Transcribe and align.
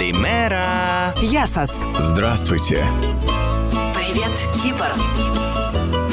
Калимера! 0.00 1.12
Ясас. 1.20 1.84
Здравствуйте. 1.98 2.86
Привет, 3.94 4.32
Кипр. 4.62 4.90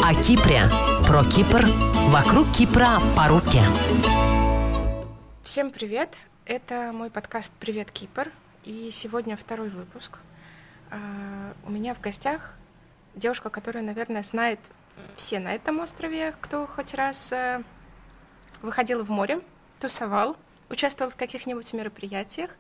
О 0.04 0.13
Кипре. 0.13 0.67
Про 1.08 1.24
Кипр. 1.24 1.65
Вокруг 2.10 2.52
Кипра 2.52 3.00
по-русски. 3.15 3.60
Всем 5.46 5.71
привет! 5.71 6.18
Это 6.44 6.92
мой 6.92 7.10
подкаст 7.10 7.54
«Привет, 7.62 7.89
Кипр». 7.92 8.29
И 8.65 8.90
сегодня 8.92 9.37
второй 9.37 9.69
выпуск. 9.69 10.17
А, 10.92 11.54
У 11.65 11.72
меня 11.72 11.94
в 11.96 12.01
гостях 12.01 12.56
девушка, 13.15 13.49
которая, 13.49 13.85
наверное, 13.85 14.24
знает 14.24 14.60
все 15.15 15.40
на 15.40 15.56
этом 15.56 15.79
острове, 15.79 16.35
кто 16.41 16.67
хоть 16.67 16.94
раз 16.94 17.31
э, 17.31 17.63
выходил 18.62 19.05
в 19.05 19.09
море, 19.09 19.40
тусовал, 19.80 20.35
участвовал 20.70 21.09
в 21.09 21.16
каких-нибудь 21.16 21.72
мероприятиях, 21.72 22.52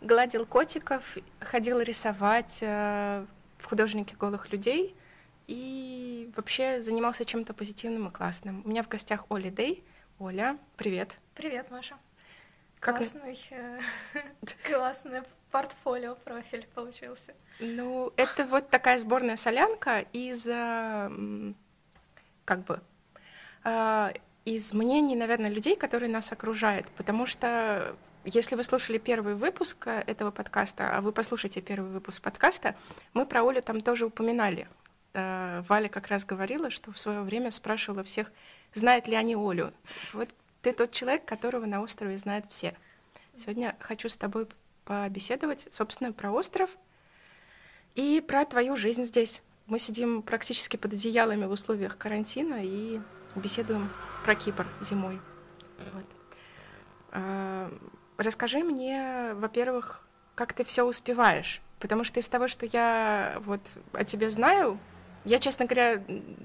гладил 0.00 0.46
котиков, 0.46 1.16
ходил 1.40 1.80
рисовать 1.80 2.58
э, 2.60 3.24
в 3.58 3.64
художнике 3.66 4.14
голых 4.16 4.52
людей 4.52 4.94
и 5.46 6.30
вообще 6.36 6.80
занимался 6.80 7.24
чем-то 7.24 7.54
позитивным 7.54 8.08
и 8.08 8.10
классным. 8.10 8.62
У 8.64 8.68
меня 8.68 8.82
в 8.82 8.88
гостях 8.88 9.24
Оля 9.28 9.50
Дэй. 9.50 9.82
Оля, 10.18 10.58
привет. 10.76 11.12
Привет, 11.34 11.70
Маша. 11.70 11.96
Как- 12.80 12.98
Классный, 12.98 13.40
э, 13.50 13.80
классный 14.66 15.22
портфолио 15.50 16.14
профиль 16.16 16.66
получился. 16.74 17.34
Ну, 17.58 18.12
это 18.16 18.44
вот 18.44 18.70
такая 18.70 18.98
сборная 18.98 19.36
солянка 19.36 20.00
из, 20.12 20.46
э, 20.46 21.52
как 22.44 22.64
бы, 22.64 22.80
э, 23.64 24.12
из 24.44 24.72
мнений, 24.72 25.16
наверное, 25.16 25.50
людей, 25.50 25.76
которые 25.76 26.10
нас 26.10 26.30
окружают. 26.32 26.86
Потому 26.96 27.26
что 27.26 27.96
если 28.32 28.56
вы 28.56 28.62
слушали 28.62 28.98
первый 28.98 29.34
выпуск 29.34 29.86
э, 29.86 30.02
этого 30.06 30.30
подкаста, 30.30 30.96
а 30.96 31.00
вы 31.00 31.12
послушайте 31.12 31.60
первый 31.60 31.90
выпуск 31.90 32.22
подкаста, 32.22 32.74
мы 33.14 33.26
про 33.26 33.48
Олю 33.48 33.62
там 33.62 33.80
тоже 33.80 34.06
упоминали. 34.06 34.68
Э, 35.14 35.62
Валя 35.68 35.88
как 35.88 36.08
раз 36.08 36.24
говорила, 36.24 36.70
что 36.70 36.92
в 36.92 36.98
свое 36.98 37.22
время 37.22 37.50
спрашивала 37.50 38.04
всех, 38.04 38.30
знают 38.74 39.08
ли 39.08 39.14
они 39.14 39.34
Олю. 39.34 39.72
Вот 40.12 40.28
ты 40.62 40.72
тот 40.72 40.92
человек, 40.92 41.24
которого 41.24 41.66
на 41.66 41.80
острове 41.80 42.18
знают 42.18 42.46
все. 42.50 42.74
Сегодня 43.36 43.76
хочу 43.80 44.08
с 44.08 44.16
тобой 44.16 44.46
побеседовать, 44.84 45.66
собственно, 45.70 46.12
про 46.12 46.30
остров 46.30 46.76
и 47.94 48.22
про 48.26 48.44
твою 48.44 48.76
жизнь 48.76 49.04
здесь. 49.04 49.42
Мы 49.66 49.78
сидим 49.78 50.22
практически 50.22 50.76
под 50.76 50.94
одеялами 50.94 51.44
в 51.44 51.50
условиях 51.50 51.96
карантина 51.96 52.60
и 52.62 53.00
беседуем 53.36 53.90
про 54.24 54.34
Кипр 54.34 54.66
зимой. 54.80 55.20
Вот. 55.92 56.04
Расскажи 58.18 58.64
мне, 58.64 59.32
во-первых, 59.34 60.04
как 60.34 60.52
ты 60.52 60.64
все 60.64 60.82
успеваешь, 60.82 61.62
потому 61.78 62.02
что 62.02 62.18
из 62.18 62.28
того, 62.28 62.48
что 62.48 62.66
я 62.66 63.36
вот 63.44 63.60
о 63.92 64.02
тебе 64.02 64.28
знаю, 64.28 64.80
я, 65.24 65.38
честно 65.38 65.66
говоря, 65.66 66.02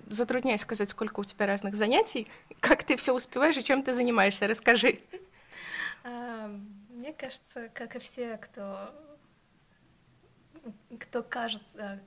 затрудняюсь 0.08 0.62
сказать, 0.62 0.90
сколько 0.90 1.20
у 1.20 1.24
тебя 1.24 1.48
разных 1.48 1.74
занятий, 1.74 2.28
как 2.60 2.84
ты 2.84 2.96
все 2.96 3.12
успеваешь 3.12 3.58
и 3.58 3.64
чем 3.64 3.82
ты 3.82 3.96
занимаешься. 3.96 4.48
Расскажи. 4.48 5.00
А, 6.04 6.48
Мне 6.90 7.12
кажется, 7.12 7.70
как 7.74 7.96
и 7.96 8.00
все, 8.00 8.38
кто, 8.38 8.94
кто 11.00 11.24
кажется 11.24 12.00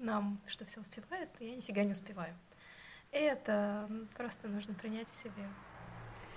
нам, 0.00 0.40
что 0.48 0.64
все 0.64 0.80
успевает, 0.80 1.28
я 1.38 1.54
нифига 1.54 1.84
не 1.84 1.92
успеваю. 1.92 2.34
Это 3.12 3.88
просто 4.16 4.48
нужно 4.48 4.74
принять 4.74 5.08
в 5.08 5.22
себе. 5.22 5.48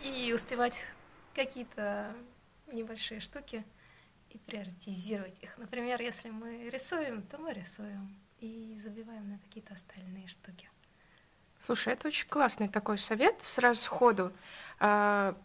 И 0.02 0.32
успевать 0.34 0.84
какие-то 1.34 2.14
небольшие 2.68 3.20
штуки 3.20 3.64
и 4.30 4.38
приоритизировать 4.38 5.42
их. 5.42 5.58
Например, 5.58 6.02
если 6.02 6.30
мы 6.30 6.70
рисуем, 6.70 7.22
то 7.24 7.38
мы 7.38 7.54
рисуем 7.54 8.16
и 8.40 8.80
забиваем 8.84 9.30
на 9.30 9.40
какие-то 9.40 9.74
остальные 9.74 10.28
штуки. 10.28 10.70
Слушай, 11.60 11.94
это 11.94 12.08
очень 12.08 12.28
классный 12.28 12.68
такой 12.68 12.98
совет 12.98 13.42
сразу 13.42 13.82
сходу. 13.82 14.32
А, 14.80 15.36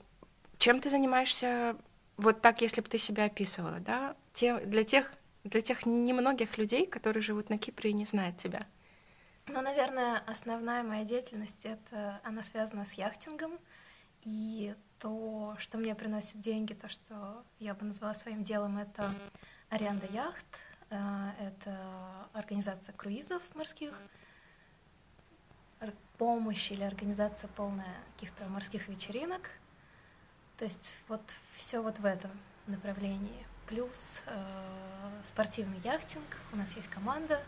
Чем 0.58 0.80
ты 0.80 0.90
занимаешься 0.90 1.76
вот 2.16 2.42
так, 2.42 2.60
если 2.60 2.80
бы 2.80 2.88
ты 2.88 2.98
себя 2.98 3.24
описывала, 3.24 3.80
да? 3.80 4.16
Те, 4.32 4.58
для 4.60 4.84
тех 4.84 5.10
для 5.44 5.62
тех 5.62 5.86
немногих 5.86 6.58
людей, 6.58 6.86
которые 6.86 7.22
живут 7.22 7.48
на 7.48 7.58
Кипре 7.58 7.90
и 7.90 7.94
не 7.94 8.04
знают 8.04 8.36
тебя. 8.36 8.66
Ну, 9.46 9.62
наверное, 9.62 10.22
основная 10.26 10.82
моя 10.82 11.04
деятельность 11.04 11.64
это 11.64 12.20
она 12.22 12.42
связана 12.42 12.84
с 12.84 12.92
яхтингом 12.92 13.58
и 14.22 14.74
то, 14.98 15.56
что 15.58 15.78
мне 15.78 15.94
приносит 15.94 16.40
деньги, 16.40 16.74
то, 16.74 16.88
что 16.88 17.42
я 17.58 17.74
бы 17.74 17.86
назвала 17.86 18.14
своим 18.14 18.44
делом, 18.44 18.78
это 18.78 19.12
аренда 19.70 20.06
яхт, 20.06 20.60
э, 20.90 21.30
это 21.40 22.28
организация 22.32 22.92
круизов 22.92 23.42
морских, 23.54 23.94
ор- 25.80 25.94
помощь 26.18 26.70
или 26.70 26.82
организация 26.82 27.48
полная 27.48 27.96
каких-то 28.14 28.46
морских 28.48 28.88
вечеринок. 28.88 29.50
То 30.58 30.66
есть 30.66 30.96
вот 31.08 31.22
все 31.54 31.80
вот 31.80 31.98
в 31.98 32.04
этом 32.04 32.32
направлении. 32.66 33.46
Плюс 33.66 34.20
э, 34.26 35.22
спортивный 35.24 35.78
яхтинг. 35.84 36.36
У 36.52 36.56
нас 36.56 36.76
есть 36.76 36.88
команда, 36.88 37.42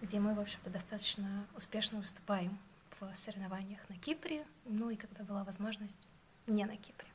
где 0.00 0.20
мы, 0.20 0.34
в 0.34 0.40
общем-то, 0.40 0.70
достаточно 0.70 1.46
успешно 1.54 1.98
выступаем 1.98 2.58
в 3.00 3.14
соревнованиях 3.24 3.80
на 3.88 3.96
Кипре, 3.96 4.46
ну 4.64 4.90
и 4.90 4.96
когда 4.96 5.24
была 5.24 5.44
возможность, 5.44 6.08
не 6.46 6.64
на 6.64 6.76
Кипре. 6.76 7.08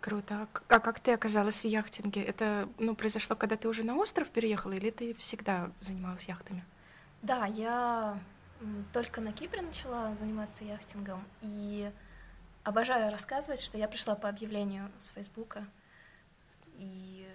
Круто. 0.00 0.46
А 0.68 0.76
А 0.76 0.80
как 0.80 1.00
ты 1.00 1.12
оказалась 1.12 1.62
в 1.62 1.64
яхтинге? 1.64 2.22
Это 2.22 2.68
ну, 2.78 2.94
произошло, 2.94 3.34
когда 3.34 3.56
ты 3.56 3.68
уже 3.68 3.82
на 3.82 3.96
остров 3.96 4.30
переехала, 4.30 4.72
или 4.72 4.90
ты 4.90 5.14
всегда 5.14 5.70
занималась 5.80 6.28
яхтами? 6.28 6.64
Да, 7.22 7.46
я 7.46 8.18
только 8.92 9.20
на 9.20 9.32
Кипре 9.32 9.62
начала 9.62 10.14
заниматься 10.16 10.64
яхтингом 10.64 11.24
и 11.40 11.90
обожаю 12.62 13.10
рассказывать, 13.10 13.60
что 13.60 13.78
я 13.78 13.88
пришла 13.88 14.14
по 14.14 14.28
объявлению 14.28 14.90
с 14.98 15.08
Фейсбука. 15.08 15.66
И 16.78 17.28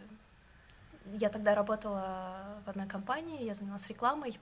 я 1.13 1.29
тогда 1.29 1.55
работала 1.55 2.61
в 2.65 2.69
одной 2.69 2.87
компании, 2.87 3.43
я 3.43 3.55
занималась 3.55 3.87
рекламой, 3.87 4.39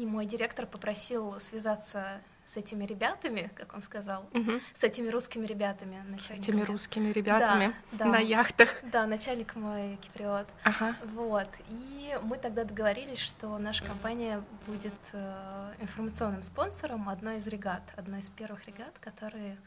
и 0.00 0.06
мой 0.06 0.24
директор 0.24 0.66
попросил 0.66 1.38
связаться 1.40 2.22
с 2.46 2.56
этими 2.56 2.84
ребятами, 2.86 3.50
как 3.54 3.74
он 3.74 3.82
сказал, 3.82 4.24
Мгм. 4.32 4.60
с 4.74 4.82
этими 4.82 5.08
русскими 5.08 5.44
ребятами, 5.46 6.02
С 6.08 6.10
начальниками. 6.10 6.38
этими 6.56 6.62
русскими 6.62 7.12
ребятами 7.12 7.74
да. 7.92 8.06
на 8.06 8.16
яхтах. 8.16 8.68
Да, 8.82 9.06
начальник 9.06 9.54
мой 9.56 9.98
киприот. 10.02 10.48
Ага. 10.64 10.96
Вот. 11.14 11.48
И 11.68 12.18
мы 12.22 12.38
тогда 12.38 12.64
договорились, 12.64 13.18
что 13.20 13.56
наша 13.58 13.84
компания 13.84 14.42
будет 14.66 14.94
э, 15.12 15.74
информационным 15.80 16.42
спонсором 16.42 17.08
одной 17.10 17.36
из 17.36 17.46
регат, 17.46 17.82
одной 17.96 18.20
из 18.20 18.28
первых 18.30 18.66
регат, 18.66 18.98
которые 19.00 19.58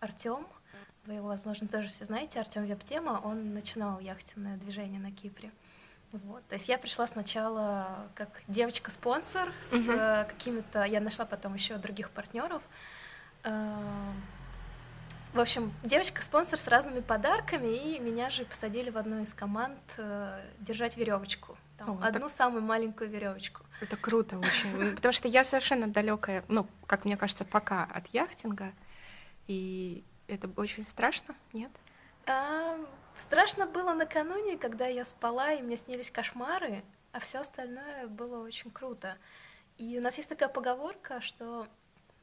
Артем, 0.00 0.46
вы 1.06 1.14
его, 1.14 1.28
возможно, 1.28 1.66
тоже 1.68 1.88
все 1.88 2.04
знаете, 2.04 2.38
Артем 2.40 2.64
Вебтема, 2.64 3.20
он 3.24 3.52
начинал 3.54 3.98
яхтенное 4.00 4.56
движение 4.56 5.00
на 5.00 5.10
Кипре. 5.12 5.50
Вот. 6.22 6.46
То 6.46 6.54
есть 6.54 6.68
я 6.68 6.78
пришла 6.78 7.06
сначала 7.08 8.06
как 8.14 8.28
девочка-спонсор 8.46 9.52
с 9.68 9.72
Мгм. 9.72 9.90
э, 9.90 10.24
какими-то... 10.26 10.84
Я 10.84 11.00
нашла 11.00 11.24
потом 11.24 11.54
еще 11.54 11.76
других 11.76 12.10
партнеров. 12.10 12.62
Э, 13.42 14.12
В 15.32 15.40
общем, 15.40 15.72
девочка-спонсор 15.82 16.56
с 16.58 16.68
разными 16.68 17.00
подарками, 17.00 17.66
и 17.94 17.98
меня 17.98 18.30
же 18.30 18.44
посадили 18.44 18.90
в 18.90 18.96
одну 18.96 19.20
из 19.22 19.34
команд 19.34 19.78
э, 19.96 20.40
держать 20.60 20.96
веревочку. 20.96 21.58
Там, 21.78 22.00
О, 22.00 22.06
одну 22.06 22.28
самую 22.28 22.62
маленькую 22.62 23.10
веревочку. 23.10 23.62
Это 23.80 23.96
круто 23.96 24.38
очень. 24.38 24.80
М, 24.90 24.94
Потому 24.94 25.12
что 25.12 25.26
я 25.26 25.42
совершенно 25.42 25.88
далекая, 25.88 26.44
ну, 26.46 26.68
как 26.86 27.04
мне 27.04 27.16
кажется, 27.16 27.44
пока 27.44 27.82
от 27.92 28.06
яхтинга. 28.14 28.70
И 29.48 30.04
это 30.28 30.48
очень 30.56 30.86
страшно, 30.86 31.34
нет? 31.52 31.72
Страшно 33.16 33.66
было 33.66 33.94
накануне, 33.94 34.58
когда 34.58 34.86
я 34.86 35.04
спала, 35.04 35.52
и 35.52 35.62
мне 35.62 35.76
снились 35.76 36.10
кошмары, 36.10 36.82
а 37.12 37.20
все 37.20 37.40
остальное 37.40 38.06
было 38.06 38.44
очень 38.44 38.70
круто. 38.70 39.16
И 39.78 39.98
у 39.98 40.02
нас 40.02 40.16
есть 40.16 40.28
такая 40.28 40.48
поговорка, 40.48 41.20
что 41.20 41.68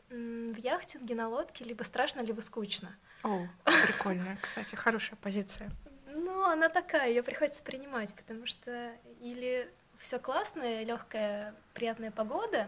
в 0.09 0.57
яхтинге 0.57 1.15
на 1.15 1.29
лодке 1.29 1.63
либо 1.63 1.83
страшно, 1.83 2.21
либо 2.21 2.41
скучно. 2.41 2.95
О, 3.23 3.47
прикольно, 3.63 4.37
кстати, 4.41 4.75
хорошая 4.75 5.17
позиция. 5.21 5.71
Ну, 6.07 6.43
она 6.43 6.67
такая, 6.67 7.07
ее 7.07 7.23
приходится 7.23 7.63
принимать, 7.63 8.13
потому 8.13 8.45
что 8.45 8.91
или 9.21 9.71
все 9.99 10.19
классное, 10.19 10.83
легкая, 10.83 11.55
приятная 11.73 12.11
погода, 12.11 12.67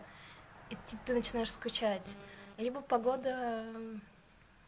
и 0.69 0.75
ты, 0.75 0.97
ты 1.05 1.13
начинаешь 1.13 1.51
скучать, 1.51 2.07
либо 2.57 2.81
погода 2.81 3.65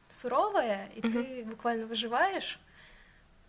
суровая, 0.10 0.90
и 0.96 1.02
ты 1.02 1.44
буквально 1.46 1.86
выживаешь. 1.86 2.60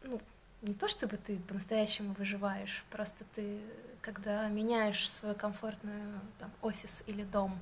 Ну, 0.07 0.21
не 0.63 0.73
то 0.73 0.89
чтобы 0.89 1.17
ты 1.17 1.39
по-настоящему 1.41 2.15
выживаешь, 2.15 2.85
просто 2.91 3.25
ты, 3.35 3.61
когда 4.01 4.49
меняешь 4.49 5.11
свою 5.11 5.35
комфортную 5.35 6.21
там, 6.39 6.51
офис 6.63 7.03
или 7.07 7.25
дом 7.25 7.59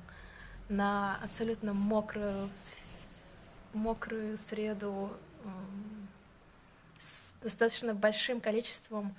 на 0.69 1.17
абсолютно 1.23 1.73
мокрую, 1.73 2.49
мокрую 3.73 4.37
среду 4.37 5.11
с 6.99 7.43
достаточно 7.43 7.93
большим 7.93 8.39
количеством 8.39 9.15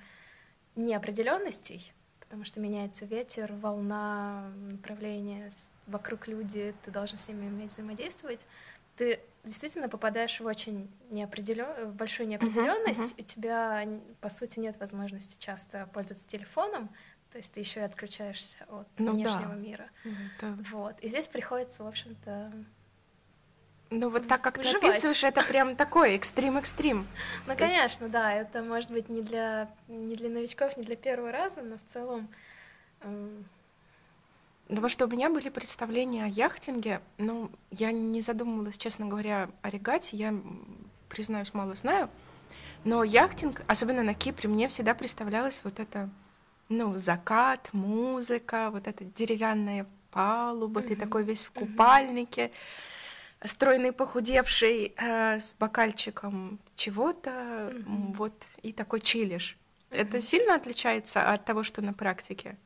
неопределенностей, 0.77 1.93
потому 2.21 2.45
что 2.45 2.61
меняется 2.61 3.05
ветер, 3.07 3.53
волна, 3.55 4.51
направление, 4.71 5.53
вокруг 5.87 6.29
люди, 6.29 6.75
ты 6.85 6.91
должен 6.91 7.17
с 7.17 7.29
ними 7.29 7.47
уметь 7.47 7.73
взаимодействовать. 7.73 8.47
Ты 8.97 9.21
действительно 9.47 9.89
попадаешь 9.89 10.41
в 10.41 10.47
очень 10.47 10.91
неопределен... 11.11 11.91
в 11.91 11.95
большую 11.95 12.29
неопределенность, 12.29 13.01
uh-huh, 13.01 13.17
uh-huh. 13.17 13.23
у 13.23 13.25
тебя, 13.25 13.89
по 14.21 14.29
сути, 14.29 14.59
нет 14.59 14.79
возможности 14.79 15.37
часто 15.39 15.89
пользоваться 15.93 16.27
телефоном, 16.27 16.91
то 17.31 17.39
есть 17.39 17.53
ты 17.53 17.61
еще 17.61 17.81
и 17.81 17.83
отключаешься 17.85 18.65
от 18.69 18.89
ну, 18.99 19.13
внешнего 19.13 19.55
да. 19.55 19.55
мира. 19.55 19.91
Это... 20.37 20.57
Вот. 20.71 20.99
И 21.01 21.09
здесь 21.09 21.27
приходится, 21.27 21.83
в 21.85 21.87
общем-то, 21.87 22.53
ну 23.91 24.09
вот 24.11 24.27
так, 24.27 24.41
как 24.41 24.59
выживать. 24.59 24.81
ты 24.81 24.89
описываешь, 24.89 25.23
это 25.23 25.43
прям 25.49 25.77
такой 25.77 26.17
экстрим-экстрим. 26.17 27.07
Ну, 27.47 27.57
конечно, 27.57 28.09
да, 28.09 28.33
это 28.33 28.63
может 28.63 28.91
быть 28.91 29.09
не 29.09 29.23
для, 29.23 29.71
не 29.87 30.17
для 30.17 30.29
новичков, 30.29 30.77
не 30.77 30.83
для 30.83 30.97
первого 30.97 31.31
раза, 31.31 31.63
но 31.63 31.77
в 31.79 31.93
целом... 31.93 32.29
Потому 34.69 34.89
что 34.89 35.07
у 35.07 35.09
меня 35.09 35.31
были 35.31 35.49
представления 35.49 36.25
о 36.25 36.29
яхтинге, 36.29 37.01
ну, 37.19 37.51
я 37.71 37.93
не 37.93 38.21
задумывалась, 38.21 38.77
честно 38.77 39.07
говоря, 39.07 39.49
о 39.63 39.71
регате, 39.71 40.17
я, 40.17 40.35
признаюсь, 41.09 41.55
мало 41.55 41.75
знаю, 41.75 42.11
но 42.85 43.05
яхтинг, 43.05 43.63
особенно 43.69 44.03
на 44.03 44.15
Кипре, 44.15 44.49
мне 44.49 44.67
всегда 44.67 44.95
представлялось 44.95 45.61
вот 45.63 45.79
это, 45.79 46.11
ну, 46.69 46.99
закат, 46.99 47.69
музыка, 47.73 48.71
вот 48.73 48.89
эта 48.89 49.05
деревянная 49.05 49.87
палуба, 50.11 50.81
mm-hmm. 50.81 50.89
ты 50.89 50.97
такой 50.97 51.23
весь 51.23 51.45
в 51.45 51.53
купальнике, 51.53 52.47
mm-hmm 52.47 52.53
стройный, 53.45 53.93
похудевший, 53.93 54.95
э, 54.97 55.41
с 55.41 55.55
бокальчиком 55.59 56.59
чего-то, 56.75 57.31
mm-hmm. 57.31 58.15
вот, 58.17 58.33
и 58.63 58.73
такой 58.73 59.01
чилишь. 59.01 59.57
Mm-hmm. 59.91 59.97
Это 59.97 60.21
сильно 60.21 60.55
отличается 60.55 61.33
от 61.33 61.45
того, 61.45 61.63
что 61.63 61.83
на 61.83 61.93
практике? 61.93 62.57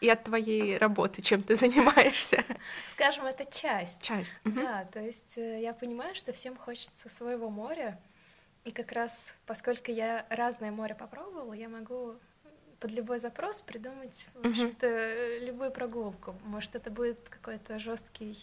И 0.00 0.08
от 0.08 0.24
твоей 0.24 0.78
работы, 0.78 1.22
чем 1.22 1.42
ты 1.42 1.54
занимаешься? 1.54 2.44
Скажем, 2.90 3.26
это 3.26 3.44
часть. 3.44 4.00
Часть. 4.00 4.34
Да, 4.44 4.86
то 4.92 5.00
есть 5.00 5.36
э, 5.36 5.60
я 5.60 5.74
понимаю, 5.74 6.14
что 6.14 6.32
всем 6.32 6.56
хочется 6.56 7.08
своего 7.08 7.50
моря, 7.50 8.00
и 8.64 8.70
как 8.70 8.92
раз, 8.92 9.12
поскольку 9.46 9.90
я 9.90 10.26
разное 10.30 10.70
море 10.70 10.94
попробовала, 10.94 11.52
я 11.52 11.68
могу 11.68 12.16
под 12.78 12.90
любой 12.92 13.20
запрос 13.20 13.60
придумать, 13.60 14.28
mm-hmm. 14.34 15.44
любую 15.44 15.70
прогулку. 15.70 16.34
Может, 16.44 16.74
это 16.74 16.90
будет 16.90 17.28
какой-то 17.28 17.78
жесткий 17.78 18.38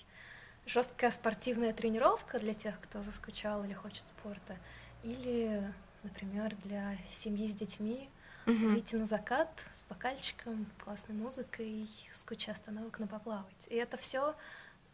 жесткая 0.68 1.12
спортивная 1.12 1.74
тренировка 1.74 2.39
для 2.39 2.54
тех, 2.54 2.80
кто 2.81 3.01
заскучал 3.01 3.63
или 3.63 3.74
хочет 3.74 4.06
спорта, 4.06 4.57
или, 5.01 5.63
например, 6.04 6.54
для 6.63 6.98
семьи 7.09 7.48
с 7.48 7.54
детьми 7.54 8.09
угу. 8.47 8.69
выйти 8.69 8.95
на 8.95 9.05
закат 9.05 9.49
с 9.75 9.83
бокальчиком, 9.89 10.65
классной 10.83 11.15
музыкой, 11.15 11.88
с 12.13 12.23
кучей 12.23 12.51
остановок 12.51 12.99
на 12.99 13.07
поплавать. 13.07 13.67
И 13.67 13.75
это 13.75 13.97
все, 13.97 14.35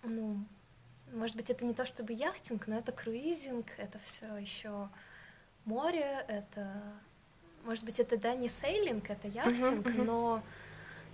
ну, 0.04 0.44
может 1.14 1.36
быть, 1.36 1.50
это 1.50 1.64
не 1.64 1.74
то 1.74 1.86
чтобы 1.86 2.14
яхтинг, 2.14 2.68
но 2.68 2.78
это 2.78 2.92
круизинг, 2.92 3.68
это 3.78 4.00
все 4.00 4.36
еще 4.38 4.90
море, 5.66 6.26
это, 6.28 6.82
может 7.64 7.86
быть, 7.86 8.00
это 8.00 8.18
да 8.18 8.34
не 8.36 8.50
сейлинг, 8.50 9.10
это 9.10 9.28
яхтинг, 9.28 9.88
uh-huh. 9.88 10.04
но 10.04 10.44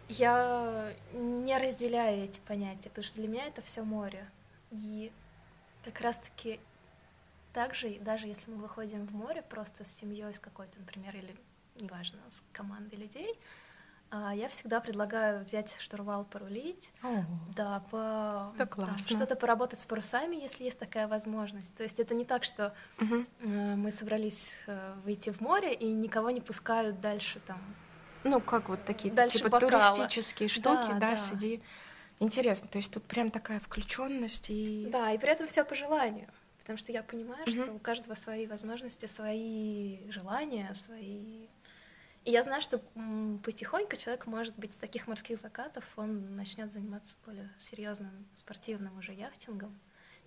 я 0.08 0.94
не 1.14 1.58
разделяю 1.58 2.24
эти 2.24 2.40
понятия, 2.40 2.90
потому 2.90 3.04
что 3.04 3.18
для 3.18 3.28
меня 3.28 3.46
это 3.46 3.62
все 3.62 3.84
море. 3.84 4.26
И 4.72 5.12
как 5.84 6.02
раз-таки 6.02 6.60
также, 7.54 8.00
даже 8.00 8.28
если 8.28 8.50
мы 8.52 8.58
выходим 8.58 9.06
в 9.06 9.14
море 9.14 9.42
просто 9.42 9.84
с 9.84 9.92
семьей, 10.00 10.34
с 10.34 10.40
какой-то, 10.40 10.80
например, 10.80 11.16
или 11.16 11.36
неважно, 11.80 12.20
с 12.28 12.44
командой 12.52 12.96
людей, 12.96 13.40
а, 14.12 14.34
я 14.34 14.50
всегда 14.50 14.80
предлагаю 14.80 15.46
взять 15.46 15.76
штурвал, 15.80 16.26
порулить, 16.26 16.92
О, 17.04 17.24
да, 17.56 17.84
по 17.92 18.54
там, 18.58 18.98
что-то 18.98 19.36
поработать 19.36 19.80
с 19.80 19.86
парусами, 19.86 20.36
если 20.36 20.64
есть 20.64 20.80
такая 20.80 21.08
возможность. 21.08 21.76
То 21.76 21.84
есть 21.84 22.00
это 22.00 22.16
не 22.16 22.26
так, 22.26 22.44
что 22.44 22.74
угу. 23.00 23.26
мы 23.42 23.92
собрались 23.92 24.56
э, 24.66 24.96
выйти 25.06 25.30
в 25.30 25.42
море 25.42 25.76
и 25.76 25.92
никого 25.92 26.32
не 26.32 26.42
пускают 26.42 27.00
дальше 27.02 27.40
там. 27.46 27.62
Ну 28.24 28.42
как 28.42 28.70
вот 28.70 28.84
такие 28.84 29.14
дальше 29.14 29.38
типа 29.38 29.50
бокала. 29.50 29.94
туристические 29.94 30.50
штуки, 30.50 30.88
да, 30.88 30.94
да, 30.94 31.00
да, 31.12 31.16
сиди. 31.16 31.62
Интересно, 32.20 32.68
то 32.68 32.80
есть 32.80 32.92
тут 32.92 33.04
прям 33.04 33.30
такая 33.30 33.60
включенность 33.60 34.50
и. 34.50 34.90
Да, 34.92 35.12
и 35.12 35.18
при 35.20 35.30
этом 35.30 35.48
все 35.48 35.64
по 35.64 35.76
желанию. 35.76 36.28
Потому 36.58 36.78
что 36.78 36.92
я 36.92 37.02
понимаю, 37.02 37.46
mm-hmm. 37.46 37.64
что 37.64 37.74
у 37.74 37.80
каждого 37.80 38.16
свои 38.16 38.46
возможности, 38.46 39.06
свои 39.06 40.10
желания, 40.12 40.74
свои. 40.74 41.48
И 42.30 42.32
я 42.32 42.44
знаю, 42.44 42.62
что 42.62 42.80
потихоньку 43.44 43.96
человек, 43.96 44.28
может 44.28 44.56
быть, 44.56 44.76
с 44.76 44.78
таких 44.78 45.08
морских 45.08 45.40
закатов 45.40 45.84
он 45.96 46.36
начнет 46.36 46.72
заниматься 46.72 47.16
более 47.26 47.50
серьезным 47.58 48.28
спортивным 48.36 48.96
уже 49.00 49.14
яхтингом. 49.14 49.76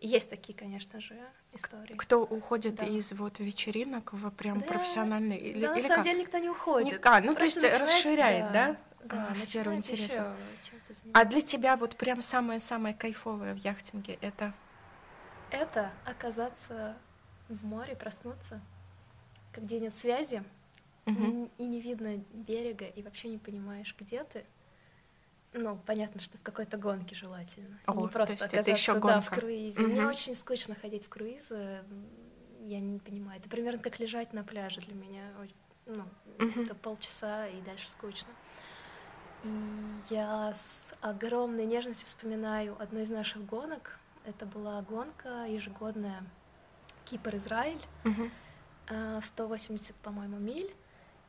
И 0.01 0.09
есть 0.09 0.29
такие, 0.29 0.59
конечно 0.59 1.01
же, 1.01 1.17
истории. 1.53 1.95
Кто 1.95 2.25
уходит 2.25 2.75
да. 2.75 2.87
из 2.87 3.13
вот 3.13 3.39
вечеринок 3.39 4.15
в 4.15 4.31
прям 4.31 4.59
да. 4.59 4.67
профессиональный 4.67 5.37
или, 5.37 5.61
да, 5.61 5.75
или 5.75 5.83
на 5.83 5.89
самом 5.91 5.97
как? 5.99 6.05
деле 6.05 6.23
никто 6.23 6.39
не 6.39 6.51
уходит. 6.51 7.05
Не, 7.05 7.09
а, 7.09 7.21
ну 7.21 7.37
Просто 7.37 7.61
то 7.61 7.67
есть 7.69 7.81
начинает, 7.81 7.81
расширяет, 7.83 8.53
да? 8.53 8.67
да? 8.73 8.77
да, 9.05 9.27
а, 9.31 9.35
сферу 9.35 9.73
интереса. 9.73 10.37
А 11.15 11.25
для 11.25 11.41
тебя 11.41 11.77
вот 11.77 11.95
прям 11.95 12.21
самое-самое 12.21 12.97
кайфовое 12.97 13.55
в 13.55 13.59
яхтинге 13.59 14.19
это? 14.21 14.53
Это 15.51 15.93
оказаться 16.05 16.97
в 17.49 17.65
море, 17.65 17.95
проснуться, 17.95 18.61
где 19.55 19.79
нет 19.79 19.97
связи, 19.97 20.43
угу. 21.07 21.51
и 21.59 21.67
не 21.67 21.81
видно 21.81 22.19
берега, 22.33 22.87
и 22.87 23.03
вообще 23.03 23.29
не 23.29 23.39
понимаешь, 23.39 23.95
где 23.99 24.25
ты. 24.25 24.45
Ну, 25.55 25.79
понятно, 25.87 26.21
что 26.21 26.39
в 26.39 26.43
какой-то 26.43 26.79
гонке 26.79 27.15
желательно. 27.15 27.79
О, 27.87 27.95
не 28.01 28.09
просто 28.09 28.37
то 28.37 28.45
есть 28.45 28.55
это 28.55 28.71
еще 28.71 28.93
гонка. 28.93 29.09
Да, 29.09 29.21
в 29.21 29.31
круизе. 29.31 29.83
Угу. 29.83 29.89
Мне 29.89 30.07
очень 30.07 30.35
скучно 30.35 30.75
ходить 30.75 31.05
в 31.05 31.09
круизы. 31.09 31.85
Я 32.61 32.81
не 32.81 32.99
понимаю. 32.99 33.39
Это 33.39 33.51
примерно 33.51 33.79
как 33.79 33.99
лежать 33.99 34.33
на 34.33 34.45
пляже 34.45 34.81
для 34.81 34.95
меня. 34.95 35.25
Ну, 35.87 36.05
угу. 36.39 36.63
это 36.63 36.75
полчаса 36.75 37.49
и 37.49 37.61
дальше 37.63 37.91
скучно. 37.91 38.31
И 39.45 39.51
я 40.09 40.55
с 40.55 40.95
огромной 41.01 41.67
нежностью 41.67 42.07
вспоминаю 42.07 42.81
одну 42.81 43.01
из 43.01 43.11
наших 43.11 43.45
гонок. 43.45 43.99
Это 44.25 44.47
была 44.47 44.81
гонка 44.83 45.45
ежегодная 45.47 46.25
Кипр-Израиль. 47.05 47.81
Угу. 48.05 48.31
180, 49.23 49.95
по-моему, 49.97 50.39
миль. 50.39 50.73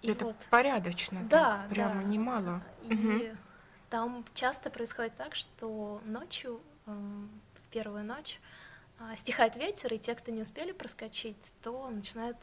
И 0.04 0.12
это 0.12 0.26
вот... 0.26 0.36
порядочно, 0.50 1.24
да, 1.26 1.66
прямо 1.70 2.02
да. 2.02 2.04
немало. 2.04 2.62
И 2.84 2.94
угу. 2.94 3.38
там 3.90 4.26
часто 4.34 4.70
происходит 4.70 5.16
так, 5.16 5.34
что 5.34 6.02
ночью, 6.06 6.62
эм, 6.86 7.30
в 7.56 7.72
первую 7.72 8.04
ночь, 8.04 8.40
а, 9.00 9.16
стихает 9.16 9.56
ветер, 9.56 9.94
и 9.94 9.98
те, 9.98 10.14
кто 10.14 10.32
не 10.32 10.42
успели 10.42 10.74
проскочить, 10.74 11.54
то 11.64 11.90
начинают 11.90 12.38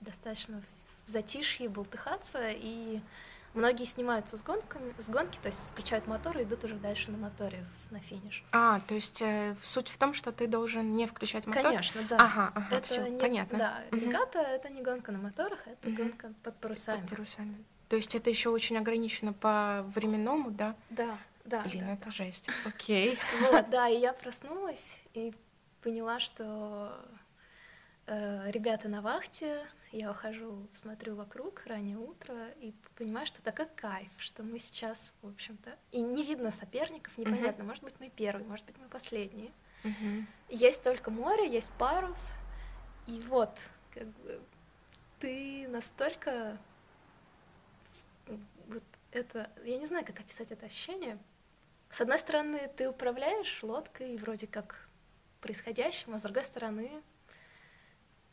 достаточно 0.00 0.62
в 1.06 1.08
затишье 1.08 1.68
болтыхаться 1.68 2.50
и 2.50 3.00
Многие 3.54 3.84
снимаются 3.84 4.38
с, 4.38 4.42
гонками, 4.42 4.94
с 4.98 5.08
гонки, 5.10 5.38
то 5.42 5.48
есть 5.48 5.68
включают 5.70 6.06
мотор 6.06 6.38
и 6.38 6.42
идут 6.44 6.64
уже 6.64 6.74
дальше 6.74 7.10
на 7.10 7.18
моторе 7.18 7.64
на 7.90 8.00
финиш. 8.00 8.44
А, 8.50 8.80
то 8.80 8.94
есть 8.94 9.20
э, 9.20 9.54
суть 9.62 9.88
в 9.88 9.98
том, 9.98 10.14
что 10.14 10.32
ты 10.32 10.46
должен 10.46 10.94
не 10.94 11.06
включать 11.06 11.46
мотор? 11.46 11.64
Конечно, 11.64 12.02
да. 12.08 12.16
Ага, 12.16 12.52
ага, 12.54 12.76
это 12.76 12.86
все, 12.86 13.06
не, 13.06 13.20
понятно. 13.20 13.58
Да, 13.58 13.82
угу. 13.90 14.00
регата— 14.00 14.38
это 14.40 14.70
не 14.70 14.80
гонка 14.80 15.12
на 15.12 15.18
моторах, 15.18 15.58
это 15.66 15.86
угу. 15.86 15.96
гонка 15.96 16.32
под 16.42 16.58
парусами. 16.60 17.02
Под 17.02 17.10
парусами. 17.10 17.64
То 17.90 17.96
есть 17.96 18.14
это 18.14 18.30
еще 18.30 18.48
очень 18.48 18.78
ограничено 18.78 19.34
по 19.34 19.84
временному, 19.94 20.50
да? 20.50 20.74
Да, 20.88 21.18
да. 21.44 21.60
Блин, 21.60 21.84
да, 21.84 21.92
это 21.92 22.06
да. 22.06 22.10
жесть. 22.10 22.48
Окей. 22.64 23.18
Вот, 23.50 23.68
да, 23.68 23.86
и 23.88 23.98
я 24.00 24.14
проснулась 24.14 25.02
и 25.12 25.34
поняла, 25.82 26.20
что 26.20 26.96
э, 28.06 28.50
ребята 28.50 28.88
на 28.88 29.02
вахте, 29.02 29.66
я 29.92 30.10
ухожу, 30.10 30.66
смотрю 30.72 31.14
вокруг, 31.14 31.62
раннее 31.66 31.98
утро, 31.98 32.48
и 32.60 32.72
понимаю, 32.96 33.26
что 33.26 33.42
такой 33.42 33.66
кайф, 33.76 34.10
что 34.16 34.42
мы 34.42 34.58
сейчас, 34.58 35.14
в 35.22 35.28
общем-то, 35.28 35.76
и 35.90 36.00
не 36.00 36.24
видно 36.24 36.50
соперников, 36.50 37.16
непонятно, 37.18 37.62
uh-huh. 37.62 37.66
может 37.66 37.84
быть, 37.84 37.94
мы 38.00 38.08
первые, 38.08 38.46
может 38.46 38.64
быть, 38.66 38.76
мы 38.78 38.88
последние. 38.88 39.52
Uh-huh. 39.84 40.24
Есть 40.48 40.82
только 40.82 41.10
море, 41.10 41.50
есть 41.50 41.70
парус, 41.72 42.32
и 43.06 43.20
вот, 43.28 43.56
как 43.92 44.06
бы, 44.06 44.40
ты 45.20 45.68
настолько 45.68 46.58
вот 48.68 48.82
это, 49.10 49.50
я 49.64 49.78
не 49.78 49.86
знаю, 49.86 50.06
как 50.06 50.20
описать 50.20 50.50
это 50.50 50.66
ощущение. 50.66 51.18
С 51.90 52.00
одной 52.00 52.18
стороны, 52.18 52.70
ты 52.76 52.88
управляешь 52.88 53.62
лодкой 53.62 54.16
вроде 54.16 54.46
как 54.46 54.88
происходящим, 55.40 56.14
а 56.14 56.18
с 56.18 56.22
другой 56.22 56.44
стороны, 56.44 57.02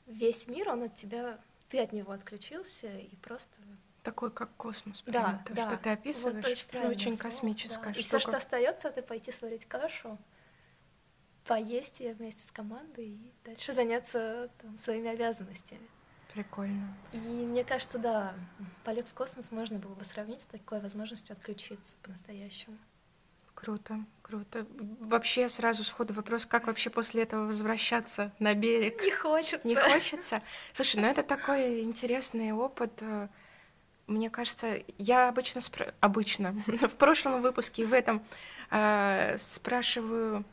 весь 0.05 0.47
мир, 0.47 0.69
он 0.69 0.83
от 0.83 0.95
тебя 0.95 1.39
ты 1.69 1.79
от 1.79 1.93
него 1.93 2.11
отключился 2.11 2.87
и 2.87 3.15
просто 3.17 3.55
такой 4.03 4.31
как 4.31 4.49
космос, 4.55 5.01
прям, 5.01 5.23
да, 5.23 5.43
то, 5.45 5.53
да. 5.53 5.67
что 5.67 5.77
ты 5.77 5.89
описываешь, 5.89 6.43
вот 6.43 6.75
очень, 6.75 6.89
очень 6.89 7.17
космическое. 7.17 7.93
Да. 7.93 7.99
И 7.99 8.03
все, 8.03 8.19
что 8.19 8.37
остается, 8.37 8.87
это 8.87 9.01
пойти 9.01 9.31
сварить 9.31 9.65
кашу, 9.65 10.17
поесть 11.45 11.99
ее 11.99 12.13
вместе 12.13 12.41
с 12.47 12.51
командой 12.51 13.07
и 13.07 13.33
дальше 13.43 13.73
заняться 13.73 14.49
там, 14.61 14.77
своими 14.77 15.09
обязанностями. 15.09 15.87
Прикольно. 16.33 16.95
И 17.11 17.17
мне 17.17 17.63
кажется, 17.63 17.97
да, 17.97 18.35
полет 18.83 19.07
в 19.07 19.13
космос 19.13 19.51
можно 19.51 19.79
было 19.79 19.95
бы 19.95 20.05
сравнить 20.05 20.41
с 20.41 20.45
такой 20.45 20.79
возможностью 20.79 21.33
отключиться 21.33 21.95
по-настоящему. 22.03 22.77
Круто, 23.61 23.99
круто. 24.21 24.65
Вообще 25.01 25.49
сразу 25.49 25.83
сходу 25.83 26.13
вопрос, 26.13 26.45
как 26.45 26.67
вообще 26.67 26.89
после 26.89 27.23
этого 27.23 27.45
возвращаться 27.45 28.31
на 28.39 28.53
берег? 28.53 29.01
Не 29.01 29.11
хочется. 29.11 29.67
Не 29.67 29.75
хочется? 29.75 30.41
Слушай, 30.71 31.01
ну 31.01 31.07
это 31.07 31.23
такой 31.23 31.81
интересный 31.83 32.53
опыт. 32.53 33.03
Мне 34.07 34.29
кажется, 34.29 34.79
я 34.97 35.27
обычно, 35.27 35.59
спра- 35.59 35.93
обычно 35.99 36.53
в 36.67 36.95
прошлом 36.95 37.41
выпуске 37.41 37.83
и 37.83 37.85
в 37.85 37.93
этом 37.93 38.23
э, 38.71 39.35
спрашиваю, 39.37 40.45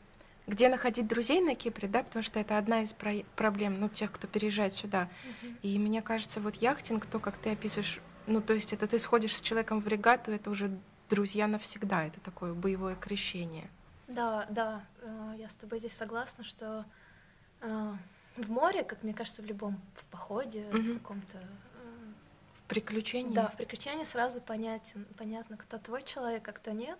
где 0.45 0.69
находить 0.69 1.07
друзей 1.07 1.41
на 1.41 1.55
Кипре, 1.55 1.87
да, 1.87 2.03
потому 2.03 2.21
что 2.23 2.39
это 2.39 2.57
одна 2.57 2.81
из 2.83 2.93
про- 2.93 3.23
проблем, 3.35 3.79
ну, 3.79 3.89
тех, 3.89 4.11
кто 4.11 4.27
переезжает 4.27 4.73
сюда. 4.75 5.09
Мгм. 5.41 5.57
И 5.63 5.79
мне 5.79 6.01
кажется, 6.01 6.39
вот 6.39 6.55
яхтинг, 6.57 7.05
то, 7.05 7.19
как 7.19 7.37
ты 7.37 7.51
описываешь, 7.51 7.99
ну, 8.27 8.41
то 8.41 8.53
есть 8.53 8.73
это 8.73 8.85
ты 8.85 8.99
сходишь 8.99 9.35
с 9.35 9.41
человеком 9.41 9.79
в 9.81 9.87
регату, 9.87 10.31
это 10.31 10.51
уже 10.51 10.77
друзья 11.09 11.47
навсегда, 11.47 12.05
это 12.05 12.19
такое 12.19 12.53
боевое 12.53 12.95
крещение. 12.95 13.69
Да, 14.07 14.45
да, 14.49 14.85
э, 15.01 15.33
я 15.37 15.49
с 15.49 15.55
тобой 15.55 15.79
здесь 15.79 15.93
согласна, 15.93 16.43
что 16.43 16.85
э, 17.61 17.93
в 18.37 18.49
море, 18.51 18.83
как 18.83 19.03
мне 19.03 19.13
кажется, 19.13 19.41
в 19.41 19.45
любом 19.45 19.79
в 19.95 20.05
походе, 20.07 20.65
Мгм. 20.71 20.93
в 20.95 21.01
каком-то 21.01 21.37
В 22.53 22.69
приключении. 22.69 23.33
Да, 23.35 23.47
в 23.49 23.57
приключении 23.57 24.03
сразу 24.05 24.41
понятен, 24.41 25.05
понятно, 25.17 25.57
кто 25.57 25.77
твой 25.77 26.03
человек, 26.03 26.47
а 26.47 26.51
кто 26.51 26.71
нет. 26.71 26.99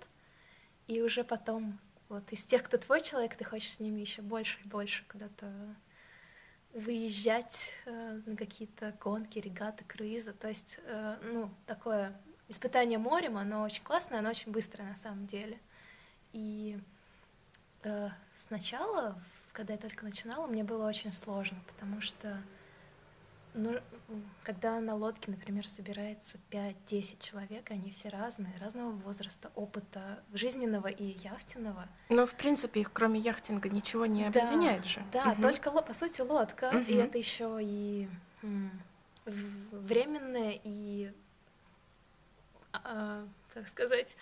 И 0.88 1.02
уже 1.02 1.24
потом, 1.24 1.78
вот 2.10 2.24
из 2.32 2.44
тех, 2.46 2.64
кто 2.64 2.78
твой 2.78 3.02
человек, 3.02 3.36
ты 3.36 3.44
хочешь 3.44 3.74
с 3.74 3.80
ними 3.80 4.00
еще 4.02 4.22
больше 4.22 4.60
и 4.64 4.68
больше 4.68 5.04
куда-то 5.10 5.52
выезжать 6.74 7.72
э, 7.86 8.22
на 8.26 8.36
какие-то 8.36 8.96
гонки, 9.02 9.40
регаты, 9.40 9.84
круизы. 9.86 10.32
То 10.34 10.48
есть, 10.48 10.78
э, 10.84 11.18
ну, 11.24 11.50
такое 11.66 12.16
испытание 12.50 12.98
морем, 12.98 13.38
оно 13.38 13.64
очень 13.64 13.84
классное, 13.84 14.20
оно 14.20 14.30
очень 14.30 14.52
быстрое 14.52 14.90
на 14.90 14.98
самом 14.98 15.28
деле. 15.28 15.60
И 16.34 16.80
э, 17.84 18.10
сначала, 18.48 19.22
когда 19.54 19.74
я 19.74 19.80
только 19.80 20.06
начинала, 20.06 20.48
мне 20.48 20.64
было 20.64 20.88
очень 20.88 21.14
сложно, 21.14 21.58
потому 21.68 22.02
что 22.02 22.42
ну, 23.54 23.80
когда 24.44 24.80
на 24.80 24.96
лодке, 24.96 25.32
например, 25.32 25.68
собирается 25.68 26.38
5-10 26.52 27.20
человек, 27.20 27.70
и 27.72 27.74
они 27.74 27.92
все 27.92 28.10
разные, 28.10 28.56
разного 28.60 28.92
возраста, 28.92 29.52
опыта 29.56 30.24
жизненного 30.34 30.88
и 30.88 31.04
яхтенного. 31.20 31.88
Но, 32.10 32.26
в 32.28 32.36
принципе, 32.36 32.82
их 32.82 32.94
кроме 32.94 33.20
яхтинга 33.20 33.70
ничего 33.70 34.06
не 34.06 34.24
Да, 34.24 34.28
объединяет 34.28 34.86
же. 34.86 35.04
Да, 35.12 35.32
Мгм. 35.32 35.42
только, 35.42 35.72
по 35.72 35.94
сути, 35.94 36.22
лодка, 36.22 36.72
и 36.88 36.94
Мгм. 36.94 37.02
это 37.02 37.18
еще 37.18 37.58
и 37.62 38.08
временное, 39.26 40.60
и, 40.64 41.12
как 43.54 43.68
сказать, 43.68 44.16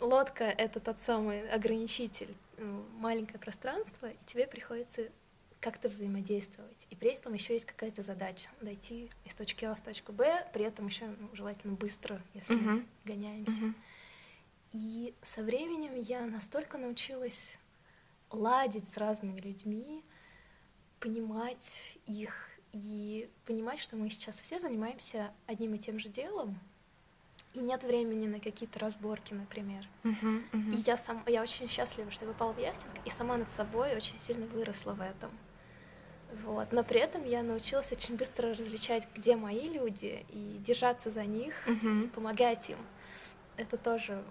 лодка— 0.00 0.44
это 0.58 0.80
тот 0.80 1.00
самый 1.00 1.48
ограничитель, 1.50 2.34
м, 2.58 2.86
маленькое 2.98 3.38
пространство, 3.38 4.06
и 4.06 4.16
тебе 4.26 4.46
приходится 4.46 5.08
как-то 5.60 5.88
взаимодействовать. 5.88 6.86
И 6.90 6.96
при 6.96 7.10
этом 7.10 7.34
еще 7.34 7.54
есть 7.54 7.66
какая-то 7.66 8.02
задача— 8.02 8.50
дойти 8.60 9.10
из 9.24 9.34
точки 9.34 9.64
А 9.64 9.74
в 9.74 9.80
точку 9.80 10.12
Б, 10.12 10.46
при 10.52 10.64
этом 10.64 10.86
еще 10.86 11.06
ну, 11.06 11.28
желательно 11.32 11.74
быстро, 11.74 12.20
если 12.34 12.52
мы 12.54 12.60
Мгм. 12.60 12.88
гоняемся. 13.04 13.52
Мгм. 13.52 13.74
И 14.72 15.14
со 15.22 15.42
временем 15.42 15.94
я 15.96 16.26
настолько 16.26 16.76
научилась 16.78 17.54
ладить 18.30 18.88
с 18.88 18.96
разными 18.96 19.40
людьми, 19.40 20.04
понимать 21.00 21.98
их 22.06 22.50
и 22.72 23.30
понимать, 23.46 23.78
что 23.80 23.96
мы 23.96 24.10
сейчас 24.10 24.40
все 24.40 24.58
занимаемся 24.58 25.32
одним 25.46 25.74
и 25.74 25.78
тем 25.78 25.98
же 25.98 26.08
делом, 26.08 26.58
и 27.56 27.60
нет 27.60 27.82
времени 27.82 28.26
на 28.26 28.38
какие-то 28.38 28.78
разборки, 28.78 29.32
например. 29.34 29.86
Мгм. 30.02 30.44
Мгм. 30.52 30.72
И 30.72 30.76
я, 30.86 30.96
сам, 30.96 31.22
я 31.26 31.42
очень 31.42 31.68
счастлива, 31.68 32.10
что 32.10 32.26
я 32.26 32.32
попала 32.32 32.52
в 32.52 32.58
яхтинг, 32.58 32.92
и 33.04 33.10
сама 33.10 33.36
над 33.36 33.50
собой 33.50 33.96
очень 33.96 34.18
сильно 34.20 34.46
выросла 34.46 34.92
в 34.92 35.00
этом. 35.00 35.30
Вот. 36.44 36.72
Но 36.72 36.82
при 36.84 37.00
этом 37.00 37.24
я 37.24 37.42
научилась 37.42 37.92
очень 37.92 38.16
быстро 38.16 38.50
различать, 38.50 39.08
где 39.14 39.36
мои 39.36 39.68
люди, 39.68 40.26
и 40.28 40.60
держаться 40.66 41.10
за 41.10 41.24
них, 41.24 41.54
Мгм. 41.66 42.10
помогать 42.10 42.68
им. 42.68 42.78
Это 43.56 43.76
тоже 43.78 44.22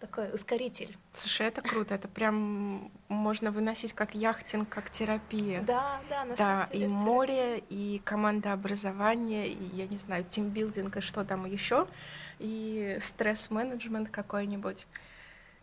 такой 0.00 0.34
ускоритель. 0.34 0.94
Слушай, 1.12 1.46
это 1.46 1.62
круто, 1.62 1.94
это 1.94 2.08
прям 2.08 2.90
можно 3.08 3.50
выносить 3.50 3.94
как 3.94 4.14
яхтинг, 4.14 4.68
как 4.68 4.90
терапия. 4.90 5.62
Да, 5.62 6.00
да, 6.10 6.24
на 6.24 6.36
Да, 6.36 6.64
самом 6.64 6.70
и 6.72 6.78
деле. 6.80 6.88
море, 6.88 7.58
и 7.70 8.02
команда 8.04 8.52
образования, 8.52 9.46
и, 9.48 9.64
я 9.76 9.86
не 9.86 9.96
знаю, 9.96 10.24
тимбилдинг, 10.24 10.96
и 10.96 11.00
что 11.00 11.24
там 11.24 11.46
еще, 11.46 11.86
и 12.38 12.98
стресс-менеджмент 13.00 14.10
какой-нибудь. 14.10 14.86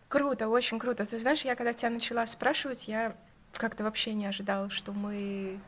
Круто, 0.08 0.50
очень 0.50 0.80
круто. 0.80 1.06
Ты 1.06 1.18
знаешь, 1.18 1.44
я 1.44 1.56
когда 1.56 1.74
тебя 1.74 1.90
начала 1.90 2.26
спрашивать, 2.26 2.88
я 2.88 3.16
как-то 3.54 3.84
вообще 3.84 4.14
не 4.14 4.26
ожидала, 4.26 4.70
что 4.70 4.92
мы 4.92 5.60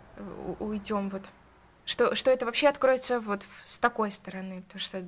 у- 0.60 0.66
уйдем 0.66 1.10
вот, 1.10 1.24
что, 1.86 2.16
что 2.16 2.32
это 2.32 2.46
вообще 2.46 2.68
откроется 2.68 3.20
вот 3.20 3.46
с 3.66 3.80
такой 3.80 4.12
стороны, 4.12 4.62
потому 4.64 4.80
что, 4.80 5.08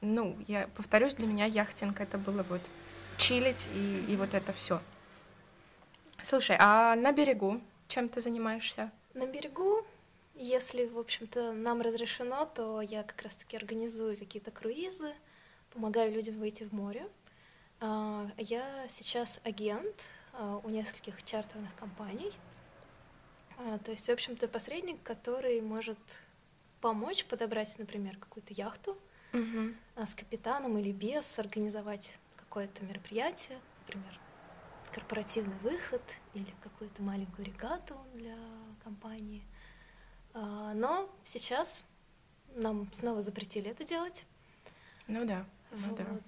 ну, 0.00 0.36
я 0.46 0.68
повторюсь, 0.76 1.14
для 1.14 1.26
меня 1.26 1.46
яхтинг 1.46 2.00
это 2.00 2.18
было 2.18 2.42
вот 2.44 2.62
чилить 3.16 3.68
и, 3.74 4.04
и 4.08 4.16
вот 4.16 4.34
это 4.34 4.52
все. 4.52 4.80
Слушай, 6.22 6.56
а 6.58 6.94
на 6.96 7.12
берегу 7.12 7.60
чем 7.88 8.08
ты 8.08 8.20
занимаешься? 8.20 8.90
На 9.14 9.26
берегу, 9.26 9.86
если, 10.34 10.86
в 10.86 10.98
общем-то, 10.98 11.52
нам 11.52 11.80
разрешено, 11.80 12.46
то 12.46 12.80
я 12.80 13.02
как 13.02 13.22
раз-таки 13.22 13.56
организую 13.56 14.16
какие-то 14.16 14.50
круизы, 14.50 15.12
помогаю 15.76 16.10
людям 16.10 16.38
выйти 16.38 16.64
в 16.64 16.72
море. 16.72 17.06
А, 17.80 18.30
Я 18.38 18.88
сейчас 18.88 19.40
агент 19.44 20.06
а, 20.32 20.58
у 20.64 20.70
нескольких 20.70 21.22
чартерных 21.22 21.74
компаний. 21.76 22.32
А, 23.58 23.78
То 23.78 23.90
есть, 23.90 24.06
в 24.06 24.10
общем-то, 24.10 24.48
посредник, 24.48 25.02
который 25.02 25.60
может 25.60 25.98
помочь 26.80 27.26
подобрать, 27.26 27.78
например, 27.78 28.16
какую-то 28.16 28.54
яхту 28.54 28.96
а, 29.96 30.06
с 30.06 30.14
капитаном 30.14 30.78
или 30.78 30.92
без, 30.92 31.38
организовать 31.38 32.16
какое-то 32.36 32.82
мероприятие, 32.82 33.58
например, 33.80 34.18
корпоративный 34.92 35.56
выход 35.56 36.02
или 36.32 36.54
какую-то 36.62 37.02
маленькую 37.02 37.44
регату 37.44 37.96
для 38.14 38.38
компании. 38.82 39.42
Но 40.32 41.10
сейчас 41.24 41.84
нам 42.54 42.90
снова 42.92 43.20
запретили 43.20 43.70
это 43.70 43.84
делать. 43.84 44.24
Ну 45.06 45.24
да, 45.24 45.46
ну 45.76 45.96
да. 45.96 46.04
Вот. 46.04 46.22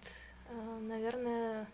А, 0.51 0.79
Наверное, 0.81 1.67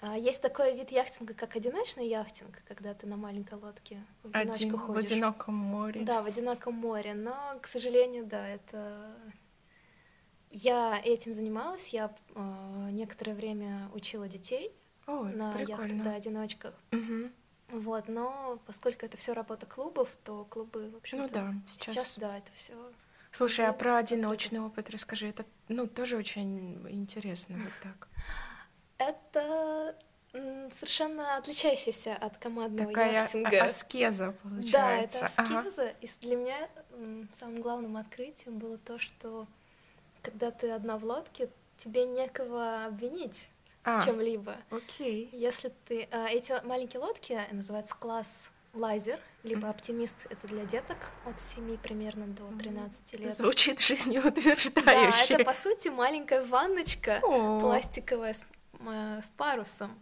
а, 0.00 0.16
есть 0.16 0.40
такой 0.40 0.74
вид 0.74 0.90
яхтинга, 0.90 1.34
как 1.34 1.56
одиночный 1.56 2.08
яхтинг, 2.08 2.62
когда 2.66 2.94
ты 2.94 3.06
на 3.06 3.16
маленькой 3.16 3.58
лодке 3.58 4.02
в 4.22 4.34
одиночку 4.34 4.54
Один 4.64 4.76
в 4.76 4.78
ходишь. 4.78 5.10
одиноком 5.10 5.54
море. 5.54 6.00
Да, 6.02 6.22
в 6.22 6.26
одиноком 6.26 6.74
море. 6.74 7.12
Но, 7.14 7.58
к 7.60 7.66
сожалению, 7.66 8.24
да, 8.24 8.48
это... 8.48 9.14
Я 10.52 11.00
этим 11.04 11.32
занималась, 11.34 11.88
я 11.88 12.12
э, 12.34 12.88
некоторое 12.90 13.34
время 13.34 13.88
учила 13.94 14.26
детей 14.26 14.72
Ой, 15.06 15.32
на 15.34 15.60
яхтах, 15.60 16.02
да, 16.02 16.14
одиночках. 16.14 16.74
Мгм. 16.90 17.32
Вот, 17.68 18.08
но 18.08 18.58
поскольку 18.66 19.06
это 19.06 19.16
все 19.16 19.32
работа 19.32 19.66
клубов, 19.66 20.08
то 20.24 20.44
клубы, 20.46 20.90
в 20.90 20.96
общем-то, 20.96 21.22
Ну 21.22 21.28
да, 21.32 21.54
сейчас. 21.68 21.94
сейчас, 21.94 22.14
да, 22.16 22.38
это 22.38 22.50
все. 22.56 22.74
Слушай, 23.30 23.66
а 23.66 23.72
Ну, 23.72 23.78
про 23.78 23.98
одиночный 23.98 24.58
опыт 24.60 24.90
расскажи. 24.90 25.28
Это, 25.28 25.44
ну, 25.70 25.86
тоже 25.86 26.16
очень 26.16 26.86
интересно 26.90 27.56
вот 27.56 27.72
так. 27.82 28.08
Это 28.98 29.96
совершенно 30.32 31.36
отличающаяся 31.36 32.14
от 32.14 32.36
командного 32.38 32.88
Такая 32.90 33.12
яхтинга. 33.12 33.62
а- 33.62 33.64
аскеза 33.64 34.26
Да, 34.26 34.32
получается. 34.48 35.24
это 35.24 35.32
Ага. 35.38 35.58
аскеза. 35.60 35.88
И 36.00 36.06
с- 36.06 36.14
для 36.16 36.36
меня 36.36 36.68
самым 37.40 37.60
главным 37.62 37.96
открытием 37.96 38.58
было 38.58 38.78
то, 38.78 38.98
что 38.98 39.46
когда 40.22 40.50
ты 40.50 40.70
одна 40.70 40.98
в 40.98 41.04
лодке, 41.04 41.48
тебе 41.78 42.04
некого 42.04 42.84
обвинить 42.84 43.48
А, 43.82 44.00
в 44.00 44.04
чем-либо. 44.04 44.56
окей. 44.70 45.30
Если 45.32 45.72
ты... 45.88 46.06
а, 46.12 46.28
эти 46.28 46.52
маленькие 46.64 47.00
лодки 47.00 47.40
называются 47.50 47.94
класс 47.96 48.50
лазер, 48.72 49.18
либо 49.42 49.68
оптимист, 49.68 50.26
это 50.30 50.46
для 50.46 50.64
деток 50.64 50.96
от 51.24 51.40
7 51.40 51.76
примерно 51.78 52.26
до 52.26 52.52
13 52.58 53.14
лет. 53.18 53.34
Звучит 53.36 53.78
Да, 53.78 53.82
жизнеутверждающе. 53.84 55.34
это 55.34 55.44
по 55.44 55.54
сути 55.54 55.88
маленькая 55.88 56.42
ванночка 56.42 57.20
О, 57.22 57.60
пластиковая 57.60 58.34
с, 58.34 58.44
м, 58.78 59.22
с 59.22 59.30
парусом. 59.36 60.00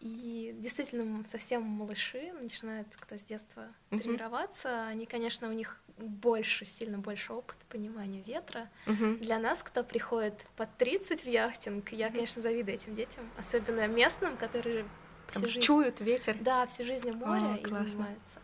И 0.00 0.54
действительно, 0.58 1.26
совсем 1.28 1.62
малыши 1.64 2.32
начинают, 2.32 2.86
кто 2.94 3.16
с 3.16 3.24
детства 3.24 3.74
Мгм. 3.90 4.00
тренироваться, 4.02 4.86
они, 4.86 5.06
конечно, 5.06 5.48
у 5.48 5.52
них 5.52 5.80
больше, 5.96 6.64
сильно 6.64 6.98
больше 6.98 7.32
опыта, 7.32 7.66
понимания 7.68 8.22
ветра. 8.22 8.70
мгм. 8.86 9.18
Для 9.18 9.40
нас, 9.40 9.60
кто 9.64 9.82
приходит 9.82 10.46
под 10.56 10.76
30 10.76 11.22
в 11.24 11.26
яхтинг, 11.26 11.90
я, 11.90 12.06
Мгм. 12.06 12.14
конечно, 12.14 12.40
завидую 12.40 12.76
этим 12.76 12.94
детям, 12.94 13.28
особенно 13.36 13.88
местным, 13.88 14.36
которые 14.36 14.86
всю 15.28 15.48
жизнь... 15.48 15.60
чуют 15.60 16.00
ветер. 16.00 16.36
Да, 16.40 16.66
всю 16.66 16.84
жизнь 16.84 17.10
у 17.10 17.16
моря 17.16 17.54
О, 17.54 17.56
и 17.56 17.62
классно. 17.62 17.86
занимаются. 17.86 18.40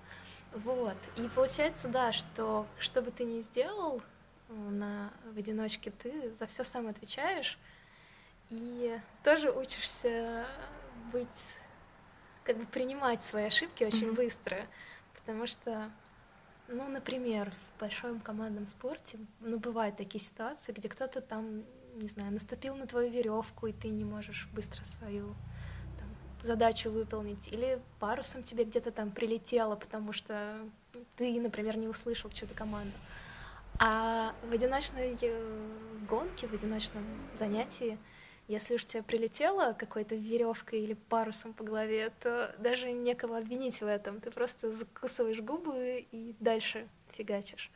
Вот. 0.52 0.96
И 1.16 1.28
получается, 1.28 1.88
да, 1.88 2.12
что 2.12 2.66
что 2.78 3.02
бы 3.02 3.10
ты 3.10 3.24
ни 3.24 3.40
сделал 3.40 4.00
э, 4.48 4.52
на, 4.54 5.12
в 5.32 5.38
одиночке, 5.38 5.90
ты 5.90 6.32
за 6.38 6.46
все 6.46 6.64
сам 6.64 6.86
отвечаешь. 6.86 7.58
И 8.50 8.98
тоже 9.22 9.50
учишься 9.50 10.46
быть, 11.12 11.28
как 12.44 12.56
бы 12.56 12.66
принимать 12.66 13.22
свои 13.22 13.44
ошибки 13.44 13.84
очень 13.84 14.08
mm-hmm. 14.08 14.16
быстро. 14.16 14.66
Потому 15.14 15.46
что, 15.46 15.90
ну, 16.68 16.86
например, 16.88 17.50
в 17.50 17.80
большом 17.80 18.20
командном 18.20 18.66
спорте, 18.66 19.18
ну, 19.40 19.58
бывают 19.58 19.96
такие 19.96 20.22
ситуации, 20.22 20.72
где 20.72 20.88
кто-то 20.88 21.20
там, 21.20 21.64
не 21.94 22.08
знаю, 22.08 22.32
наступил 22.32 22.76
на 22.76 22.86
твою 22.86 23.10
веревку, 23.10 23.66
и 23.66 23.72
ты 23.72 23.88
не 23.88 24.04
можешь 24.04 24.48
быстро 24.52 24.84
свою 24.84 25.34
задачу 26.44 26.90
выполнить, 26.90 27.48
или 27.52 27.80
парусом 27.98 28.42
тебе 28.42 28.64
где-то 28.64 28.90
там 28.90 29.10
прилетело, 29.10 29.76
потому 29.76 30.12
что 30.12 30.58
ты, 31.16 31.40
например, 31.40 31.76
не 31.76 31.88
услышал 31.88 32.30
чью-то 32.30 32.54
команду. 32.54 32.92
А 33.78 34.34
в 34.48 34.52
одиночной 34.52 35.16
э, 35.20 35.68
гонке, 36.08 36.46
в 36.46 36.52
одиночном 36.52 37.04
занятии, 37.36 37.98
если 38.46 38.74
уж 38.74 38.84
тебе 38.84 39.02
прилетело 39.02 39.72
какой-то 39.72 40.14
веревкой 40.14 40.80
или 40.80 40.94
парусом 40.94 41.54
по 41.54 41.64
голове, 41.64 42.12
то 42.20 42.54
даже 42.58 42.92
некого 42.92 43.38
обвинить 43.38 43.80
в 43.80 43.86
этом. 43.86 44.20
Ты 44.20 44.30
просто 44.30 44.70
закусываешь 44.70 45.40
губы 45.40 46.06
и 46.12 46.36
дальше 46.38 46.86
фигачишь. 47.12 47.70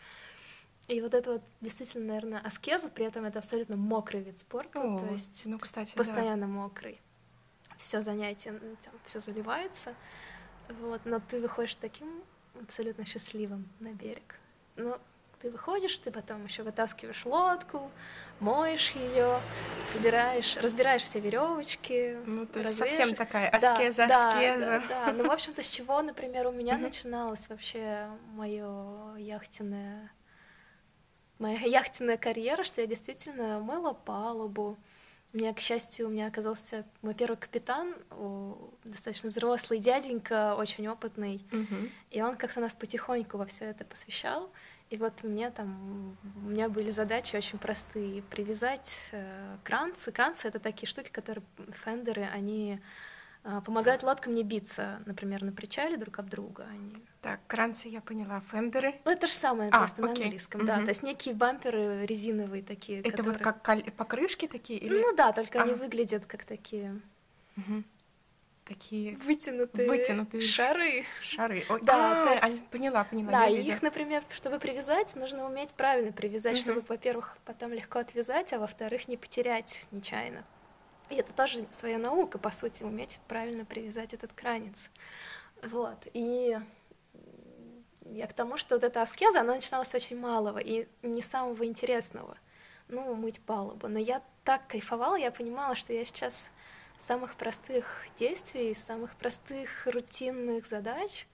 И 0.87 1.01
вот 1.01 1.15
это 1.15 1.33
вот 1.33 1.43
действительно, 1.61 2.07
наверное, 2.07 2.41
аскеза, 2.41 2.89
при 2.89 3.05
этом 3.05 3.25
это 3.25 3.41
абсолютно 3.41 3.77
мокрый 3.77 4.23
вид 4.23 4.39
спорта, 4.39 4.81
О, 4.81 4.99
то 4.99 5.07
есть 5.07 5.45
ну, 5.47 5.59
кстати, 5.59 5.95
постоянно 5.95 6.47
да. 6.47 6.53
мокрый 6.53 7.01
все 7.79 8.03
занятие, 8.03 8.53
ну, 8.53 8.77
там, 8.85 8.95
все 9.07 9.21
заливается, 9.21 9.95
вот, 10.81 11.01
но 11.05 11.21
ты 11.21 11.41
выходишь 11.41 11.75
таким 11.77 12.23
абсолютно 12.61 13.05
счастливым 13.05 13.69
на 13.81 13.93
берег. 13.93 14.37
Но 14.77 15.01
ты 15.41 15.51
выходишь, 15.51 15.97
ты 15.99 16.11
потом 16.11 16.45
еще 16.45 16.63
вытаскиваешь 16.63 17.25
лодку, 17.25 17.91
моешь 18.41 18.91
ее, 18.91 19.41
собираешь, 19.93 20.57
разбираешь 20.57 21.03
все 21.03 21.21
веревочки. 21.21 22.19
Ну, 22.27 22.45
то 22.45 22.61
есть 22.61 22.77
совсем 22.77 23.15
такая 23.15 23.49
аскеза, 23.49 24.09
да, 24.09 24.29
аскеза. 24.29 24.67
Да, 24.67 24.81
да, 24.81 25.07
да. 25.07 25.13
Ну, 25.13 25.29
в 25.29 25.31
общем-то, 25.31 25.63
с 25.63 25.71
чего, 25.71 26.03
например, 26.03 26.47
у 26.49 26.53
меня 26.53 26.77
начиналась 26.77 27.49
вообще 27.49 28.09
мое 28.33 29.17
яхтенное 29.17 30.11
моя 31.39 31.61
яхтенная 31.61 32.17
карьера, 32.17 32.65
что 32.65 32.81
я 32.81 32.87
действительно 32.87 33.61
мыла 33.61 33.93
палубу, 33.93 34.77
у 35.35 35.37
меня, 35.37 35.53
к 35.53 35.61
счастью, 35.61 36.07
у 36.07 36.11
меня 36.11 36.27
оказался 36.27 36.87
мой 37.03 37.15
первый 37.15 37.37
капитан, 37.37 37.95
достаточно 38.85 39.29
взрослый 39.29 39.79
дяденька, 39.79 40.55
очень 40.55 40.89
опытный, 40.89 41.47
угу. 41.53 41.91
и 42.11 42.23
он 42.23 42.37
как-то 42.37 42.61
нас 42.61 42.73
потихоньку 42.73 43.37
во 43.37 43.45
все 43.47 43.67
это 43.67 43.85
посвящал. 43.85 44.51
И 44.89 44.97
вот 44.97 45.23
мне 45.23 45.51
там, 45.51 46.17
у 46.37 46.49
меня 46.49 46.71
были 46.71 46.91
задачи 46.91 47.37
очень 47.37 47.59
простые. 47.59 48.23
Привязать 48.23 48.91
э, 49.13 49.59
кранцы. 49.63 50.11
Кранцы— 50.13 50.49
это 50.49 50.59
такие 50.61 50.89
штуки, 50.89 51.11
которые 51.11 51.45
фендеры, 51.85 52.23
они 52.23 52.81
э, 53.45 53.61
помогают 53.67 54.03
лодкам 54.03 54.33
не 54.35 54.45
биться, 54.45 55.03
например, 55.05 55.45
на 55.45 55.53
причале 55.53 55.99
друг 55.99 56.19
об 56.19 56.31
друга. 56.31 56.67
Они 56.71 57.05
так, 57.21 57.41
кранцы 57.49 57.89
я 57.89 58.01
поняла, 58.01 58.41
фендеры. 58.53 58.95
Ну, 59.05 59.11
это 59.11 59.27
же 59.27 59.33
самое 59.33 59.71
а, 59.71 59.79
просто 59.79 60.03
окей. 60.05 60.15
на 60.15 60.25
английском, 60.25 60.61
угу. 60.61 60.67
да. 60.69 60.83
То 60.83 60.89
есть 60.89 61.03
некие 61.03 61.35
бамперы 61.35 62.07
резиновые 62.07 62.63
такие. 62.63 63.01
Это 63.01 63.11
которые... 63.11 63.33
вот 63.35 63.43
как 63.43 63.63
каль... 63.63 63.91
покрышки 63.91 64.47
такие? 64.47 64.79
Или... 64.79 65.01
Ну 65.01 65.15
да, 65.17 65.33
только 65.33 65.61
а. 65.61 65.65
они 65.65 65.75
выглядят 65.75 66.27
как 66.27 66.45
такие. 66.45 67.01
Угу. 67.57 67.83
Такие 68.65 69.17
вытянутые, 69.17 69.89
вытянутые 69.89 70.43
шары. 70.43 71.05
Шары. 71.23 71.65
О, 71.69 71.79
да, 71.79 72.39
а, 72.41 72.49
есть... 72.49 72.67
поняла, 72.67 73.03
поняла. 73.03 73.33
Да, 73.33 73.47
и 73.47 73.63
их, 73.63 73.83
например, 73.83 74.23
чтобы 74.31 74.59
привязать, 74.59 75.17
нужно 75.17 75.47
уметь 75.47 75.73
правильно 75.73 76.13
привязать, 76.13 76.57
угу. 76.57 76.63
чтобы, 76.63 76.85
во-первых, 76.87 77.37
потом 77.47 77.73
легко 77.73 77.99
отвязать, 77.99 78.53
а 78.53 78.59
во-вторых, 78.59 79.09
не 79.09 79.17
потерять 79.17 79.89
нечаянно. 79.91 80.45
И 81.09 81.17
это 81.17 81.33
тоже 81.33 81.65
своя 81.73 81.99
наука, 81.99 82.39
по 82.39 82.51
сути, 82.51 82.85
уметь 82.85 83.19
правильно 83.27 83.65
привязать 83.65 84.13
этот 84.13 84.33
кранец. 84.35 84.91
Вот. 85.63 86.07
И 86.13 86.59
я 88.13 88.27
к 88.27 88.33
тому, 88.33 88.57
что 88.59 88.77
вот 88.77 88.85
эта 88.85 89.03
аскеза, 89.03 89.41
она 89.41 89.55
начиналась 89.55 89.89
с 89.89 89.95
очень 89.95 90.19
малого 90.19 90.59
и 90.59 90.89
не 91.03 91.23
самого 91.23 91.65
интересного. 91.65 92.37
Ну, 92.89 93.15
мыть 93.15 93.41
палубу. 93.41 93.89
Но 93.89 93.99
я 93.99 94.23
так 94.45 94.67
кайфовала, 94.67 95.17
я 95.17 95.31
понимала, 95.31 95.77
что 95.77 95.93
я 95.93 96.05
сейчас 96.05 96.51
самых 97.07 97.35
простых 97.37 98.07
действий, 98.19 98.77
самых 98.87 99.15
простых 99.17 99.87
рутинных 99.87 100.67
задач, 100.67 101.27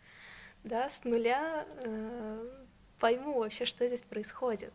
да, 0.64 0.90
с 0.90 1.04
нуля 1.04 1.66
э, 1.84 2.48
пойму 2.98 3.38
вообще, 3.38 3.64
что 3.64 3.86
здесь 3.86 4.02
происходит. 4.02 4.72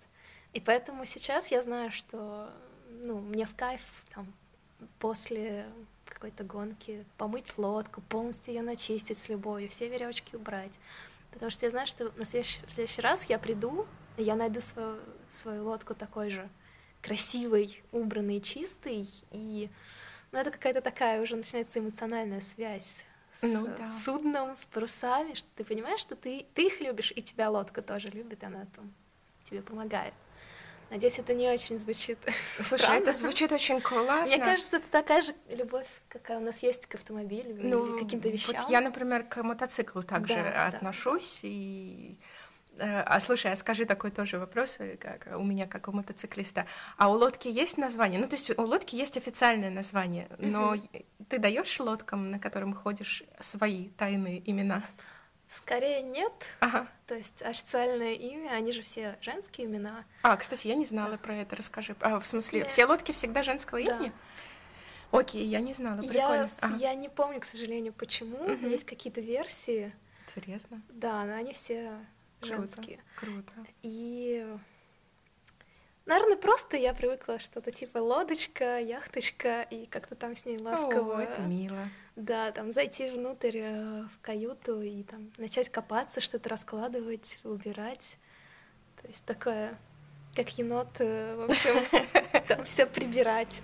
И 0.54 0.60
поэтому 0.60 1.06
сейчас 1.06 1.52
я 1.52 1.62
знаю, 1.62 1.92
что 1.92 2.50
ну, 2.90 3.20
мне 3.20 3.46
в 3.46 3.56
кайф 3.56 3.82
там, 4.14 4.32
после 5.00 5.66
какой-то 6.06 6.44
гонки 6.44 7.06
помыть 7.18 7.58
лодку, 7.58 8.02
полностью 8.02 8.54
ее 8.54 8.62
начистить 8.62 9.18
с 9.18 9.30
любовью, 9.30 9.70
все 9.70 9.90
веревочки 9.90 10.36
убрать, 10.36 10.72
Потому 11.32 11.52
что 11.52 11.66
я 11.66 11.72
знаю, 11.72 11.88
что 11.88 12.12
на 12.16 12.26
следующий, 12.26 12.66
в 12.66 12.72
следующий 12.72 13.02
раз 13.02 13.26
я 13.26 13.40
приду, 13.40 13.86
и 14.18 14.24
я 14.24 14.36
найду 14.36 14.62
свою, 14.62 14.98
свою 15.32 15.66
лодку 15.66 15.96
такой 15.96 16.30
же 16.30 16.50
красивой, 17.02 17.82
убранной, 17.92 18.42
чистой, 18.42 19.10
и 19.32 19.70
ну, 20.32 20.40
это 20.40 20.52
какая-то 20.52 20.82
такая 20.82 21.22
уже 21.22 21.36
начинается 21.36 21.80
эмоциональная 21.80 22.42
связь 22.42 23.06
с 23.40 23.44
ну, 23.44 23.68
да. 23.78 23.92
судном, 24.04 24.56
с 24.58 24.66
парусами, 24.66 25.34
что 25.34 25.48
ты 25.56 25.64
понимаешь, 25.64 26.02
что 26.02 26.16
ты, 26.16 26.46
ты 26.54 26.68
их 26.68 26.82
любишь, 26.82 27.14
и 27.16 27.22
тебя 27.22 27.50
лодка 27.50 27.82
тоже 27.82 28.10
любит, 28.10 28.44
она 28.44 28.66
там 28.76 28.94
тебе 29.50 29.62
помогает. 29.62 30.14
Надеюсь, 30.90 31.20
это 31.20 31.34
не 31.34 31.48
очень 31.50 31.78
звучит. 31.78 32.18
Слушай, 32.60 32.84
странно. 32.84 33.00
это 33.00 33.14
звучит 33.14 33.52
очень 33.52 33.80
классно. 33.80 34.36
Мне 34.36 34.44
кажется, 34.44 34.78
это 34.78 34.90
такая 34.90 35.22
же 35.22 35.36
любовь, 35.50 35.88
какая 36.08 36.38
у 36.38 36.42
нас 36.42 36.64
есть 36.64 36.88
к 36.88 36.96
автомобилю 36.96 37.56
ну, 37.62 37.96
или 37.96 38.04
каким-то 38.04 38.30
вещам. 38.30 38.56
Вот 38.60 38.70
я, 38.72 38.82
например, 38.82 39.24
к 39.24 39.44
мотоциклу 39.44 40.02
также 40.02 40.36
да, 40.36 40.68
отношусь. 40.68 41.42
Да. 41.44 41.48
И... 41.50 42.18
Э, 42.80 43.02
а 43.02 43.20
слушай, 43.20 43.52
а 43.52 43.56
скажи 43.56 43.86
такой 43.86 44.10
тоже 44.10 44.40
вопрос, 44.40 44.78
э, 44.80 44.98
как 44.98 45.28
у 45.38 45.44
меня, 45.44 45.68
как 45.68 45.88
у 45.88 45.92
мотоциклиста. 45.92 46.66
А 46.98 47.12
у 47.12 47.14
лодки 47.14 47.48
есть 47.48 47.78
название? 47.78 48.20
Ну, 48.20 48.28
то 48.28 48.36
есть 48.36 48.50
у 48.58 48.62
лодки 48.64 48.96
есть 48.96 49.16
официальное 49.16 49.70
название, 49.70 50.28
но 50.40 50.74
uh-huh. 50.74 51.06
ты 51.30 51.38
даешь 51.38 51.80
лодкам, 51.80 52.32
на 52.32 52.40
котором 52.40 52.74
ходишь, 52.74 53.24
свои 53.40 53.90
тайные 53.90 54.42
имена? 54.50 54.84
Скорее 55.64 56.02
нет. 56.02 56.34
Ага. 56.60 56.88
То 57.08 57.16
есть 57.16 57.42
официальное 57.42 58.14
имя, 58.14 58.52
они 58.52 58.72
же 58.72 58.82
все 58.82 59.18
женские 59.22 59.68
имена. 59.68 60.06
А, 60.24 60.36
кстати, 60.38 60.68
я 60.68 60.76
не 60.76 60.86
знала 60.86 61.18
про 61.18 61.36
это, 61.36 61.56
расскажи. 61.56 61.96
А, 62.02 62.20
в 62.20 62.26
смысле, 62.26 62.60
нет. 62.60 62.70
все 62.70 62.86
лодки 62.86 63.12
всегда 63.12 63.44
женского 63.44 63.84
да. 63.84 63.98
имени? 63.98 64.12
Окей, 65.12 65.46
я 65.46 65.60
не 65.60 65.74
знала, 65.74 66.00
прикольно. 66.02 66.20
Я, 66.22 66.50
ага. 66.60 66.76
я 66.76 66.94
не 66.94 67.10
помню, 67.10 67.40
к 67.40 67.46
сожалению, 67.46 67.94
почему. 67.94 68.38
Угу. 68.38 68.68
Есть 68.68 68.86
какие-то 68.86 69.22
версии. 69.22 69.94
Интересно. 70.28 70.82
Да, 70.90 71.24
но 71.26 71.34
они 71.34 71.54
все 71.54 71.94
женские. 72.42 73.00
Круто. 73.16 73.54
И 73.82 74.48
Наверное, 76.10 76.38
просто 76.38 76.76
я 76.76 76.96
привыкла 76.96 77.38
что-то 77.38 77.72
типа 77.72 78.00
лодочка, 78.00 78.80
яхточка, 78.80 79.62
и 79.62 79.86
как-то 79.86 80.16
там 80.16 80.36
с 80.36 80.44
ней 80.44 80.58
ласково. 80.58 81.20
О, 81.20 81.22
это 81.22 81.42
мило. 81.42 81.88
Да, 82.16 82.52
там 82.52 82.74
зайти 82.74 83.12
внутрь 83.12 83.60
э, 83.60 84.02
в 84.06 84.20
каюту 84.20 84.82
и 84.82 85.04
там 85.04 85.32
начать 85.38 85.70
копаться, 85.70 86.20
что-то 86.20 86.50
раскладывать, 86.50 87.38
убирать. 87.44 88.18
То 89.00 89.08
есть 89.08 89.24
такое, 89.26 89.78
как 90.34 90.50
енот, 90.58 90.88
э, 90.98 91.36
в 91.36 91.52
общем, 91.52 91.86
там 92.48 92.66
все 92.66 92.88
прибирать. 92.88 93.62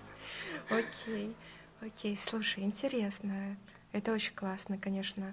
Окей, 0.70 1.36
окей, 1.80 2.16
слушай, 2.16 2.64
интересно. 2.64 3.56
Это 3.92 4.12
очень 4.12 4.34
классно, 4.34 4.78
конечно. 4.78 5.32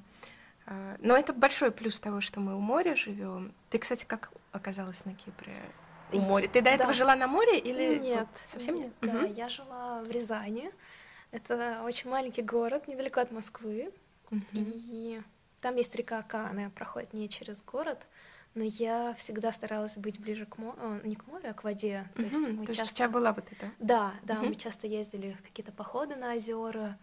А, 0.67 0.95
но 0.99 1.17
это 1.17 1.33
большой 1.33 1.71
плюс 1.71 1.99
того, 1.99 2.21
что 2.21 2.39
мы 2.39 2.55
у 2.55 2.59
моря 2.59 2.95
живем. 2.95 3.51
Ты, 3.71 3.79
кстати, 3.79 4.05
как 4.05 4.31
оказалась 4.51 5.05
на 5.05 5.15
Кипре? 5.15 5.55
У 6.11 6.19
моря. 6.19 6.47
Ты 6.47 6.61
до 6.61 6.69
этого 6.69 6.91
да. 6.91 6.93
жила 6.93 7.15
на 7.15 7.27
море 7.27 7.59
или 7.59 7.97
нет? 7.97 8.27
Совсем 8.45 8.75
нет? 8.75 8.93
Да, 9.01 9.25
угу. 9.25 9.33
я 9.33 9.49
жила 9.49 10.01
в 10.03 10.09
Рязани. 10.09 10.71
Это 11.31 11.81
очень 11.83 12.09
маленький 12.09 12.41
город, 12.41 12.87
недалеко 12.87 13.21
от 13.21 13.31
Москвы. 13.31 13.91
Угу. 14.31 14.41
И 14.53 15.21
там 15.61 15.75
есть 15.75 15.95
река 15.95 16.19
Ака, 16.19 16.47
она 16.47 16.69
проходит 16.69 17.13
не 17.13 17.27
через 17.27 17.61
город, 17.63 18.07
но 18.53 18.63
я 18.63 19.13
всегда 19.15 19.51
старалась 19.51 19.95
быть 19.97 20.19
ближе 20.19 20.45
к 20.45 20.57
морю, 20.57 20.77
э, 20.79 21.01
не 21.03 21.15
к 21.15 21.27
морю, 21.27 21.49
а 21.49 21.53
к 21.53 21.63
воде. 21.63 22.07
То 22.15 22.21
есть, 22.21 22.39
мы 22.39 22.65
То 22.65 22.73
часто... 22.73 22.81
есть 22.83 22.91
у 22.93 22.95
тебя 22.95 23.09
была 23.09 23.33
вот 23.33 23.51
эта? 23.51 23.71
Да, 23.79 24.13
да, 24.23 24.41
мы 24.41 24.55
часто 24.55 24.87
ездили 24.87 25.33
в 25.33 25.41
какие-то 25.41 25.71
походы 25.71 26.15
на 26.15 26.33
озера. 26.33 26.97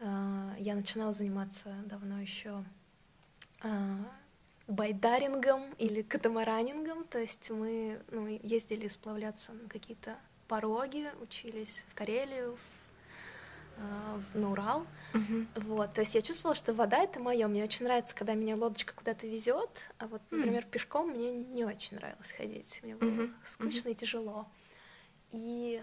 А, 0.00 0.54
я 0.58 0.74
начинала 0.74 1.12
заниматься 1.12 1.74
давно 1.86 2.20
еще 2.20 2.64
а, 3.62 3.98
байдарингом 4.66 5.72
или 5.78 6.02
катамаранингом, 6.02 7.04
то 7.04 7.18
есть 7.18 7.50
мы 7.50 8.00
ну, 8.10 8.26
ездили 8.26 8.88
сплавляться 8.88 9.52
на 9.52 9.68
какие-то 9.68 10.16
пороги, 10.48 11.06
учились 11.20 11.84
в 11.90 11.94
Карелию, 11.94 12.56
в 12.56 12.84
э, 13.76 14.20
на 14.38 14.50
Урал. 14.50 14.86
Мгм. 15.12 15.48
Вот, 15.56 15.92
то 15.92 16.00
есть 16.00 16.14
я 16.14 16.22
чувствовала, 16.22 16.56
что 16.56 16.74
вода 16.74 16.98
это 16.98 17.20
мое. 17.20 17.46
Мне 17.46 17.62
очень 17.62 17.84
нравится, 17.84 18.14
когда 18.14 18.34
меня 18.34 18.56
лодочка 18.56 18.92
куда-то 18.94 19.26
везет, 19.26 19.70
а 19.98 20.06
вот, 20.06 20.20
например, 20.30 20.64
пешком 20.64 21.10
мне 21.10 21.32
не 21.32 21.64
очень 21.64 21.96
нравилось 21.96 22.32
ходить. 22.32 22.80
Мне 22.82 22.96
было 22.96 23.10
Мгм, 23.10 23.34
скучно 23.46 23.90
и 23.90 23.94
тяжело. 23.94 24.46
И 25.30 25.82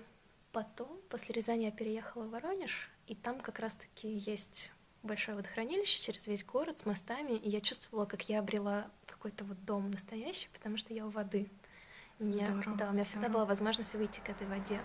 потом, 0.52 1.00
после 1.10 1.34
Рязани, 1.36 1.66
я 1.66 1.72
переехала 1.72 2.24
в 2.24 2.32
Воронеж, 2.32 2.90
и 3.08 3.16
там 3.16 3.40
как 3.40 3.60
раз-таки 3.60 4.10
есть 4.10 4.72
большое 5.04 5.36
водохранилище 5.36 6.02
через 6.04 6.28
весь 6.28 6.44
город 6.44 6.80
с 6.80 6.86
мостами, 6.86 7.34
и 7.34 7.50
я 7.50 7.62
чувствовала, 7.62 8.06
как 8.06 8.30
я 8.30 8.40
обрела 8.40 8.88
какой-то 9.08 9.44
вот 9.46 9.64
дом 9.66 9.90
настоящий, 9.92 10.50
потому 10.54 10.78
что 10.78 10.94
я 10.94 11.06
у 11.06 11.10
воды. 11.10 11.50
Мне- 12.20 12.46
Здорово, 12.46 12.78
да, 12.78 12.90
у 12.90 12.94
меня 12.94 13.04
всегда 13.04 13.22
здорово. 13.22 13.34
была 13.34 13.46
возможность 13.46 13.94
выйти 13.96 14.20
к 14.20 14.30
этой 14.30 14.46
воде. 14.48 14.80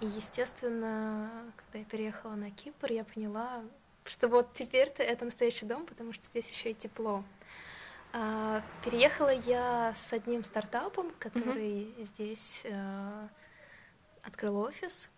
И, 0.00 0.06
естественно, 0.06 1.30
когда 1.56 1.78
я 1.80 1.84
переехала 1.84 2.34
на 2.34 2.50
Кипр, 2.50 2.92
я 2.92 3.04
поняла, 3.04 3.62
что 4.04 4.28
вот 4.28 4.52
теперь-то 4.52 5.02
это 5.02 5.24
настоящий 5.24 5.66
дом, 5.66 5.86
потому 5.86 6.12
что 6.12 6.24
здесь 6.26 6.48
еще 6.50 6.70
и 6.70 6.74
тепло. 6.74 7.24
А, 8.12 8.62
переехала 8.84 9.32
я 9.32 9.94
с 9.96 10.12
одним 10.12 10.44
стартапом, 10.44 11.12
который 11.18 11.94
здесь 11.98 12.62
э, 12.64 13.28
открыл 14.22 14.58
офис. 14.58 15.08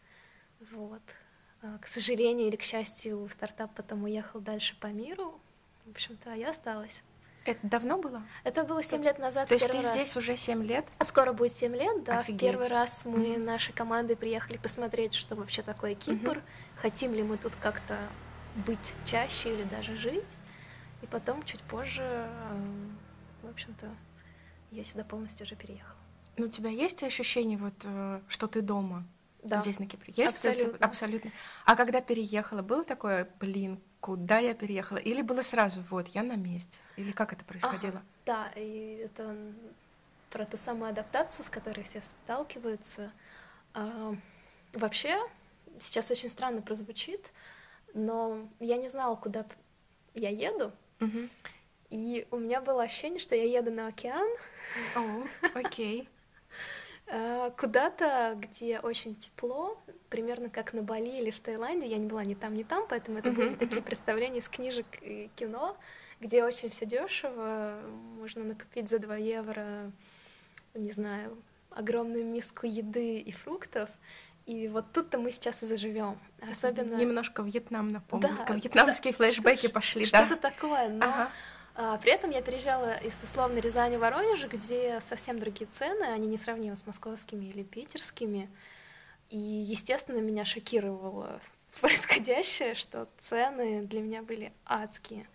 Вот. 0.70 1.02
А, 1.64 1.78
к 1.78 1.86
сожалению 1.86 2.48
или 2.48 2.56
к 2.56 2.62
счастью, 2.62 3.26
стартап 3.32 3.74
потом 3.74 4.04
уехал 4.04 4.40
дальше 4.40 4.76
по 4.78 4.88
миру. 4.88 5.40
В 5.86 5.90
общем-то, 5.92 6.32
а 6.32 6.36
я 6.36 6.50
осталась. 6.50 7.02
Это 7.46 7.66
давно 7.66 7.96
было? 7.98 8.22
Это 8.42 8.64
было 8.64 8.82
7 8.82 9.02
лет 9.02 9.18
назад. 9.18 9.48
То 9.48 9.54
есть 9.54 9.66
ты 9.70 9.80
раз. 9.80 9.94
здесь 9.94 10.16
уже 10.16 10.36
7 10.36 10.62
лет? 10.62 10.86
Скоро 11.00 11.32
будет 11.32 11.52
7 11.52 11.74
лет, 11.74 12.04
да. 12.04 12.18
Офигеть. 12.20 12.40
В 12.40 12.44
первый 12.44 12.68
раз 12.68 13.04
мы 13.06 13.36
Мгм. 13.36 13.44
нашей 13.44 13.72
командой 13.72 14.14
приехали 14.16 14.58
посмотреть, 14.58 15.14
что 15.14 15.36
вообще 15.36 15.62
такое 15.62 15.94
Кипр, 15.94 16.42
хотим 16.76 17.14
ли 17.14 17.22
мы 17.22 17.38
тут 17.38 17.54
как-то 17.56 17.98
быть 18.66 18.94
чаще 19.06 19.54
или 19.54 19.64
даже 19.64 19.96
жить. 19.96 20.36
И 21.02 21.06
потом, 21.06 21.42
чуть 21.44 21.60
позже, 21.62 22.02
эм, 22.02 22.98
в 23.42 23.48
общем-то, 23.48 23.88
я 24.70 24.84
сюда 24.84 25.04
полностью 25.04 25.44
уже 25.44 25.56
переехала. 25.56 25.96
Ну, 26.36 26.46
у 26.46 26.48
тебя 26.48 26.70
есть 26.70 27.02
ощущение, 27.02 27.56
вот, 27.56 27.74
э, 27.84 28.20
что 28.28 28.46
ты 28.46 28.60
дома? 28.60 29.06
Да. 29.44 29.58
Здесь, 29.58 29.78
на 29.78 29.86
Кипре? 29.86 30.12
Есть? 30.16 30.40
То 30.40 30.48
есть, 30.48 30.60
Абсолютно. 30.60 30.86
абсолютно. 30.86 31.30
А 31.66 31.76
когда 31.76 32.00
переехала, 32.00 32.62
было 32.62 32.82
такое, 32.82 33.30
блин, 33.38 33.78
куда 34.00 34.38
я 34.38 34.54
переехала? 34.54 34.96
Или 34.96 35.20
было 35.20 35.42
сразу, 35.42 35.84
вот, 35.90 36.08
я 36.08 36.22
на 36.22 36.36
месте? 36.36 36.78
Или 36.96 37.12
как 37.12 37.32
это 37.34 37.44
происходило? 37.44 37.98
Ага, 37.98 38.04
да, 38.24 38.52
и 38.56 39.02
это 39.04 39.36
про 40.30 40.46
ту 40.46 40.56
самую 40.56 40.90
адаптацию, 40.90 41.44
с 41.44 41.50
которой 41.50 41.82
все 41.82 42.00
сталкиваются. 42.00 43.12
А, 43.74 44.14
вообще, 44.72 45.20
сейчас 45.78 46.10
очень 46.10 46.30
странно 46.30 46.62
прозвучит, 46.62 47.30
но 47.92 48.48
я 48.60 48.78
не 48.78 48.88
знала, 48.88 49.14
куда 49.16 49.44
я 50.14 50.30
еду, 50.30 50.72
Мгм. 51.00 51.28
и 51.90 52.26
у 52.30 52.38
меня 52.38 52.62
было 52.62 52.82
ощущение, 52.82 53.20
что 53.20 53.34
я 53.34 53.44
еду 53.44 53.70
на 53.70 53.88
океан, 53.88 54.26
О, 54.96 55.26
окей. 55.54 56.08
А, 57.06 57.50
куда-то, 57.50 58.36
где 58.40 58.80
очень 58.80 59.14
тепло, 59.16 59.78
примерно 60.08 60.48
как 60.48 60.72
на 60.72 60.82
Бали 60.82 61.20
или 61.20 61.30
в 61.30 61.40
Таиланде. 61.40 61.86
Я 61.86 61.98
не 61.98 62.06
была 62.06 62.24
ни 62.24 62.34
там, 62.34 62.54
ни 62.56 62.62
там, 62.62 62.86
поэтому 62.88 63.18
это 63.18 63.30
были 63.30 63.54
такие 63.54 63.82
представления 63.82 64.38
из 64.38 64.48
книжек 64.48 64.86
и 65.02 65.30
кино, 65.36 65.76
где 66.20 66.44
очень 66.44 66.70
все 66.70 66.86
дешево, 66.86 67.78
можно 68.18 68.44
накупить 68.44 68.88
за 68.88 68.98
2 68.98 69.16
евро, 69.16 69.92
не 70.74 70.92
знаю, 70.92 71.36
огромную 71.70 72.24
миску 72.24 72.66
еды 72.66 73.18
и 73.18 73.32
фруктов. 73.32 73.90
И 74.46 74.68
вот 74.68 74.92
тут-то 74.92 75.18
мы 75.18 75.32
сейчас 75.32 75.62
и 75.62 75.66
заживем. 75.66 76.18
Особенно 76.50 76.96
Немножко 76.96 77.42
Вьетнам 77.42 77.90
напомнил. 77.90 78.28
Да, 78.46 78.54
Вьетнамские 78.54 79.12
да, 79.12 79.16
флешбеки 79.16 79.66
что 79.66 79.70
пошли, 79.70 80.04
что-то 80.04 80.36
да? 80.36 80.50
такое, 80.50 80.88
но 80.90 81.04
Ага. 81.04 81.30
А, 81.76 81.98
при 81.98 82.12
этом 82.12 82.30
я 82.30 82.40
переезжала 82.40 82.96
из 82.98 83.20
условно 83.22 83.58
Рязани 83.58 83.96
в 83.96 84.00
Воронеж, 84.00 84.46
где 84.46 85.00
совсем 85.00 85.38
другие 85.38 85.66
цены, 85.66 86.04
они 86.04 86.28
несравнимы 86.28 86.76
с 86.76 86.86
московскими 86.86 87.46
или 87.46 87.62
питерскими. 87.62 88.48
И, 89.30 89.38
естественно, 89.38 90.20
меня 90.20 90.44
шокировало 90.44 91.40
происходящее, 91.80 92.76
что 92.76 93.08
цены 93.18 93.82
для 93.82 94.00
меня 94.00 94.22
были 94.22 94.52
адские. 94.64 95.26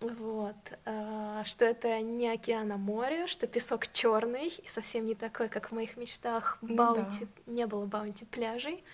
Вот, 0.00 0.56
а, 0.84 1.44
что 1.44 1.64
это 1.64 2.00
не 2.00 2.28
океан, 2.28 2.70
а 2.72 2.76
море, 2.76 3.26
что 3.26 3.46
песок 3.46 3.90
черный 3.92 4.48
и 4.48 4.66
совсем 4.66 5.06
не 5.06 5.14
такой, 5.14 5.48
как 5.48 5.70
в 5.70 5.74
моих 5.74 5.96
мечтах. 5.96 6.58
Ну 6.60 6.74
Баунти 6.74 7.28
не 7.46 7.66
было 7.66 7.86
баунти 7.86 8.24
пляжей. 8.24 8.84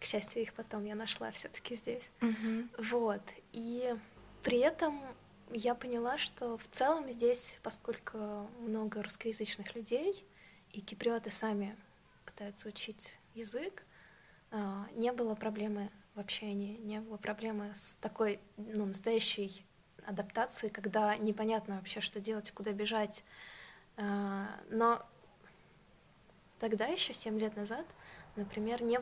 К 0.00 0.04
счастью, 0.04 0.42
их 0.42 0.54
потом 0.54 0.84
я 0.84 0.94
нашла 0.94 1.30
все-таки 1.32 1.74
здесь. 1.74 2.10
Мгм. 2.20 2.70
Вот. 2.78 3.22
И 3.52 3.94
при 4.42 4.58
этом 4.58 5.00
я 5.52 5.74
поняла, 5.74 6.18
что 6.18 6.58
в 6.58 6.66
целом 6.68 7.10
здесь, 7.10 7.58
поскольку 7.62 8.18
много 8.60 9.02
русскоязычных 9.02 9.74
людей, 9.74 10.24
и 10.72 10.80
киприоты 10.80 11.30
сами 11.30 11.76
пытаются 12.24 12.68
учить 12.68 13.18
язык, 13.34 13.84
а, 14.50 14.86
не 14.94 15.12
было 15.12 15.34
проблемы 15.34 15.90
в 16.14 16.20
общении, 16.20 16.76
не 16.78 17.00
было 17.00 17.16
проблемы 17.16 17.72
с 17.74 17.96
такой 18.00 18.40
ну, 18.56 18.86
настоящей 18.86 19.64
адаптацией, 20.06 20.72
когда 20.72 21.16
непонятно 21.16 21.76
вообще, 21.76 22.00
что 22.00 22.20
делать, 22.20 22.50
куда 22.52 22.72
бежать. 22.72 23.24
А, 23.96 24.48
Но 24.70 25.04
тогда, 26.58 26.86
еще 26.86 27.14
7 27.14 27.38
лет 27.38 27.56
назад, 27.56 27.86
например, 28.36 28.82
не, 28.82 28.98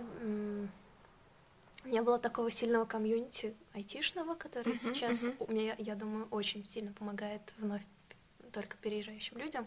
не 1.86 2.02
было 2.02 2.18
такого 2.18 2.50
сильного 2.50 2.84
комьюнити 2.84 3.54
айтишного, 3.74 4.34
который 4.34 4.74
Мгм, 4.74 4.78
сейчас, 4.78 5.28
у 5.38 5.50
меня, 5.50 5.74
я 5.78 5.94
думаю, 5.94 6.28
очень 6.30 6.64
сильно 6.64 6.92
помогает 6.92 7.42
вновь 7.58 7.82
только 8.52 8.76
переезжающим 8.78 9.38
людям. 9.38 9.66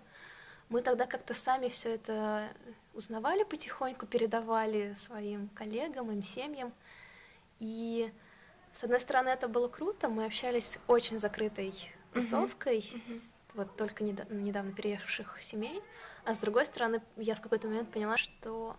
Мы 0.70 0.82
тогда 0.82 1.06
как-то 1.06 1.34
сами 1.34 1.70
все 1.70 1.96
это 1.96 2.50
узнавали 2.94 3.44
потихоньку, 3.44 4.06
передавали 4.06 4.96
своим 5.00 5.50
коллегам, 5.50 6.12
им 6.12 6.24
семьям. 6.24 6.74
И 7.60 8.12
с 8.76 8.84
одной 8.84 9.00
стороны, 9.00 9.30
это 9.30 9.48
было 9.48 9.68
круто, 9.68 10.10
мы 10.10 10.26
общались 10.26 10.66
с 10.74 10.80
очень 10.88 11.20
закрытой 11.20 11.74
тусовкой, 12.14 12.82
с 13.08 13.56
вот 13.56 13.76
только 13.76 14.04
недавно 14.04 14.72
переехавших 14.72 15.42
семей. 15.42 15.82
А 16.24 16.36
с 16.36 16.40
другой 16.40 16.66
стороны, 16.66 17.02
я 17.18 17.36
в 17.36 17.42
какой-то 17.42 17.68
момент 17.68 17.92
поняла, 17.92 18.18
что 18.18 18.78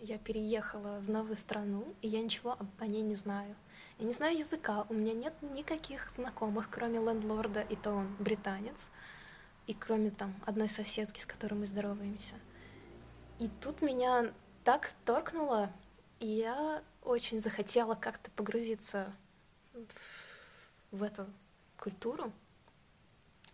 я 0.00 0.18
переехала 0.18 0.98
в 1.00 1.10
новую 1.10 1.36
страну, 1.36 1.94
и 2.02 2.08
я 2.08 2.22
ничего 2.22 2.58
о 2.78 2.86
ней 2.86 3.02
не 3.02 3.14
знаю. 3.14 3.54
Я 3.98 4.06
не 4.06 4.12
знаю 4.12 4.36
языка, 4.36 4.86
у 4.88 4.94
меня 4.94 5.12
нет 5.12 5.34
никаких 5.42 6.10
знакомых, 6.16 6.68
кроме 6.70 6.98
лендлорда, 6.98 7.60
и 7.60 7.76
то 7.76 7.92
он 7.92 8.14
британец, 8.18 8.90
и 9.66 9.74
кроме 9.74 10.10
там 10.10 10.34
одной 10.44 10.68
соседки, 10.68 11.20
с 11.20 11.26
которой 11.26 11.54
мы 11.54 11.66
здороваемся. 11.66 12.34
И 13.38 13.48
тут 13.60 13.82
меня 13.82 14.32
так 14.64 14.92
торкнуло, 15.04 15.70
и 16.20 16.26
я 16.26 16.82
очень 17.02 17.40
захотела 17.40 17.94
как-то 17.94 18.30
погрузиться 18.32 19.12
в, 19.72 20.96
в 20.96 21.02
эту 21.02 21.26
культуру, 21.76 22.32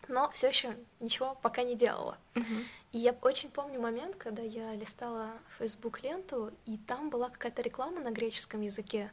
но 0.07 0.31
все 0.31 0.49
еще 0.49 0.77
ничего 1.01 1.35
пока 1.35 1.63
не 1.63 1.77
делала. 1.77 2.19
Мгм. 2.35 2.65
И 2.93 2.99
я 2.99 3.15
очень 3.23 3.51
помню 3.51 3.81
момент, 3.81 4.17
когда 4.17 4.43
я 4.43 4.75
листала 4.75 5.33
Facebook 5.59 6.03
ленту, 6.03 6.53
и 6.65 6.79
там 6.79 7.11
была 7.11 7.29
какая-то 7.29 7.61
реклама 7.63 8.01
на 8.01 8.11
греческом 8.11 8.63
языке. 8.63 9.11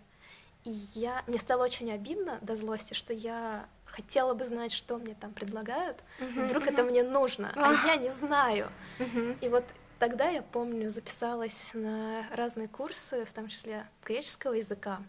И 0.64 0.72
я, 0.94 1.24
мне 1.28 1.38
стало 1.40 1.66
очень 1.66 1.92
обидно 1.92 2.40
до 2.42 2.56
злости, 2.56 2.94
что 2.94 3.14
я 3.14 3.68
хотела 3.86 4.34
бы 4.34 4.46
знать, 4.46 4.72
что 4.72 4.98
мне 4.98 5.14
там 5.16 5.34
предлагают. 5.34 5.98
Мгм, 6.20 6.46
Вдруг 6.46 6.64
мгм. 6.64 6.74
это 6.74 6.84
мне 6.84 7.04
нужно, 7.04 7.52
а 7.56 7.70
Ах. 7.72 7.86
я 7.86 7.98
не 7.98 8.10
знаю. 8.12 8.72
Мгм. 9.00 9.38
И 9.42 9.50
вот 9.50 9.64
тогда 10.00 10.28
я 10.30 10.42
помню, 10.42 10.90
записалась 10.90 11.72
на 11.74 12.26
разные 12.32 12.68
курсы, 12.68 13.26
в 13.26 13.32
том 13.34 13.48
числе 13.50 13.86
греческого 14.06 14.54
языка. 14.54 15.02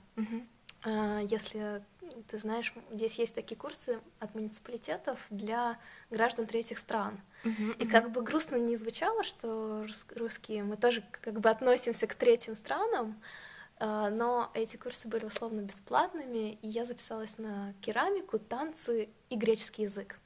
А, 0.85 1.21
Если 1.21 1.83
ты 2.25 2.39
знаешь, 2.39 2.73
здесь 2.93 3.19
есть 3.19 3.35
такие 3.35 3.57
курсы 3.57 4.01
от 4.21 4.35
муниципалитетов 4.35 5.19
для 5.31 5.79
граждан 6.11 6.47
третьих 6.47 6.79
стран. 6.79 7.21
Мгм. 7.45 7.73
И 7.73 7.87
как 7.87 8.11
бы 8.11 8.23
грустно 8.23 8.57
не 8.57 8.77
звучало, 8.77 9.23
что 9.25 9.85
рус- 9.85 10.07
русские, 10.17 10.65
мы 10.65 10.77
тоже 10.77 11.03
как 11.23 11.41
бы 11.41 11.49
относимся 11.51 12.07
к 12.07 12.15
третьим 12.15 12.55
странам, 12.55 13.21
а, 13.79 14.11
но 14.11 14.51
эти 14.55 14.77
курсы 14.77 15.07
были 15.09 15.25
условно 15.27 15.61
бесплатными, 15.61 16.59
и 16.63 16.69
я 16.69 16.85
записалась 16.85 17.37
на 17.39 17.75
керамику, 17.83 18.39
танцы 18.39 19.09
и 19.29 19.37
греческий 19.37 19.83
язык, 19.83 20.19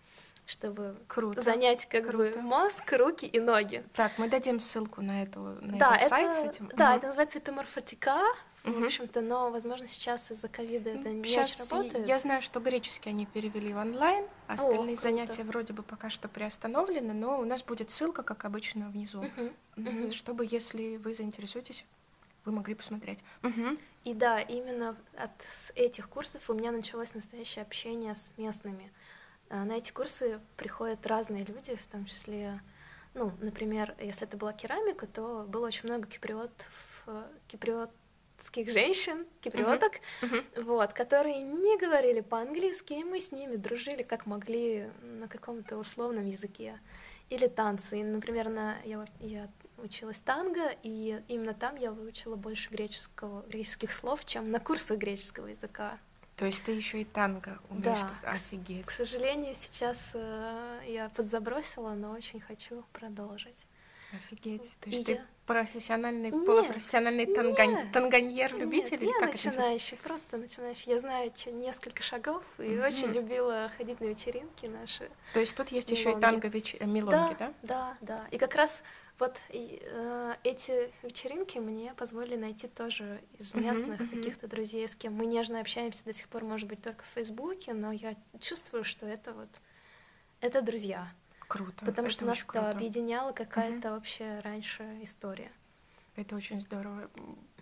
чтобы 0.46 0.96
Круто. 1.09 1.40
занять 1.42 1.87
как 1.87 2.07
Круто. 2.07 2.38
бы 2.38 2.42
мозг, 2.42 2.92
руки 2.92 3.26
и 3.26 3.40
ноги. 3.40 3.85
Так, 3.94 4.12
мы 4.18 4.29
дадим 4.29 4.61
ссылку 4.61 5.03
на, 5.03 5.22
эту, 5.24 5.40
на 5.40 5.79
да, 5.79 5.96
этот 5.96 6.00
это, 6.03 6.09
сайт 6.09 6.35
с 6.35 6.42
этим. 6.55 6.68
да, 6.76 6.90
Мгм. 6.90 6.96
это 6.98 7.07
называется 7.09 7.38
эпиморфотика, 7.40 8.22
в 8.64 8.68
Мгм. 8.68 8.85
общем-то, 8.85 9.20
но, 9.20 9.51
возможно, 9.51 9.87
сейчас 9.87 10.31
из-за 10.31 10.49
ковида 10.49 10.90
это 10.90 11.09
не 11.11 11.25
Щас 11.25 11.53
очень 11.61 11.70
работает. 11.70 12.09
Я 12.09 12.18
знаю, 12.18 12.42
что 12.42 12.61
греческий 12.61 13.11
они 13.11 13.27
перевели 13.27 13.73
в 13.73 13.77
онлайн, 13.79 14.27
а 14.46 14.55
остальные 14.55 14.96
круто. 14.96 15.03
занятия 15.03 15.44
вроде 15.44 15.73
бы 15.73 15.83
пока 15.83 16.11
что 16.11 16.29
приостановлены, 16.29 17.14
но 17.14 17.40
у 17.40 17.44
нас 17.44 17.62
будет 17.62 17.90
ссылка, 17.90 18.23
как 18.23 18.44
обычно, 18.44 18.90
внизу. 18.90 19.31
Мгм. 19.77 20.11
Чтобы, 20.11 20.46
если 20.51 20.96
вы 20.99 21.14
заинтересуетесь, 21.14 21.87
вы 22.44 22.53
могли 22.53 22.75
посмотреть. 22.75 23.25
Угу. 23.42 23.79
И 24.05 24.14
да, 24.14 24.40
именно 24.40 24.96
от 25.16 25.31
этих 25.75 26.09
курсов 26.09 26.49
у 26.51 26.55
меня 26.55 26.73
началось 26.73 27.14
настоящее 27.14 27.62
общение 27.62 28.14
с 28.14 28.33
местными. 28.37 28.92
А, 29.49 29.64
на 29.64 29.73
эти 29.73 29.90
курсы 29.90 30.40
приходят 30.57 31.07
разные 31.07 31.44
люди, 31.44 31.77
в 31.77 31.87
том 31.87 32.05
числе, 32.07 32.61
ну, 33.14 33.33
например, 33.40 33.94
если 34.01 34.27
это 34.27 34.37
была 34.37 34.53
керамика, 34.53 35.07
то 35.07 35.44
было 35.49 35.66
очень 35.66 35.88
много 35.88 36.07
киприотов, 36.07 37.07
киприотских 38.40 38.72
женщин, 38.72 39.26
киприоток, 39.40 39.92
uh-huh. 40.22 40.62
вот, 40.64 40.92
которые 40.92 41.42
не 41.42 41.79
говорили 41.79 42.20
по-английски, 42.20 42.94
и 42.94 43.05
мы 43.05 43.20
с 43.20 43.33
ними 43.33 43.57
дружили 43.57 44.03
как 44.03 44.26
могли 44.26 44.90
на 45.03 45.29
каком-то 45.29 45.76
условном 45.76 46.26
языке. 46.26 46.79
Или 47.29 47.46
танцы. 47.46 48.03
Например, 48.03 48.48
на, 48.48 48.76
я, 48.85 49.07
я 49.20 49.48
училась 49.79 50.18
танго, 50.18 50.74
и 50.83 51.22
именно 51.29 51.55
там 51.55 51.76
я 51.76 51.92
выучила 51.92 52.37
больше 52.37 52.70
греческого, 52.70 53.42
греческих 53.42 53.92
слов, 53.92 54.24
чем 54.24 54.50
на 54.50 54.59
курсах 54.59 54.98
греческого 54.98 55.46
языка. 55.46 55.98
То 56.37 56.46
есть 56.46 56.64
ты 56.64 56.72
еще 56.72 57.03
и 57.03 57.05
танго 57.05 57.61
умеешь? 57.68 58.00
Да. 58.22 58.31
Офигеть. 58.31 58.87
К 58.87 58.90
сожалению, 58.90 59.55
сейчас 59.55 60.11
э, 60.14 60.81
я 60.88 61.11
подзабросила, 61.11 61.90
но 61.90 62.12
очень 62.12 62.40
хочу 62.40 62.83
продолжить. 62.92 63.66
Офигеть. 64.12 64.77
То 64.81 64.90
есть 64.90 65.03
и 65.03 65.05
ты 65.05 65.12
я... 65.12 65.27
профессиональный, 65.46 66.31
нет, 66.31 66.46
полупрофессиональный 66.46 67.27
тангань... 67.27 67.90
танганьер, 67.92 68.57
любитель? 68.57 68.92
Нет, 68.92 69.03
или 69.03 69.09
я 69.09 69.20
как 69.20 69.31
начинающий, 69.33 69.96
просто 69.99 70.37
начинающий. 70.37 70.92
Я 70.92 70.99
знаю 70.99 71.33
несколько 71.53 72.03
шагов 72.03 72.44
и 72.59 72.62
mm-hmm. 72.62 72.87
очень 72.87 73.09
любила 73.12 73.70
ходить 73.77 74.01
на 74.01 74.07
вечеринки 74.07 74.66
наши. 74.66 75.11
То 75.33 75.40
есть 75.40 75.57
тут 75.57 75.68
есть 75.70 75.90
еще 75.90 76.12
и 76.12 76.20
танго 76.20 76.49
веч... 76.49 76.75
милонги, 76.81 77.37
да? 77.38 77.38
Да, 77.38 77.55
да, 77.62 77.96
да. 78.01 78.27
И 78.31 78.38
как 78.38 78.55
раз 78.55 78.83
вот 79.20 79.37
и, 79.51 79.83
э, 79.83 80.35
эти 80.44 80.90
вечеринки 81.03 81.59
мне 81.59 81.92
позволили 81.94 82.37
найти 82.37 82.68
тоже 82.68 83.20
из 83.38 83.55
местных 83.55 84.01
uh-huh, 84.01 84.09
каких-то 84.09 84.49
друзей, 84.49 84.88
с 84.88 84.96
кем 84.96 85.12
мы 85.12 85.27
нежно 85.27 85.61
общаемся 85.61 86.05
до 86.05 86.14
сих 86.14 86.27
пор, 86.29 86.44
может 86.44 86.66
быть, 86.66 86.81
только 86.81 87.05
в 87.05 87.09
Фейсбуке, 87.14 87.75
но 87.75 87.92
я 87.92 88.16
чувствую, 88.40 88.83
что 88.83 89.07
это 89.07 89.35
вот 89.35 89.61
это 90.40 90.62
друзья. 90.62 91.12
Круто. 91.50 91.84
Потому 91.84 92.06
это 92.06 92.14
что 92.14 92.26
нас 92.26 92.44
круто. 92.44 92.70
объединяла 92.70 93.32
какая-то 93.32 93.88
uh-huh. 93.88 93.94
вообще 93.94 94.38
раньше 94.44 94.84
история. 95.02 95.50
Это 96.14 96.36
очень 96.36 96.60
здорово. 96.60 97.10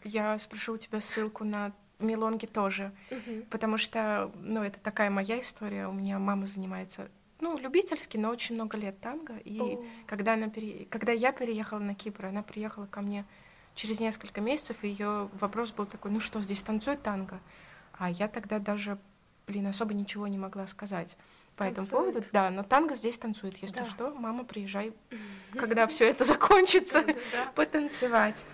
Я 0.04 0.38
спрошу 0.38 0.74
у 0.74 0.76
тебя 0.76 1.00
ссылку 1.00 1.44
на 1.44 1.72
Милонги 1.98 2.44
тоже, 2.44 2.92
uh-huh. 3.08 3.46
потому 3.48 3.78
что, 3.78 4.30
ну, 4.34 4.62
это 4.62 4.78
такая 4.78 5.08
моя 5.08 5.40
история. 5.40 5.88
У 5.88 5.92
меня 5.92 6.18
мама 6.18 6.44
занимается 6.44 7.08
ну, 7.40 7.56
любительский, 7.56 8.18
но 8.18 8.28
очень 8.28 8.56
много 8.56 8.76
лет 8.76 9.00
танго. 9.00 9.38
И 9.38 9.58
oh. 9.58 9.88
когда, 10.06 10.34
она 10.34 10.50
пере... 10.50 10.84
когда 10.90 11.12
я 11.12 11.32
переехала 11.32 11.78
на 11.78 11.94
Кипр, 11.94 12.26
она 12.26 12.42
приехала 12.42 12.84
ко 12.84 13.00
мне 13.00 13.24
через 13.74 14.00
несколько 14.00 14.42
месяцев, 14.42 14.76
и 14.82 14.88
ее 14.88 15.30
вопрос 15.40 15.72
был 15.72 15.86
такой, 15.86 16.10
ну 16.10 16.20
что, 16.20 16.42
здесь 16.42 16.60
танцует 16.60 17.02
танго? 17.02 17.40
А 17.94 18.10
я 18.10 18.28
тогда 18.28 18.58
даже, 18.58 18.98
блин, 19.46 19.66
особо 19.66 19.94
ничего 19.94 20.26
не 20.26 20.36
могла 20.36 20.66
сказать 20.66 21.16
по 21.58 21.64
танцует. 21.64 21.88
этому 21.88 22.04
поводу. 22.04 22.24
Да, 22.32 22.50
но 22.50 22.62
танго 22.62 22.94
здесь 22.94 23.18
танцует. 23.18 23.56
Если 23.58 23.80
да. 23.80 23.84
что, 23.84 24.14
мама, 24.14 24.44
приезжай, 24.44 24.94
когда 25.58 25.86
все 25.86 26.08
это 26.08 26.24
закончится, 26.24 27.04
потанцевать. 27.54 28.46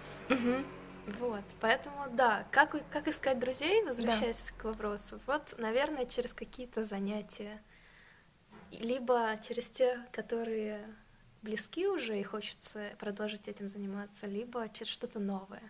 Вот, 1.19 1.45
поэтому 1.61 2.07
да, 2.13 2.47
как, 2.51 2.77
как 2.91 3.09
искать 3.09 3.39
друзей, 3.39 3.85
возвращаясь 3.85 4.53
к 4.57 4.65
вопросу, 4.65 5.21
вот, 5.27 5.55
наверное, 5.59 6.07
через 6.07 6.33
какие-то 6.33 6.83
занятия, 6.83 7.63
либо 8.71 9.39
через 9.47 9.69
тех, 9.69 9.99
которые 10.11 10.83
близки 11.43 11.87
уже 11.87 12.19
и 12.19 12.23
хочется 12.23 12.93
продолжить 12.99 13.49
этим 13.49 13.69
заниматься, 13.69 14.27
либо 14.27 14.67
через 14.71 14.93
что-то 14.93 15.19
новое. 15.19 15.63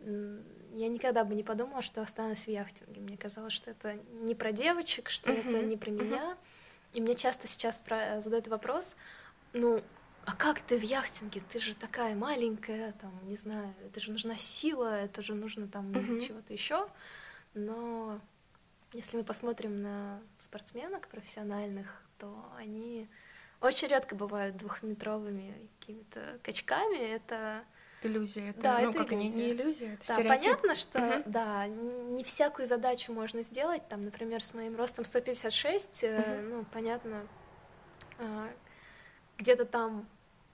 Я 0.00 0.88
никогда 0.88 1.24
бы 1.24 1.34
не 1.34 1.42
подумала, 1.42 1.82
что 1.82 2.02
останусь 2.02 2.44
в 2.44 2.48
яхтинге. 2.48 3.00
Мне 3.00 3.16
казалось, 3.16 3.52
что 3.52 3.70
это 3.70 3.94
не 4.12 4.34
про 4.34 4.52
девочек, 4.52 5.10
что 5.10 5.32
uh-huh. 5.32 5.48
это 5.48 5.62
не 5.66 5.76
про 5.76 5.90
uh-huh. 5.90 6.04
меня. 6.04 6.36
И 6.92 7.00
мне 7.00 7.14
часто 7.14 7.48
сейчас 7.48 7.80
про... 7.80 8.20
задают 8.20 8.48
вопрос, 8.48 8.94
ну, 9.52 9.82
а 10.24 10.34
как 10.34 10.60
ты 10.60 10.78
в 10.78 10.82
яхтинге? 10.82 11.42
Ты 11.50 11.58
же 11.58 11.74
такая 11.74 12.14
маленькая, 12.14 12.92
там, 12.92 13.12
не 13.28 13.36
знаю, 13.36 13.74
это 13.84 13.98
же 14.00 14.12
нужна 14.12 14.36
сила, 14.36 15.00
это 15.00 15.22
же 15.22 15.34
нужно 15.34 15.68
там 15.68 15.90
uh-huh. 15.90 16.20
чего-то 16.20 16.52
еще. 16.52 16.88
Но 17.54 18.20
если 18.92 19.16
мы 19.16 19.24
посмотрим 19.24 19.76
на 19.82 20.20
спортсменок 20.38 21.08
профессиональных, 21.08 22.02
то 22.18 22.50
они 22.56 23.08
очень 23.60 23.88
редко 23.88 24.14
бывают 24.14 24.56
двухметровыми 24.56 25.68
какими-то 25.80 26.38
качками. 26.42 26.98
Это 26.98 27.64
иллюзия. 28.02 28.50
Это, 28.50 28.60
да, 28.60 28.78
ну, 28.80 28.90
это 28.90 28.98
как 28.98 29.12
иллюзия. 29.12 29.28
не, 29.28 29.30
не 29.30 29.48
иллюзия, 29.50 29.94
это 29.94 30.08
да, 30.08 30.14
стереотип. 30.14 30.42
понятно, 30.42 30.74
что 30.74 30.98
угу. 30.98 31.22
да, 31.26 31.66
не 31.66 32.24
всякую 32.24 32.66
задачу 32.66 33.12
можно 33.12 33.42
сделать. 33.42 33.86
Там, 33.88 34.04
например, 34.04 34.42
с 34.42 34.54
моим 34.54 34.76
ростом 34.76 35.04
156, 35.04 36.04
угу. 36.04 36.12
э, 36.12 36.40
ну, 36.42 36.64
понятно, 36.72 37.26
э, 38.18 38.48
где-то 39.38 39.64
там 39.64 40.06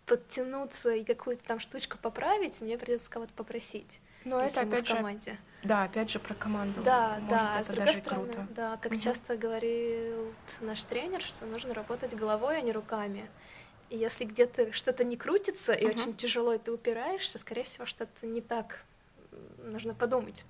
подтянуться 0.07 0.91
и 0.91 1.05
какую-то 1.05 1.45
там 1.45 1.59
штучку 1.59 1.99
поправить, 1.99 2.61
мне 2.61 2.77
придется 2.77 3.11
кого-то 3.11 3.33
попросить. 3.33 4.01
Но 4.25 4.39
это 4.39 4.63
опять 4.63 4.87
же, 4.87 4.97
команде. 4.97 5.37
да, 5.63 5.85
опять 5.85 6.11
же 6.11 6.19
про 6.19 6.35
команду. 6.35 6.83
Да, 6.83 7.19
Может, 7.21 7.29
да. 7.29 7.61
Это 7.61 7.73
с 7.73 7.75
другой 7.75 7.95
стороны, 7.95 8.33
круто. 8.33 8.49
да, 8.51 8.77
как 8.79 8.93
угу. 8.93 9.01
часто 9.01 9.37
говорил 9.37 10.33
наш 10.61 10.83
тренер, 10.85 11.21
что 11.21 11.45
нужно 11.45 11.75
работать 11.75 12.15
головой, 12.15 12.59
а 12.59 12.61
не 12.63 12.73
руками. 12.73 13.29
И 13.95 13.97
если 13.97 14.25
где-то 14.25 14.73
что-то 14.73 15.05
не 15.05 15.17
крутится 15.17 15.73
и 15.73 15.87
угу. 15.87 15.95
очень 15.95 16.17
тяжело, 16.17 16.53
и 16.53 16.59
ты 16.59 16.73
упираешься, 16.73 17.39
скорее 17.39 17.63
всего, 17.63 17.87
что-то 17.87 18.27
не 18.27 18.41
так. 18.41 18.85
Нужно 19.59 19.95
подумать. 19.95 20.47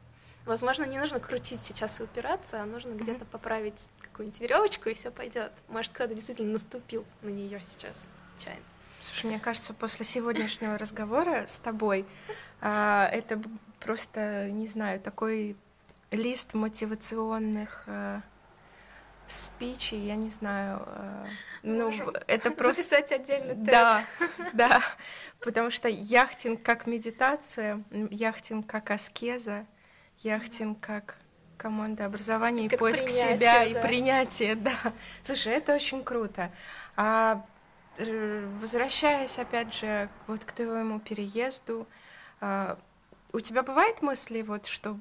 Возможно, 0.46 0.84
не 0.84 0.98
нужно 0.98 1.20
крутить 1.20 1.60
сейчас 1.62 2.00
и 2.00 2.04
упираться, 2.04 2.62
а 2.62 2.64
нужно 2.64 2.92
mm 2.92 3.02
где-то 3.02 3.26
поправить 3.26 3.90
какую-нибудь 4.00 4.40
веревочку, 4.40 4.88
и 4.88 4.94
все 4.94 5.10
пойдет. 5.10 5.52
Может, 5.68 5.92
кто-то 5.92 6.14
действительно 6.14 6.52
наступил 6.52 7.04
на 7.20 7.28
нее 7.28 7.60
сейчас 7.68 8.08
чайно. 8.38 8.62
Слушай, 9.02 9.26
мне 9.26 9.40
кажется, 9.40 9.74
после 9.74 10.06
сегодняшнего 10.06 10.78
разговора 10.78 11.46
с 11.46 11.58
тобой 11.58 12.06
а, 12.62 13.10
это 13.12 13.42
просто, 13.78 14.48
не 14.50 14.68
знаю, 14.68 15.00
такой 15.00 15.54
лист 16.10 16.54
мотивационных 16.54 17.84
а, 17.88 18.22
спичей, 19.28 19.98
я 19.98 20.16
не 20.16 20.30
знаю. 20.30 20.82
А, 20.86 21.26
ну, 21.62 21.90
это 22.26 22.50
просто... 22.52 22.82
Записать 22.82 23.12
отдельно 23.12 23.54
Да, 23.54 24.04
да, 24.52 24.82
потому 25.40 25.70
что 25.70 25.88
яхтинг 25.88 26.62
как 26.62 26.86
медитация, 26.86 27.82
яхтинг 27.90 28.66
как 28.66 28.90
аскеза, 28.90 29.66
яхтинг 30.18 30.80
как 30.80 31.16
команда 31.56 32.06
образования 32.06 32.64
как 32.68 32.74
и 32.74 32.76
поиск 32.76 33.08
себя 33.08 33.36
да. 33.38 33.64
и 33.64 33.80
принятие, 33.80 34.54
да. 34.56 34.92
Слушай, 35.22 35.54
это 35.54 35.74
очень 35.74 36.04
круто. 36.04 36.50
А 36.96 37.44
возвращаясь 37.96 39.38
опять 39.38 39.72
же 39.72 40.08
вот 40.26 40.44
к 40.44 40.52
твоему 40.52 40.98
переезду, 40.98 41.86
а, 42.40 42.78
у 43.32 43.40
тебя 43.40 43.62
бывает 43.62 44.02
мысли, 44.02 44.42
вот, 44.42 44.66
что, 44.66 44.98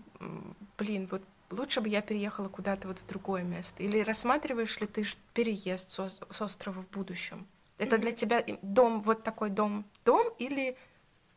блин, 0.78 1.08
вот 1.12 1.24
лучше 1.54 1.82
бы 1.82 1.89
я 1.89 2.02
переехала 2.02 2.50
куда-то 2.50 2.88
вот 2.88 3.00
в 3.00 3.08
другое 3.08 3.44
место? 3.44 3.84
Или 3.84 4.00
рассматриваешь 4.02 4.80
ли 4.80 4.88
ты 4.88 5.06
переезд 5.34 5.89
с, 5.89 6.20
с 6.30 6.42
острова 6.42 6.82
в 6.82 6.89
будущем? 6.89 7.48
Это 7.78 7.96
mm-hmm. 7.96 8.00
для 8.00 8.12
тебя 8.12 8.44
дом, 8.62 9.02
вот 9.02 9.24
такой 9.24 9.50
дом, 9.50 9.86
дом 10.06 10.34
или 10.38 10.78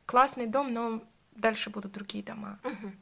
классный 0.04 0.46
дом, 0.46 0.72
но 0.72 1.02
дальше 1.32 1.70
будут 1.70 1.92
другие 1.92 2.22
дома? 2.24 2.58
Mm-hmm. 2.62 2.92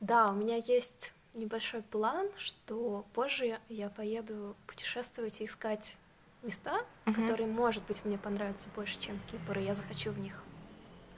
Да, 0.00 0.30
у 0.30 0.34
меня 0.34 0.56
есть 0.56 1.12
небольшой 1.34 1.82
план, 1.82 2.28
что 2.36 3.06
позже 3.12 3.58
я 3.68 3.90
поеду 3.90 4.56
путешествовать 4.66 5.40
и 5.40 5.44
искать 5.44 5.96
места, 6.42 6.84
mm-hmm. 7.04 7.14
которые, 7.14 7.46
может 7.46 7.84
быть, 7.84 8.04
мне 8.04 8.18
понравятся 8.18 8.68
больше, 8.74 8.98
чем 9.00 9.18
Кипр, 9.30 9.58
и 9.58 9.64
я 9.64 9.74
захочу 9.74 10.10
в 10.12 10.18
них 10.18 10.42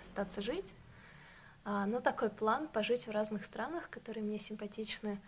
остаться 0.03 0.43
жить. 0.43 0.75
А, 1.65 1.87
ну, 1.87 2.01
такой 2.01 2.31
план 2.31 2.69
пожить 2.69 3.07
в 3.07 3.11
разных 3.11 3.45
странах, 3.45 3.91
которые 3.91 4.25
мне 4.25 4.39
симпатичны. 4.39 5.21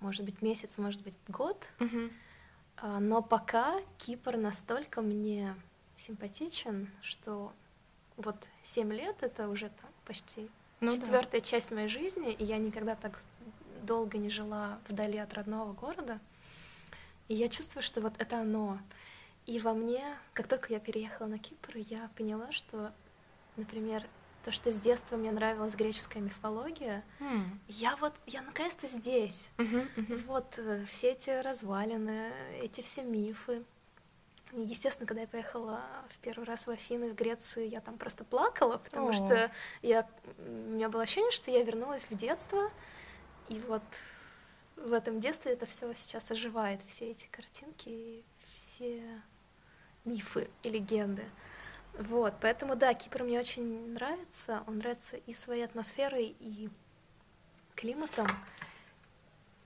Может 0.00 0.24
быть, 0.24 0.40
месяц, 0.42 0.78
может 0.78 1.02
быть, 1.02 1.14
год. 1.28 1.70
Угу. 1.80 2.98
Но 3.00 3.22
пока 3.22 3.80
Кипр 3.98 4.36
настолько 4.36 5.02
мне 5.02 5.54
симпатичен, 5.96 6.90
что 7.02 7.52
вот 8.16 8.36
семь 8.62 8.92
лет 8.92 9.16
это 9.20 9.48
уже 9.48 9.68
там 9.68 9.90
почти 10.04 10.48
ну, 10.80 10.92
четвертая 10.92 11.40
да. 11.40 11.46
часть 11.46 11.70
моей 11.70 11.88
жизни, 11.88 12.32
и 12.32 12.44
я 12.44 12.58
никогда 12.58 12.96
так 12.96 13.20
долго 13.82 14.18
не 14.18 14.30
жила 14.30 14.78
вдали 14.88 15.18
от 15.18 15.32
родного 15.34 15.72
города. 15.72 16.18
И 17.28 17.34
я 17.34 17.48
чувствую, 17.48 17.82
что 17.82 18.00
вот 18.00 18.14
это 18.18 18.40
оно. 18.40 18.78
И 19.46 19.58
во 19.58 19.74
мне, 19.74 20.02
как 20.34 20.48
только 20.48 20.72
я 20.72 20.80
переехала 20.80 21.26
на 21.26 21.38
Кипр, 21.38 21.76
я 21.76 22.10
поняла, 22.16 22.52
что, 22.52 22.92
например, 23.56 24.04
то, 24.44 24.52
что 24.52 24.70
с 24.70 24.80
детства 24.80 25.16
мне 25.16 25.30
нравилась 25.30 25.74
греческая 25.74 26.22
мифология, 26.22 27.04
mm. 27.20 27.44
я 27.68 27.96
вот, 27.96 28.12
я 28.26 28.42
наконец-то 28.42 28.88
здесь. 28.88 29.48
Uh-huh, 29.56 29.88
uh-huh. 29.96 30.24
Вот 30.26 30.54
э, 30.58 30.84
все 30.86 31.12
эти 31.12 31.30
развалины, 31.30 32.32
эти 32.60 32.80
все 32.80 33.02
мифы. 33.02 33.62
Естественно, 34.52 35.06
когда 35.06 35.22
я 35.22 35.28
поехала 35.28 35.80
в 36.10 36.18
первый 36.18 36.44
раз 36.44 36.66
в 36.66 36.70
Афины, 36.70 37.10
в 37.10 37.14
Грецию, 37.14 37.68
я 37.68 37.80
там 37.80 37.96
просто 37.96 38.24
плакала, 38.24 38.76
потому 38.76 39.08
О. 39.08 39.12
что 39.12 39.50
я, 39.80 40.06
у 40.38 40.42
меня 40.50 40.88
было 40.88 41.04
ощущение, 41.04 41.30
что 41.30 41.50
я 41.50 41.62
вернулась 41.62 42.04
в 42.10 42.16
детство, 42.16 42.70
и 43.48 43.58
вот 43.60 43.82
в 44.76 44.92
этом 44.92 45.20
детстве 45.20 45.52
это 45.52 45.66
все 45.66 45.92
сейчас 45.94 46.30
оживает, 46.30 46.82
все 46.86 47.10
эти 47.10 47.28
картинки, 47.30 48.24
все 48.54 49.22
мифы 50.04 50.50
и 50.62 50.68
легенды. 50.70 51.24
Вот, 51.98 52.34
поэтому 52.40 52.74
да, 52.76 52.94
Кипр 52.94 53.22
мне 53.22 53.38
очень 53.38 53.92
нравится. 53.92 54.62
Он 54.66 54.78
нравится 54.78 55.16
и 55.16 55.32
своей 55.32 55.64
атмосферой, 55.64 56.34
и 56.40 56.70
климатом. 57.74 58.26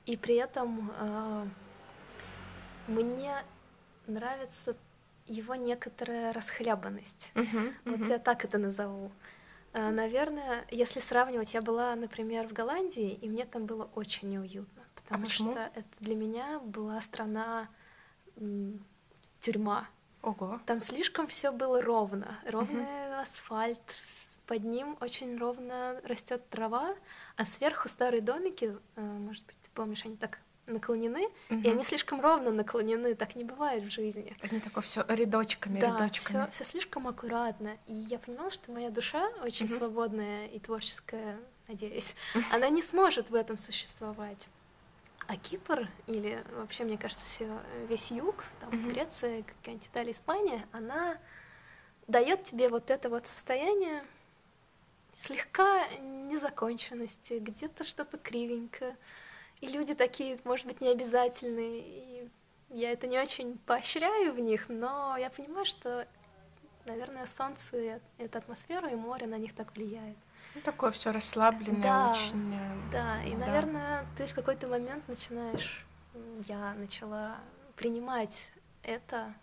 И 0.06 0.16
при 0.16 0.34
этом 0.36 0.92
э, 0.98 1.46
мне 2.88 3.34
нравится 4.06 4.76
его 5.26 5.54
некоторая 5.54 6.32
расхлябанность. 6.32 7.32
Мгм, 7.34 7.74
Вот 7.84 7.98
мгм. 8.00 8.10
я 8.10 8.18
так 8.18 8.44
это 8.44 8.58
назову. 8.58 9.10
Э, 9.72 9.90
Наверное, 9.90 10.64
если 10.70 11.00
сравнивать, 11.00 11.54
я 11.54 11.62
была, 11.62 11.94
например, 11.96 12.46
в 12.48 12.52
Голландии, 12.52 13.18
и 13.20 13.28
мне 13.28 13.44
там 13.44 13.66
было 13.66 13.88
очень 13.94 14.30
неуютно, 14.30 14.82
потому 14.94 15.24
почему? 15.24 15.52
что 15.52 15.60
это 15.74 15.84
для 16.00 16.14
меня 16.14 16.60
была 16.60 17.00
страна 17.00 17.68
тюрьма. 19.40 19.88
Ого. 20.26 20.60
Там 20.66 20.80
слишком 20.80 21.28
все 21.28 21.52
было 21.52 21.80
ровно, 21.80 22.40
ровный 22.50 23.20
асфальт, 23.20 23.78
под 24.46 24.64
ним 24.64 24.96
очень 25.00 25.38
ровно 25.38 26.00
растет 26.02 26.48
трава, 26.50 26.96
а 27.36 27.44
сверху 27.44 27.88
старые 27.88 28.22
домики, 28.22 28.76
э, 28.96 29.00
может 29.00 29.46
быть, 29.46 29.56
ты 29.62 29.70
помнишь, 29.72 30.04
они 30.04 30.16
так 30.16 30.40
наклонены, 30.66 31.28
и 31.48 31.54
Мгм. 31.54 31.70
они 31.70 31.84
слишком 31.84 32.20
ровно 32.20 32.50
наклонены, 32.50 33.14
так 33.14 33.36
не 33.36 33.44
бывает 33.44 33.84
в 33.84 33.90
жизни. 33.90 34.36
Они 34.50 34.58
такое 34.60 34.82
все 34.82 35.04
рядочками, 35.06 35.78
Да, 35.80 35.90
рядочками. 35.90 36.50
все, 36.50 36.64
слишком 36.64 37.06
аккуратно. 37.06 37.78
И 37.86 37.94
я 37.94 38.18
понимала, 38.18 38.50
что 38.50 38.72
моя 38.72 38.90
душа 38.90 39.28
очень 39.44 39.66
Мгм. 39.66 39.76
свободная 39.76 40.48
и 40.48 40.58
творческая, 40.58 41.38
надеюсь, 41.68 42.16
она 42.52 42.68
не 42.68 42.82
сможет 42.82 43.30
в 43.30 43.34
этом 43.36 43.56
существовать. 43.56 44.48
А 45.28 45.36
Кипр, 45.36 45.88
или 46.06 46.44
вообще, 46.52 46.84
мне 46.84 46.96
кажется, 46.96 47.24
все, 47.24 47.60
весь 47.88 48.10
юг, 48.10 48.44
там, 48.60 48.70
Мгм. 48.70 48.90
Греция, 48.90 49.42
какая-нибудь 49.42 49.88
Италия, 49.88 50.12
Испания, 50.12 50.66
она 50.72 51.18
дает 52.06 52.44
тебе 52.44 52.68
вот 52.68 52.90
это 52.90 53.10
вот 53.10 53.26
состояние 53.26 54.04
слегка 55.18 55.88
незаконченности, 55.98 57.38
где-то 57.40 57.82
что-то 57.84 58.18
кривенькое. 58.18 58.96
И 59.60 59.66
люди 59.66 59.94
такие, 59.94 60.38
может 60.44 60.66
быть, 60.66 60.80
необязательные. 60.80 61.80
И 61.80 62.28
я 62.68 62.92
это 62.92 63.06
не 63.06 63.18
очень 63.18 63.58
поощряю 63.58 64.32
в 64.32 64.38
них, 64.38 64.68
но 64.68 65.16
я 65.16 65.30
понимаю, 65.30 65.64
что, 65.64 66.06
наверное, 66.84 67.26
солнце, 67.26 68.00
эта 68.18 68.38
атмосфера 68.38 68.88
и 68.90 68.94
море 68.94 69.26
на 69.26 69.38
них 69.38 69.54
так 69.54 69.74
влияет. 69.74 70.16
Ну, 70.56 70.62
такое 70.62 70.90
все 70.90 71.10
расслабленное, 71.12 71.82
Да, 71.82 72.10
очень. 72.12 72.54
э, 72.54 72.90
Да, 72.90 73.22
и, 73.22 73.32
Да. 73.32 73.46
наверное, 73.46 74.06
ты 74.16 74.26
в 74.26 74.34
какой-то 74.34 74.66
момент 74.68 75.06
начинаешь, 75.06 75.84
я 76.46 76.72
начала 76.74 77.36
принимать 77.76 78.46
это, 78.82 79.34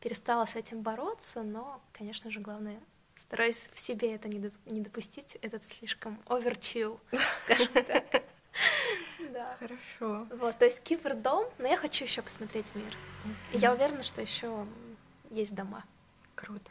перестала 0.00 0.44
с 0.44 0.54
этим 0.54 0.82
бороться, 0.82 1.42
но, 1.42 1.80
конечно 1.94 2.30
же, 2.30 2.40
главное, 2.40 2.78
стараюсь 3.14 3.70
в 3.72 3.78
себе 3.80 4.14
это 4.14 4.28
не, 4.28 4.38
до- 4.38 4.52
не 4.66 4.82
допустить, 4.82 5.36
этот 5.40 5.64
слишком 5.66 6.20
оверчил, 6.26 7.00
скажем 7.40 7.72
так. 7.72 8.22
Да. 9.32 9.56
Хорошо. 9.58 10.26
Вот, 10.36 10.58
то 10.58 10.66
есть 10.66 10.82
Кипр 10.82 11.14
дом, 11.14 11.48
но 11.58 11.66
я 11.68 11.78
хочу 11.78 12.04
еще 12.04 12.20
посмотреть 12.20 12.74
мир. 12.74 12.94
И 13.52 13.56
я 13.56 13.72
уверена, 13.72 14.02
что 14.02 14.20
еще 14.20 14.66
есть 15.30 15.54
дома. 15.54 15.84
Круто. 16.34 16.70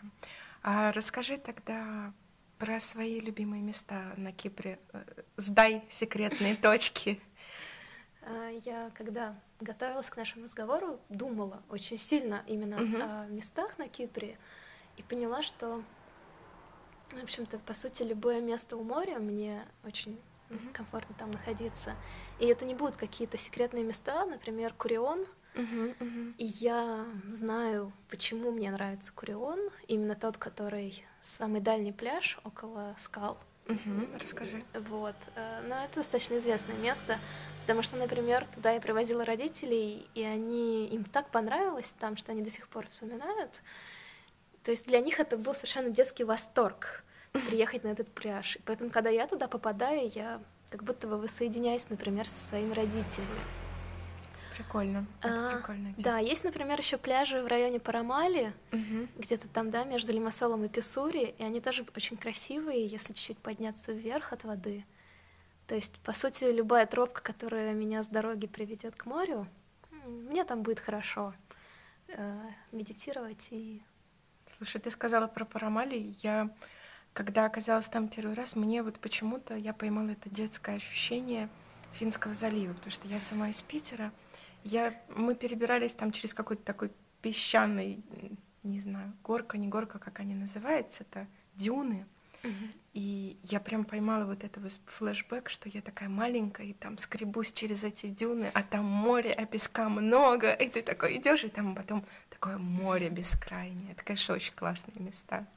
А 0.62 0.92
расскажи 0.92 1.38
тогда 1.38 2.14
про 2.58 2.80
свои 2.80 3.20
любимые 3.20 3.62
места 3.62 4.14
на 4.18 4.32
Кипре. 4.32 4.80
Э, 4.94 5.04
Сдай 5.38 5.84
секретные 5.90 6.56
точки. 6.56 7.20
А, 8.22 8.50
Я, 8.64 8.92
когда 8.96 9.36
готовилась 9.60 10.10
к 10.10 10.18
нашему 10.18 10.46
разговору, 10.46 11.00
думала 11.10 11.62
очень 11.70 11.98
сильно 11.98 12.44
именно 12.48 12.78
о 12.78 13.28
местах 13.28 13.78
на 13.78 13.88
Кипре 13.88 14.38
и 14.98 15.04
поняла, 15.04 15.42
что, 15.44 15.84
в 17.12 17.24
общем-то, 17.24 17.60
по 17.60 17.74
сути, 17.74 18.04
любое 18.04 18.42
место 18.42 18.78
у 18.78 18.84
моря 18.84 19.20
мне 19.20 19.66
очень 19.84 20.20
комфортно 20.74 21.16
там 21.18 21.32
находиться. 21.32 21.96
И 22.40 22.46
это 22.46 22.66
не 22.66 22.76
будут 22.76 22.98
какие-то 22.98 23.38
секретные 23.38 23.84
места, 23.84 24.26
например, 24.26 24.74
Курион. 24.74 25.26
Мгм, 25.56 25.96
мгм. 26.00 26.36
И 26.38 26.46
я 26.46 27.06
знаю, 27.34 27.92
почему 28.10 28.52
мне 28.52 28.72
нравится 28.72 29.12
Курион, 29.14 29.60
именно 29.88 30.16
тот, 30.16 30.38
который 30.38 31.06
самый 31.22 31.62
дальний 31.62 31.92
пляж 31.92 32.40
около 32.44 32.96
скал. 33.00 33.38
Мгм. 33.68 34.10
Расскажи. 34.20 34.64
Вот. 34.74 35.16
э, 35.36 35.62
Но 35.68 35.84
это 35.84 35.96
достаточно 35.98 36.38
известное 36.38 36.76
место, 36.76 37.18
потому 37.62 37.82
что, 37.82 37.96
например, 37.96 38.46
туда 38.46 38.72
я 38.72 38.82
привозила 38.82 39.24
родителей, 39.24 40.08
и 40.16 40.24
они 40.24 40.88
им 40.88 41.06
так 41.06 41.30
понравилось 41.30 41.94
там, 42.00 42.18
что 42.18 42.32
они 42.32 42.42
до 42.42 42.50
сих 42.50 42.68
пор 42.68 42.88
вспоминают. 42.92 43.62
То 44.64 44.72
есть 44.72 44.86
для 44.88 45.00
них 45.00 45.20
это 45.20 45.38
был 45.38 45.54
совершенно 45.54 45.90
детский 45.90 46.24
восторг 46.24 47.04
приехать 47.48 47.84
на 47.84 47.90
этот 47.90 48.12
пляж. 48.14 48.58
И 48.58 48.62
поэтому, 48.66 48.90
когда 48.90 49.10
я 49.10 49.28
туда 49.28 49.48
попадаю, 49.48 50.10
я 50.14 50.42
как 50.70 50.84
будто 50.84 51.08
бы 51.08 51.18
воссоединяюсь, 51.18 51.90
например, 51.90 52.28
со 52.28 52.50
своими 52.50 52.74
родителями. 52.74 53.40
Прикольно. 54.56 55.06
Это 55.22 55.34
А, 55.40 55.56
прикольно. 55.58 55.94
Да, 55.98 56.20
есть, 56.20 56.44
например, 56.44 56.80
еще 56.80 56.98
пляжи 56.98 57.42
в 57.42 57.48
районе 57.48 57.80
Парамали, 57.80 58.54
Мгм. 58.72 59.10
где-то 59.18 59.48
там, 59.48 59.72
да, 59.72 59.84
между 59.84 60.12
Лимассолом 60.14 60.64
и 60.66 60.68
Писсури, 60.70 61.36
и 61.38 61.44
они 61.44 61.62
тоже 61.62 61.86
очень 61.96 62.18
красивые, 62.18 62.86
если 62.86 63.14
чуть-чуть 63.14 63.40
подняться 63.40 63.92
вверх 63.92 64.34
от 64.34 64.44
воды. 64.44 64.86
То 65.68 65.76
есть, 65.76 65.98
по 66.00 66.14
сути, 66.14 66.44
любая 66.46 66.86
тропка, 66.86 67.22
которая 67.22 67.74
меня 67.74 68.04
с 68.04 68.08
дороги 68.08 68.48
приведет 68.48 68.96
к 68.96 69.06
морю, 69.06 69.48
мне 70.06 70.44
там 70.44 70.62
будет 70.62 70.80
хорошо 70.80 71.34
э, 72.10 72.42
медитировать 72.72 73.48
и 73.52 73.82
Слушай, 74.58 74.82
ты 74.82 74.92
сказала 74.92 75.28
про 75.28 75.46
Парамали. 75.46 76.16
Я, 76.22 76.50
когда 77.14 77.46
оказалась 77.46 77.88
там 77.88 78.08
первый 78.08 78.36
раз, 78.36 78.56
мне 78.56 78.84
вот 78.84 79.00
почему-то 79.00 79.56
я 79.56 79.74
поймала 79.74 80.10
это 80.10 80.30
детское 80.30 80.76
ощущение 80.76 81.50
Финского 81.94 82.34
залива, 82.34 82.74
потому 82.74 82.92
что 82.92 83.08
я 83.08 83.20
сама 83.20 83.50
из 83.50 83.62
Питера. 83.62 84.12
Я, 84.64 85.02
мы 85.10 85.36
перебирались 85.36 85.94
там 85.94 86.12
через 86.12 86.34
какой-то 86.34 86.64
такой 86.64 86.92
песчаный, 87.22 88.04
не 88.64 88.80
знаю, 88.80 89.14
горка, 89.24 89.58
не 89.58 89.68
горка, 89.68 90.00
как 90.00 90.20
они 90.20 90.36
называются, 90.36 91.04
это 91.04 91.28
дюны. 91.56 92.06
И 92.94 93.38
я 93.44 93.60
прям 93.60 93.86
поймала 93.86 94.26
вот 94.26 94.44
это 94.44 94.60
вот 94.60 94.72
флешбэк, 94.86 95.50
что 95.50 95.68
я 95.68 95.82
такая 95.82 96.10
маленькая, 96.10 96.68
и 96.68 96.74
там 96.74 97.00
скребусь 97.00 97.52
через 97.52 97.84
эти 97.84 98.06
дюны, 98.08 98.52
а 98.54 98.62
там 98.62 98.86
море, 98.86 99.32
а 99.34 99.46
песка 99.48 99.90
много, 99.90 100.52
и 100.54 100.70
ты 100.70 100.84
такой 100.84 101.18
идешь, 101.18 101.44
и 101.44 101.50
там 101.50 101.74
потом 101.74 102.06
такое 102.30 102.58
море 102.60 103.10
бескрайнее. 103.10 103.94
Это, 103.94 104.04
конечно, 104.04 104.36
очень 104.36 104.54
классные 104.54 105.00
места. 105.00 105.48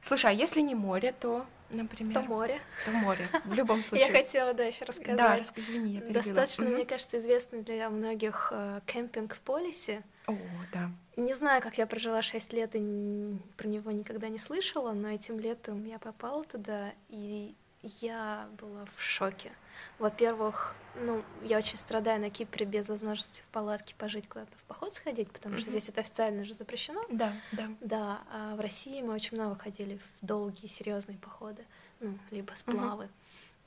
Слушай, 0.00 0.30
а 0.30 0.34
если 0.34 0.60
не 0.60 0.76
море, 0.76 1.12
то, 1.12 1.44
например, 1.70 2.14
то 2.14 2.22
море. 2.22 2.60
то 2.84 2.92
море. 2.92 3.28
В 3.44 3.52
любом 3.52 3.82
случае. 3.84 4.06
Я 4.06 4.12
хотела, 4.12 4.54
да, 4.54 4.64
еще 4.64 4.84
рассказать. 4.84 5.16
Да, 5.16 5.36
рас- 5.38 5.52
извини, 5.56 5.94
я 5.94 6.00
перебила. 6.02 6.22
Достаточно, 6.36 6.66
мне 6.66 6.84
кажется, 6.84 7.18
известный 7.18 7.62
для 7.62 7.90
многих 7.90 8.52
э, 8.54 8.80
кемпинг 8.86 9.34
в 9.34 9.40
полисе. 9.40 10.04
О, 10.28 10.36
да. 10.72 10.90
Не 11.20 11.34
знаю, 11.34 11.60
как 11.60 11.76
я 11.76 11.86
прожила 11.86 12.22
6 12.22 12.52
лет 12.54 12.70
и 12.74 13.36
про 13.58 13.68
него 13.68 13.90
никогда 13.90 14.28
не 14.28 14.38
слышала, 14.38 14.92
но 14.92 15.08
этим 15.08 15.38
летом 15.38 15.84
я 15.84 15.98
попала 15.98 16.44
туда, 16.44 16.94
и 17.10 17.54
я 17.82 18.48
была 18.58 18.86
в 18.96 19.02
шоке. 19.02 19.52
Во-первых, 19.98 20.74
ну, 20.94 21.22
я 21.42 21.58
очень 21.58 21.76
страдаю 21.76 22.20
на 22.22 22.30
Кипре 22.30 22.64
без 22.64 22.88
возможности 22.88 23.42
в 23.42 23.52
палатке 23.52 23.94
пожить, 23.96 24.28
куда-то 24.28 24.56
в 24.56 24.64
поход 24.64 24.94
сходить, 24.94 25.30
потому 25.30 25.58
что 25.58 25.70
здесь 25.70 25.90
это 25.90 26.00
официально 26.00 26.42
же 26.44 26.54
запрещено. 26.54 27.04
Да, 27.10 27.34
да. 27.52 27.68
Да, 27.80 28.20
а 28.32 28.56
в 28.56 28.60
России 28.60 29.02
мы 29.02 29.12
очень 29.12 29.36
много 29.36 29.58
ходили 29.58 29.98
в 29.98 30.26
долгие, 30.26 30.68
серьезные 30.68 31.18
походы, 31.18 31.66
ну, 32.00 32.18
либо 32.30 32.52
сплавы. 32.56 33.10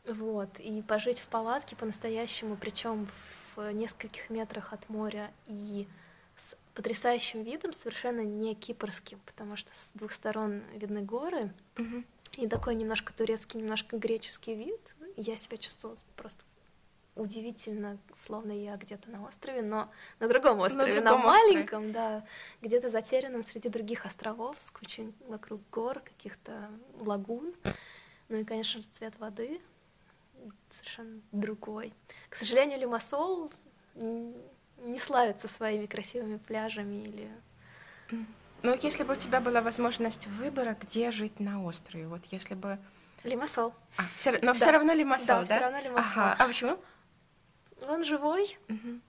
Вот, 0.07 0.59
и 0.59 0.81
пожить 0.81 1.19
в 1.19 1.27
палатке 1.27 1.75
по-настоящему, 1.75 2.55
причем 2.55 3.07
в 3.55 3.71
нескольких 3.71 4.31
метрах 4.31 4.73
от 4.73 4.89
моря 4.89 5.31
и 5.45 5.87
потрясающим 6.73 7.43
видом, 7.43 7.73
совершенно 7.73 8.21
не 8.21 8.55
кипрским, 8.55 9.19
потому 9.25 9.55
что 9.55 9.71
с 9.75 9.91
двух 9.93 10.11
сторон 10.11 10.63
видны 10.73 11.01
горы, 11.01 11.53
Мгм. 11.77 12.05
и 12.37 12.47
такой 12.47 12.75
немножко 12.75 13.13
турецкий, 13.13 13.59
немножко 13.59 13.97
греческий 13.97 14.55
вид. 14.55 14.95
Я 15.15 15.37
себя 15.37 15.57
чувствовала 15.57 15.97
просто 16.15 16.43
удивительно, 17.15 17.99
словно 18.17 18.51
я 18.51 18.75
где-то 18.75 19.07
на 19.11 19.23
острове, 19.27 19.61
но 19.61 19.91
на 20.19 20.27
другом 20.27 20.59
острове, 20.61 20.99
на, 20.99 21.11
другом 21.11 21.25
острове. 21.27 21.53
маленьком, 21.53 21.91
да, 21.91 22.25
где-то 22.61 22.89
затерянном 22.89 23.43
среди 23.43 23.69
других 23.69 24.07
островов, 24.07 24.55
с 24.59 24.71
кучей 24.71 25.13
вокруг 25.27 25.61
гор, 25.71 25.99
каких-то 25.99 26.71
лагун. 26.95 27.53
Ну 28.29 28.37
и, 28.37 28.43
конечно 28.43 28.81
же, 28.81 28.87
цвет 28.91 29.13
воды 29.19 29.61
совершенно 30.71 31.21
другой. 31.31 31.93
К 32.29 32.35
сожалению, 32.35 32.79
Лимассол 32.79 33.51
не 34.83 34.99
славится 34.99 35.47
своими 35.47 35.85
красивыми 35.85 36.37
пляжами 36.37 36.95
или 37.03 37.31
Ну, 38.61 38.73
если 38.81 39.03
бы 39.03 39.13
у 39.13 39.17
тебя 39.17 39.41
была 39.41 39.61
возможность 39.61 40.27
выбора, 40.27 40.77
где 40.79 41.11
жить 41.11 41.39
на 41.39 41.63
острове, 41.63 42.07
вот 42.07 42.21
если 42.31 42.53
бы... 42.55 42.77
Лимассол. 43.23 43.73
А, 43.97 44.03
ра- 44.15 44.39
но 44.41 44.47
Да. 44.47 44.53
все 44.53 44.71
равно 44.71 44.93
Лимассол, 44.93 45.39
Да, 45.41 45.45
да? 45.45 45.55
всё 45.55 45.59
равно 45.59 45.79
Лимассол. 45.79 46.11
Ага, 46.23 46.35
а 46.39 46.47
почему? 46.47 46.77
Он 47.87 48.03
живой, 48.03 48.57
Мгм. 48.69 49.01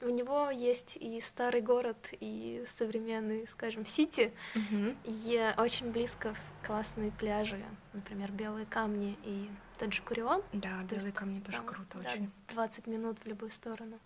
у 0.00 0.08
него 0.08 0.50
есть 0.50 0.96
и 0.96 1.20
старый 1.20 1.60
город, 1.60 1.96
и 2.20 2.64
современный, 2.78 3.46
скажем, 3.48 3.84
сити. 3.86 4.32
Мгм. 4.54 4.96
И 5.04 5.52
очень 5.56 5.90
близко 5.92 6.34
классные 6.64 7.10
пляжи, 7.12 7.62
например, 7.92 8.30
Белые 8.32 8.66
камни 8.66 9.16
и 9.24 9.48
тот 9.78 9.92
же 9.92 10.02
Курион. 10.02 10.42
Да, 10.52 10.84
То 10.88 10.96
белые 10.96 11.12
камни 11.12 11.40
тоже 11.40 11.58
там, 11.58 11.66
круто 11.66 11.98
да, 11.98 12.10
очень. 12.10 12.30
20 12.48 12.86
минут 12.86 13.18
в 13.20 13.26
любую 13.26 13.50
сторону. 13.50 13.98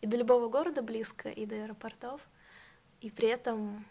И 0.00 0.06
до 0.06 0.16
любого 0.16 0.48
города 0.48 0.82
близко, 0.82 1.28
и 1.28 1.46
до 1.46 1.56
аэропортов. 1.56 2.20
И 3.00 3.10
при 3.10 3.28
этом 3.28 3.84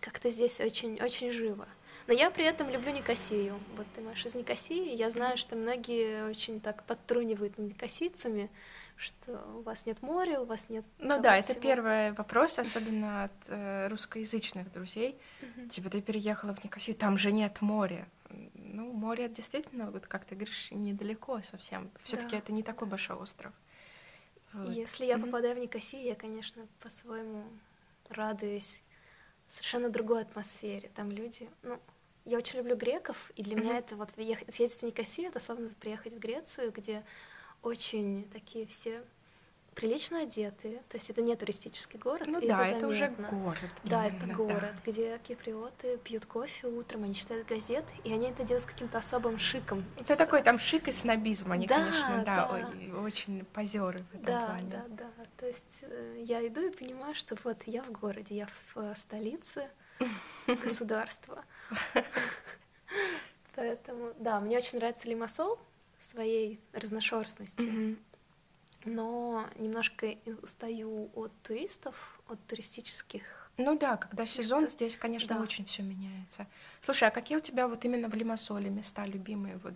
как-то 0.00 0.30
здесь 0.30 0.60
очень-очень 0.60 1.30
живо. 1.30 1.66
Но 2.06 2.14
я 2.14 2.30
при 2.30 2.44
этом 2.44 2.70
люблю 2.70 2.90
Никосию. 2.90 3.60
Вот 3.76 3.86
ты, 3.94 4.00
Маша, 4.00 4.28
из 4.28 4.34
Никосии. 4.34 4.96
Я 4.96 5.10
знаю, 5.10 5.36
что 5.36 5.56
многие 5.56 6.24
очень 6.24 6.58
так 6.58 6.84
подтрунивают 6.84 7.58
над 7.58 7.68
никосийцами, 7.68 8.50
что 8.96 9.44
у 9.54 9.60
вас 9.60 9.84
нет 9.84 10.00
моря, 10.00 10.40
у 10.40 10.46
вас 10.46 10.70
нет... 10.70 10.86
Ну 10.98 11.20
да, 11.20 11.36
это 11.36 11.48
всего. 11.48 11.60
первый 11.60 12.12
вопрос, 12.12 12.58
особенно 12.58 13.24
от 13.24 13.32
э, 13.48 13.88
русскоязычных 13.88 14.72
друзей. 14.72 15.18
Типа 15.68 15.90
ты 15.90 16.00
переехала 16.00 16.54
в 16.54 16.64
Никосию, 16.64 16.96
там 16.96 17.18
же 17.18 17.30
нет 17.30 17.60
моря. 17.60 18.08
Ну, 18.30 18.92
море 18.92 19.28
действительно, 19.28 19.90
вот 19.90 20.06
как 20.06 20.24
ты 20.24 20.34
говоришь, 20.34 20.70
недалеко 20.70 21.40
совсем. 21.42 21.90
Все-таки 22.04 22.36
Да. 22.36 22.42
это 22.42 22.52
не 22.52 22.62
такой 22.62 22.88
большой 22.88 23.16
остров. 23.16 23.52
Вот. 24.52 24.70
Если 24.70 25.04
я 25.04 25.16
Мгм. 25.18 25.26
попадаю 25.26 25.56
в 25.56 25.58
Никосию, 25.58 26.02
я, 26.02 26.14
конечно, 26.14 26.66
по-своему 26.80 27.44
радуюсь 28.08 28.82
совершенно 29.50 29.88
другой 29.90 30.22
атмосфере. 30.22 30.90
Там 30.94 31.10
люди, 31.10 31.50
ну, 31.62 31.80
я 32.24 32.36
очень 32.38 32.58
люблю 32.58 32.76
греков, 32.76 33.30
и 33.36 33.42
для 33.42 33.56
Мгм. 33.56 33.64
меня 33.64 33.78
это 33.78 33.96
вот 33.96 34.10
съездить 34.10 34.80
в 34.80 34.82
Никосию, 34.82 35.28
это 35.28 35.40
словно 35.40 35.70
приехать 35.80 36.14
в 36.14 36.18
Грецию, 36.18 36.72
где 36.72 37.04
очень 37.62 38.28
такие 38.30 38.66
все 38.66 39.04
прилично 39.78 40.22
одетые, 40.22 40.82
то 40.88 40.96
есть 40.96 41.08
это 41.08 41.22
не 41.22 41.36
туристический 41.36 42.00
город, 42.00 42.26
Ну 42.26 42.40
и 42.40 42.48
да, 42.48 42.66
это, 42.66 42.78
это 42.78 42.88
уже 42.88 43.08
город. 43.30 43.58
Да, 43.84 44.08
именно, 44.08 44.24
это 44.24 44.34
город, 44.34 44.74
где 44.84 45.18
киприоты 45.18 45.98
пьют 45.98 46.26
кофе 46.26 46.66
утром, 46.66 47.04
они 47.04 47.14
читают 47.14 47.46
газеты, 47.46 47.88
и 48.02 48.12
они 48.12 48.26
это 48.28 48.42
делают 48.42 48.64
с 48.64 48.66
каким-то 48.66 48.98
особым 48.98 49.38
шиком. 49.38 49.84
Это 49.96 50.14
с- 50.14 50.16
такой 50.16 50.42
там 50.42 50.58
шик 50.58 50.88
и 50.88 50.92
снобизм, 50.92 51.52
они, 51.52 51.68
Да, 51.68 51.76
конечно, 51.76 52.24
да, 52.26 52.48
да. 52.48 53.00
очень 53.00 53.44
позеры 53.44 54.04
в 54.12 54.14
этом 54.14 54.24
Да, 54.24 54.46
плане. 54.46 54.68
да, 54.70 54.84
да. 54.88 55.10
То 55.36 55.46
есть 55.46 55.78
э, 55.82 56.22
я 56.26 56.44
иду 56.46 56.60
и 56.66 56.70
понимаю, 56.70 57.14
что 57.14 57.36
вот 57.44 57.62
я 57.66 57.84
в 57.84 57.92
городе, 57.92 58.34
я 58.34 58.46
в 58.74 58.78
э, 58.80 58.94
столице 58.96 59.70
государства. 60.64 61.44
Поэтому, 63.54 64.12
да, 64.18 64.40
мне 64.40 64.56
очень 64.56 64.78
нравится 64.78 65.08
Лимассол 65.08 65.58
своей 66.10 66.60
разношерстностью. 66.72 67.96
Но 68.88 69.48
немножко 69.56 70.16
устаю 70.42 71.10
от 71.14 71.32
туристов, 71.42 72.20
от 72.28 72.44
туристических. 72.46 73.22
Ну 73.56 73.76
да, 73.76 73.96
когда 73.96 74.24
сезон, 74.24 74.68
здесь, 74.68 74.96
конечно, 74.96 75.36
да. 75.36 75.42
очень 75.42 75.64
все 75.64 75.82
меняется. 75.82 76.46
Слушай, 76.80 77.08
а 77.08 77.10
какие 77.10 77.38
у 77.38 77.40
тебя 77.40 77.66
вот 77.66 77.84
именно 77.84 78.08
в 78.08 78.14
Лимассоле 78.14 78.70
места 78.70 79.04
любимые? 79.04 79.56
Вот 79.58 79.74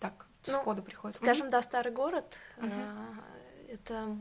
так 0.00 0.26
Ну, 0.46 0.52
сходу 0.54 0.82
приходят. 0.82 1.16
Скажем, 1.16 1.50
да, 1.50 1.60
старый 1.62 1.92
город 1.92 2.38
э, 2.56 3.12
это 3.68 4.16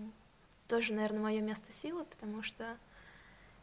тоже, 0.67 0.93
наверное, 0.93 1.21
мое 1.21 1.41
место 1.41 1.71
силы, 1.71 2.03
потому 2.05 2.43
что 2.43 2.77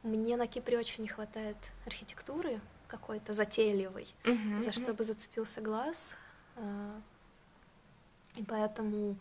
мне 0.03 0.36
на 0.36 0.47
Кипре 0.47 0.78
очень 0.78 1.03
не 1.03 1.09
хватает 1.09 1.57
архитектуры 1.86 2.61
какой-то 2.88 3.32
затейливой. 3.34 4.07
Мгм, 4.24 4.62
за 4.62 4.70
мгм. 4.70 4.82
что 4.82 4.95
бы 4.95 5.05
зацепился 5.05 5.61
глаз. 5.61 6.16
а, 6.57 7.01
И 8.36 8.43
поэтому 8.45 9.16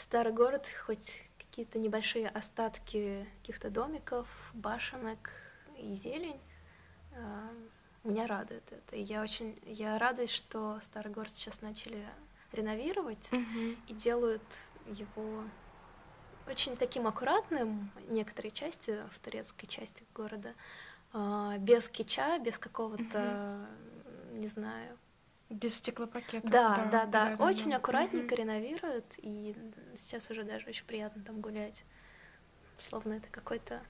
старый 0.00 0.32
город, 0.32 0.66
хоть 0.86 1.22
какие-то 1.38 1.78
небольшие 1.78 2.28
остатки 2.28 3.26
каких-то 3.40 3.70
домиков, 3.70 4.28
башенок 4.54 5.30
и 5.76 5.94
зелень, 5.94 6.40
а, 7.14 7.50
меня 8.04 8.26
радует 8.26 8.64
это. 8.72 8.96
И 8.96 9.02
я 9.02 9.22
очень 9.22 9.58
я 9.64 9.98
радуюсь, 9.98 10.30
что 10.30 10.80
старый 10.82 11.12
город 11.12 11.30
сейчас 11.30 11.60
начали 11.60 12.06
реновировать 12.52 13.30
Мгм. 13.30 13.76
и 13.86 13.92
делают 13.94 14.42
его 14.86 15.44
очень 16.46 16.76
таким 16.76 17.06
аккуратным, 17.06 17.90
некоторые 18.08 18.50
части 18.50 18.98
в 19.12 19.18
турецкой 19.20 19.66
части 19.66 20.04
города, 20.14 20.54
а, 21.12 21.58
без 21.58 21.88
кича, 21.88 22.38
без 22.38 22.58
какого-то, 22.58 23.66
не 24.32 24.46
знаю, 24.48 24.96
Без 25.50 25.76
стеклопакетов. 25.76 26.48
да, 26.48 26.76
да, 26.76 27.06
да, 27.06 27.36
да, 27.36 27.44
очень 27.44 27.74
аккуратненько 27.74 28.34
Мгм. 28.34 28.42
реновируют, 28.44 29.04
и 29.18 29.54
сейчас 29.96 30.30
уже 30.30 30.44
даже 30.44 30.68
очень 30.68 30.84
приятно 30.86 31.22
там 31.24 31.40
гулять, 31.40 31.84
словно 32.78 33.14
это 33.14 33.26
какой-то 33.30 33.82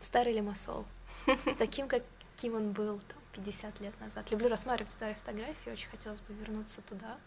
старый 0.00 0.32
лимассол, 0.32 0.86
таким, 1.58 1.88
каким 1.88 2.54
он 2.54 2.72
был 2.72 2.98
там 3.00 3.18
50 3.32 3.80
лет 3.80 4.00
назад. 4.00 4.30
Люблю 4.30 4.48
рассматривать 4.48 4.90
старые 4.92 5.14
фотографии, 5.16 5.70
очень 5.70 5.90
хотелось 5.90 6.20
бы 6.20 6.32
вернуться 6.34 6.80
туда 6.82 7.18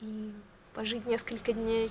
и 0.00 0.34
пожить 0.74 1.06
несколько 1.06 1.52
дней. 1.54 1.90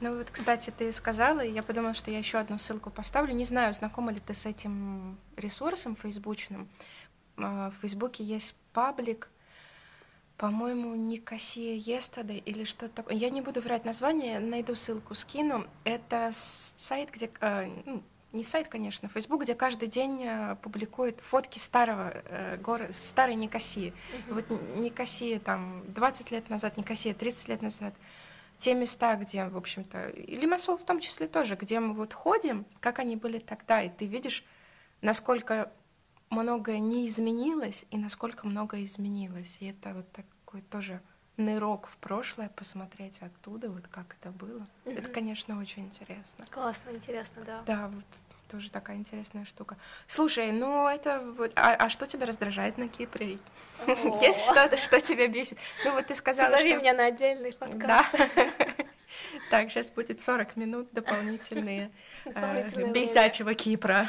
Ну 0.00 0.18
вот, 0.18 0.30
кстати, 0.30 0.70
ты 0.70 0.92
сказала, 0.92 1.40
и 1.40 1.52
я 1.52 1.62
подумала, 1.62 1.94
что 1.94 2.10
я 2.10 2.18
еще 2.18 2.38
одну 2.38 2.58
ссылку 2.58 2.90
поставлю. 2.90 3.32
Не 3.32 3.44
знаю, 3.44 3.72
знакома 3.74 4.12
ли 4.12 4.18
ты 4.20 4.34
с 4.34 4.46
этим 4.46 5.18
ресурсом 5.36 5.96
фейсбучным. 5.96 6.68
А, 7.38 7.70
В 7.70 7.74
Фейсбуке 7.80 8.22
есть 8.24 8.54
паблик, 8.72 9.30
по-моему, 10.36 10.94
Никосия 10.96 11.76
Yesterday 11.76 12.38
или 12.38 12.64
что-то 12.64 12.96
такое. 12.96 13.16
Я 13.16 13.30
не 13.30 13.40
буду 13.40 13.60
врать 13.60 13.84
название, 13.84 14.40
найду 14.40 14.74
ссылку, 14.74 15.14
скину. 15.14 15.66
Это 15.84 16.30
сайт, 16.32 17.10
где... 17.12 17.30
а, 17.40 17.66
ну, 17.84 18.02
не 18.32 18.42
сайт, 18.42 18.68
конечно, 18.68 19.08
Facebook, 19.08 19.42
где 19.42 19.54
каждый 19.54 19.86
день 19.86 20.24
а, 20.26 20.56
публикует 20.56 21.20
фотки 21.20 21.60
старого 21.60 22.10
э, 22.12 22.56
города, 22.56 22.92
старой 22.92 23.36
Никосии. 23.36 23.94
Вот 24.28 24.50
Н- 24.50 24.82
Никосия 24.82 25.38
там 25.38 25.84
20 25.88 26.32
лет 26.32 26.50
назад, 26.50 26.76
Никосия 26.76 27.14
30 27.14 27.48
лет 27.48 27.62
назад. 27.62 27.94
Те 28.58 28.74
места, 28.74 29.14
где, 29.14 29.46
в 29.46 29.56
общем-то, 29.56 30.08
и 30.08 30.36
Лимассол 30.36 30.76
в 30.76 30.84
том 30.84 30.98
числе 30.98 31.28
тоже, 31.28 31.54
где 31.54 31.78
мы 31.78 31.94
вот 31.94 32.12
ходим, 32.12 32.66
как 32.80 32.98
они 32.98 33.14
были 33.14 33.38
тогда, 33.38 33.82
и 33.82 33.88
ты 33.88 34.06
видишь, 34.06 34.44
насколько 35.00 35.70
многое 36.30 36.78
не 36.78 37.06
изменилось 37.06 37.84
и 37.90 37.98
насколько 37.98 38.46
многое 38.46 38.84
изменилось. 38.84 39.58
И 39.60 39.66
это 39.70 39.92
вот 39.94 40.10
такой 40.12 40.62
тоже 40.62 41.00
нырок 41.36 41.88
в 41.88 41.96
прошлое, 41.96 42.48
посмотреть 42.48 43.20
оттуда, 43.20 43.68
вот 43.70 43.86
как 43.88 44.16
это 44.20 44.30
было. 44.30 44.66
Это, 44.84 45.02
Мгм. 45.02 45.12
конечно, 45.12 45.58
очень 45.60 45.84
интересно. 45.84 46.46
Классно, 46.50 46.90
интересно, 46.90 47.42
да. 47.44 47.62
Да, 47.66 47.88
вот 47.88 48.04
тоже 48.50 48.70
такая 48.70 48.96
интересная 48.98 49.44
штука. 49.44 49.76
Слушай, 50.06 50.52
ну 50.52 50.86
это 50.86 51.20
вот... 51.36 51.50
А, 51.56 51.74
а 51.74 51.88
что 51.88 52.06
тебя 52.06 52.26
раздражает 52.26 52.78
на 52.78 52.88
Кипре? 52.88 53.38
Есть 54.20 54.44
что-то, 54.44 54.76
что 54.76 55.00
тебя 55.00 55.26
бесит? 55.26 55.58
Ну 55.84 55.92
вот 55.94 56.06
ты 56.06 56.14
сказала, 56.14 56.52
Позови 56.52 56.70
что... 56.70 56.80
меня 56.80 56.92
на 56.94 57.06
отдельный 57.06 57.50
Да. 57.52 57.66
подкаст. 57.66 58.30
Так, 59.50 59.70
сейчас 59.70 59.88
будет 59.88 60.20
40 60.20 60.56
минут 60.56 60.88
дополнительные 60.92 61.90
э, 62.24 62.90
бесячего 62.92 63.54
Кипра. 63.54 64.08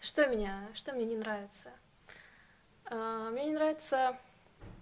Что 0.00 0.26
меня, 0.26 0.66
что 0.74 0.92
мне 0.92 1.04
не 1.04 1.16
нравится? 1.16 1.70
А, 2.86 3.30
Мне 3.30 3.46
не 3.46 3.52
нравится 3.52 4.16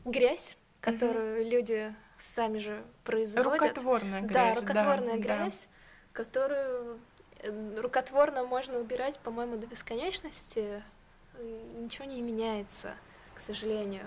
грязь, 0.04 0.56
которую 0.80 1.48
люди 1.48 1.94
сами 2.34 2.58
же 2.58 2.84
производят. 3.04 3.60
Рукотворная 3.60 4.22
грязь. 4.22 4.54
Да, 4.56 4.60
рукотворная 4.60 5.16
да. 5.16 5.22
грязь, 5.22 5.68
которую 6.12 7.00
э, 7.40 7.80
рукотворно 7.80 8.44
можно 8.44 8.78
убирать, 8.78 9.18
по-моему, 9.18 9.56
до 9.56 9.66
бесконечности, 9.66 10.82
и 11.38 11.78
ничего 11.78 12.06
не 12.06 12.22
меняется, 12.22 12.94
к 13.34 13.40
сожалению. 13.40 14.06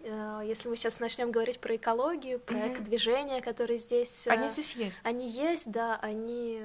Э, 0.00 0.42
Если 0.44 0.68
мы 0.68 0.76
сейчас 0.76 1.00
начнем 1.00 1.30
говорить 1.32 1.60
про 1.60 1.76
экологию, 1.76 2.38
про 2.38 2.56
Мгм. 2.56 2.74
экодвижения, 2.74 3.40
которые 3.40 3.78
здесь... 3.78 4.26
Они 4.28 4.46
э, 4.46 4.50
здесь 4.50 4.74
есть. 4.74 5.00
они 5.04 5.28
есть, 5.28 5.70
да, 5.70 5.98
они 6.02 6.62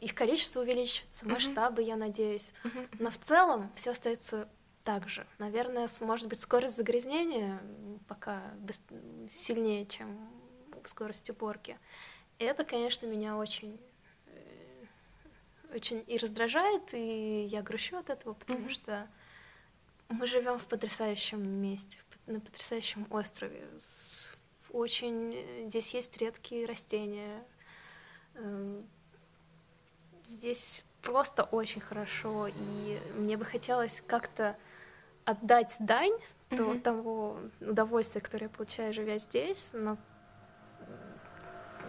их 0.00 0.14
количество 0.14 0.60
увеличивается, 0.60 1.24
Мгм. 1.24 1.34
масштабы, 1.34 1.82
я 1.82 1.96
надеюсь. 1.96 2.52
Но 2.98 3.10
в 3.10 3.18
целом 3.18 3.70
все 3.76 3.90
остается 3.92 4.48
так 4.84 5.08
же. 5.08 5.26
Наверное, 5.38 5.88
может 6.00 6.28
быть, 6.28 6.40
скорость 6.40 6.76
загрязнения 6.76 7.60
пока 8.08 8.42
сильнее, 9.30 9.86
чем 9.86 10.28
скорость 10.84 11.30
уборки. 11.30 11.78
И 12.38 12.44
это, 12.44 12.64
конечно, 12.64 13.06
меня 13.06 13.36
очень 13.36 13.78
э, 14.26 14.84
очень 15.72 16.02
и 16.06 16.18
раздражает, 16.18 16.92
и 16.92 17.44
я 17.44 17.62
грущу 17.62 17.96
от 17.96 18.10
этого, 18.10 18.34
потому 18.34 18.60
Мгм. 18.60 18.70
что 18.70 19.08
мы 20.08 20.26
живем 20.26 20.58
в 20.58 20.66
потрясающем 20.66 21.40
месте, 21.42 21.98
на 22.26 22.40
потрясающем 22.40 23.06
острове. 23.10 23.66
Очень 24.70 25.32
э, 25.34 25.68
здесь 25.68 25.94
есть 25.94 26.16
редкие 26.18 26.66
растения. 26.66 27.44
Здесь 30.24 30.84
просто 31.02 31.44
очень 31.44 31.80
хорошо, 31.80 32.48
и 32.48 33.00
мне 33.16 33.36
бы 33.36 33.44
хотелось 33.44 34.02
как-то 34.06 34.56
отдать 35.24 35.74
дань 35.78 36.16
mm-hmm. 36.50 36.80
того 36.80 37.38
удовольствия, 37.60 38.20
которое 38.20 38.46
я 38.46 38.50
получаю, 38.50 38.92
живя 38.92 39.18
здесь, 39.18 39.70
но 39.72 39.96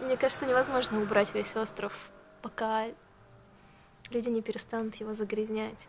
мне 0.00 0.16
кажется, 0.16 0.46
невозможно 0.46 1.00
убрать 1.00 1.34
весь 1.34 1.54
остров, 1.56 2.10
пока 2.42 2.86
люди 4.10 4.28
не 4.28 4.42
перестанут 4.42 4.96
его 4.96 5.14
загрязнять. 5.14 5.88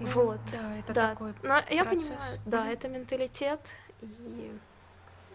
Ну, 0.00 0.08
вот. 0.08 0.40
Да, 0.50 0.76
это 0.78 0.92
да. 0.92 1.10
такой 1.10 1.34
Но 1.42 1.62
я 1.70 1.84
процесс. 1.84 2.08
понимаю, 2.08 2.40
да, 2.46 2.60
Мгм. 2.62 2.70
это 2.70 2.88
менталитет, 2.88 3.60
и 4.00 4.52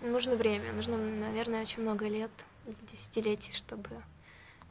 нужно 0.02 0.36
время, 0.36 0.74
нужно, 0.74 0.98
наверное, 0.98 1.62
очень 1.62 1.82
много 1.82 2.08
лет, 2.08 2.32
десятилетий, 2.92 3.54
чтобы... 3.54 3.90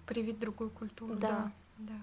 Привить 0.07 0.39
другую 0.39 0.71
культуру. 0.71 1.15
Да. 1.15 1.29
Да. 1.29 1.53
да. 1.79 1.95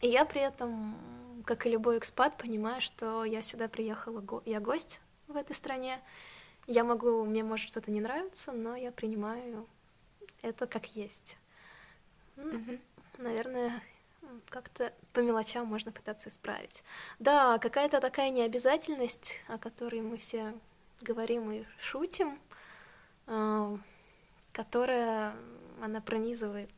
И 0.00 0.08
я 0.08 0.24
при 0.24 0.40
этом, 0.40 0.96
как 1.44 1.66
и 1.66 1.70
любой 1.70 1.98
экспат, 1.98 2.36
понимаю, 2.36 2.80
что 2.80 3.24
я 3.24 3.42
сюда 3.42 3.68
приехала, 3.68 4.20
го- 4.20 4.42
я 4.46 4.60
гость 4.60 5.00
в 5.28 5.36
этой 5.36 5.54
стране. 5.54 6.00
Я 6.66 6.84
могу, 6.84 7.24
мне 7.24 7.42
может 7.42 7.68
что-то 7.68 7.90
не 7.90 8.00
нравиться, 8.00 8.52
но 8.52 8.76
я 8.76 8.92
принимаю 8.92 9.66
это 10.42 10.66
как 10.66 10.86
есть. 10.96 11.36
Мгм. 12.36 12.80
Наверное, 13.18 13.82
как-то 14.48 14.92
по 15.12 15.20
мелочам 15.20 15.66
можно 15.66 15.92
пытаться 15.92 16.28
исправить. 16.28 16.82
Да, 17.18 17.58
какая-то 17.58 18.00
такая 18.00 18.30
необязательность, 18.30 19.34
о 19.48 19.58
которой 19.58 20.00
мы 20.00 20.16
все 20.16 20.54
говорим 21.00 21.50
и 21.50 21.64
шутим, 21.78 22.38
а, 23.26 23.76
которая, 24.52 25.34
она 25.82 26.00
пронизывает 26.00 26.70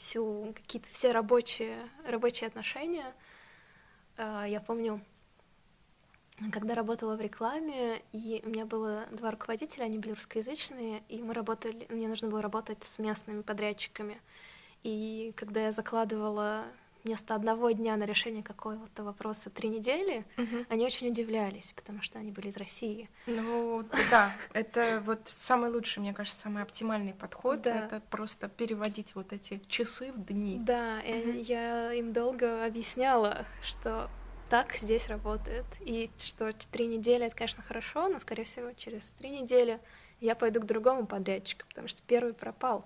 всю 0.00 0.54
какие-то 0.56 0.88
все 0.92 1.12
рабочие, 1.12 1.76
рабочие 2.06 2.48
отношения. 2.48 3.14
А, 4.16 4.46
Я 4.46 4.60
помню, 4.60 5.00
когда 6.52 6.74
работала 6.74 7.16
в 7.16 7.20
рекламе, 7.20 8.02
и 8.12 8.42
у 8.44 8.48
меня 8.48 8.64
было 8.64 9.06
два 9.12 9.30
руководителя, 9.30 9.84
они 9.84 9.98
были 9.98 10.12
русскоязычные, 10.12 11.02
и 11.10 11.22
мы 11.22 11.34
работали, 11.34 11.86
мне 11.90 12.08
нужно 12.08 12.28
было 12.28 12.40
работать 12.40 12.82
с 12.82 12.98
местными 12.98 13.42
подрядчиками. 13.42 14.20
И 14.82 15.34
когда 15.36 15.66
я 15.66 15.72
закладывала 15.72 16.64
вместо 17.04 17.34
одного 17.34 17.70
дня 17.70 17.96
на 17.96 18.04
решение 18.04 18.42
какого-то 18.42 19.02
вопроса 19.04 19.50
три 19.50 19.68
недели, 19.68 20.24
Мгм. 20.36 20.66
они 20.68 20.84
очень 20.84 21.08
удивлялись, 21.08 21.72
потому 21.74 22.02
что 22.02 22.18
они 22.18 22.30
были 22.30 22.48
из 22.48 22.56
России. 22.56 23.08
Ну, 23.26 23.84
да, 24.10 24.32
это 24.52 25.02
вот 25.04 25.20
самый 25.24 25.70
лучший, 25.70 26.00
мне 26.00 26.12
кажется, 26.12 26.40
самый 26.40 26.62
оптимальный 26.62 27.14
подход. 27.14 27.62
Да. 27.62 27.86
Это 27.86 28.00
просто 28.10 28.48
переводить 28.48 29.14
вот 29.14 29.32
эти 29.32 29.60
часы 29.68 30.12
в 30.12 30.24
дни. 30.24 30.58
Да, 30.60 31.00
и 31.00 31.12
Мгм. 31.14 31.38
я 31.38 31.92
им 31.92 32.12
долго 32.12 32.64
объясняла, 32.64 33.44
что 33.62 34.10
так 34.48 34.74
здесь 34.76 35.06
работает, 35.08 35.64
и 35.80 36.10
что 36.18 36.52
три 36.72 36.86
недели 36.86 37.26
это, 37.26 37.36
конечно, 37.36 37.62
хорошо, 37.62 38.08
но, 38.08 38.18
скорее 38.18 38.44
всего, 38.44 38.72
через 38.72 39.10
три 39.10 39.30
недели 39.30 39.80
я 40.20 40.34
пойду 40.34 40.60
к 40.60 40.66
другому 40.66 41.06
подрядчику, 41.06 41.64
потому 41.68 41.88
что 41.88 42.02
первый 42.06 42.34
пропал. 42.34 42.84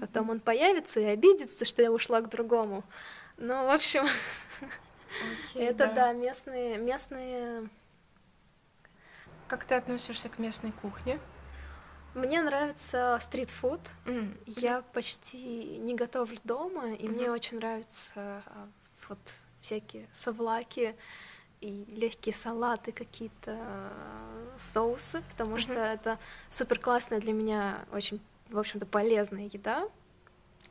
Потом 0.00 0.30
он 0.30 0.40
появится 0.40 0.98
и 0.98 1.04
обидится, 1.04 1.64
что 1.64 1.82
я 1.82 1.92
ушла 1.92 2.20
к 2.20 2.30
другому. 2.30 2.84
Ну, 3.36 3.66
в 3.66 3.70
общем, 3.70 4.06
Окей, 5.52 5.62
это 5.62 5.92
да, 5.94 6.12
местные, 6.12 6.78
местные. 6.78 7.68
Как 9.48 9.64
ты 9.64 9.74
относишься 9.74 10.28
к 10.28 10.38
местной 10.38 10.72
кухне? 10.72 11.18
Мне 12.14 12.40
нравится 12.42 13.20
стритфуд. 13.24 13.80
М, 14.06 14.38
Я 14.46 14.82
почти 14.92 15.78
не 15.78 15.94
готовлю 15.94 16.38
дома, 16.44 16.92
и 16.94 17.08
мне 17.08 17.24
Мгм. 17.24 17.34
очень 17.34 17.56
нравятся 17.58 18.42
а, 18.46 18.68
вот 19.08 19.18
всякие 19.60 20.08
совлаки 20.12 20.94
и 21.60 21.84
легкие 21.88 22.34
салаты, 22.34 22.92
какие-то 22.92 23.56
а, 23.58 24.56
соусы, 24.72 25.22
потому 25.28 25.52
Мгм. 25.52 25.60
что 25.60 25.72
это 25.80 26.18
супер 26.50 26.78
классная 26.78 27.20
для 27.20 27.32
меня, 27.32 27.84
очень, 27.92 28.20
в 28.48 28.58
общем-то, 28.58 28.86
полезная 28.86 29.46
еда. 29.52 29.88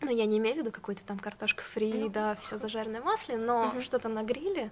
Но 0.03 0.11
я 0.11 0.25
не 0.25 0.37
имею 0.37 0.55
в 0.55 0.59
виду 0.59 0.71
какую-то 0.71 1.03
там 1.05 1.17
картошка 1.19 1.63
фри, 1.63 1.93
Ну, 1.93 2.09
да, 2.09 2.35
все 2.35 2.57
зажаренное 2.57 3.01
в 3.01 3.05
масле, 3.05 3.37
но 3.37 3.69
Мгм. 3.69 3.81
что-то 3.81 4.09
на 4.09 4.23
гриле. 4.23 4.69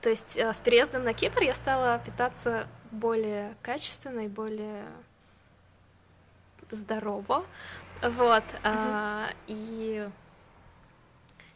То 0.00 0.08
есть 0.10 0.36
э, 0.36 0.52
с 0.52 0.60
переездом 0.60 1.04
на 1.04 1.12
Кипр 1.12 1.42
я 1.42 1.54
стала 1.54 1.98
питаться 1.98 2.68
более 2.90 3.56
качественно 3.62 4.20
и 4.20 4.28
более 4.28 4.86
здорово. 6.70 7.44
Вот. 8.02 8.44
а, 8.62 9.30
и 9.46 10.08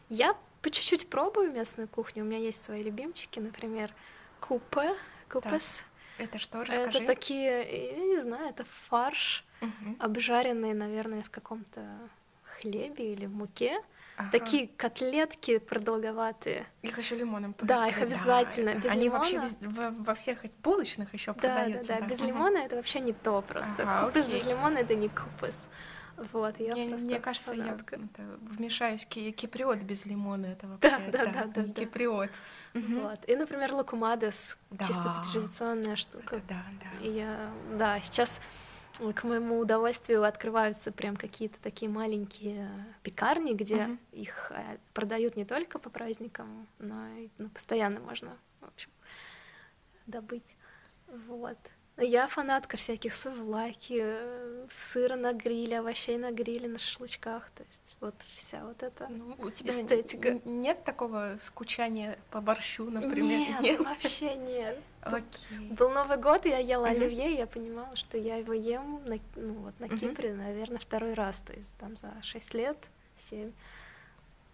я 0.09 0.35
по 0.61 0.69
чуть-чуть 0.69 1.09
пробую 1.09 1.51
местную 1.51 1.87
кухню. 1.87 2.23
У 2.23 2.27
меня 2.27 2.37
есть 2.37 2.63
свои 2.63 2.83
любимчики, 2.83 3.39
например, 3.39 3.93
купе, 4.39 4.95
купес. 5.29 5.83
Это 6.17 6.37
что, 6.37 6.59
расскажи. 6.63 6.99
Это 6.99 7.07
такие, 7.07 7.93
я 7.93 8.03
не 8.03 8.17
знаю, 8.19 8.49
это 8.49 8.63
фарш, 8.89 9.43
Мгм. 9.61 9.97
обжаренный, 9.99 10.73
наверное, 10.73 11.23
в 11.23 11.29
каком-то 11.31 11.81
хлебе 12.61 13.13
или 13.13 13.25
в 13.25 13.33
муке. 13.35 13.81
Ага. 14.17 14.29
Такие 14.31 14.67
котлетки 14.67 15.57
продолговатые. 15.57 16.67
Их 16.83 16.97
еще 16.97 17.15
лимоном 17.15 17.55
Да, 17.61 17.87
их 17.87 17.97
обязательно. 18.01 18.69
это- 18.69 18.81
Без 18.81 18.91
Они 18.91 19.09
вообще 19.09 19.37
лимона- 19.37 19.45
вез- 19.47 19.67
во, 19.67 19.89
во 20.03 20.13
всех 20.13 20.45
этих 20.45 20.59
булочных 20.59 21.13
еще 21.13 21.33
Да, 21.33 21.41
да, 21.41 21.55
продаются. 21.55 21.93
да. 21.99 22.05
Без 22.05 22.19
Мгм. 22.19 22.27
лимона 22.27 22.57
это 22.59 22.75
вообще 22.75 22.99
не 22.99 23.13
то 23.13 23.41
просто. 23.41 23.73
Ага, 23.79 24.07
купес 24.07 24.25
окей. 24.25 24.35
без 24.37 24.45
лимона 24.45 24.77
это 24.79 24.95
не 24.95 25.09
купес. 25.09 25.57
Вот, 26.33 26.59
я 26.59 26.75
мне, 26.75 26.97
мне 26.97 27.19
кажется, 27.19 27.51
фанатка. 27.55 27.95
я 27.95 28.03
это, 28.05 28.23
вмешаюсь. 28.41 29.05
Ки- 29.07 29.31
Киприот 29.31 29.79
без 29.79 30.05
лимона 30.05 30.47
это 30.47 30.67
Да, 30.67 30.89
вообще 30.99 31.09
да, 31.11 31.25
да, 31.25 31.43
да, 31.45 31.61
не 31.61 31.67
да. 31.69 31.81
киприот. 31.81 32.29
Мгм. 32.75 32.99
Вот. 32.99 33.27
И, 33.27 33.35
например, 33.35 33.73
лакумадес, 33.73 34.57
чисто 34.87 35.03
Да. 35.03 35.23
традиционная 35.31 35.95
штука. 35.95 36.35
Это 36.35 36.41
да, 36.49 36.63
да. 36.83 37.07
И 37.07 37.11
я, 37.11 37.49
да, 37.73 37.99
сейчас 38.01 38.39
к 39.15 39.23
моему 39.23 39.57
удовольствию 39.59 40.23
открываются 40.23 40.91
прям 40.91 41.15
какие-то 41.15 41.57
такие 41.61 41.89
маленькие 41.89 42.69
пекарни, 43.03 43.53
где 43.53 43.87
Мгм. 43.87 43.99
их 44.11 44.51
э, 44.51 44.77
продают 44.93 45.35
не 45.35 45.45
только 45.45 45.79
по 45.79 45.89
праздникам, 45.89 46.67
но 46.79 47.07
и 47.17 47.29
ну, 47.37 47.49
постоянно 47.49 47.99
можно, 47.99 48.37
в 48.59 48.67
общем, 48.67 48.89
добыть. 50.05 50.55
Вот. 51.27 51.57
Я 51.97 52.27
фанатка 52.27 52.77
всяких 52.77 53.13
сувлаки, 53.13 53.99
э, 54.01 54.67
сыра 54.91 55.15
на 55.15 55.33
гриле, 55.33 55.79
овощей 55.79 56.17
на 56.17 56.31
гриле, 56.31 56.67
на 56.69 56.77
шашлычках. 56.79 57.49
То 57.51 57.63
есть 57.63 57.80
вот 58.01 58.15
вся 58.35 58.63
вот 58.65 58.81
эта 58.83 59.07
Ну, 59.09 59.35
у 59.37 59.49
тебя 59.51 59.79
эстетика. 59.79 60.39
нет 60.43 60.83
такого 60.83 61.37
скучания 61.39 62.17
по 62.31 62.41
борщу, 62.41 62.89
например? 62.89 63.39
Нет, 63.61 63.79
вообще 63.85 64.35
нет. 64.35 64.79
Окей. 65.01 65.69
Был 65.69 65.89
Новый 65.91 66.17
год, 66.17 66.45
и 66.45 66.49
я 66.49 66.57
ела 66.57 66.87
Мгм. 66.87 66.95
оливье, 66.97 67.31
и 67.31 67.37
я 67.37 67.47
понимала, 67.47 67.95
что 67.95 68.17
я 68.17 68.37
его 68.37 68.53
ем 68.53 69.01
на, 69.05 69.17
ну, 69.35 69.53
вот, 69.53 69.79
на 69.79 69.85
Мгм. 69.85 69.97
Кипре, 69.97 70.33
наверное, 70.33 70.79
второй 70.79 71.13
раз. 71.13 71.37
То 71.45 71.53
есть 71.53 71.71
там 71.79 71.95
за 71.95 72.11
6 72.23 72.53
лет, 72.55 72.77
7. 73.29 73.51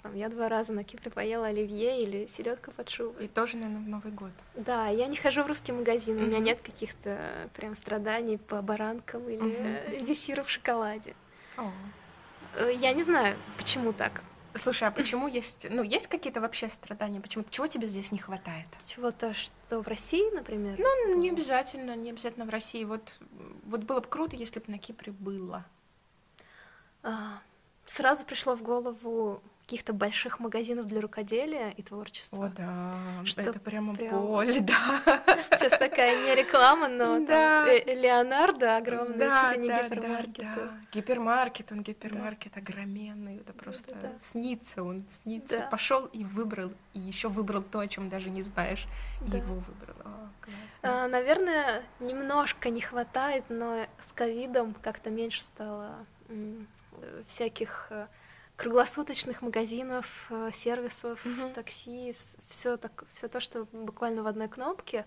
Там, 0.03 0.13
я 0.15 0.29
два 0.29 0.47
раза 0.49 0.73
на 0.73 0.83
Кипре 0.83 1.09
поела 1.09 1.47
оливье 1.47 2.01
или 2.01 2.27
селедка 2.27 2.71
под 2.71 2.89
шубой. 2.89 3.25
И 3.25 3.27
тоже, 3.27 3.57
наверное, 3.57 3.83
в 3.83 3.87
Новый 3.89 4.11
год. 4.11 4.31
Да, 4.55 4.87
я 4.89 5.07
не 5.07 5.15
хожу 5.15 5.43
в 5.43 5.47
русский 5.47 5.71
магазин, 5.71 6.17
у 6.17 6.25
меня 6.27 6.39
нет 6.39 6.61
каких-то 6.61 7.49
прям 7.55 7.75
страданий 7.75 8.37
по 8.37 8.61
баранкам 8.61 9.27
или 9.29 9.49
э, 9.53 9.99
зефиру 9.99 10.43
в 10.43 10.49
шоколаде. 10.49 11.15
О. 11.57 11.71
Э, 12.55 12.71
Я 12.73 12.93
не 12.93 13.03
знаю, 13.03 13.37
почему 13.57 13.93
так. 13.93 14.21
Слушай, 14.55 14.87
а 14.87 14.91
почему 14.91 15.27
есть, 15.27 15.67
ну, 15.69 15.83
есть 15.83 16.07
какие-то 16.07 16.41
вообще 16.41 16.67
страдания? 16.67 17.21
Почему? 17.21 17.45
Чего 17.49 17.67
тебе 17.67 17.87
здесь 17.87 18.11
не 18.11 18.17
хватает? 18.17 18.65
Чего-то, 18.85 19.33
что 19.33 19.81
в 19.81 19.87
России, 19.87 20.33
например? 20.33 20.77
Ну, 20.79 21.15
не 21.15 21.29
обязательно, 21.29 21.95
не 21.95 22.09
обязательно 22.09 22.45
в 22.45 22.49
России. 22.49 22.83
Вот, 22.83 23.17
вот 23.65 23.81
было 23.83 23.99
бы 23.99 24.07
круто, 24.07 24.35
если 24.35 24.59
бы 24.59 24.65
на 24.71 24.79
Кипре 24.79 25.11
было. 25.11 25.63
А, 27.03 27.39
Сразу 27.85 28.25
пришло 28.25 28.55
в 28.55 28.63
голову 28.63 29.41
каких-то 29.67 29.91
больших 29.91 30.39
магазинов 30.39 30.87
для 30.87 31.01
рукоделия 31.01 31.71
и 31.71 31.83
творчества. 31.83 32.53
да, 32.55 32.93
Что 33.25 33.41
это 33.41 33.59
прямо 33.59 33.93
прям- 33.95 34.17
боль, 34.25 34.59
да. 34.61 35.01
Сейчас 35.59 35.77
такая 35.77 36.23
не 36.23 36.33
реклама, 36.35 36.87
но 36.87 37.15
там 37.17 37.25
Да. 37.27 37.67
э, 37.67 37.93
Леонардо 37.93 38.77
огромный, 38.77 39.17
Да, 39.17 39.49
чуть 39.49 39.57
ли 39.57 39.63
не 39.63 39.67
да, 39.67 39.83
гипермаркет. 39.83 40.37
да, 40.37 40.55
да. 40.55 40.71
Гипермаркет, 40.93 41.71
он 41.73 41.81
гипермаркет 41.81 42.55
огроменный, 42.55 43.37
это 43.39 43.51
просто 43.51 43.93
Да-да-да. 43.93 44.13
снится, 44.21 44.83
он 44.83 45.03
снится. 45.09 45.59
Да. 45.59 45.67
Пошел 45.67 46.05
и 46.13 46.23
выбрал, 46.23 46.71
и 46.93 46.99
еще 47.01 47.27
выбрал 47.27 47.61
то, 47.61 47.79
о 47.79 47.87
чем 47.89 48.07
даже 48.07 48.29
не 48.29 48.43
знаешь, 48.43 48.85
и 49.25 49.29
Да. 49.31 49.37
его 49.37 49.55
выбрал. 49.55 49.95
О, 50.05 50.29
классно. 50.39 51.03
А, 51.03 51.07
Наверное, 51.09 51.83
немножко 51.99 52.69
не 52.69 52.79
хватает, 52.79 53.43
но 53.49 53.85
с 54.05 54.13
ковидом 54.13 54.73
как-то 54.81 55.09
меньше 55.09 55.43
стало 55.43 56.05
э, 56.29 56.53
всяких 57.27 57.87
э, 57.89 58.07
круглосуточных 58.57 59.41
магазинов, 59.41 60.27
э, 60.29 60.49
сервисов, 60.53 61.23
Мгм. 61.25 61.53
такси, 61.53 62.13
все 62.49 62.75
так, 62.75 63.05
все 63.13 63.27
то, 63.27 63.39
что 63.39 63.65
буквально 63.71 64.23
в 64.23 64.27
одной 64.27 64.49
кнопке. 64.49 65.05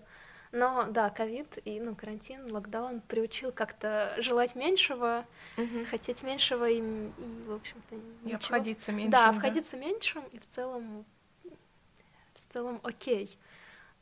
Но 0.53 0.85
да, 0.89 1.09
ковид 1.09 1.59
и 1.63 1.79
ну, 1.79 1.95
карантин, 1.95 2.51
локдаун 2.51 3.01
приучил 3.01 3.51
как-то 3.51 4.15
желать 4.17 4.55
меньшего, 4.55 5.25
Мгм. 5.57 5.85
хотеть 5.85 6.23
меньшего 6.23 6.67
и, 6.69 6.79
и 6.79 7.43
в 7.45 7.53
общем-то, 7.53 7.95
И 7.95 7.99
ничего. 8.23 8.35
обходиться 8.35 8.91
меньше. 8.91 9.11
Да, 9.11 9.29
обходиться 9.29 9.77
меньшим 9.77 10.23
и 10.31 10.39
в 10.39 10.47
целом 10.47 11.05
в 11.43 12.53
целом 12.53 12.79
окей. 12.83 13.37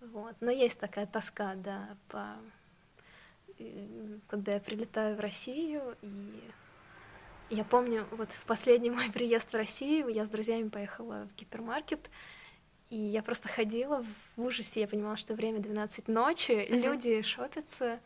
Вот. 0.01 0.35
Но 0.39 0.49
есть 0.49 0.79
такая 0.79 1.05
тоска, 1.05 1.55
да, 1.55 1.95
по... 2.07 2.37
когда 4.27 4.53
я 4.53 4.59
прилетаю 4.59 5.15
в 5.17 5.19
Россию, 5.19 5.95
и 6.01 6.41
я 7.49 7.63
помню, 7.63 8.05
вот 8.11 8.29
в 8.31 8.45
последний 8.45 8.91
мой 8.91 9.09
приезд 9.11 9.51
в 9.51 9.55
Россию 9.55 10.09
я 10.09 10.25
с 10.25 10.29
друзьями 10.29 10.69
поехала 10.69 11.27
в 11.31 11.35
гипермаркет, 11.39 12.09
и 12.89 12.95
я 12.95 13.21
просто 13.21 13.47
ходила 13.47 14.05
в 14.35 14.41
ужасе, 14.41 14.81
я 14.81 14.87
понимала, 14.87 15.15
что 15.15 15.33
время 15.33 15.59
12 15.59 16.07
ночи, 16.07 16.51
mm-hmm. 16.51 16.81
люди 16.81 17.21
шопятся, 17.21 17.99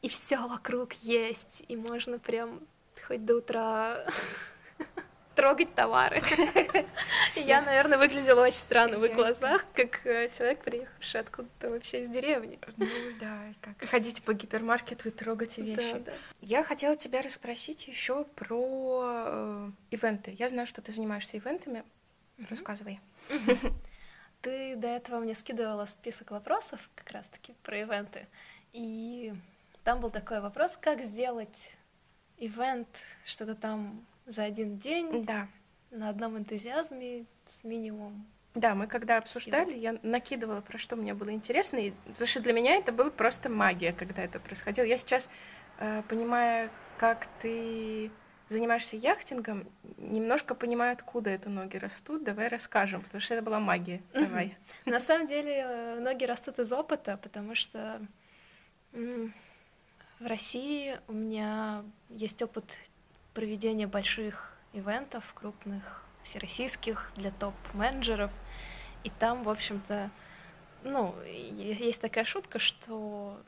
и 0.00 0.08
все 0.08 0.46
вокруг 0.48 0.92
есть, 0.94 1.62
и 1.68 1.76
можно 1.76 2.18
прям 2.18 2.60
хоть 3.06 3.24
до 3.24 3.36
утра 3.36 4.04
трогать 5.34 5.74
товары. 5.74 6.22
Я, 7.34 7.62
наверное, 7.62 7.98
выглядела 7.98 8.42
очень 8.42 8.58
странно 8.58 8.98
в 8.98 9.04
их 9.04 9.14
глазах, 9.14 9.64
как 9.74 10.04
э, 10.06 10.30
человек, 10.36 10.62
приехавший 10.62 11.20
откуда-то 11.20 11.70
вообще 11.70 12.02
из 12.02 12.10
деревни. 12.10 12.58
Ну 12.76 12.86
да, 13.20 13.38
как 13.60 13.88
ходить 13.88 14.22
по 14.22 14.34
гипермаркету 14.34 15.08
и 15.08 15.12
трогать 15.12 15.58
вещи. 15.58 15.92
Да, 15.92 15.98
да. 15.98 16.12
Я 16.40 16.62
хотела 16.62 16.96
тебя 16.96 17.22
расспросить 17.22 17.86
еще 17.88 18.24
про 18.24 19.02
э, 19.04 19.70
ивенты. 19.90 20.34
Я 20.38 20.48
знаю, 20.48 20.66
что 20.66 20.82
ты 20.82 20.92
занимаешься 20.92 21.36
ивентами. 21.36 21.84
Рассказывай. 22.48 23.00
Ты 24.42 24.74
до 24.74 24.88
этого 24.88 25.20
мне 25.20 25.36
скидывала 25.36 25.86
список 25.86 26.32
вопросов 26.32 26.90
как 26.96 27.12
раз-таки 27.12 27.54
про 27.62 27.78
ивенты. 27.78 28.26
И 28.72 29.32
там 29.84 30.00
был 30.00 30.10
такой 30.10 30.40
вопрос, 30.40 30.76
как 30.80 31.00
сделать 31.02 31.74
ивент, 32.38 32.88
что-то 33.24 33.54
там 33.54 34.04
за 34.26 34.44
один 34.44 34.78
день. 34.78 35.24
Да. 35.24 35.48
На 35.90 36.08
одном 36.08 36.38
энтузиазме 36.38 37.26
с 37.46 37.64
минимумом. 37.64 38.26
Да, 38.54 38.74
мы 38.74 38.86
когда 38.86 39.16
обсуждали, 39.16 39.74
я 39.74 39.98
накидывала, 40.02 40.60
про 40.60 40.76
что 40.76 40.96
мне 40.96 41.14
было 41.14 41.30
интересно, 41.30 41.78
и, 41.78 41.92
потому 42.06 42.26
что 42.26 42.40
для 42.40 42.52
меня 42.52 42.76
это 42.76 42.92
была 42.92 43.10
просто 43.10 43.48
магия, 43.48 43.92
когда 43.92 44.22
это 44.22 44.40
происходило. 44.40 44.84
Я 44.84 44.98
сейчас, 44.98 45.30
э, 45.78 46.02
понимая, 46.08 46.70
как 46.98 47.28
ты 47.40 48.10
занимаешься 48.48 48.96
яхтингом, 48.96 49.66
немножко 49.96 50.54
понимаю, 50.54 50.92
откуда 50.92 51.30
это 51.30 51.48
ноги 51.48 51.78
растут. 51.78 52.24
Давай 52.24 52.48
расскажем, 52.48 53.02
потому 53.02 53.22
что 53.22 53.34
это 53.34 53.42
была 53.42 53.58
магия. 53.58 54.02
Давай. 54.12 54.58
На 54.84 55.00
самом 55.00 55.26
деле 55.26 55.64
э, 55.66 56.00
ноги 56.00 56.24
растут 56.24 56.58
из 56.58 56.70
опыта, 56.72 57.16
потому 57.16 57.54
что 57.54 58.06
в 58.92 60.26
России 60.26 60.98
у 61.08 61.12
меня 61.12 61.84
есть 62.10 62.42
опыт 62.42 62.64
проведения 63.34 63.86
больших 63.86 64.52
ивентов, 64.72 65.32
крупных, 65.34 66.04
всероссийских, 66.22 67.10
для 67.16 67.30
топ-менеджеров. 67.30 68.30
И 69.04 69.10
там, 69.10 69.42
в 69.42 69.48
общем-то, 69.48 70.10
ну, 70.84 71.14
есть 71.24 72.00
такая 72.00 72.24
шутка, 72.24 72.58
что 72.58 73.40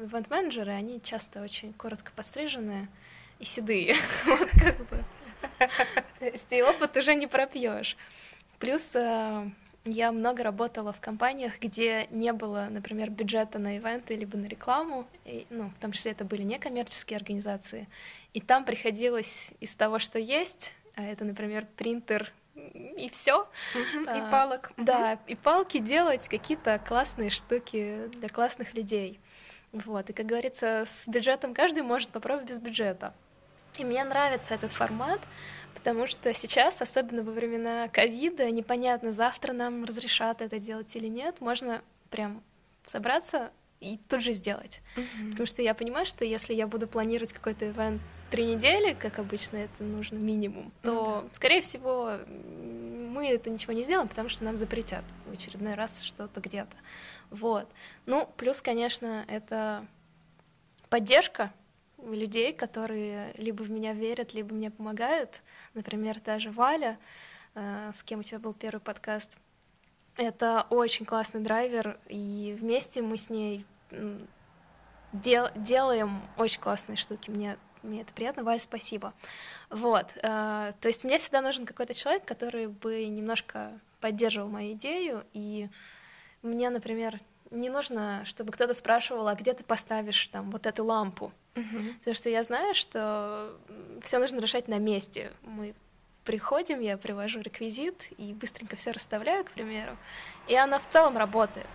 ивент-менеджеры, 0.00 0.72
они 0.72 1.00
часто 1.02 1.42
очень 1.42 1.72
коротко 1.72 2.12
подстриженные 2.14 2.88
и 3.38 3.44
седые. 3.44 3.96
Вот 4.26 4.48
как 4.50 4.76
бы. 4.88 5.04
И 6.50 6.62
опыт 6.62 6.96
уже 6.96 7.14
не 7.14 7.26
пропьешь. 7.26 7.96
Плюс 8.58 8.90
э, 8.94 9.50
я 9.84 10.12
много 10.12 10.42
работала 10.42 10.92
в 10.92 11.00
компаниях, 11.00 11.58
где 11.60 12.06
не 12.10 12.32
было, 12.34 12.68
например, 12.70 13.10
бюджета 13.10 13.58
на 13.58 13.76
ивенты 13.76 14.14
либо 14.14 14.36
на 14.36 14.46
рекламу, 14.46 15.06
и, 15.24 15.46
ну, 15.48 15.70
в 15.70 15.80
том 15.80 15.92
числе 15.92 16.12
это 16.12 16.26
были 16.26 16.42
некоммерческие 16.42 17.16
организации, 17.16 17.88
и 18.32 18.40
там 18.40 18.64
приходилось 18.64 19.50
из 19.60 19.74
того, 19.74 19.98
что 19.98 20.18
есть, 20.18 20.72
а 20.94 21.02
это, 21.02 21.24
например, 21.24 21.66
принтер 21.76 22.32
и 22.54 23.08
все. 23.10 23.48
Uh-huh, 23.74 24.28
и 24.28 24.30
палок. 24.30 24.72
Да, 24.76 25.18
и 25.26 25.34
палки 25.34 25.78
делать 25.78 26.28
какие-то 26.28 26.78
классные 26.86 27.30
штуки 27.30 28.08
для 28.08 28.28
классных 28.28 28.74
людей. 28.74 29.18
Вот. 29.72 30.10
И, 30.10 30.12
как 30.12 30.26
говорится, 30.26 30.86
с 30.86 31.08
бюджетом 31.08 31.54
каждый 31.54 31.82
может 31.82 32.10
попробовать 32.10 32.48
без 32.48 32.58
бюджета. 32.58 33.14
И 33.78 33.84
мне 33.84 34.02
нравится 34.04 34.54
этот 34.54 34.72
формат, 34.72 35.20
потому 35.74 36.06
что 36.06 36.34
сейчас, 36.34 36.82
особенно 36.82 37.22
во 37.22 37.30
времена 37.30 37.88
ковида, 37.88 38.50
непонятно, 38.50 39.12
завтра 39.12 39.52
нам 39.52 39.84
разрешат 39.84 40.42
это 40.42 40.58
делать 40.58 40.94
или 40.96 41.06
нет, 41.06 41.40
можно 41.40 41.82
прям 42.10 42.42
собраться 42.84 43.52
и 43.78 43.98
тут 44.08 44.22
же 44.22 44.32
сделать. 44.32 44.82
Mm-hmm. 44.96 45.30
Потому 45.30 45.46
что 45.46 45.62
я 45.62 45.74
понимаю, 45.74 46.04
что 46.04 46.24
если 46.24 46.52
я 46.52 46.66
буду 46.66 46.88
планировать 46.88 47.32
какой-то 47.32 47.70
ивент 47.70 48.02
три 48.30 48.44
недели, 48.44 48.94
как 48.94 49.18
обычно 49.18 49.56
это 49.58 49.82
нужно 49.82 50.16
минимум, 50.16 50.72
то, 50.82 51.24
mm-hmm. 51.24 51.34
скорее 51.34 51.60
всего, 51.60 52.18
мы 52.26 53.28
это 53.28 53.50
ничего 53.50 53.72
не 53.72 53.82
сделаем, 53.82 54.08
потому 54.08 54.28
что 54.28 54.44
нам 54.44 54.56
запретят 54.56 55.04
в 55.26 55.32
очередной 55.32 55.74
раз 55.74 56.02
что-то 56.02 56.40
где-то. 56.40 56.76
Вот. 57.30 57.68
Ну, 58.06 58.28
плюс, 58.36 58.62
конечно, 58.62 59.24
это 59.28 59.84
поддержка 60.88 61.52
людей, 61.98 62.52
которые 62.52 63.34
либо 63.36 63.62
в 63.62 63.70
меня 63.70 63.92
верят, 63.92 64.32
либо 64.32 64.54
мне 64.54 64.70
помогают. 64.70 65.42
Например, 65.74 66.18
та 66.20 66.38
же 66.38 66.50
Валя, 66.50 66.98
э, 67.54 67.92
с 67.96 68.02
кем 68.02 68.20
у 68.20 68.22
тебя 68.22 68.38
был 68.38 68.54
первый 68.54 68.80
подкаст. 68.80 69.38
Это 70.16 70.66
очень 70.70 71.06
классный 71.06 71.40
драйвер, 71.40 71.98
и 72.08 72.56
вместе 72.58 73.02
мы 73.02 73.16
с 73.16 73.30
ней 73.30 73.64
дел 75.12 75.48
делаем 75.54 76.20
очень 76.36 76.60
классные 76.60 76.96
штуки. 76.96 77.30
Мне, 77.30 77.56
мне 77.82 78.02
это 78.02 78.12
приятно. 78.12 78.42
Валь, 78.42 78.60
спасибо. 78.60 79.12
Вот. 79.68 80.06
Э, 80.16 80.72
то 80.80 80.88
есть 80.88 81.04
мне 81.04 81.18
всегда 81.18 81.40
нужен 81.42 81.66
какой-то 81.66 81.94
человек, 81.94 82.24
который 82.24 82.66
бы 82.66 83.06
немножко 83.06 83.78
поддерживал 84.00 84.48
мою 84.48 84.72
идею, 84.72 85.24
и 85.32 85.68
мне, 86.42 86.70
например, 86.70 87.20
не 87.50 87.68
нужно, 87.68 88.24
чтобы 88.24 88.52
кто-то 88.52 88.74
спрашивал, 88.74 89.28
а 89.28 89.34
где 89.34 89.52
ты 89.52 89.64
поставишь 89.64 90.26
там 90.28 90.50
вот 90.50 90.66
эту 90.66 90.84
лампу. 90.84 91.32
Uh-huh. 91.54 91.94
Потому 91.98 92.14
что 92.14 92.30
я 92.30 92.44
знаю, 92.44 92.74
что 92.74 93.58
все 94.02 94.18
нужно 94.18 94.38
решать 94.38 94.68
на 94.68 94.78
месте. 94.78 95.32
Мы 95.42 95.74
приходим, 96.24 96.80
я 96.80 96.96
привожу 96.96 97.40
реквизит 97.40 98.06
и 98.18 98.32
быстренько 98.32 98.76
все 98.76 98.92
расставляю, 98.92 99.44
к 99.44 99.50
примеру, 99.50 99.96
и 100.46 100.54
она 100.54 100.78
в 100.78 100.88
целом 100.92 101.16
работает. 101.16 101.66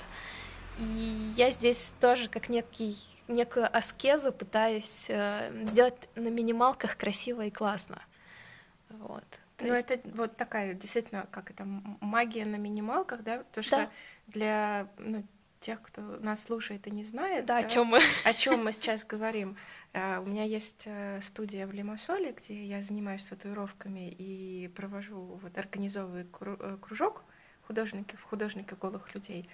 И 0.78 1.34
я 1.36 1.52
здесь 1.52 1.94
тоже 2.00 2.30
как 2.30 2.50
некий 2.50 2.98
некую 3.28 3.76
аскезу 3.76 4.32
пытаюсь 4.32 5.06
э, 5.08 5.66
сделать 5.68 5.96
на 6.16 6.30
минималках 6.30 6.98
красиво 6.98 7.46
и 7.46 7.52
классно. 7.52 8.02
Вот. 8.90 9.26
То 9.58 9.66
ну, 9.66 9.74
есть... 9.74 9.90
это 9.90 10.10
вот 10.10 10.36
такая, 10.36 10.74
действительно, 10.74 11.28
как 11.32 11.50
это, 11.52 11.66
магия 12.02 12.46
на 12.46 12.58
минималках, 12.58 13.24
да? 13.24 13.44
То, 13.52 13.62
что 13.62 13.78
да. 13.78 13.90
для 14.28 14.88
ну, 14.98 15.24
тех, 15.60 15.82
кто 15.82 16.02
нас 16.02 16.44
слушает 16.44 16.86
и 16.88 16.92
не 16.92 17.04
знает, 17.04 17.46
да, 17.46 17.62
да, 17.62 17.66
о 17.66 17.70
чем 17.70 17.88
мы, 17.88 18.02
о 18.24 18.34
чем 18.34 18.64
мы 18.64 18.74
сейчас 18.74 19.04
говорим. 19.04 19.58
Uh, 19.94 20.22
у 20.22 20.26
меня 20.26 20.44
есть 20.44 20.88
uh, 20.88 21.22
студия 21.22 21.66
в 21.68 21.72
Лимассоле, 21.72 22.34
где 22.34 22.66
я 22.66 22.84
занимаюсь 22.84 23.24
татуировками 23.24 24.10
и 24.10 24.68
провожу, 24.76 25.40
вот, 25.42 25.58
организовываю 25.58 26.28
э, 26.42 26.78
кружок 26.82 27.24
художников, 27.66 28.22
художников 28.24 28.78
голых 28.78 29.16
людей. 29.16 29.50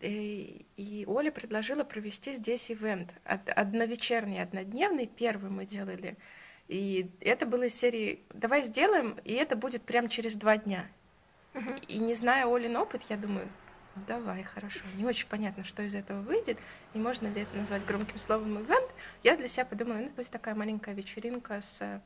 И, 0.00 0.66
и 0.76 1.04
Оля 1.06 1.30
предложила 1.30 1.84
провести 1.84 2.34
здесь 2.34 2.70
ивент. 2.70 3.10
Одновечерний, 3.24 4.42
однодневный. 4.42 5.06
Первый 5.06 5.50
мы 5.50 5.66
делали. 5.66 6.16
И 6.68 7.10
это 7.20 7.46
было 7.46 7.64
из 7.64 7.74
серии 7.74 8.20
«Давай 8.34 8.64
сделаем, 8.64 9.18
и 9.24 9.32
это 9.34 9.56
будет 9.56 9.82
прямо 9.82 10.08
через 10.08 10.36
два 10.36 10.56
дня». 10.56 10.86
Uh-huh. 11.54 11.86
И 11.86 11.98
не 11.98 12.14
зная 12.14 12.46
Олин 12.46 12.76
опыт, 12.76 13.02
я 13.08 13.16
думаю, 13.16 13.48
ну 13.94 14.02
давай, 14.06 14.42
хорошо. 14.42 14.80
Не 14.96 15.06
очень 15.06 15.26
понятно, 15.26 15.64
что 15.64 15.82
из 15.82 15.94
этого 15.94 16.20
выйдет, 16.20 16.58
и 16.92 16.98
можно 16.98 17.28
ли 17.28 17.42
это 17.42 17.56
назвать 17.56 17.86
громким 17.86 18.18
словом 18.18 18.60
ивент. 18.62 18.90
Я 19.22 19.36
для 19.36 19.48
себя 19.48 19.64
подумала, 19.64 19.98
ну, 19.98 20.10
будет 20.10 20.28
такая 20.28 20.54
маленькая 20.54 20.94
вечеринка 20.94 21.62
с 21.62 22.02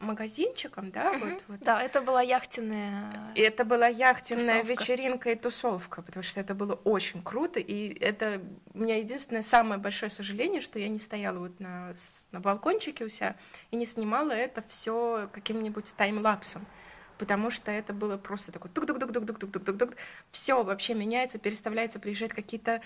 магазинчиком, 0.00 0.90
да, 0.90 1.10
угу. 1.10 1.26
вот, 1.26 1.44
вот. 1.48 1.60
Да, 1.60 1.82
это 1.82 2.00
была 2.00 2.22
яхтенная. 2.22 3.32
И 3.34 3.40
это 3.40 3.64
была 3.64 3.88
яхтенная 3.88 4.62
тусовка. 4.62 4.82
вечеринка 4.82 5.30
и 5.30 5.34
тусовка, 5.34 6.02
потому 6.02 6.22
что 6.22 6.40
это 6.40 6.54
было 6.54 6.74
очень 6.84 7.22
круто, 7.22 7.60
и 7.60 7.98
это 7.98 8.40
у 8.74 8.78
меня 8.78 8.96
единственное 8.98 9.42
самое 9.42 9.80
большое 9.80 10.10
сожаление, 10.10 10.60
что 10.60 10.78
я 10.78 10.88
не 10.88 10.98
стояла 10.98 11.38
вот 11.38 11.60
на 11.60 11.94
на 12.32 12.40
балкончике 12.40 13.04
у 13.04 13.08
себя 13.08 13.36
и 13.70 13.76
не 13.76 13.86
снимала 13.86 14.32
это 14.32 14.62
все 14.68 15.28
каким-нибудь 15.32 15.92
таймлапсом 15.96 16.66
потому 17.18 17.50
что 17.50 17.70
это 17.70 17.92
было 17.92 18.16
просто 18.16 18.52
такой 18.52 18.70
тук 18.70 18.86
тук 18.86 18.98
тук 18.98 19.12
тук 19.12 19.26
тук 19.26 19.38
тук 19.38 19.52
тук 19.52 19.64
тук 19.64 19.78
тук 19.78 19.90
все 20.30 20.62
вообще 20.62 20.94
меняется, 20.94 21.38
переставляется, 21.38 21.98
приезжает 21.98 22.32
какие-то 22.32 22.80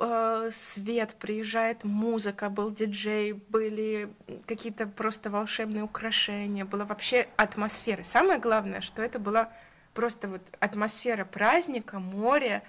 э, 0.00 0.50
свет, 0.52 1.14
приезжает 1.18 1.84
музыка, 1.84 2.48
был 2.48 2.70
диджей, 2.70 3.32
были 3.32 4.12
какие-то 4.46 4.86
просто 4.86 5.30
волшебные 5.30 5.82
украшения, 5.82 6.64
была 6.64 6.84
вообще 6.84 7.28
атмосфера. 7.36 8.02
Самое 8.02 8.38
главное, 8.38 8.80
что 8.80 9.02
это 9.02 9.18
была 9.18 9.52
просто 9.94 10.28
вот 10.28 10.42
атмосфера 10.60 11.24
праздника, 11.24 11.98
моря, 11.98 12.62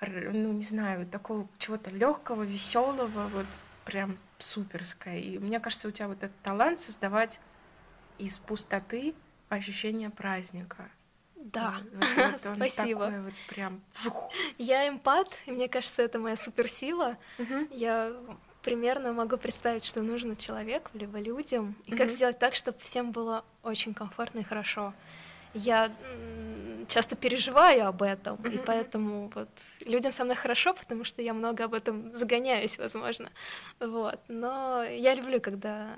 ну 0.00 0.52
не 0.52 0.64
знаю, 0.64 1.06
такого 1.06 1.48
чего-то 1.58 1.90
легкого, 1.90 2.42
веселого, 2.42 3.28
вот 3.28 3.46
прям 3.84 4.18
суперское. 4.38 5.18
И 5.18 5.38
мне 5.38 5.60
кажется, 5.60 5.88
у 5.88 5.90
тебя 5.90 6.08
вот 6.08 6.22
этот 6.22 6.38
талант 6.42 6.80
создавать 6.80 7.40
из 8.18 8.38
пустоты 8.38 9.14
ощущение 9.48 10.10
праздника. 10.10 10.88
Да, 11.44 11.74
Вот- 11.92 12.04
вот 12.40 12.40
спасибо. 12.56 13.00
такой 13.04 13.20
вот 13.20 13.34
прям... 13.46 13.80
Я 14.58 14.88
эмпат, 14.88 15.28
и 15.46 15.52
мне 15.52 15.68
кажется, 15.68 16.02
это 16.02 16.18
моя 16.18 16.36
суперсила. 16.36 17.16
Мгм. 17.38 17.68
Я 17.70 18.12
примерно 18.62 19.12
могу 19.12 19.36
представить, 19.36 19.84
что 19.84 20.02
нужно 20.02 20.36
человеку, 20.36 20.90
либо 20.94 21.18
людям, 21.20 21.74
и 21.86 21.90
как 21.90 22.06
Мгм. 22.06 22.16
сделать 22.16 22.38
так, 22.38 22.54
чтобы 22.54 22.78
всем 22.80 23.12
было 23.12 23.44
очень 23.62 23.92
комфортно 23.92 24.38
и 24.40 24.42
хорошо. 24.42 24.94
Я 25.52 25.92
часто 26.88 27.14
переживаю 27.14 27.86
об 27.86 28.02
этом, 28.02 28.36
и 28.36 28.56
Мгм, 28.56 28.64
поэтому 28.66 29.30
вот 29.34 29.48
людям 29.86 30.12
со 30.12 30.24
мной 30.24 30.36
хорошо, 30.36 30.72
потому 30.74 31.04
что 31.04 31.22
я 31.22 31.34
много 31.34 31.64
об 31.64 31.74
этом 31.74 32.16
загоняюсь, 32.16 32.78
возможно. 32.78 33.30
Вот. 33.80 34.18
Но 34.28 34.82
я 34.82 35.14
люблю, 35.14 35.40
когда 35.40 35.94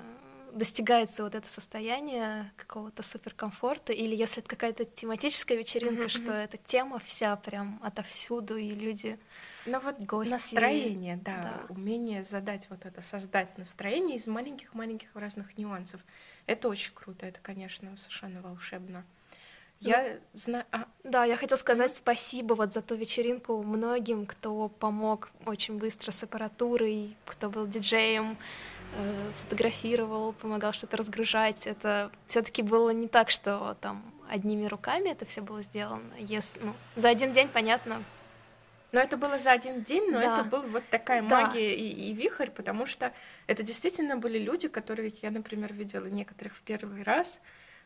достигается 0.57 1.23
вот 1.23 1.35
это 1.35 1.49
состояние 1.49 2.51
какого-то 2.57 3.03
суперкомфорта, 3.03 3.93
или 3.93 4.15
если 4.15 4.39
это 4.41 4.49
какая-то 4.49 4.85
тематическая 4.85 5.57
вечеринка, 5.57 6.01
Мгм, 6.01 6.09
что 6.09 6.31
эта 6.33 6.57
тема 6.57 6.99
вся 6.99 7.35
прям 7.35 7.79
отовсюду, 7.83 8.57
и 8.57 8.69
люди 8.71 9.19
Ну 9.65 9.79
вот 9.79 9.99
Гости, 9.99 10.31
настроение, 10.31 11.17
да, 11.17 11.65
да. 11.67 11.73
умение 11.73 12.23
задать 12.23 12.67
вот 12.69 12.85
это, 12.85 13.01
создать 13.01 13.57
настроение 13.57 14.17
из 14.17 14.27
маленьких-маленьких 14.27 15.09
разных 15.15 15.57
нюансов. 15.57 16.01
Это 16.45 16.69
очень 16.69 16.93
круто, 16.93 17.25
это, 17.25 17.39
конечно, 17.41 17.95
совершенно 17.97 18.41
волшебно. 18.41 19.05
Ну, 19.79 19.89
Я 19.89 20.17
знаю... 20.33 20.65
Да, 21.03 21.23
я 21.25 21.35
хотела 21.35 21.57
сказать 21.59 21.95
спасибо 21.95 22.55
вот 22.55 22.73
за 22.73 22.81
ту 22.81 22.95
вечеринку 22.95 23.61
многим, 23.61 24.25
кто 24.25 24.69
помог 24.69 25.29
очень 25.45 25.77
быстро 25.77 26.11
с 26.11 26.23
аппаратурой, 26.23 27.15
кто 27.25 27.49
был 27.49 27.67
диджеем, 27.67 28.37
фотографировал, 29.43 30.33
помогал 30.33 30.73
что-то 30.73 30.97
разгружать. 30.97 31.67
Это 31.67 32.11
все-таки 32.25 32.61
было 32.61 32.89
не 32.91 33.07
так, 33.07 33.29
что 33.31 33.77
там 33.81 34.03
одними 34.29 34.65
руками 34.65 35.09
это 35.09 35.25
все 35.25 35.41
было 35.41 35.61
сделано. 35.61 36.13
Если, 36.17 36.59
ну, 36.59 36.73
за 36.95 37.09
один 37.09 37.31
день, 37.31 37.49
понятно. 37.49 38.03
Но 38.91 39.01
это 39.01 39.17
было 39.17 39.37
за 39.37 39.51
один 39.51 39.83
день, 39.83 40.11
но 40.11 40.19
Да. 40.19 40.39
это 40.39 40.43
был 40.49 40.61
вот 40.63 40.83
такая 40.89 41.21
Да. 41.21 41.27
магия 41.27 41.75
и, 41.75 42.09
и 42.09 42.13
вихрь, 42.13 42.49
потому 42.49 42.85
что 42.85 43.11
это 43.45 43.63
действительно 43.63 44.17
были 44.17 44.39
люди, 44.39 44.67
которых 44.67 45.23
я, 45.23 45.31
например, 45.31 45.73
видела 45.73 46.05
некоторых 46.05 46.55
в 46.55 46.61
первый 46.61 47.03
раз, 47.03 47.41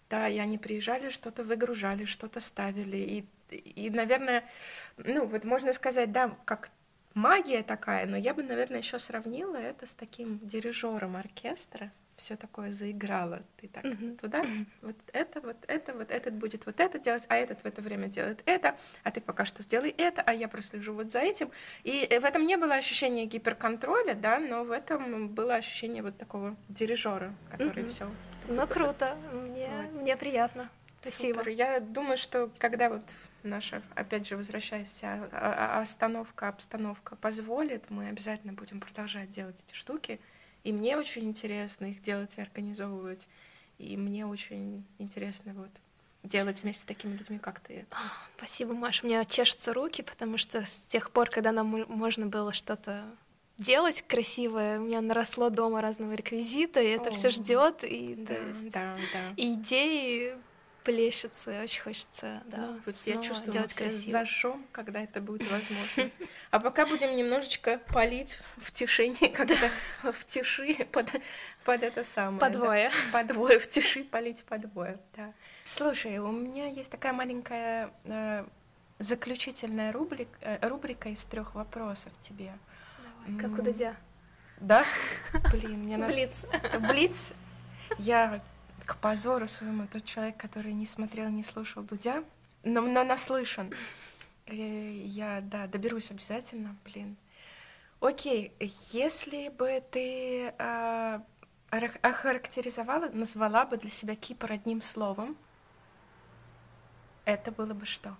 да, 0.09 0.27
и 0.27 0.37
они 0.37 0.57
приезжали, 0.57 1.09
что-то 1.09 1.43
выгружали, 1.43 2.05
что-то 2.05 2.39
ставили, 2.39 2.97
и, 2.97 3.25
и, 3.55 3.89
наверное, 3.89 4.43
ну, 4.97 5.25
вот 5.25 5.43
можно 5.43 5.73
сказать, 5.73 6.11
да, 6.11 6.35
как 6.45 6.69
магия 7.13 7.63
такая, 7.63 8.05
но 8.05 8.17
я 8.17 8.33
бы, 8.33 8.43
наверное, 8.43 8.79
еще 8.79 8.99
сравнила 8.99 9.55
это 9.57 9.85
с 9.85 9.93
таким 9.93 10.39
дирижером 10.39 11.15
оркестра, 11.15 11.91
все 12.15 12.35
такое 12.35 12.71
заиграло, 12.71 13.41
ты 13.57 13.67
так 13.67 13.83
Мгм. 13.83 14.17
туда, 14.17 14.45
вот 14.81 14.95
это, 15.11 15.41
вот 15.41 15.57
это, 15.67 15.93
вот 15.93 16.11
этот 16.11 16.33
будет 16.35 16.65
вот 16.67 16.79
это 16.79 16.99
делать, 16.99 17.25
а 17.29 17.35
этот 17.35 17.61
в 17.61 17.65
это 17.65 17.81
время 17.81 18.07
делает 18.07 18.43
это, 18.45 18.75
а 19.03 19.11
ты 19.11 19.21
пока 19.21 19.43
что 19.45 19.63
сделай 19.63 19.89
это, 19.97 20.21
а 20.21 20.33
я 20.33 20.47
прослежу 20.47 20.93
вот 20.93 21.11
за 21.11 21.19
этим. 21.19 21.49
И 21.83 22.05
э, 22.09 22.19
в 22.19 22.25
этом 22.25 22.45
не 22.45 22.57
было 22.57 22.75
ощущения 22.75 23.25
гиперконтроля, 23.25 24.13
да, 24.13 24.39
но 24.39 24.63
в 24.63 24.71
этом 24.71 25.29
было 25.29 25.55
ощущение 25.55 26.03
вот 26.03 26.17
такого 26.17 26.55
дирижера, 26.69 27.33
который 27.49 27.83
Мгм. 27.83 27.91
все. 27.91 28.11
Ну, 28.47 28.67
круто, 28.67 29.15
мне, 29.31 29.69
Вот. 29.91 30.01
мне 30.01 30.17
приятно. 30.17 30.69
Спасибо. 31.01 31.39
Супер. 31.39 31.49
Я 31.49 31.79
думаю, 31.79 32.17
что 32.17 32.49
когда 32.59 32.89
вот 32.89 33.01
наша, 33.43 33.81
опять 33.95 34.27
же, 34.27 34.37
возвращаясь, 34.37 34.89
вся 34.89 35.27
а- 35.31 35.77
а- 35.77 35.81
остановка, 35.81 36.47
обстановка 36.47 37.15
позволит, 37.15 37.89
мы 37.89 38.07
обязательно 38.09 38.53
будем 38.53 38.79
продолжать 38.79 39.29
делать 39.29 39.63
эти 39.67 39.75
штуки. 39.75 40.19
И 40.63 40.71
мне 40.71 40.95
очень 40.97 41.27
интересно 41.27 41.85
их 41.85 42.01
делать 42.03 42.37
и 42.37 42.41
организовывать. 42.41 43.27
И 43.79 43.97
мне 43.97 44.27
очень 44.27 44.85
интересно 44.99 45.53
вот 45.55 45.69
делать 46.23 46.61
вместе 46.61 46.81
с 46.83 46.85
такими 46.85 47.15
людьми, 47.17 47.39
как 47.39 47.59
ты. 47.61 47.85
Спасибо, 48.37 48.75
Маша. 48.75 49.03
У 49.03 49.09
меня 49.09 49.25
чешутся 49.25 49.73
руки, 49.73 50.03
потому 50.03 50.37
что 50.37 50.61
с 50.63 50.75
тех 50.87 51.09
пор, 51.09 51.31
когда 51.31 51.51
нам 51.51 51.65
мо- 51.67 51.85
можно 51.87 52.27
было 52.27 52.53
что-то 52.53 53.03
делать 53.57 54.03
красивое, 54.07 54.79
у 54.79 54.83
меня 54.83 55.01
наросло 55.01 55.49
дома 55.49 55.81
разного 55.81 56.13
реквизита, 56.13 56.79
и 56.79 56.89
это 56.89 57.09
все 57.09 57.31
ждет, 57.31 57.83
и, 57.83 58.13
Да, 58.15 58.35
да, 58.71 58.95
да. 59.13 59.33
и 59.35 59.53
идеи 59.55 60.37
плещутся, 60.83 61.51
и 61.51 61.63
очень 61.63 61.81
хочется, 61.81 62.41
да, 62.45 62.57
Ну, 62.57 62.81
вот 62.85 62.95
я 63.05 63.21
чувствую, 63.21 63.53
делать 63.53 63.73
красиво. 63.73 64.11
зажжем, 64.11 64.65
когда 64.71 65.01
это 65.01 65.21
будет 65.21 65.49
возможно. 65.49 66.11
А 66.49 66.59
пока 66.59 66.85
будем 66.85 67.15
немножечко 67.15 67.79
палить 67.89 68.39
в 68.57 68.71
тишине, 68.71 69.29
когда 69.35 69.55
в 70.03 70.25
тиши 70.25 70.85
под, 70.91 71.09
под 71.63 71.83
это 71.83 72.03
самое. 72.03 72.39
По 72.39 72.49
да. 72.49 72.57
двое. 72.57 72.91
По 73.11 73.23
двое, 73.23 73.59
в 73.59 73.69
тиши 73.69 74.03
полить 74.03 74.43
по 74.43 74.57
двое, 74.57 74.99
да. 75.15 75.33
Слушай, 75.65 76.17
у 76.17 76.31
меня 76.31 76.67
есть 76.67 76.89
такая 76.91 77.13
маленькая 77.13 77.91
э, 78.05 78.45
заключительная 78.99 79.91
рубрика, 79.91 80.37
э, 80.41 80.67
рубрика 80.67 81.09
из 81.09 81.23
трех 81.25 81.55
вопросов 81.55 82.11
тебе. 82.19 82.51
Давай, 83.25 83.39
Как 83.39 83.59
у 83.59 83.61
Дудя. 83.61 83.95
Да? 84.59 84.85
Блин, 85.51 85.83
мне 85.83 85.97
надо... 85.97 86.13
Блиц. 86.13 86.45
Блиц. 86.89 87.33
Я 87.97 88.41
к 88.91 88.97
позору 88.97 89.47
своему 89.47 89.87
тот 89.87 90.03
человек, 90.03 90.35
который 90.35 90.73
не 90.73 90.85
смотрел, 90.85 91.29
не 91.29 91.43
слушал 91.43 91.81
Дудя, 91.81 92.25
но, 92.63 92.81
но 92.81 93.05
наслышан. 93.05 93.73
Э, 94.47 94.53
Я, 95.05 95.39
да, 95.41 95.65
доберусь 95.67 96.11
обязательно, 96.11 96.75
блин. 96.83 97.15
Окей, 98.01 98.51
если 98.91 99.47
бы 99.47 99.81
ты 99.91 100.53
ора- 100.57 101.99
охарактеризовала, 102.01 103.07
назвала 103.09 103.65
бы 103.65 103.77
для 103.77 103.89
себя 103.89 104.15
Кипр 104.15 104.51
одним 104.51 104.81
словом, 104.81 105.37
это 107.23 107.51
было 107.51 107.73
бы 107.73 107.85
что? 107.85 108.17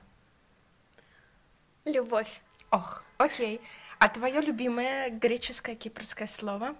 Любовь. 1.83 2.41
Ох, 2.69 3.03
окей. 3.17 3.59
А 3.99 4.07
твое 4.07 4.39
любимое 4.39 5.09
греческое 5.09 5.75
кипрское 5.75 6.27
слово? 6.27 6.75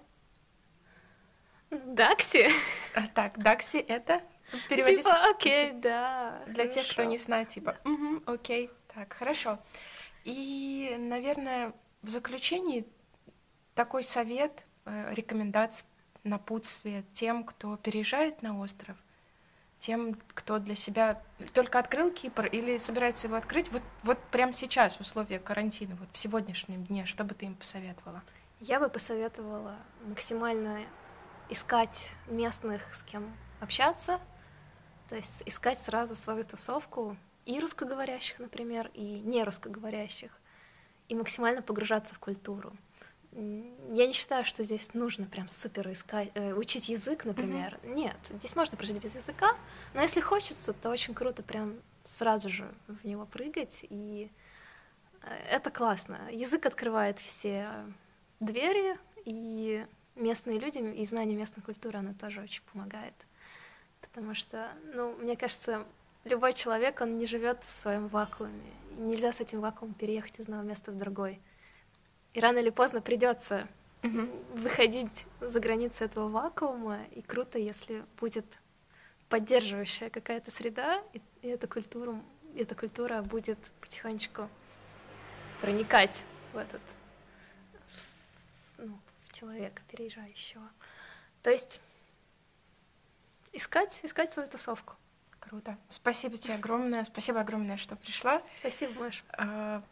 Дакси? 1.72 2.48
А, 2.94 3.06
Так, 3.14 3.38
дакси 3.38 3.78
это 3.78 4.20
переводится 4.68 5.02
Типа, 5.10 5.30
окей, 5.30 5.72
да. 5.72 6.42
для 6.46 6.66
тех, 6.66 6.84
кто 6.84 6.96
хорошо. 6.96 7.10
не 7.10 7.18
знает, 7.18 7.48
типа, 7.48 7.78
«Мгм, 7.84 8.22
окей, 8.26 8.70
так, 8.94 9.12
хорошо. 9.14 9.58
И, 10.24 10.94
наверное, 10.98 11.72
в 12.02 12.10
заключении 12.10 12.86
такой 13.74 14.04
совет, 14.04 14.64
э, 14.84 15.14
рекомендация, 15.14 15.86
напутствие 16.24 17.04
тем, 17.14 17.42
кто 17.44 17.76
переезжает 17.76 18.42
на 18.42 18.58
остров, 18.60 18.96
тем, 19.78 20.16
кто 20.34 20.58
для 20.58 20.74
себя 20.76 21.20
только 21.54 21.78
открыл 21.80 22.10
Кипр 22.12 22.46
или 22.46 22.76
собирается 22.78 23.26
его 23.26 23.36
открыть, 23.36 23.72
вот, 23.72 23.82
вот 24.04 24.18
прямо 24.30 24.52
сейчас, 24.52 24.96
в 24.98 25.00
условиях 25.00 25.42
карантина, 25.42 25.96
вот 25.96 26.08
в 26.12 26.16
сегодняшнем 26.18 26.84
дне, 26.84 27.06
что 27.06 27.24
бы 27.24 27.34
ты 27.34 27.46
им 27.46 27.56
посоветовала? 27.56 28.22
Я 28.60 28.78
бы 28.78 28.88
посоветовала 28.88 29.76
максимально 30.06 30.82
искать 31.52 32.12
местных, 32.26 32.94
с 32.94 33.02
кем 33.02 33.34
общаться, 33.60 34.20
то 35.08 35.16
есть 35.16 35.42
искать 35.44 35.78
сразу 35.78 36.16
свою 36.16 36.44
тусовку 36.44 37.16
и 37.44 37.60
русскоговорящих, 37.60 38.38
например, 38.38 38.90
и 38.94 39.20
не 39.20 39.44
русскоговорящих, 39.44 40.30
и 41.08 41.14
максимально 41.14 41.62
погружаться 41.62 42.14
в 42.14 42.18
культуру. 42.18 42.72
Я 43.32 44.06
не 44.06 44.12
считаю, 44.12 44.44
что 44.44 44.62
здесь 44.62 44.92
нужно 44.94 45.26
прям 45.26 45.48
супер 45.48 45.90
искать, 45.90 46.30
э, 46.34 46.52
учить 46.52 46.88
язык, 46.88 47.24
например. 47.24 47.78
Нет, 47.82 48.16
здесь 48.28 48.54
можно 48.54 48.76
прожить 48.76 49.02
без 49.02 49.14
языка, 49.14 49.56
но 49.94 50.02
если 50.02 50.20
хочется, 50.20 50.72
то 50.74 50.90
очень 50.90 51.14
круто 51.14 51.42
прям 51.42 51.80
сразу 52.04 52.50
же 52.50 52.70
в 52.88 53.04
него 53.06 53.24
прыгать, 53.24 53.78
и 53.82 54.30
э, 55.22 55.34
это 55.50 55.70
классно. 55.70 56.18
Язык 56.30 56.66
открывает 56.66 57.18
все 57.18 57.70
двери, 58.40 58.98
и 59.24 59.86
местные 60.16 60.58
люди, 60.58 60.78
и 60.78 61.06
знание 61.06 61.36
местной 61.36 61.62
культуры, 61.62 61.98
оно 61.98 62.14
тоже 62.14 62.40
очень 62.40 62.62
помогает. 62.72 63.14
Потому 64.00 64.34
что, 64.34 64.68
ну, 64.94 65.16
мне 65.16 65.36
кажется, 65.36 65.86
любой 66.24 66.52
человек, 66.52 67.00
он 67.00 67.18
не 67.18 67.26
живет 67.26 67.62
в 67.72 67.78
своем 67.78 68.08
вакууме. 68.08 68.72
И 68.90 69.00
нельзя 69.00 69.32
с 69.32 69.40
этим 69.40 69.60
вакуумом 69.60 69.94
переехать 69.94 70.38
из 70.38 70.44
одного 70.44 70.62
места 70.62 70.92
в 70.92 70.96
другой. 70.96 71.40
И 72.34 72.40
рано 72.40 72.58
или 72.58 72.70
поздно 72.70 73.00
придется 73.00 73.68
выходить 74.02 75.26
за 75.40 75.60
границы 75.60 76.04
этого 76.04 76.28
вакуума, 76.28 77.04
и 77.12 77.22
круто, 77.22 77.58
если 77.58 78.04
будет 78.18 78.46
поддерживающая 79.28 80.10
какая-то 80.10 80.50
среда, 80.50 81.02
и, 81.12 81.20
и 81.42 81.48
эта 81.48 81.66
культура, 81.66 82.20
эта 82.56 82.74
культура 82.74 83.22
будет 83.22 83.58
потихонечку 83.80 84.48
проникать 85.60 86.24
в 86.52 86.56
этот 86.56 86.80
человека 89.42 89.82
переезжающего. 89.90 90.62
То 91.42 91.50
есть 91.50 91.80
искать, 93.52 93.98
искать 94.04 94.30
свою 94.30 94.48
тусовку. 94.48 94.94
Круто. 95.40 95.76
Спасибо 95.90 96.36
тебе 96.36 96.54
огромное. 96.54 97.04
Спасибо 97.04 97.40
огромное, 97.40 97.76
что 97.76 97.96
пришла. 97.96 98.40
Спасибо, 98.60 99.00
Маш. 99.00 99.24
А, 99.36 99.82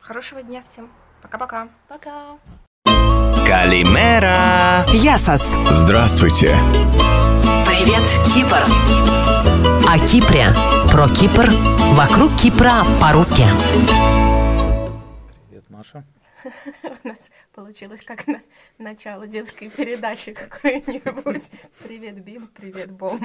Хорошего 0.00 0.42
дня 0.42 0.62
всем. 0.62 0.90
Пока-пока. 1.20 1.68
Пока. 1.86 2.38
Калимера! 3.46 4.86
Ясас. 4.88 5.54
Здравствуйте! 5.68 6.56
Привет, 7.66 8.08
Кипр. 8.34 8.64
О 9.86 9.98
Кипре. 10.06 10.50
Про 10.90 11.08
Кипр. 11.08 11.50
Вокруг 11.94 12.34
Кипра 12.36 12.84
по-русски. 12.98 13.44
Привет, 15.48 15.68
Маша. 15.68 16.04
У 17.04 17.08
нас 17.08 17.30
получилось 17.52 18.00
как 18.00 18.26
на 18.26 18.40
начало 18.78 19.26
детской 19.26 19.68
передачи 19.68 20.32
какой-нибудь. 20.32 21.50
Привет, 21.84 22.24
Бим, 22.24 22.48
привет, 22.48 22.92
Бом. 22.92 23.20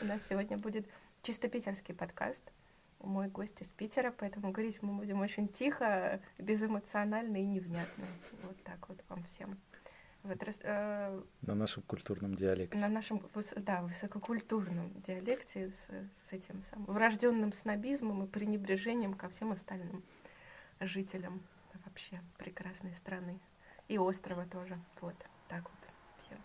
У 0.00 0.04
нас 0.04 0.28
сегодня 0.28 0.56
будет 0.56 0.86
чисто 1.22 1.48
питерский 1.48 1.92
подкаст. 1.92 2.44
Мой 3.00 3.26
гость 3.26 3.60
из 3.62 3.72
Питера, 3.72 4.14
поэтому 4.16 4.52
говорить 4.52 4.80
мы 4.80 4.94
будем 4.94 5.20
очень 5.22 5.48
тихо, 5.48 6.20
безэмоционально 6.38 7.38
и 7.38 7.46
невнятно. 7.46 8.04
Вот 8.44 8.62
так 8.62 8.88
вот 8.88 9.02
вам 9.08 9.22
всем. 9.24 9.58
Вот, 10.22 10.40
э, 10.62 11.22
на 11.42 11.54
нашем 11.54 11.82
культурном 11.82 12.36
диалекте. 12.36 12.78
На 12.78 12.88
нашем, 12.88 13.22
да, 13.56 13.82
высококультурном 13.82 14.92
диалекте 15.00 15.72
с, 15.72 15.90
с 16.24 16.32
этим 16.32 16.62
самым 16.62 16.86
врожденным 16.86 17.52
снобизмом 17.52 18.24
и 18.24 18.28
пренебрежением 18.28 19.14
ко 19.14 19.28
всем 19.28 19.50
остальным 19.50 20.04
жителям 20.80 21.42
вообще 21.96 22.20
прекрасной 22.36 22.92
страны. 22.92 23.40
И 23.88 23.96
острова 23.96 24.44
тоже. 24.44 24.78
Вот, 25.00 25.14
так 25.48 25.62
вот 25.62 25.90
всем. 26.18 26.38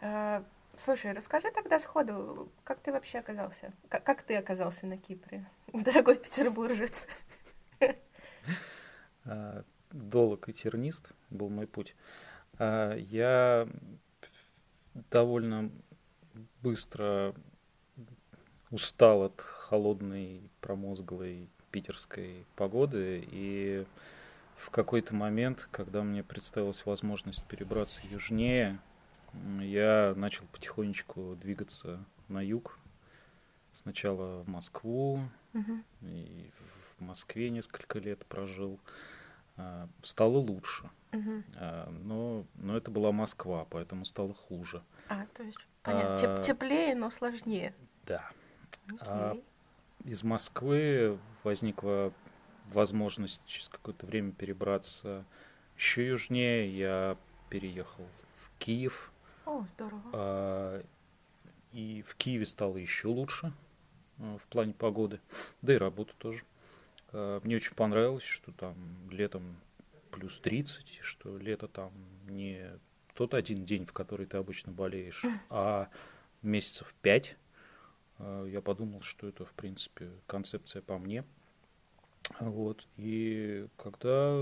Э, 0.00 0.42
слушай, 0.78 1.12
расскажи 1.12 1.50
тогда 1.50 1.78
сходу, 1.78 2.48
как 2.64 2.80
ты 2.80 2.90
вообще 2.90 3.18
оказался? 3.18 3.74
Как, 3.90 4.04
как 4.04 4.22
ты 4.22 4.36
оказался 4.36 4.86
на 4.86 4.96
Кипре, 4.96 5.44
дорогой 5.72 6.16
петербуржец? 6.16 7.06
А, 9.26 9.64
долг 9.90 10.50
и 10.50 10.52
тернист 10.52 11.12
был 11.30 11.48
мой 11.48 11.66
путь. 11.66 11.96
А, 12.58 12.94
я 12.94 13.66
довольно 15.10 15.70
быстро 16.60 17.34
устал 18.70 19.22
от 19.22 19.40
холодной, 19.40 20.50
промозглой 20.60 21.48
питерской 21.70 22.44
погоды, 22.54 23.26
и 23.30 23.86
в 24.56 24.70
какой-то 24.70 25.14
момент, 25.14 25.68
когда 25.70 26.02
мне 26.02 26.22
представилась 26.22 26.84
возможность 26.86 27.44
перебраться 27.44 28.00
южнее, 28.10 28.78
я 29.60 30.14
начал 30.16 30.44
потихонечку 30.52 31.36
двигаться 31.40 32.04
на 32.28 32.40
юг. 32.40 32.78
Сначала 33.72 34.42
в 34.42 34.48
Москву, 34.48 35.20
угу. 35.52 35.82
и 36.02 36.50
в 36.96 37.02
Москве 37.02 37.50
несколько 37.50 37.98
лет 37.98 38.24
прожил. 38.26 38.78
А, 39.56 39.88
стало 40.02 40.38
лучше. 40.38 40.88
Угу. 41.12 41.44
Но, 42.02 42.44
но 42.54 42.76
это 42.76 42.90
была 42.90 43.10
Москва, 43.12 43.66
поэтому 43.68 44.04
стало 44.04 44.34
хуже. 44.34 44.82
А, 45.08 45.26
то 45.34 45.42
есть, 45.42 45.58
понятно, 45.82 46.38
а, 46.38 46.42
теплее, 46.42 46.94
но 46.94 47.10
сложнее. 47.10 47.74
Да. 48.06 48.30
А 49.00 49.36
из 50.04 50.22
Москвы 50.22 51.18
возникла 51.42 52.12
возможность 52.64 53.42
через 53.46 53.68
какое-то 53.68 54.06
время 54.06 54.32
перебраться 54.32 55.24
еще 55.76 56.06
южнее. 56.06 56.76
Я 56.76 57.16
переехал 57.48 58.06
в 58.38 58.58
Киев. 58.58 59.12
О, 59.46 59.64
здорово. 59.74 60.02
А, 60.12 60.84
и 61.72 62.04
в 62.06 62.14
Киеве 62.16 62.46
стало 62.46 62.76
еще 62.76 63.08
лучше 63.08 63.52
а, 64.18 64.38
в 64.38 64.46
плане 64.46 64.72
погоды, 64.72 65.20
да 65.62 65.74
и 65.74 65.76
работа 65.76 66.14
тоже. 66.18 66.44
А, 67.12 67.40
мне 67.44 67.56
очень 67.56 67.74
понравилось, 67.74 68.24
что 68.24 68.52
там 68.52 68.76
летом 69.10 69.56
плюс 70.10 70.38
30, 70.38 71.00
что 71.02 71.36
лето 71.38 71.68
там 71.68 71.92
не 72.28 72.70
тот 73.14 73.34
один 73.34 73.64
день, 73.64 73.84
в 73.84 73.92
который 73.92 74.26
ты 74.26 74.36
обычно 74.36 74.72
болеешь, 74.72 75.24
а 75.50 75.88
месяцев 76.42 76.94
пять. 77.02 77.36
А, 78.18 78.44
я 78.46 78.60
подумал, 78.60 79.02
что 79.02 79.28
это, 79.28 79.44
в 79.44 79.52
принципе, 79.52 80.10
концепция 80.26 80.82
по 80.82 80.98
мне. 80.98 81.24
Вот. 82.40 82.86
И 82.96 83.66
когда 83.76 84.36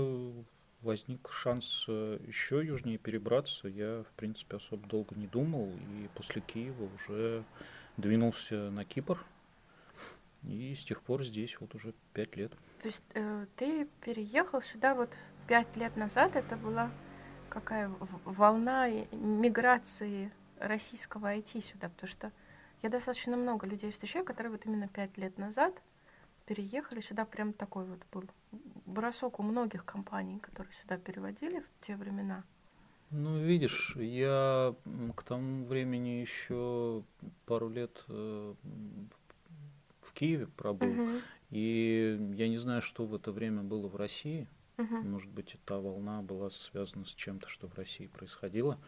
возник 0.81 1.29
шанс 1.31 1.85
э, 1.87 2.19
еще 2.27 2.63
южнее 2.63 2.97
перебраться, 2.97 3.67
я, 3.67 4.03
в 4.03 4.13
принципе, 4.15 4.57
особо 4.57 4.87
долго 4.87 5.15
не 5.15 5.27
думал. 5.27 5.69
И 5.69 6.09
после 6.15 6.41
Киева 6.41 6.89
уже 6.95 7.43
двинулся 7.97 8.69
на 8.69 8.85
Кипр. 8.85 9.23
И 10.43 10.75
с 10.75 10.83
тех 10.83 11.01
пор 11.01 11.23
здесь 11.23 11.59
вот 11.59 11.73
уже 11.73 11.93
пять 12.13 12.35
лет. 12.35 12.51
То 12.81 12.87
есть 12.87 13.03
э, 13.13 13.45
ты 13.55 13.87
переехал 14.01 14.61
сюда 14.61 14.93
вот 14.93 15.09
пять 15.47 15.75
лет 15.77 15.95
назад, 15.95 16.35
это 16.35 16.57
была 16.57 16.91
какая 17.49 17.89
волна 18.25 18.89
миграции 19.11 20.31
российского 20.57 21.35
IT 21.35 21.61
сюда, 21.61 21.89
потому 21.89 22.09
что 22.09 22.31
я 22.81 22.89
достаточно 22.89 23.37
много 23.37 23.67
людей 23.67 23.91
встречаю, 23.91 24.25
которые 24.25 24.51
вот 24.51 24.65
именно 24.65 24.87
пять 24.87 25.17
лет 25.17 25.37
назад 25.37 25.81
переехали 26.45 27.01
сюда, 27.01 27.25
прям 27.25 27.53
такой 27.53 27.85
вот 27.85 27.99
был 28.11 28.23
бросок 28.85 29.39
у 29.39 29.43
многих 29.43 29.85
компаний, 29.85 30.39
которые 30.39 30.73
сюда 30.73 30.97
переводили 30.97 31.59
в 31.59 31.85
те 31.85 31.95
времена. 31.95 32.43
Ну, 33.11 33.37
видишь, 33.37 33.95
я 33.95 34.75
к 35.15 35.23
тому 35.23 35.65
времени 35.65 36.21
еще 36.21 37.03
пару 37.45 37.69
лет 37.69 38.03
э, 38.07 38.53
в 40.01 40.13
Киеве 40.13 40.47
пробыл, 40.47 40.89
угу. 40.89 41.19
и 41.51 42.17
я 42.33 42.47
не 42.49 42.57
знаю, 42.57 42.81
что 42.81 43.05
в 43.05 43.13
это 43.13 43.31
время 43.31 43.61
было 43.61 43.87
в 43.87 43.95
России. 43.95 44.47
Угу. 44.77 44.95
Может 45.03 45.29
быть, 45.29 45.55
та 45.65 45.79
волна 45.79 46.23
была 46.23 46.49
связана 46.49 47.05
с 47.05 47.13
чем-то, 47.13 47.47
что 47.47 47.67
в 47.67 47.75
России 47.75 48.07
происходило. 48.07 48.79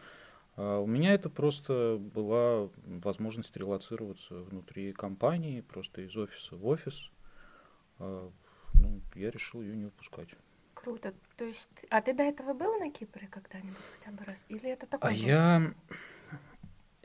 А 0.56 0.80
у 0.80 0.86
меня 0.86 1.14
это 1.14 1.30
просто 1.30 1.96
была 2.00 2.68
возможность 2.84 3.56
релацироваться 3.56 4.42
внутри 4.42 4.92
компании, 4.92 5.60
просто 5.60 6.00
из 6.00 6.16
офиса 6.16 6.56
в 6.56 6.66
офис. 6.66 7.10
А, 7.98 8.30
ну, 8.74 9.00
я 9.14 9.30
решил 9.30 9.62
ее 9.62 9.76
не 9.76 9.86
упускать. 9.86 10.28
Круто. 10.74 11.14
То 11.36 11.44
есть, 11.44 11.68
а 11.90 12.02
ты 12.02 12.12
до 12.12 12.22
этого 12.22 12.52
был 12.52 12.78
на 12.78 12.90
Кипре 12.90 13.28
когда-нибудь 13.28 13.76
хотя 13.98 14.12
бы 14.12 14.24
раз? 14.24 14.44
Или 14.48 14.70
это 14.70 14.86
такое? 14.86 15.10
А 15.10 15.14
был? 15.14 15.20
я, 15.20 15.74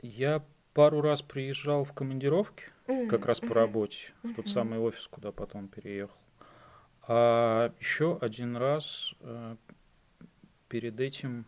я 0.02 0.44
пару 0.74 1.00
раз 1.00 1.22
приезжал 1.22 1.84
в 1.84 1.92
командировки, 1.92 2.64
mm-hmm. 2.86 3.08
как 3.08 3.26
раз 3.26 3.40
по 3.40 3.54
работе, 3.54 4.12
mm-hmm. 4.22 4.32
в 4.32 4.36
тот 4.36 4.48
самый 4.48 4.78
офис, 4.78 5.06
куда 5.08 5.32
потом 5.32 5.68
переехал. 5.68 6.18
А 7.08 7.72
еще 7.80 8.18
один 8.20 8.56
раз 8.56 9.14
э, 9.20 9.56
перед 10.68 11.00
этим, 11.00 11.46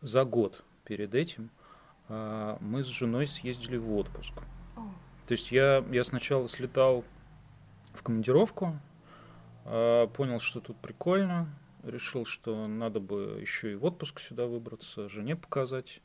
за 0.00 0.24
год 0.24 0.64
перед 0.84 1.14
этим, 1.14 1.50
э, 2.08 2.56
мы 2.60 2.84
с 2.84 2.86
женой 2.86 3.26
съездили 3.26 3.76
в 3.76 3.92
отпуск. 3.94 4.34
Oh. 4.76 4.88
То 5.26 5.32
есть 5.32 5.50
я, 5.50 5.84
я 5.90 6.04
сначала 6.04 6.48
слетал 6.48 7.04
в 7.94 8.02
командировку, 8.02 8.78
э, 9.64 10.06
понял, 10.14 10.40
что 10.40 10.60
тут 10.60 10.76
прикольно, 10.78 11.48
решил, 11.82 12.24
что 12.24 12.66
надо 12.66 13.00
бы 13.00 13.38
еще 13.40 13.72
и 13.72 13.74
в 13.74 13.84
отпуск 13.84 14.20
сюда 14.20 14.46
выбраться, 14.46 15.08
жене 15.08 15.36
показать. 15.36 16.00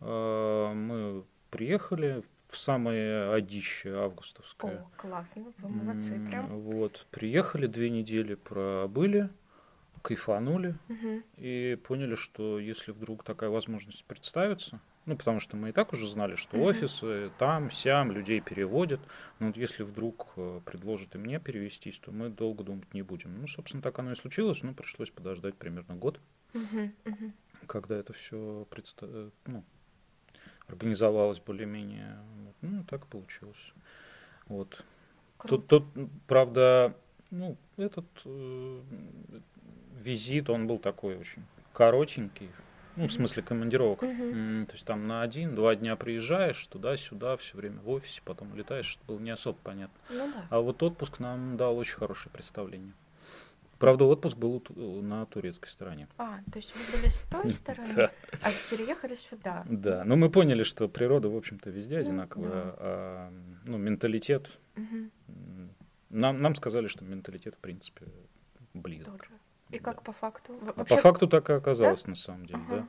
Мы 0.00 1.24
приехали, 1.50 2.22
в 2.50 2.56
самое 2.56 3.32
одище 3.32 3.94
августовское. 3.94 4.80
О, 4.80 4.90
классно, 4.96 5.52
вы 5.58 5.68
молодцы 5.68 6.20
прям. 6.28 6.60
Вот, 6.60 7.06
приехали, 7.10 7.66
две 7.66 7.90
недели 7.90 8.34
пробыли, 8.34 9.30
кайфанули 10.02 10.76
угу. 10.88 11.22
и 11.36 11.78
поняли, 11.84 12.16
что 12.16 12.58
если 12.58 12.92
вдруг 12.92 13.22
такая 13.22 13.50
возможность 13.50 14.04
представится, 14.04 14.80
ну, 15.06 15.16
потому 15.16 15.40
что 15.40 15.56
мы 15.56 15.70
и 15.70 15.72
так 15.72 15.92
уже 15.92 16.06
знали, 16.06 16.36
что 16.36 16.56
угу. 16.56 16.66
офисы 16.66 17.30
там, 17.38 17.70
сям, 17.70 18.12
людей 18.12 18.40
переводят, 18.40 19.00
но 19.38 19.48
вот 19.48 19.56
если 19.56 19.82
вдруг 19.82 20.28
э, 20.36 20.60
предложат 20.64 21.14
и 21.14 21.18
мне 21.18 21.40
перевестись, 21.40 21.98
то 21.98 22.12
мы 22.12 22.28
долго 22.28 22.64
думать 22.64 22.92
не 22.94 23.02
будем. 23.02 23.40
Ну, 23.40 23.46
собственно, 23.46 23.82
так 23.82 23.98
оно 23.98 24.12
и 24.12 24.16
случилось, 24.16 24.62
но 24.62 24.74
пришлось 24.74 25.10
подождать 25.10 25.54
примерно 25.54 25.94
год, 25.94 26.20
угу, 26.54 26.90
угу. 27.06 27.32
когда 27.66 27.96
это 27.96 28.12
все 28.12 28.66
предста... 28.70 29.06
Э, 29.08 29.30
ну, 29.46 29.64
организовалось 30.68 31.40
более-менее. 31.40 32.18
Ну, 32.60 32.84
так 32.84 33.06
получилось. 33.06 33.72
Вот. 34.46 34.84
Тут, 35.46 35.66
тут, 35.66 35.84
правда, 36.26 36.94
ну, 37.30 37.56
этот 37.76 38.06
э, 38.24 38.82
визит, 39.96 40.50
он 40.50 40.66
был 40.66 40.78
такой 40.78 41.16
очень 41.16 41.44
коротенький, 41.72 42.50
ну, 42.96 43.06
в 43.06 43.12
смысле 43.12 43.42
командировок. 43.42 44.02
Mm-hmm. 44.02 44.66
То 44.66 44.72
есть 44.72 44.84
там 44.84 45.06
на 45.06 45.22
один-два 45.22 45.74
дня 45.76 45.96
приезжаешь 45.96 46.64
туда-сюда, 46.66 47.36
все 47.36 47.56
время 47.56 47.80
в 47.80 47.90
офисе, 47.90 48.22
потом 48.24 48.52
улетаешь, 48.52 48.96
это 48.96 49.06
было 49.06 49.18
не 49.18 49.30
особо 49.30 49.58
понятно. 49.62 49.96
Ну, 50.10 50.32
да. 50.32 50.46
А 50.50 50.60
вот 50.60 50.82
отпуск 50.82 51.18
нам 51.18 51.56
дал 51.56 51.76
очень 51.76 51.96
хорошее 51.96 52.32
представление. 52.32 52.92
Правда, 53.78 54.04
отпуск 54.04 54.36
был 54.36 54.62
на 54.76 55.24
турецкой 55.24 55.68
стороне. 55.68 56.06
А, 56.18 56.40
то 56.52 56.58
есть 56.58 56.74
вы 56.74 56.98
были 56.98 57.10
с 57.10 57.22
той 57.22 57.50
стороны, 57.54 57.94
да. 57.94 58.10
а 58.42 58.50
переехали 58.70 59.14
сюда. 59.14 59.64
Да, 59.66 60.04
но 60.04 60.16
мы 60.16 60.28
поняли, 60.28 60.64
что 60.64 60.86
природа, 60.86 61.30
в 61.30 61.36
общем-то, 61.36 61.70
везде 61.70 61.94
ну, 61.94 62.00
одинаковая, 62.02 62.64
да. 62.64 62.74
а 62.78 63.32
ну, 63.64 63.78
менталитет... 63.78 64.50
Угу. 64.76 65.10
Нам, 66.10 66.42
нам 66.42 66.54
сказали, 66.56 66.88
что 66.88 67.04
менталитет, 67.04 67.54
в 67.54 67.58
принципе, 67.58 68.04
близок. 68.74 69.28
И 69.72 69.78
как 69.78 70.02
по 70.02 70.12
факту? 70.12 70.54
Вообще... 70.60 70.94
А 70.94 70.96
по 70.96 71.02
факту 71.02 71.28
так 71.28 71.48
и 71.50 71.52
оказалось, 71.52 72.02
да? 72.02 72.10
на 72.10 72.16
самом 72.16 72.46
деле, 72.46 72.60
ага. 72.66 72.76
да. 72.76 72.88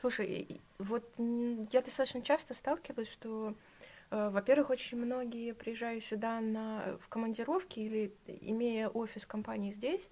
Слушай, 0.00 0.60
вот 0.78 1.04
я 1.18 1.82
достаточно 1.82 2.22
часто 2.22 2.54
сталкиваюсь, 2.54 3.08
что 3.08 3.54
Э, 4.10 4.30
во-первых, 4.30 4.70
очень 4.70 4.98
многие 4.98 5.54
приезжают 5.54 6.04
сюда 6.04 6.40
на, 6.40 6.98
в 7.00 7.08
командировки 7.08 7.80
или 7.80 8.12
имея 8.26 8.88
офис 8.88 9.24
компании 9.24 9.72
здесь, 9.72 10.10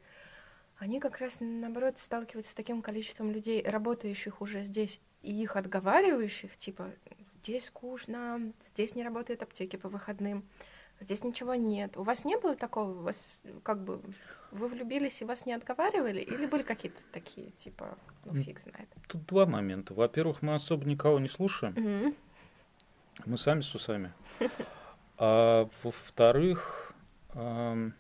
они 0.78 1.00
как 1.00 1.18
раз, 1.18 1.38
наоборот, 1.40 1.98
сталкиваются 1.98 2.52
с 2.52 2.54
таким 2.54 2.82
количеством 2.82 3.32
людей, 3.32 3.62
работающих 3.66 4.40
уже 4.40 4.62
здесь, 4.62 5.00
и 5.22 5.42
их 5.42 5.56
отговаривающих, 5.56 6.56
типа, 6.56 6.92
здесь 7.34 7.66
скучно, 7.66 8.52
здесь 8.64 8.94
не 8.94 9.02
работают 9.02 9.42
аптеки 9.42 9.74
по 9.74 9.88
выходным, 9.88 10.48
здесь 11.00 11.24
ничего 11.24 11.54
нет. 11.54 11.96
У 11.96 12.02
вас 12.02 12.24
не 12.24 12.36
было 12.36 12.56
такого? 12.56 12.90
У 12.90 13.02
вас 13.02 13.42
как 13.62 13.82
бы 13.82 14.00
вы 14.50 14.68
влюбились 14.68 15.20
и 15.22 15.24
вас 15.24 15.46
не 15.46 15.52
отговаривали? 15.52 16.20
Или 16.20 16.46
были 16.46 16.62
какие-то 16.62 17.00
такие, 17.12 17.50
типа, 17.52 17.96
ну 18.24 18.34
фиг 18.34 18.60
знает? 18.60 18.88
Тут 19.06 19.26
два 19.26 19.46
момента. 19.46 19.94
Во-первых, 19.94 20.42
мы 20.42 20.54
особо 20.54 20.84
никого 20.84 21.18
не 21.18 21.28
слушаем. 21.28 21.74
Мгм. 21.74 22.14
Мы 23.26 23.38
сами 23.38 23.60
с 23.60 23.74
усами. 23.74 24.12
А 25.20 25.68
во-вторых, 25.82 26.92
ам, 27.30 27.92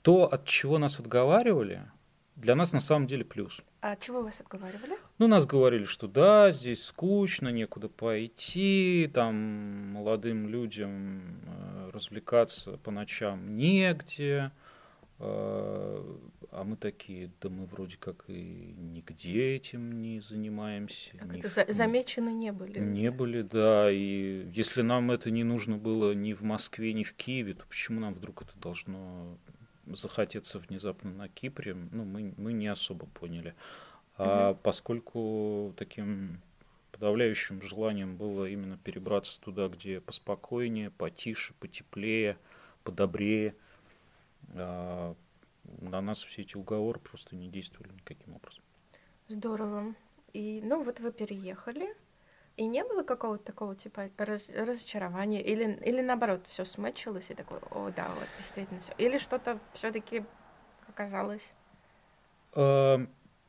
то, 0.00 0.24
от 0.24 0.46
чего 0.46 0.78
нас 0.78 0.98
отговаривали, 0.98 1.82
для 2.36 2.54
нас 2.54 2.72
на 2.72 2.80
самом 2.80 3.06
деле 3.06 3.22
плюс. 3.22 3.60
А 3.82 3.96
чего 3.96 4.22
вас 4.22 4.40
отговаривали? 4.40 4.96
Ну, 5.18 5.26
нас 5.26 5.44
говорили, 5.44 5.84
что 5.84 6.06
да, 6.06 6.52
здесь 6.52 6.84
скучно, 6.84 7.48
некуда 7.48 7.88
пойти, 7.88 9.10
там 9.12 9.34
молодым 9.92 10.48
людям 10.48 11.22
э, 11.46 11.90
развлекаться 11.92 12.76
по 12.78 12.92
ночам 12.92 13.56
негде. 13.56 14.52
Э, 15.18 16.16
А 16.54 16.64
мы 16.64 16.76
такие, 16.76 17.30
да 17.40 17.48
мы 17.48 17.64
вроде 17.66 17.96
как 17.96 18.24
и 18.28 18.74
нигде 18.78 19.54
этим 19.56 20.00
не 20.02 20.20
занимаемся. 20.20 21.10
Ни 21.24 21.38
это, 21.40 21.48
в- 21.48 21.52
за- 21.52 21.66
замечены 21.72 22.28
не 22.32 22.52
были? 22.52 22.78
Не 22.78 23.10
были, 23.10 23.40
да. 23.42 23.90
И 23.90 24.46
если 24.52 24.82
нам 24.82 25.10
это 25.10 25.30
не 25.30 25.44
нужно 25.44 25.76
было 25.78 26.12
ни 26.12 26.34
в 26.34 26.42
Москве, 26.42 26.92
ни 26.92 27.04
в 27.04 27.14
Киеве, 27.14 27.54
то 27.54 27.64
почему 27.66 28.00
нам 28.00 28.14
вдруг 28.14 28.42
это 28.42 28.52
должно 28.60 29.38
захотеться 29.96 30.58
внезапно 30.58 31.10
на 31.10 31.28
Кипре? 31.28 31.74
Ну, 31.74 32.04
мы, 32.04 32.34
мы 32.36 32.52
не 32.52 32.68
особо 32.68 33.06
поняли. 33.06 33.54
А 34.16 34.54
поскольку 34.54 35.74
таким 35.76 36.40
подавляющим 36.92 37.62
желанием 37.62 38.16
было 38.16 38.46
именно 38.46 38.76
перебраться 38.76 39.40
туда, 39.40 39.68
где 39.68 40.00
поспокойнее, 40.00 40.90
потише, 40.90 41.54
потеплее, 41.54 42.36
подобрее, 42.84 43.54
а, 44.54 45.14
на 45.80 46.00
нас 46.00 46.22
все 46.22 46.42
эти 46.42 46.56
уговоры 46.56 47.00
просто 47.00 47.34
не 47.34 47.48
действовали 47.48 47.92
никаким 47.92 48.34
образом. 48.34 48.62
Здорово. 49.28 49.94
И, 50.32 50.60
ну, 50.62 50.82
вот 50.82 51.00
вы 51.00 51.12
переехали, 51.12 51.94
и 52.56 52.66
не 52.66 52.84
было 52.84 53.02
какого-то 53.02 53.44
такого, 53.44 53.74
типа, 53.74 54.10
раз- 54.18 54.48
разочарования? 54.48 55.42
Или, 55.42 55.78
или 55.84 56.00
наоборот, 56.00 56.42
все 56.48 56.64
смычилось, 56.64 57.30
и 57.30 57.34
такой, 57.34 57.58
о, 57.70 57.90
да, 57.90 58.08
вот, 58.14 58.28
действительно 58.36 58.80
все. 58.80 58.92
Или 58.98 59.18
что-то 59.18 59.58
все 59.72 59.90
таки 59.90 60.24
оказалось? 60.88 61.52
А, 62.54 63.06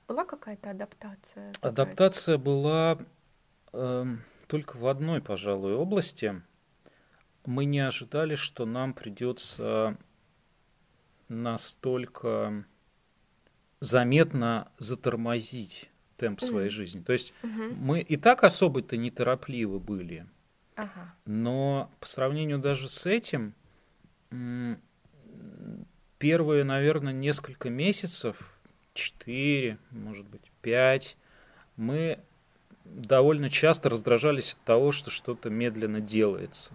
Была 0.08 0.24
какая-то 0.26 0.72
адаптация? 0.72 1.52
такая? 1.54 1.72
Адаптация 1.72 2.38
была 2.38 2.98
эм, 3.74 4.24
только 4.48 4.78
в 4.78 4.88
одной, 4.88 5.22
пожалуй, 5.22 5.76
области. 5.76 6.42
Мы 7.46 7.66
не 7.66 7.80
ожидали, 7.80 8.36
что 8.36 8.66
нам 8.66 8.94
придется 8.94 9.98
настолько 11.28 12.66
заметно 13.80 14.72
затормозить 14.78 15.90
темп 16.18 16.42
своей 16.42 16.68
Мгм. 16.70 16.76
жизни. 16.76 17.02
То 17.02 17.14
есть 17.14 17.34
Мгм. 17.44 17.76
мы 17.76 18.02
и 18.02 18.18
так 18.18 18.44
особо-то 18.44 18.98
неторопливы 18.98 19.80
были, 19.80 20.26
Ага. 20.76 21.14
но 21.26 21.92
по 22.00 22.08
сравнению 22.08 22.60
даже 22.60 22.90
с 22.90 23.06
этим, 23.06 23.54
первые, 26.20 26.64
наверное, 26.64 27.14
несколько 27.14 27.70
месяцев, 27.70 28.58
4, 28.94 29.78
может 29.92 30.28
быть, 30.28 30.52
5, 30.62 31.18
мы 31.76 32.20
довольно 32.86 33.50
часто 33.50 33.90
раздражались 33.90 34.54
от 34.54 34.60
того, 34.62 34.92
что 34.92 35.10
что-то 35.10 35.50
медленно 35.50 36.00
делается. 36.02 36.72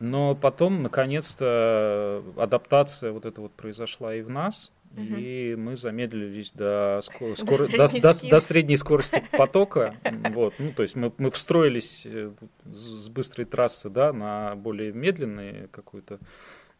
Но 0.00 0.34
потом, 0.36 0.82
наконец-то, 0.82 2.22
адаптация 2.36 3.10
вот 3.10 3.24
эта 3.24 3.40
вот 3.40 3.52
произошла 3.52 4.14
и 4.14 4.22
в 4.22 4.30
нас, 4.30 4.70
Мгм. 4.90 5.16
и 5.18 5.54
мы 5.54 5.76
замедлились 5.76 6.50
до, 6.52 7.00
ско- 7.02 7.36
До 7.44 7.66
до, 7.76 7.88
средней 7.88 8.00
до- 8.00 8.12
скорости. 8.12 8.30
до 8.30 8.40
средней 8.40 8.76
скорости 8.76 9.24
потока. 9.32 9.96
Вот, 10.30 10.54
ну, 10.58 10.72
то 10.72 10.82
есть 10.82 10.96
мы, 10.96 11.12
мы 11.18 11.30
встроились 11.30 12.02
э, 12.06 12.32
с 12.64 13.08
быстрой 13.08 13.44
трассы 13.44 13.90
да, 13.90 14.12
на 14.12 14.56
более 14.56 14.92
медленные 14.92 15.68
какую-то. 15.68 16.18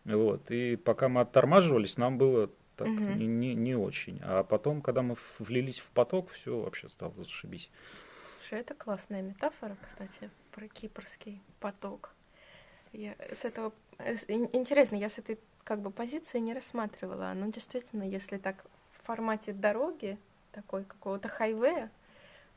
Вот, 0.04 0.50
и 0.50 0.76
пока 0.76 1.08
мы 1.08 1.20
оттормаживались, 1.20 1.96
нам 1.98 2.18
было 2.18 2.50
так 2.76 2.88
Мгм. 2.88 3.18
не, 3.18 3.26
не, 3.26 3.54
не 3.54 3.74
очень. 3.76 4.20
А 4.22 4.42
потом, 4.44 4.80
когда 4.82 5.02
мы 5.02 5.16
влились 5.38 5.78
в 5.80 5.88
поток, 5.90 6.30
все 6.30 6.58
вообще 6.60 6.88
стало 6.88 7.12
зашибись. 7.18 7.70
Слушай, 8.40 8.60
это 8.60 8.74
классная 8.74 9.20
метафора, 9.20 9.76
кстати, 9.84 10.30
про 10.52 10.66
кипрский 10.68 11.42
поток. 11.60 12.14
Я 12.92 13.16
с 13.32 13.44
этого... 13.44 13.72
э, 13.98 14.14
Интересно, 14.28 14.96
я 14.96 15.08
с 15.10 15.18
этой 15.18 15.38
как 15.68 15.82
бы 15.82 15.90
позиции 15.90 16.38
не 16.38 16.54
рассматривала. 16.54 17.30
Но 17.36 17.48
действительно, 17.52 18.02
если 18.02 18.38
так 18.38 18.64
в 18.90 19.06
формате 19.06 19.52
дороги, 19.52 20.16
такой 20.50 20.84
какого-то 20.84 21.28
хайвея, 21.28 21.90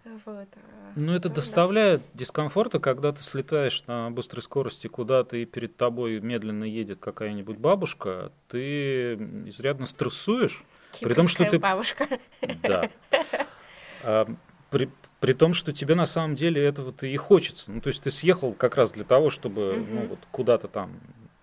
вот. 0.05 0.47
а, 0.55 0.93
Ну, 0.95 1.11
это 1.11 1.23
то 1.23 1.29
да. 1.29 1.35
доставляет 1.35 2.01
дискомфорта, 2.13 2.79
когда 2.79 3.11
ты 3.11 3.21
слетаешь 3.21 3.83
на 3.85 4.09
быстрой 4.11 4.41
скорости 4.41 4.87
куда-то, 4.87 5.35
и 5.35 5.43
перед 5.45 5.75
тобой 5.75 6.21
медленно 6.21 6.63
едет 6.63 6.99
какая-нибудь 6.99 7.57
бабушка, 7.57 8.31
ты 8.47 9.15
изрядно 9.45 9.87
стрессуешь. 9.87 10.63
При 11.01 11.13
том, 11.13 11.27
что 11.27 11.39
Кипрская 11.43 11.51
ты- 11.51 11.59
бабушка. 11.59 12.07
Да. 12.63 12.89
А, 14.03 14.25
При, 14.69 14.89
при 15.19 15.33
том, 15.33 15.53
что 15.53 15.73
тебе 15.73 15.95
на 15.95 16.05
самом 16.05 16.35
деле 16.35 16.63
этого-то 16.63 17.05
и 17.05 17.17
хочется. 17.17 17.69
Ну, 17.71 17.81
то 17.81 17.89
есть 17.89 18.01
ты 18.03 18.09
съехал 18.09 18.53
как 18.53 18.77
раз 18.77 18.91
для 18.91 19.03
того, 19.03 19.29
чтобы 19.29 19.85
ну, 19.85 19.99
Мгм. 19.99 20.07
вот 20.07 20.19
куда-то 20.31 20.69
там 20.69 20.97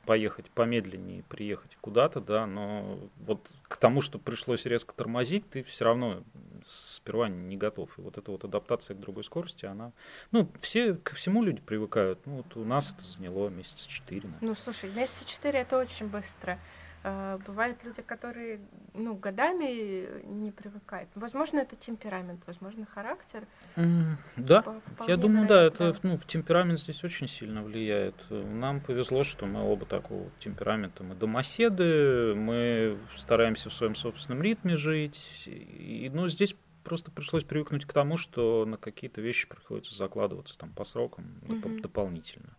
поехать 0.09 0.49
помедленнее, 0.49 1.23
приехать 1.25 1.77
куда-то, 1.83 2.23
да, 2.23 2.47
но 2.47 2.99
вот 3.27 3.47
к 3.65 3.77
тому, 3.77 4.01
что 4.01 4.19
пришлось 4.19 4.65
резко 4.65 4.95
тормозить, 4.95 5.51
ты 5.51 5.63
все 5.63 5.85
равно 5.85 6.23
сперва 6.67 7.29
не 7.29 7.59
готов. 7.59 7.91
И 7.99 8.01
вот 8.01 8.17
эта 8.17 8.31
вот 8.31 8.43
адаптация 8.43 8.97
к 8.97 9.01
другой 9.01 9.23
скорости, 9.23 9.67
она... 9.67 9.93
Ну, 10.33 10.51
все 10.63 10.95
ко 10.95 11.15
всему 11.15 11.43
люди 11.43 11.61
привыкают. 11.61 12.21
Ну, 12.25 12.37
вот 12.39 12.57
у 12.57 12.65
нас 12.65 12.95
это 12.97 13.05
заняло 13.05 13.51
месяца 13.51 13.87
четыре. 13.87 14.31
Ну, 14.41 14.55
слушай, 14.55 14.91
месяца 14.95 15.29
четыре 15.29 15.59
это 15.59 15.79
очень 15.79 16.07
быстро. 16.07 16.59
А, 17.05 17.39
Бывают 17.47 17.83
люди, 17.85 18.03
которые, 18.03 18.61
ну, 18.93 19.15
годами 19.15 20.23
не 20.27 20.51
привыкают. 20.51 21.09
Возможно, 21.15 21.61
это 21.61 21.77
темперамент, 21.77 22.43
возможно, 22.47 22.87
характер. 22.87 23.47
М, 23.77 24.19
Да, 24.37 24.65
Я 25.07 25.17
думаю, 25.17 25.47
да, 25.47 25.63
это 25.63 25.95
ну, 26.03 26.17
в 26.17 26.27
темперамент 26.27 26.81
здесь 26.81 27.05
очень 27.05 27.29
сильно 27.29 27.63
влияет. 27.63 28.15
Нам 28.31 28.81
повезло, 28.81 29.23
что 29.23 29.47
мы 29.47 29.63
оба 29.63 29.87
такого 29.87 30.31
темперамента. 30.41 31.05
Мы 31.05 31.15
домоседы, 31.15 32.35
мы 32.35 32.99
стараемся 33.17 33.71
в 33.71 33.75
своем 33.75 33.95
собственном 33.95 34.43
ритме 34.43 34.77
жить. 34.77 35.45
И, 35.47 36.11
ну, 36.13 36.27
здесь 36.29 36.57
просто 36.83 37.11
пришлось 37.11 37.45
привыкнуть 37.45 37.85
к 37.85 37.93
тому, 37.93 38.17
что 38.17 38.65
на 38.67 38.77
какие-то 38.77 39.21
вещи 39.21 39.47
приходится 39.49 39.95
закладываться 39.95 40.59
там 40.59 40.71
по 40.71 40.85
срокам 40.85 41.25
доп- 41.43 41.69
Мгм. 41.69 41.81
дополнительно. 41.83 42.51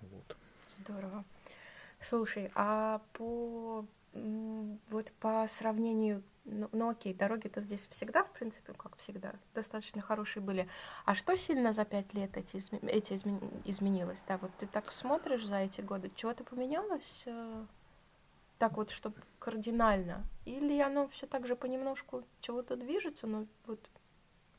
Вот. 0.00 0.36
Здорово. 0.84 1.24
Слушай, 2.02 2.50
а 2.54 3.00
по 3.14 3.86
вот 4.90 5.10
по 5.20 5.46
сравнению, 5.48 6.22
ну, 6.44 6.68
ну 6.72 6.90
окей, 6.90 7.14
дороги-то 7.14 7.62
здесь 7.62 7.86
всегда, 7.90 8.24
в 8.24 8.32
принципе, 8.32 8.74
как 8.74 8.96
всегда, 8.98 9.32
достаточно 9.54 10.02
хорошие 10.02 10.42
были. 10.42 10.68
А 11.06 11.14
что 11.14 11.34
сильно 11.36 11.72
за 11.72 11.84
пять 11.86 12.12
лет 12.12 12.36
эти, 12.36 12.56
изме- 12.56 12.86
эти 12.86 13.14
изме- 13.14 13.62
изменилось? 13.64 14.22
Да, 14.28 14.36
вот 14.36 14.50
ты 14.58 14.66
так 14.66 14.92
смотришь 14.92 15.46
за 15.46 15.56
эти 15.60 15.80
годы, 15.80 16.10
чего-то 16.14 16.44
поменялось? 16.44 17.22
э, 17.24 17.64
Так 18.58 18.76
вот, 18.76 18.90
чтобы 18.90 19.16
кардинально? 19.38 20.24
Или 20.44 20.78
оно 20.80 21.08
все 21.08 21.26
так 21.26 21.46
же 21.46 21.56
понемножку 21.56 22.24
чего-то 22.40 22.76
движется, 22.76 23.26
но 23.26 23.46
вот 23.66 23.80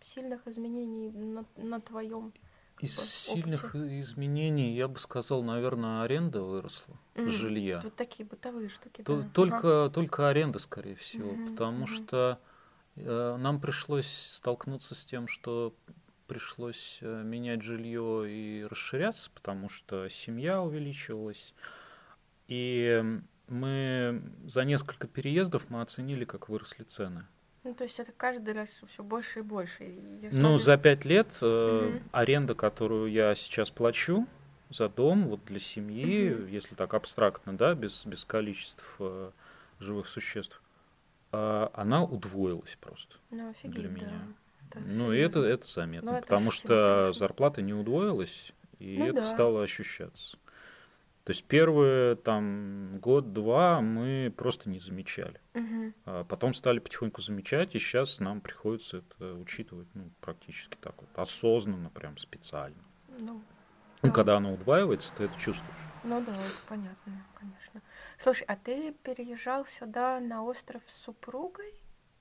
сильных 0.02 0.48
изменений 0.48 1.12
на, 1.12 1.46
на 1.56 1.80
твоем 1.80 2.34
Из 2.80 2.98
опыте. 2.98 3.12
сильных 3.12 3.76
изменений, 3.76 4.76
я 4.76 4.88
бы 4.88 5.00
сказал, 5.00 5.42
наверное, 5.44 6.04
аренда 6.04 6.42
выросла, 6.42 6.98
Мгм. 7.16 7.30
жилья. 7.32 7.80
Вот 7.84 7.96
такие 7.96 8.26
бытовые 8.26 8.68
штуки, 8.70 9.04
То- 9.04 9.18
да. 9.18 9.22
Ага. 9.22 9.30
Только, 9.34 9.92
только 9.94 10.28
аренда, 10.30 10.60
скорее 10.60 10.96
всего, 10.96 11.32
Мгм, 11.34 11.52
потому 11.56 11.78
мгм. 11.80 11.88
что 11.88 12.40
э, 12.96 13.38
нам 13.40 13.60
пришлось 13.60 14.08
столкнуться 14.08 14.94
с 14.96 15.04
тем, 15.06 15.28
что 15.28 15.74
пришлось 16.28 17.00
э, 17.02 17.24
менять 17.24 17.62
жилье 17.62 18.26
и 18.30 18.64
расширяться, 18.70 19.32
потому 19.34 19.70
что 19.70 20.10
семья 20.10 20.62
увеличивалась. 20.62 21.54
И 22.48 23.04
мы 23.48 24.22
за 24.46 24.64
несколько 24.64 25.08
переездов 25.08 25.70
мы 25.70 25.82
оценили, 25.82 26.26
как 26.26 26.50
выросли 26.50 26.84
цены. 26.84 27.26
Ну, 27.64 27.74
то 27.74 27.84
есть 27.86 28.00
это 28.00 28.12
каждый 28.12 28.54
раз 28.54 28.70
все 28.88 29.04
больше 29.04 29.40
и 29.40 29.42
больше. 29.42 29.84
Если 30.22 30.40
Ну, 30.42 30.58
ты- 30.58 30.64
за 30.64 30.78
пять 30.78 31.06
лет 31.06 31.28
э, 31.42 31.90
Мгм. 31.92 32.04
аренда, 32.12 32.56
которую 32.56 33.10
я 33.12 33.34
сейчас 33.36 33.72
плачу 33.72 34.28
за 34.70 34.90
дом, 34.90 35.28
вот 35.30 35.46
для 35.46 35.60
семьи, 35.60 36.30
Мгм. 36.32 36.48
если 36.48 36.76
так 36.76 36.94
абстрактно, 36.94 37.56
да, 37.58 37.74
без, 37.74 38.06
без 38.06 38.26
количеств 38.26 38.96
э, 39.00 39.32
живых 39.80 40.08
существ, 40.08 40.62
а, 41.32 41.72
она 41.74 42.04
удвоилась 42.04 42.78
просто. 42.82 43.16
Ну, 43.30 43.50
офигеть, 43.50 43.74
для 43.74 43.84
да. 43.90 43.90
меня. 43.90 44.28
Это 44.70 44.80
Ну, 44.82 45.14
и 45.14 45.18
это, 45.20 45.40
это 45.42 45.66
заметно, 45.68 46.12
Ну, 46.12 46.18
это 46.18 46.28
потому 46.28 46.52
что 46.52 46.68
конечно. 46.68 47.14
зарплата 47.14 47.62
не 47.62 47.74
удвоилась, 47.74 48.52
и 48.80 48.98
Ну 49.00 49.06
это 49.06 49.16
да. 49.16 49.24
стало 49.24 49.64
ощущаться. 49.64 50.38
То 51.24 51.32
есть 51.32 51.46
первые 51.46 52.16
там 52.18 53.00
год-два 53.00 53.80
мы 53.80 54.34
просто 54.36 54.70
не 54.70 54.80
замечали. 54.80 55.40
Мгм. 55.54 55.94
А 56.06 56.24
потом 56.26 56.54
стали 56.54 56.80
потихоньку 56.80 57.22
замечать, 57.22 57.76
и 57.76 57.80
сейчас 57.80 58.20
нам 58.20 58.42
приходится 58.42 58.98
это 58.98 59.34
учитывать 59.36 59.88
ну, 59.94 60.10
практически 60.20 60.76
так 60.82 60.96
вот, 61.02 61.10
осознанно, 61.18 61.90
прям 61.90 62.18
специально. 62.18 62.84
Ну, 63.08 63.42
Ну, 64.02 64.10
Да. 64.10 64.12
когда 64.12 64.36
оно 64.36 64.54
удваивается, 64.54 65.14
ты 65.18 65.24
это 65.24 65.40
чувствуешь. 65.40 65.78
ну 66.04 66.22
да, 66.26 66.36
понятно, 66.68 67.14
конечно. 67.36 67.82
Слушай, 68.18 68.44
а 68.48 68.58
ты 68.58 68.92
переезжал 69.04 69.66
сюда 69.66 70.20
на 70.20 70.44
остров 70.44 70.82
с 70.88 71.04
супругой 71.04 71.74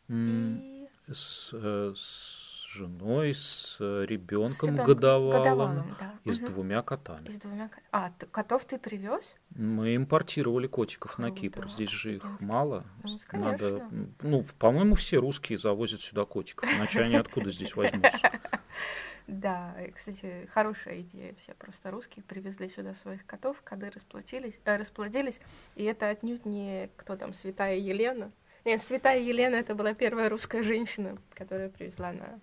М, 0.09 0.59
и 0.61 0.89
С, 1.13 1.51
э, 1.53 1.93
с 1.97 2.52
женой, 2.73 3.35
с 3.35 3.77
ребенком 3.81 4.71
ребёнком 4.71 4.87
годовалым, 4.87 5.31
годовалым, 5.43 5.97
да. 6.01 6.15
и 6.25 6.33
с 6.33 6.41
Мгм. 6.41 6.53
двумя 6.53 6.83
котами. 6.83 7.29
И 7.29 7.33
с 7.33 7.37
двумя 7.37 7.71
А, 7.91 8.11
ты- 8.11 8.27
котов 8.27 8.65
ты 8.65 8.79
привез? 8.79 9.37
Мы 9.55 9.95
импортировали 9.97 10.67
котиков 10.67 11.19
на 11.19 11.31
Кипр. 11.31 11.69
Здесь 11.71 11.91
же 11.91 12.17
их 12.17 12.41
мало. 12.41 12.85
Ну, 13.03 13.09
С- 13.11 13.21
конечно. 13.27 13.53
Надо, 13.53 13.89
ну, 14.23 14.45
по-моему, 14.59 14.95
все 14.95 15.19
русские 15.19 15.59
завозят 15.59 16.01
сюда 16.01 16.25
котиков, 16.25 16.69
иначе 16.75 17.03
они 17.03 17.17
откуда 17.17 17.51
здесь 17.51 17.77
возьмутся? 17.77 18.19
Да, 19.29 19.75
кстати, 19.95 20.49
хорошая 20.53 21.01
идея. 21.03 21.35
Все 21.41 21.55
просто 21.55 21.91
русские 21.93 22.25
привезли 22.25 22.69
сюда 22.69 22.93
своих 22.93 23.25
котов, 23.25 23.63
коты 23.63 23.89
расплодились, 23.91 24.55
э, 24.65 24.77
расплодились. 24.77 25.41
И 25.77 25.85
это 25.85 26.09
отнюдь 26.09 26.45
не 26.45 26.91
кто 26.97 27.17
там, 27.17 27.33
Святая 27.33 27.77
Елена. 27.77 28.33
Нет, 28.65 28.83
Святая 28.83 29.21
Елена 29.21 29.55
это 29.55 29.75
была 29.77 29.95
первая 29.95 30.29
русская 30.29 30.63
женщина, 30.65 31.17
которая 31.35 31.69
привезла 31.69 32.13
на... 32.13 32.41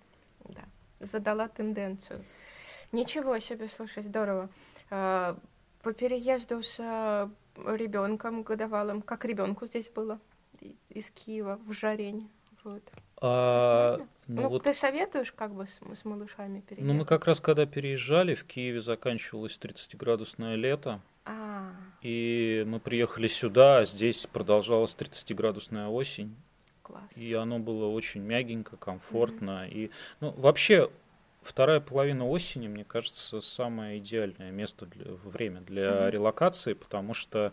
Да, 0.54 0.62
задала 1.00 1.48
тенденцию. 1.48 2.22
Ничего 2.92 3.38
себе, 3.38 3.68
слушай, 3.68 4.02
здорово. 4.02 4.48
А, 4.90 5.36
По 5.82 5.92
переезду 5.92 6.62
с 6.62 6.78
ребенком 7.56 8.42
годовалым, 8.42 9.02
как 9.02 9.24
ребенку 9.24 9.66
здесь 9.66 9.88
было 9.88 10.18
из 10.88 11.10
Киева 11.10 11.58
в 11.66 11.72
Жарень. 11.72 12.28
Вот. 12.64 12.82
А, 13.22 13.96
ну, 14.26 14.42
Ну, 14.42 14.48
вот, 14.48 14.64
ты 14.64 14.72
советуешь 14.74 15.32
как 15.32 15.54
бы 15.54 15.66
с, 15.66 15.78
с 15.94 16.04
малышами 16.04 16.60
переехать? 16.60 16.84
ну, 16.86 16.94
мы 16.94 17.04
как 17.04 17.26
раз 17.26 17.40
когда 17.40 17.64
переезжали, 17.66 18.34
в 18.34 18.44
Киеве 18.44 18.80
заканчивалось 18.80 19.58
30-градусное 19.60 20.56
лето, 20.56 21.00
А, 21.24 21.70
и 22.02 22.64
мы 22.66 22.80
приехали 22.80 23.28
сюда, 23.28 23.78
а 23.78 23.84
здесь 23.84 24.26
продолжалась 24.26 24.94
30-градусная 24.94 25.88
осень, 25.88 26.34
класс. 26.90 27.16
и 27.16 27.32
оно 27.34 27.58
было 27.58 27.86
очень 27.86 28.22
мягенько, 28.22 28.76
комфортно. 28.76 29.66
И, 29.68 29.90
ну, 30.20 30.30
вообще, 30.30 30.90
вторая 31.42 31.80
половина 31.80 32.28
осени, 32.28 32.68
мне 32.68 32.84
кажется, 32.84 33.40
самое 33.40 33.98
идеальное 33.98 34.50
место, 34.50 34.86
для, 34.86 35.12
время 35.14 35.60
для 35.60 36.02
Мгм. 36.02 36.08
релокации, 36.10 36.74
потому 36.74 37.14
что 37.14 37.52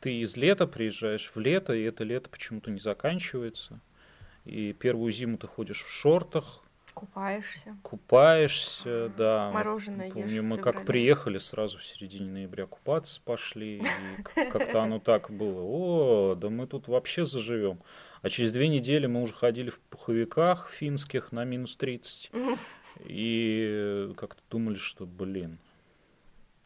ты 0.00 0.20
из 0.20 0.36
лета 0.36 0.66
приезжаешь 0.66 1.30
в 1.34 1.38
лето, 1.40 1.72
и 1.72 1.82
это 1.82 2.04
лето 2.04 2.28
почему-то 2.30 2.70
не 2.70 2.78
заканчивается. 2.80 3.80
И 4.44 4.72
первую 4.72 5.12
зиму 5.12 5.36
ты 5.38 5.46
ходишь 5.46 5.82
в 5.84 5.90
шортах, 5.90 6.62
Купаешься. 6.98 7.76
купаешься, 7.82 9.10
да. 9.16 9.50
Мороженое 9.52 10.06
ешь 10.06 10.14
Помню, 10.14 10.42
в 10.42 10.44
мы 10.44 10.58
как 10.58 10.84
приехали, 10.84 11.38
сразу 11.38 11.78
в 11.78 11.84
середине 11.84 12.30
ноября 12.30 12.66
купаться 12.66 13.20
пошли, 13.24 13.78
и 13.78 14.22
как-то 14.50 14.82
оно 14.82 14.98
так 14.98 15.30
было. 15.30 15.62
О, 15.62 16.34
да 16.34 16.50
мы 16.50 16.66
тут 16.66 16.88
вообще 16.88 17.24
заживем. 17.24 17.80
А 18.22 18.30
через 18.30 18.50
две 18.52 18.68
недели 18.68 19.06
мы 19.06 19.22
уже 19.22 19.34
ходили 19.34 19.70
в 19.70 19.78
пуховиках 19.78 20.70
финских 20.70 21.30
на 21.30 21.44
минус 21.44 21.76
30. 21.76 22.32
И 23.04 24.12
как-то 24.16 24.42
думали, 24.50 24.74
что, 24.74 25.06
блин, 25.06 25.58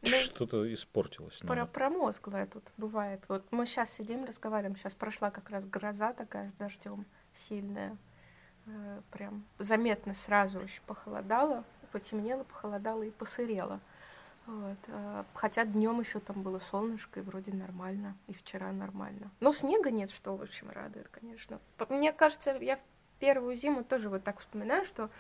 Ну, 0.03 0.09
что-то 0.09 0.73
испортилось. 0.73 1.39
Про, 1.41 1.67
промозглая 1.67 2.47
тут 2.47 2.65
бывает. 2.77 3.23
Вот 3.29 3.45
мы 3.51 3.67
сейчас 3.67 3.93
сидим, 3.93 4.25
разговариваем. 4.25 4.77
Сейчас 4.77 4.95
прошла 4.95 5.31
как 5.31 5.51
раз 5.51 5.65
гроза 5.67 6.13
такая 6.13 6.49
с 6.49 6.53
дождем 6.55 7.05
сильная. 7.35 7.97
Э, 8.67 9.01
Прям 9.11 9.45
заметно 9.59 10.15
сразу 10.15 10.61
очень 10.61 10.83
похолодало. 10.87 11.65
Потемнело, 11.91 12.45
похолодало 12.45 13.03
и 13.03 13.11
посырело. 13.11 13.79
Вот. 14.47 14.79
а, 14.89 15.25
Хотя 15.35 15.65
днем 15.65 16.01
еще 16.01 16.21
там 16.21 16.43
было 16.43 16.59
солнышко, 16.59 17.21
и 17.21 17.23
вроде 17.23 17.53
нормально, 17.53 18.17
и 18.27 18.33
вчера 18.33 18.73
нормально. 18.73 19.31
Но 19.41 19.53
снега 19.53 19.91
нет, 19.91 20.11
что, 20.11 20.37
в 20.37 20.43
общем, 20.43 20.71
радует, 20.71 21.09
конечно. 21.09 21.61
Мне 21.89 22.13
кажется, 22.13 22.57
я 22.57 22.77
в 22.77 22.81
первую 23.21 23.55
зиму 23.57 23.85
тоже 23.85 24.09
вот 24.09 24.25
так 24.25 24.41
вспоминаю, 24.41 24.85
что, 24.85 25.11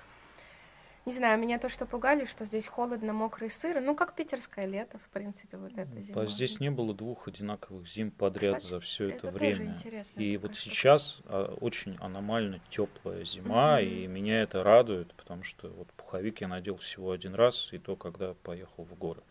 не 1.04 1.12
знаю, 1.12 1.38
меня 1.38 1.58
то, 1.58 1.68
что 1.68 1.84
пугали, 1.84 2.24
что 2.26 2.44
здесь 2.44 2.68
холодно, 2.68 3.12
мокро 3.12 3.46
и 3.46 3.50
сыро, 3.50 3.80
ну, 3.80 3.96
как 3.96 4.14
питерское 4.14 4.66
лето, 4.66 4.98
в 4.98 5.08
принципе, 5.08 5.56
вот 5.56 5.72
эта 5.76 6.00
зима. 6.00 6.22
А 6.22 6.26
здесь 6.26 6.60
не 6.60 6.70
было 6.70 6.94
двух 6.94 7.26
одинаковых 7.26 7.88
зим 7.88 8.12
подряд 8.12 8.58
Кстати, 8.58 8.70
за 8.70 8.80
все 8.80 9.08
это, 9.08 9.28
это 9.28 9.30
время. 9.36 9.76
И 10.16 10.36
вот 10.36 10.54
штука. 10.54 10.70
сейчас 10.70 11.18
а, 11.26 11.54
очень 11.60 11.96
аномально 12.00 12.60
теплая 12.70 13.24
зима, 13.24 13.80
Мгм. 13.80 13.88
и 13.88 14.06
меня 14.06 14.42
это 14.42 14.62
радует, 14.62 15.12
потому 15.14 15.42
что 15.42 15.68
вот 15.70 15.88
пуховик 15.94 16.40
я 16.40 16.48
надел 16.48 16.76
всего 16.76 17.10
один 17.10 17.34
раз, 17.34 17.72
и 17.72 17.78
то, 17.78 17.96
когда 17.96 18.34
поехал 18.34 18.84
в 18.84 18.94
горы. 18.94 19.22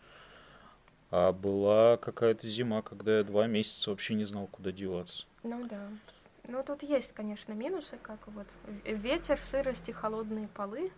А 1.10 1.32
была 1.32 1.96
какая-то 1.96 2.46
зима, 2.48 2.82
когда 2.82 3.18
я 3.18 3.24
два 3.24 3.46
месяца 3.46 3.90
вообще 3.90 4.14
не 4.14 4.24
знал, 4.24 4.46
куда 4.46 4.72
деваться. 4.72 5.24
Ну 5.42 5.66
да. 5.66 5.88
Ну, 6.48 6.62
тут 6.64 6.82
есть, 6.82 7.12
конечно, 7.12 7.52
минусы, 7.52 7.98
как 8.02 8.18
вот 8.28 8.46
ветер, 8.84 9.38
сырость 9.38 9.88
и 9.88 9.92
холодные 9.92 10.48
полы. 10.48 10.90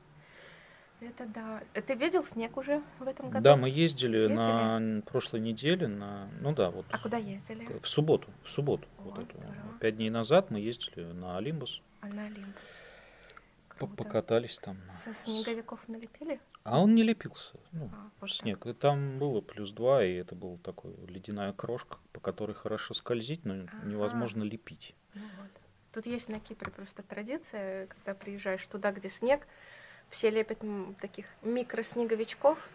Это 1.09 1.27
да. 1.27 1.63
Ты 1.75 1.95
видел 1.95 2.25
снег 2.25 2.57
уже 2.57 2.83
в 2.99 3.07
этом 3.07 3.29
году? 3.31 3.45
Да, 3.45 3.57
мы 3.57 3.69
ездили, 3.69 4.17
Съездили? 4.17 4.37
на 4.37 5.03
прошлой 5.03 5.41
неделе, 5.41 5.87
на, 5.87 6.29
ну 6.41 6.55
да, 6.55 6.71
вот 6.71 6.87
А 6.91 6.99
куда 6.99 7.17
ездили? 7.19 7.67
в 7.81 7.89
субботу, 7.89 8.29
в 8.43 8.49
субботу, 8.51 8.87
О, 8.99 9.03
вот 9.03 9.25
здорово. 9.25 9.79
пять 9.81 9.97
дней 9.97 10.11
назад 10.11 10.51
мы 10.51 10.61
ездили 10.61 11.05
на 11.05 11.37
Олимпус, 11.37 11.83
А 12.01 12.07
на 12.07 12.29
Круто. 13.69 13.95
покатались 13.97 14.59
там. 14.59 14.79
Со 14.91 15.13
снеговиков 15.13 15.87
налепили? 15.89 16.41
А 16.63 16.81
он 16.81 16.95
не 16.95 17.03
лепился, 17.03 17.55
ну, 17.73 17.91
А, 17.93 18.11
вот 18.21 18.31
так. 18.31 18.37
снег. 18.39 18.67
И 18.67 18.73
там 18.73 19.19
было 19.19 19.41
плюс 19.41 19.73
два, 19.73 20.05
и 20.05 20.15
это 20.15 20.35
была 20.35 20.57
такой 20.59 20.95
ледяная 21.09 21.53
крошка, 21.53 21.99
по 22.13 22.21
которой 22.21 22.53
хорошо 22.53 22.95
скользить, 22.95 23.45
но 23.45 23.67
невозможно 23.85 24.43
лепить. 24.45 24.95
Ну 25.15 25.23
вот. 25.39 25.51
Тут 25.93 26.07
есть 26.07 26.29
на 26.29 26.41
Кипре 26.41 26.73
просто 26.73 27.03
традиция, 27.03 27.87
когда 27.87 28.15
приезжаешь 28.15 28.67
туда, 28.67 28.91
где 28.93 29.09
снег, 29.09 29.47
все 30.11 30.31
лепят 30.31 30.59
таких 31.01 31.27
микроснеговичков, 31.43 32.69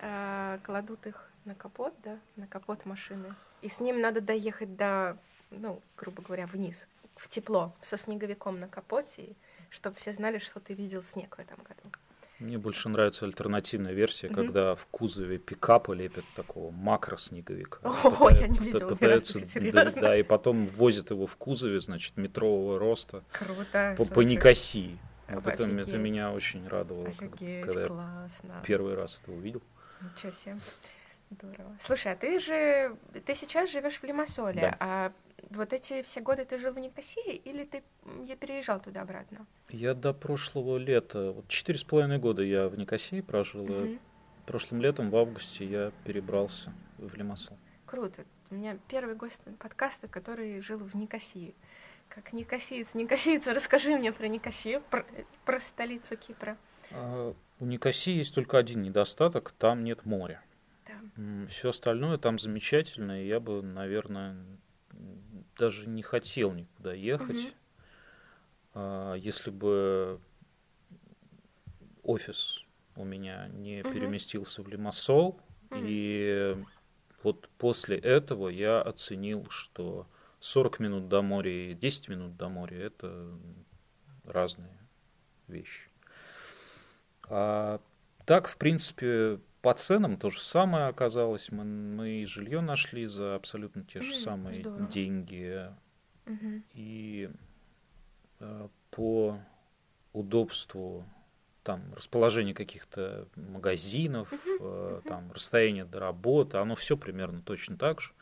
э, 0.00 0.58
кладут 0.64 1.06
их 1.06 1.30
на 1.44 1.54
капот, 1.54 1.94
да, 2.02 2.18
на 2.36 2.46
капот 2.46 2.84
машины, 2.86 3.34
и 3.62 3.68
с 3.68 3.80
ним 3.80 4.00
надо 4.00 4.20
доехать 4.20 4.76
до, 4.76 5.16
ну, 5.50 5.80
грубо 5.96 6.22
говоря, 6.22 6.46
вниз, 6.46 6.86
в 7.16 7.28
тепло, 7.28 7.74
со 7.80 7.96
снеговиком 7.96 8.58
на 8.58 8.68
капоте, 8.68 9.34
чтобы 9.68 9.96
все 9.96 10.12
знали, 10.12 10.38
что 10.38 10.60
ты 10.60 10.74
видел 10.74 11.02
снег 11.02 11.36
в 11.36 11.40
этом 11.40 11.58
году. 11.58 11.96
Мне 12.38 12.56
больше 12.56 12.88
нравится 12.88 13.26
альтернативная 13.26 13.92
версия, 13.92 14.28
Мгм. 14.28 14.34
когда 14.36 14.74
в 14.74 14.86
кузове 14.86 15.36
пикапа 15.36 15.92
лепят 15.92 16.24
такого 16.34 16.70
макроснеговика. 16.70 17.80
О, 17.84 18.30
я 18.30 18.48
не 18.48 18.58
видела 18.58 18.90
ни 18.90 18.94
пытаются, 18.94 19.38
разу, 19.40 19.70
да, 19.70 19.90
да, 20.00 20.16
и 20.16 20.22
потом 20.22 20.64
возят 20.64 21.10
его 21.10 21.26
в 21.26 21.36
кузове, 21.36 21.80
значит, 21.80 22.16
метрового 22.16 22.78
роста 22.78 23.22
Круто. 23.32 23.94
по, 23.98 24.06
по 24.06 24.14
слушай. 24.14 24.24
Никосии. 24.24 24.98
Вот 25.34 25.46
это, 25.46 25.64
это 25.64 25.98
меня 25.98 26.32
очень 26.32 26.66
радовало, 26.66 27.08
Офигеть, 27.08 27.64
когда 27.64 27.80
я 27.82 27.86
классно. 27.86 28.62
первый 28.66 28.94
раз 28.94 29.20
это 29.22 29.32
увидел. 29.32 29.62
Ничего 30.00 30.32
себе. 30.32 30.58
Здорово. 31.30 31.76
Слушай, 31.78 32.12
а 32.12 32.16
ты 32.16 32.40
же 32.40 32.96
ты 33.24 33.34
сейчас 33.34 33.70
живешь 33.70 33.98
в 34.00 34.04
Лимассоле, 34.04 34.60
Да. 34.62 34.76
а 34.80 35.12
вот 35.50 35.72
эти 35.72 36.02
все 36.02 36.20
годы 36.20 36.44
ты 36.44 36.58
жил 36.58 36.72
в 36.72 36.78
Никосии 36.78 37.34
или 37.36 37.64
ты 37.64 37.82
я 38.26 38.34
переезжал 38.36 38.80
туда 38.80 39.02
обратно? 39.02 39.46
Я 39.68 39.94
до 39.94 40.12
прошлого 40.12 40.76
лета, 40.76 41.30
вот 41.32 41.46
четыре 41.48 41.78
с 41.78 41.84
половиной 41.84 42.18
года 42.18 42.42
я 42.42 42.68
в 42.68 42.76
Никосии 42.76 43.20
прожил, 43.20 43.64
и 43.66 43.70
Мгм. 43.90 43.98
прошлым 44.46 44.80
летом 44.80 45.10
в 45.10 45.16
августе 45.16 45.64
я 45.64 45.92
перебрался 46.04 46.72
в 46.98 47.14
Лимассол. 47.14 47.56
Круто. 47.86 48.24
У 48.50 48.56
меня 48.56 48.76
первый 48.88 49.14
гость 49.14 49.40
подкаста, 49.60 50.08
который 50.08 50.60
жил 50.60 50.78
в 50.78 50.94
Никосии. 50.96 51.54
Как 52.10 52.32
никосиец, 52.32 52.94
никосиец, 52.94 53.46
расскажи 53.46 53.96
мне 53.96 54.12
про 54.12 54.26
Никосию, 54.26 54.82
про, 54.90 55.06
про 55.44 55.60
столицу 55.60 56.16
Кипра. 56.16 56.58
А, 56.90 57.34
У 57.60 57.64
Никосии 57.64 58.12
есть 58.14 58.34
только 58.34 58.58
один 58.58 58.82
недостаток, 58.82 59.52
там 59.52 59.84
нет 59.84 60.04
моря. 60.04 60.42
Да. 60.86 61.46
Все 61.46 61.70
остальное 61.70 62.18
там 62.18 62.38
замечательно, 62.40 63.22
и 63.22 63.28
я 63.28 63.38
бы, 63.38 63.62
наверное, 63.62 64.36
даже 65.56 65.88
не 65.88 66.02
хотел 66.02 66.52
никуда 66.52 66.92
ехать. 66.94 67.54
А, 68.74 69.14
если 69.14 69.50
бы 69.50 70.20
офис 72.02 72.64
у 72.96 73.04
меня 73.04 73.46
не 73.48 73.82
Мгм. 73.82 73.92
переместился 73.92 74.62
в 74.62 74.68
Лимассол, 74.68 75.40
Мгм. 75.70 75.80
и 75.86 76.56
вот 77.22 77.48
после 77.56 77.98
этого 77.98 78.48
я 78.48 78.82
оценил, 78.82 79.46
что 79.48 80.08
40 80.40 80.80
минут 80.80 81.08
до 81.08 81.22
моря 81.22 81.70
и 81.70 81.74
10 81.74 82.08
минут 82.08 82.36
до 82.36 82.48
моря– 82.48 82.76
это 82.86 83.28
разные 84.24 84.78
вещи. 85.48 85.88
А 87.28 87.80
так, 88.24 88.48
в 88.48 88.56
принципе, 88.56 89.38
по 89.62 89.74
ценам 89.74 90.16
то 90.16 90.30
же 90.30 90.40
самое 90.40 90.86
оказалось. 90.86 91.50
Мы, 91.50 91.64
мы 91.64 92.08
и 92.22 92.26
жилье 92.26 92.60
нашли 92.60 93.06
за 93.06 93.34
абсолютно 93.34 93.84
те 93.84 94.00
же 94.00 94.14
самые 94.14 94.60
здорово. 94.60 94.88
деньги. 94.88 95.66
Мгм. 96.26 96.64
И 96.74 97.30
э, 98.40 98.68
по 98.90 99.38
удобству 100.12 101.04
там 101.62 101.92
расположение 101.94 102.54
каких-то 102.54 103.28
магазинов, 103.36 104.32
э, 104.60 105.00
там 105.04 105.30
расстояние 105.32 105.84
до 105.84 106.00
работы, 106.00 106.56
оно 106.56 106.74
все 106.74 106.96
примерно 106.96 107.42
точно 107.42 107.76
так 107.76 108.00
же, 108.00 108.12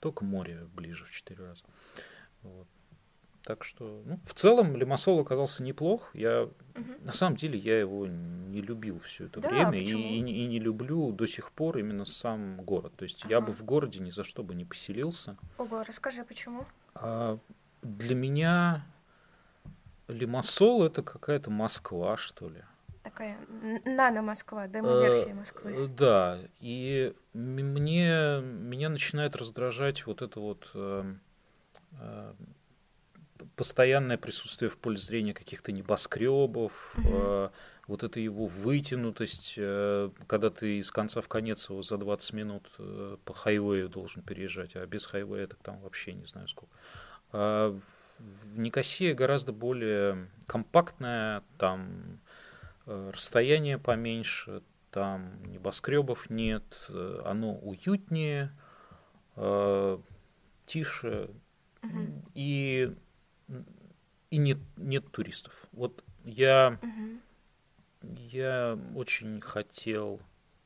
только 0.00 0.24
море 0.24 0.66
ближе 0.74 1.04
в 1.04 1.10
четыре 1.10 1.44
раза. 1.44 1.62
Вот. 2.42 2.66
Так 3.44 3.64
что, 3.64 4.02
ну, 4.04 4.20
в 4.26 4.34
целом 4.34 4.76
Лимассол 4.76 5.20
оказался 5.20 5.62
неплох. 5.62 6.10
Я 6.14 6.50
Мгм. 6.74 6.96
на 7.04 7.12
самом 7.12 7.36
деле 7.36 7.58
я 7.58 7.78
его 7.80 8.06
не 8.06 8.60
любил 8.60 9.00
все 9.00 9.24
это 9.24 9.40
Да, 9.40 9.48
время 9.48 9.78
и, 9.80 9.84
почему? 9.84 10.02
и 10.02 10.20
не- 10.20 10.44
и 10.44 10.46
не 10.46 10.58
люблю 10.58 11.12
до 11.12 11.26
сих 11.26 11.50
пор 11.52 11.78
именно 11.78 12.04
сам 12.04 12.56
город. 12.62 12.92
То 12.96 13.04
есть 13.04 13.24
я 13.24 13.40
бы 13.40 13.52
Ага. 13.52 13.56
в 13.60 13.64
городе 13.64 14.00
ни 14.00 14.10
за 14.10 14.22
что 14.24 14.42
бы 14.42 14.54
не 14.54 14.64
поселился. 14.66 15.36
Ого, 15.56 15.82
расскажи, 15.82 16.24
почему? 16.24 16.66
А 16.94 17.38
для 17.82 18.14
меня 18.14 18.84
Лимассол 20.08 20.84
это 20.84 21.02
какая-то 21.02 21.50
Москва, 21.50 22.16
что 22.16 22.48
ли. 22.48 22.62
Такая 23.08 23.38
нано-Москва, 23.86 24.68
демо-версия 24.68 25.30
Э, 25.30 25.34
Москвы. 25.34 25.72
э, 25.74 25.86
Да, 25.86 26.38
и 26.60 27.14
мне 27.32 28.42
меня 28.42 28.90
начинает 28.90 29.34
раздражать 29.34 30.04
вот 30.06 30.20
это 30.20 30.38
вот 30.40 30.70
э, 30.74 31.14
постоянное 33.56 34.18
присутствие 34.18 34.70
в 34.70 34.76
поле 34.76 34.98
зрения 34.98 35.32
каких-то 35.32 35.72
небоскребов, 35.72 36.94
э, 37.02 37.48
вот 37.86 38.02
эта 38.02 38.20
его 38.20 38.44
вытянутость, 38.44 39.54
когда 39.54 40.50
ты 40.50 40.78
из 40.78 40.90
конца 40.90 41.22
в 41.22 41.28
конец 41.28 41.70
его 41.70 41.82
за 41.82 41.96
20 41.96 42.34
минут 42.34 42.70
по 43.24 43.32
хайвею 43.32 43.88
должен 43.88 44.20
переезжать, 44.22 44.76
а 44.76 44.84
без 44.86 45.06
хайвея 45.06 45.46
так 45.46 45.58
там 45.62 45.80
вообще 45.80 46.12
не 46.12 46.26
знаю 46.26 46.46
сколько. 46.48 46.74
А 47.32 47.74
Никосия 48.54 49.14
гораздо 49.14 49.52
более 49.52 50.28
компактная, 50.46 51.42
там 51.56 52.20
расстояние 52.88 53.78
поменьше, 53.78 54.62
там 54.90 55.42
небоскребов 55.44 56.30
нет, 56.30 56.64
э, 56.88 57.22
оно 57.24 57.54
уютнее, 57.54 58.52
э, 59.36 59.98
тише 60.66 61.30
Мгм. 61.82 62.24
и, 62.34 62.94
и 64.30 64.36
нет, 64.36 64.58
нет 64.76 65.10
туристов. 65.10 65.54
Вот 65.72 66.02
я, 66.24 66.78
Мгм. 66.82 67.20
я 68.02 68.78
очень 68.94 69.40
хотел 69.40 70.20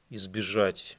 избежать 0.09 0.99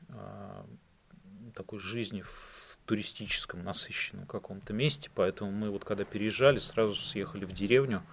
такой 1.54 1.80
жизни 1.80 2.22
в 2.22 2.78
туристическом 2.86 3.64
насыщенном 3.64 4.26
каком-то 4.26 4.74
месте, 4.74 5.10
поэтому 5.14 5.52
мы 5.52 5.70
вот 5.70 5.86
когда 5.86 6.04
переезжали, 6.04 6.58
сразу 6.58 6.96
съехали 6.96 7.46
в 7.46 7.54
деревню 7.54 8.04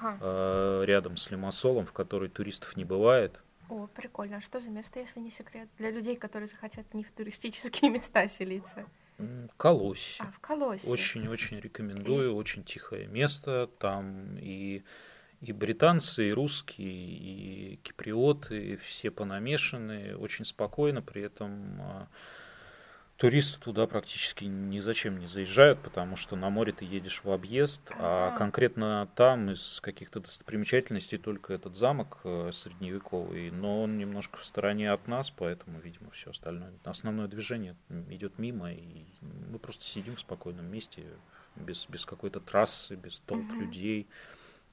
Ага. 0.00 0.18
э, 0.20 0.82
рядом 0.86 1.16
с 1.16 1.30
Лимассолом, 1.30 1.84
в 1.84 1.92
которой 1.92 2.28
туристов 2.28 2.76
не 2.76 2.84
бывает. 2.84 3.40
О, 3.68 3.86
прикольно. 3.86 4.38
А 4.38 4.40
что 4.40 4.60
за 4.60 4.70
место, 4.70 5.00
если 5.00 5.20
не 5.20 5.30
секрет? 5.30 5.68
Для 5.78 5.90
людей, 5.90 6.16
которые 6.16 6.48
захотят 6.48 6.94
не 6.94 7.04
в 7.04 7.12
туристические 7.12 7.90
места 7.92 8.26
селиться. 8.28 8.86
М, 9.18 9.50
Колосье. 9.56 10.24
А, 10.26 10.30
в 10.30 10.38
Колосе. 10.40 10.88
Очень-очень 10.88 11.60
рекомендую, 11.60 12.34
очень 12.34 12.64
тихое 12.64 13.06
место. 13.08 13.68
Там 13.78 14.38
и, 14.38 14.84
и 15.40 15.52
британцы, 15.52 16.28
и 16.28 16.32
русские, 16.32 16.88
и 16.88 17.76
киприоты, 17.82 18.72
и 18.72 18.76
все 18.76 19.10
понамешаны, 19.10 20.16
очень 20.16 20.44
спокойно. 20.44 21.02
При 21.02 21.22
этом 21.22 21.80
а, 21.80 22.08
туристы 23.18 23.58
туда 23.60 23.86
практически 23.88 24.44
ни 24.44 24.78
зачем 24.78 25.18
не 25.18 25.26
заезжают, 25.26 25.80
потому 25.82 26.14
что 26.14 26.36
на 26.36 26.50
море 26.50 26.72
ты 26.72 26.84
едешь 26.84 27.24
в 27.24 27.30
объезд, 27.30 27.82
а 27.98 28.30
конкретно 28.30 29.08
там 29.16 29.50
из 29.50 29.80
каких-то 29.80 30.20
достопримечательностей 30.20 31.18
только 31.18 31.52
этот 31.52 31.76
замок 31.76 32.20
э, 32.22 32.50
средневековый, 32.52 33.50
но 33.50 33.82
он 33.82 33.98
немножко 33.98 34.38
в 34.38 34.44
стороне 34.44 34.92
от 34.92 35.08
нас, 35.08 35.30
поэтому, 35.30 35.80
видимо, 35.80 36.10
все 36.10 36.30
остальное, 36.30 36.72
основное 36.84 37.26
движение 37.26 37.76
идет 38.08 38.38
мимо, 38.38 38.72
и 38.72 39.04
мы 39.20 39.58
просто 39.58 39.84
сидим 39.84 40.14
в 40.14 40.20
спокойном 40.20 40.70
месте, 40.70 41.04
без, 41.56 41.88
без 41.88 42.06
какой-то 42.06 42.38
трассы, 42.38 42.94
без 42.94 43.18
толп 43.18 43.46
Мгм. 43.50 43.60
людей. 43.60 44.06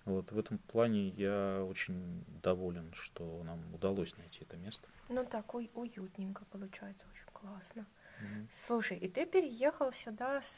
Вот 0.06 0.32
в 0.32 0.38
этом 0.38 0.60
плане 0.60 1.10
я 1.10 1.66
очень 1.68 2.24
доволен, 2.44 2.94
что 2.94 3.42
нам 3.44 3.74
удалось 3.74 4.16
найти 4.18 4.44
это 4.44 4.56
место. 4.56 4.88
Ну 5.10 5.26
так, 5.26 5.56
уй- 5.56 5.72
уютненько 5.74 6.46
получается, 6.46 7.08
очень 7.12 7.26
классно. 7.34 7.88
Мгм. 8.20 8.48
Слушай, 8.68 8.98
и 8.98 9.08
ты 9.08 9.26
переехал 9.26 9.92
сюда 9.92 10.42
с... 10.42 10.58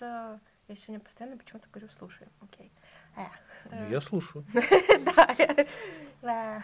Я 0.67 0.75
сегодня 0.75 0.99
постоянно 0.99 1.37
почему-то 1.37 1.67
говорю, 1.71 1.89
слушай, 1.97 2.27
окей. 2.41 2.71
Ну, 3.15 3.23
э, 3.71 3.87
Я 3.91 4.01
слушаю. 4.01 4.45
Да. 6.21 6.63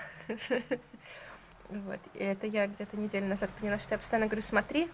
Вот, 1.70 1.99
и 2.14 2.20
это 2.20 2.45
я 2.45 2.68
где-то 2.68 2.98
неделю 2.98 3.28
назад 3.28 3.49
поняла, 3.60 3.80
что 3.80 3.94
я 3.95 3.98
постоянно 3.98 4.28
говорю 4.28 4.41
«смотри», 4.41 4.90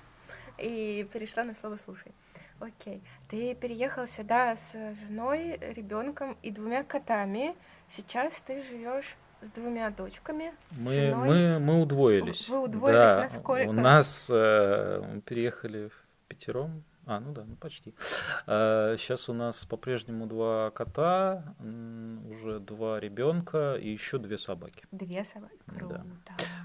и 0.57 1.07
перешла 1.11 1.43
на 1.43 1.53
слово 1.53 1.77
«слушай». 1.83 2.13
Окей. 2.59 3.01
Ты 3.29 3.55
переехал 3.55 4.05
сюда 4.05 4.55
с 4.55 4.73
женой, 5.07 5.57
ребенком 5.61 6.37
и 6.41 6.51
двумя 6.51 6.83
котами. 6.83 7.55
Сейчас 7.87 8.41
ты 8.41 8.61
живешь 8.63 9.15
с 9.41 9.49
двумя 9.49 9.89
дочками. 9.89 10.51
Мы, 10.71 10.93
женой. 10.93 11.27
мы, 11.29 11.59
мы 11.59 11.81
удвоились. 11.81 12.49
Вы 12.49 12.59
удвоились 12.63 13.13
Да, 13.13 13.21
на 13.23 13.29
сколько? 13.29 13.69
У 13.69 13.73
нас 13.73 14.29
э, 14.31 15.21
переехали 15.25 15.87
в 15.89 16.05
пятером. 16.27 16.83
А, 17.05 17.19
ну 17.19 17.31
да, 17.33 17.43
ну 17.43 17.55
почти. 17.55 17.95
сейчас 18.45 19.29
у 19.29 19.33
нас 19.33 19.65
по-прежнему 19.65 20.27
два 20.27 20.69
кота, 20.69 21.55
уже 22.29 22.59
два 22.59 22.99
ребенка 22.99 23.75
и 23.81 23.89
еще 23.89 24.19
две 24.19 24.37
собаки. 24.37 24.85
Две 24.91 25.23
собаки. 25.23 25.57
Да. 25.65 25.73
Круто. 25.75 26.05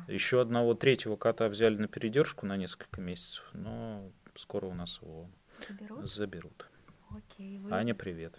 Еще 0.06 0.42
одного 0.42 0.74
третьего 0.74 1.16
кота 1.16 1.48
взяли 1.48 1.78
на 1.78 1.88
передержку 1.88 2.44
на 2.44 2.58
несколько 2.58 3.00
месяцев, 3.00 3.48
но 3.54 4.10
скоро 4.34 4.66
у 4.66 4.74
нас 4.74 5.00
его 5.00 5.30
Заберут? 5.66 6.10
заберут. 6.10 6.68
Окей. 7.08 7.58
вы- 7.58 7.72
Аня, 7.72 7.94
привет. 7.94 8.38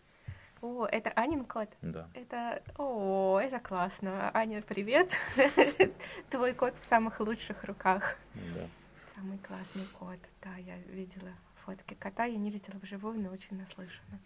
О, 0.66 0.88
это 0.92 1.12
Анин 1.12 1.46
кот? 1.46 1.70
Да. 1.84 2.10
Это, 2.16 2.64
о, 2.80 3.40
это 3.40 3.60
классно. 3.60 4.32
Аня, 4.34 4.64
привет. 4.64 5.16
Твой 6.32 6.56
кот 6.56 6.80
в 6.80 6.84
самых 6.84 7.20
лучших 7.20 7.64
руках. 7.66 8.18
да. 8.34 8.66
Самый 9.14 9.38
классный 9.38 9.86
кот. 10.00 10.18
Да, 10.42 10.56
я 10.56 10.76
видела 10.88 11.32
фотки 11.64 11.94
кота. 11.94 12.26
Я 12.26 12.38
не 12.38 12.50
видела 12.50 12.80
вживую, 12.82 13.20
но 13.20 13.30
очень 13.30 13.58
наслышана. 13.60 14.20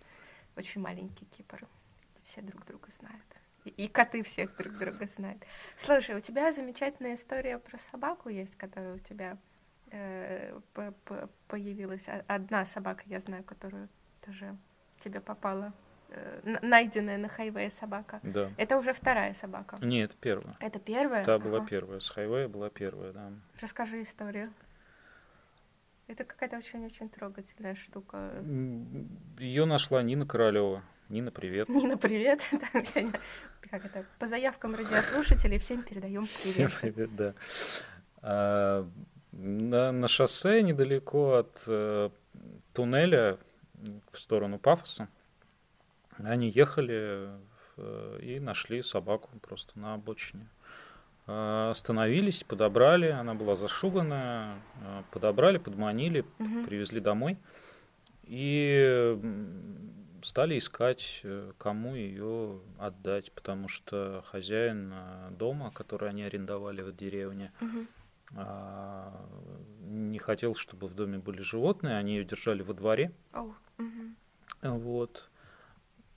Очень 0.56 0.80
маленький 0.80 1.26
Кипр. 1.26 1.68
Все 2.24 2.42
друг 2.42 2.66
друга 2.66 2.88
знают. 2.90 3.26
И, 3.66 3.70
и 3.72 3.88
коты 3.90 4.24
всех 4.24 4.56
друг 4.56 4.78
друга 4.78 5.08
знают. 5.08 5.44
Слушай, 5.76 6.16
у 6.16 6.22
тебя 6.22 6.54
замечательная 6.54 7.16
история 7.16 7.60
про 7.60 7.78
собаку 7.78 8.30
есть, 8.30 8.56
которая 8.56 8.96
у 8.96 9.00
тебя 9.00 9.38
э, 9.92 10.58
по- 10.74 10.94
по- 11.04 11.30
появилась. 11.50 12.06
Одна 12.28 12.64
собака, 12.64 13.04
я 13.08 13.20
знаю, 13.20 13.44
которую 13.44 13.90
тоже 14.26 14.56
тебе 15.00 15.20
попала. 15.20 15.74
Э, 16.10 16.58
найденная 16.62 17.18
на 17.18 17.30
хайвее 17.30 17.70
собака. 17.70 18.20
Да. 18.24 18.52
Это 18.58 18.78
уже 18.78 18.94
вторая 18.94 19.34
собака. 19.34 19.78
Нет, 19.82 20.16
первая. 20.20 20.56
Это 20.60 20.80
первая? 20.80 21.24
Та 21.24 21.40
была 21.40 21.58
Ага. 21.60 21.68
первая. 21.68 22.00
С 22.00 22.10
хайвея 22.10 22.48
была 22.48 22.70
первая, 22.70 23.12
да. 23.12 23.32
Расскажи 23.60 24.02
историю. 24.02 24.52
Это 26.08 26.24
какая-то 26.24 26.58
очень-очень 26.58 27.08
трогательная 27.10 27.76
штука. 27.76 28.32
Ее 29.38 29.66
нашла 29.66 30.02
Нина 30.02 30.26
Королева. 30.26 30.84
Нина, 31.10 31.32
привет. 31.32 31.70
Нина, 31.70 31.98
привет. 31.98 32.42
Там 32.74 32.86
сегодня, 32.86 33.20
как 33.70 33.86
это, 33.86 34.06
по 34.18 34.28
заявкам 34.28 34.76
радиослушателей 34.76 35.60
всем 35.60 35.84
передаем 35.84 36.26
Всем 36.28 36.70
привет. 36.70 36.78
привет, 36.82 37.16
да. 37.16 37.34
А, 38.22 38.90
на, 39.32 39.92
на 39.92 40.08
шоссе 40.08 40.62
недалеко 40.62 41.34
от 41.34 41.64
э, 41.68 42.10
туннеля 42.74 43.38
в 44.12 44.20
сторону 44.20 44.60
Пафоса 44.60 45.10
они 46.24 46.50
ехали 46.50 47.30
и 48.22 48.40
нашли 48.42 48.82
собаку 48.82 49.30
просто 49.40 49.80
на 49.80 49.94
обочине. 49.94 50.50
А, 51.28 51.70
Остановились, 51.70 52.44
подобрали, 52.44 53.08
она 53.08 53.36
была 53.36 53.56
зашуганная, 53.56 54.56
а, 54.84 55.04
подобрали, 55.12 55.58
подманили, 55.60 56.26
Мгм. 56.40 56.66
привезли 56.66 57.00
домой. 57.00 57.38
И 58.24 59.18
стали 60.24 60.58
искать, 60.58 61.22
э, 61.24 61.54
кому 61.58 61.96
ее 61.96 62.60
отдать, 62.78 63.32
потому 63.32 63.68
что 63.68 64.24
хозяин 64.28 64.92
э, 64.94 65.30
дома, 65.32 65.72
который 65.72 66.10
они 66.10 66.24
арендовали 66.24 66.82
в 66.82 66.96
деревне, 66.96 67.52
а, 68.36 69.26
не 69.82 70.20
хотел, 70.20 70.54
чтобы 70.56 70.88
в 70.88 70.94
доме 70.96 71.18
были 71.18 71.42
животные, 71.42 71.98
они 71.98 72.18
ее 72.18 72.26
держали 72.26 72.62
во 72.62 72.74
дворе, 72.74 73.12
Оу, 73.34 73.56
мгм. 73.78 74.16
вот, 74.62 75.29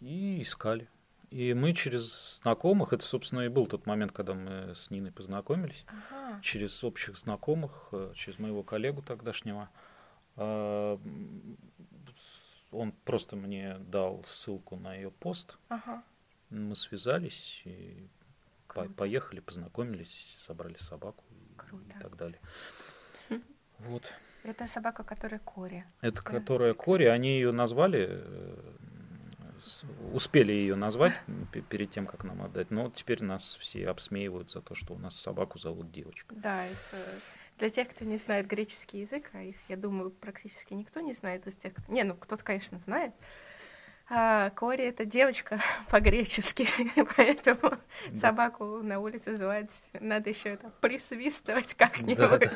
и 0.02 0.42
искали. 0.42 0.88
И 1.30 1.54
мы 1.54 1.72
через 1.72 2.40
знакомых, 2.42 2.92
это, 2.92 3.04
собственно, 3.04 3.40
и 3.40 3.48
был 3.48 3.66
тот 3.66 3.86
момент, 3.86 4.12
когда 4.12 4.34
мы 4.34 4.74
с 4.74 4.90
Ниной 4.90 5.12
познакомились, 5.12 5.86
Ага. 5.86 6.40
через 6.42 6.84
общих 6.84 7.16
знакомых, 7.16 7.88
э, 7.92 8.12
через 8.14 8.38
моего 8.38 8.62
коллегу 8.62 9.02
тогдашнего. 9.02 9.68
а, 10.36 10.98
Он 12.70 12.92
просто 13.04 13.36
мне 13.36 13.76
дал 13.78 14.24
ссылку 14.24 14.76
на 14.76 14.94
ее 14.94 15.10
пост. 15.10 15.58
Ага. 15.68 16.02
Мы 16.48 16.74
связались 16.74 17.60
и 17.66 18.08
по- 18.68 18.88
поехали, 18.88 19.40
познакомились, 19.40 20.38
собрали 20.46 20.76
собаку 20.78 21.22
и- 21.30 21.54
Круто. 21.58 21.84
и 21.98 22.00
так 22.00 22.16
далее. 22.16 22.40
Вот. 23.78 24.04
Это 24.44 24.66
собака, 24.66 25.02
которая 25.04 25.40
Кори. 25.40 25.84
Это 26.00 26.22
Да. 26.22 26.30
которая 26.30 26.72
Кори, 26.74 27.04
они 27.04 27.28
ее 27.34 27.52
назвали, 27.52 28.22
успели 30.12 30.52
ее 30.52 30.74
назвать 30.74 31.14
перед 31.68 31.90
тем, 31.90 32.06
как 32.06 32.24
нам 32.24 32.42
отдать, 32.42 32.70
но 32.70 32.90
теперь 32.90 33.22
нас 33.22 33.56
все 33.60 33.88
обсмеивают 33.88 34.50
за 34.50 34.60
то, 34.60 34.74
что 34.74 34.94
у 34.94 34.98
нас 34.98 35.14
собаку 35.20 35.58
зовут 35.58 35.90
девочка. 35.92 36.34
Да, 36.34 36.66
это 36.66 37.20
для 37.58 37.68
тех, 37.68 37.88
кто 37.88 38.04
не 38.04 38.16
знает 38.16 38.46
греческий 38.46 39.00
язык, 39.00 39.30
а 39.34 39.42
их, 39.42 39.56
я 39.68 39.76
думаю, 39.76 40.10
практически 40.10 40.74
никто 40.74 41.00
не 41.00 41.14
знает 41.14 41.46
из 41.46 41.56
тех, 41.56 41.74
кто... 41.74 41.92
Не, 41.92 42.04
ну 42.04 42.14
кто-то, 42.16 42.42
конечно, 42.42 42.78
знает. 42.78 43.12
А, 44.08 44.50
Кори— 44.50 44.84
это 44.88 45.04
девочка 45.04 45.60
по-гречески, 45.90 46.66
поэтому 47.16 47.78
Да. 48.08 48.14
собаку 48.14 48.82
на 48.82 49.00
улице 49.00 49.34
звать 49.34 49.90
надо 50.00 50.30
еще 50.30 50.50
это 50.50 50.70
присвистывать 50.80 51.74
как-нибудь. 51.74 52.16
Да, 52.40 52.52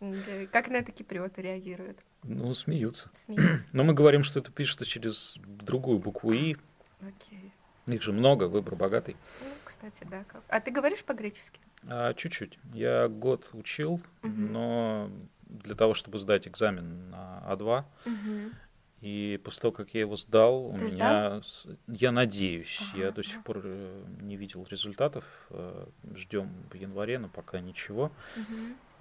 Да, 0.00 0.46
Как 0.52 0.68
на 0.68 0.76
это 0.76 0.92
киприоты 0.92 1.42
реагируют? 1.42 1.98
Ну, 2.24 2.52
смеются. 2.54 3.10
Смеются. 3.24 3.66
Но 3.72 3.84
мы 3.84 3.94
говорим, 3.94 4.22
что 4.22 4.40
это 4.40 4.50
пишется 4.50 4.84
через 4.84 5.36
другую 5.46 5.98
букву 5.98 6.32
И. 6.32 6.56
Окей. 7.00 7.52
Их 7.86 8.02
же 8.02 8.12
много, 8.12 8.44
выбор 8.48 8.74
богатый. 8.76 9.16
Ну, 9.40 9.48
кстати, 9.64 10.04
да. 10.10 10.24
Как... 10.24 10.42
А 10.48 10.60
ты 10.60 10.70
говоришь 10.70 11.04
по-гречески? 11.04 11.60
А, 11.88 12.12
чуть-чуть. 12.14 12.58
Я 12.74 13.08
год 13.08 13.48
учил, 13.52 14.02
Мгм. 14.22 14.52
но 14.52 15.10
для 15.42 15.74
того, 15.74 15.94
чтобы 15.94 16.18
сдать 16.18 16.46
экзамен 16.46 17.08
на 17.10 17.42
А2, 17.48 17.84
Мгм. 18.04 18.52
и 19.00 19.40
после 19.42 19.62
того, 19.62 19.72
как 19.72 19.94
я 19.94 20.00
его 20.00 20.16
сдал, 20.16 20.66
у 20.66 20.76
Ты 20.76 20.84
меня, 20.84 21.40
с- 21.42 21.66
я 21.86 22.12
надеюсь, 22.12 22.78
я 22.94 23.06
Ага, 23.06 23.12
до 23.16 23.22
сих 23.22 23.36
да. 23.36 23.42
пор 23.44 23.60
э, 23.64 24.04
не 24.20 24.36
видел 24.36 24.66
результатов, 24.68 25.24
ждем 26.14 26.50
в 26.70 26.74
январе, 26.74 27.18
но 27.18 27.28
пока 27.28 27.60
ничего. 27.60 28.10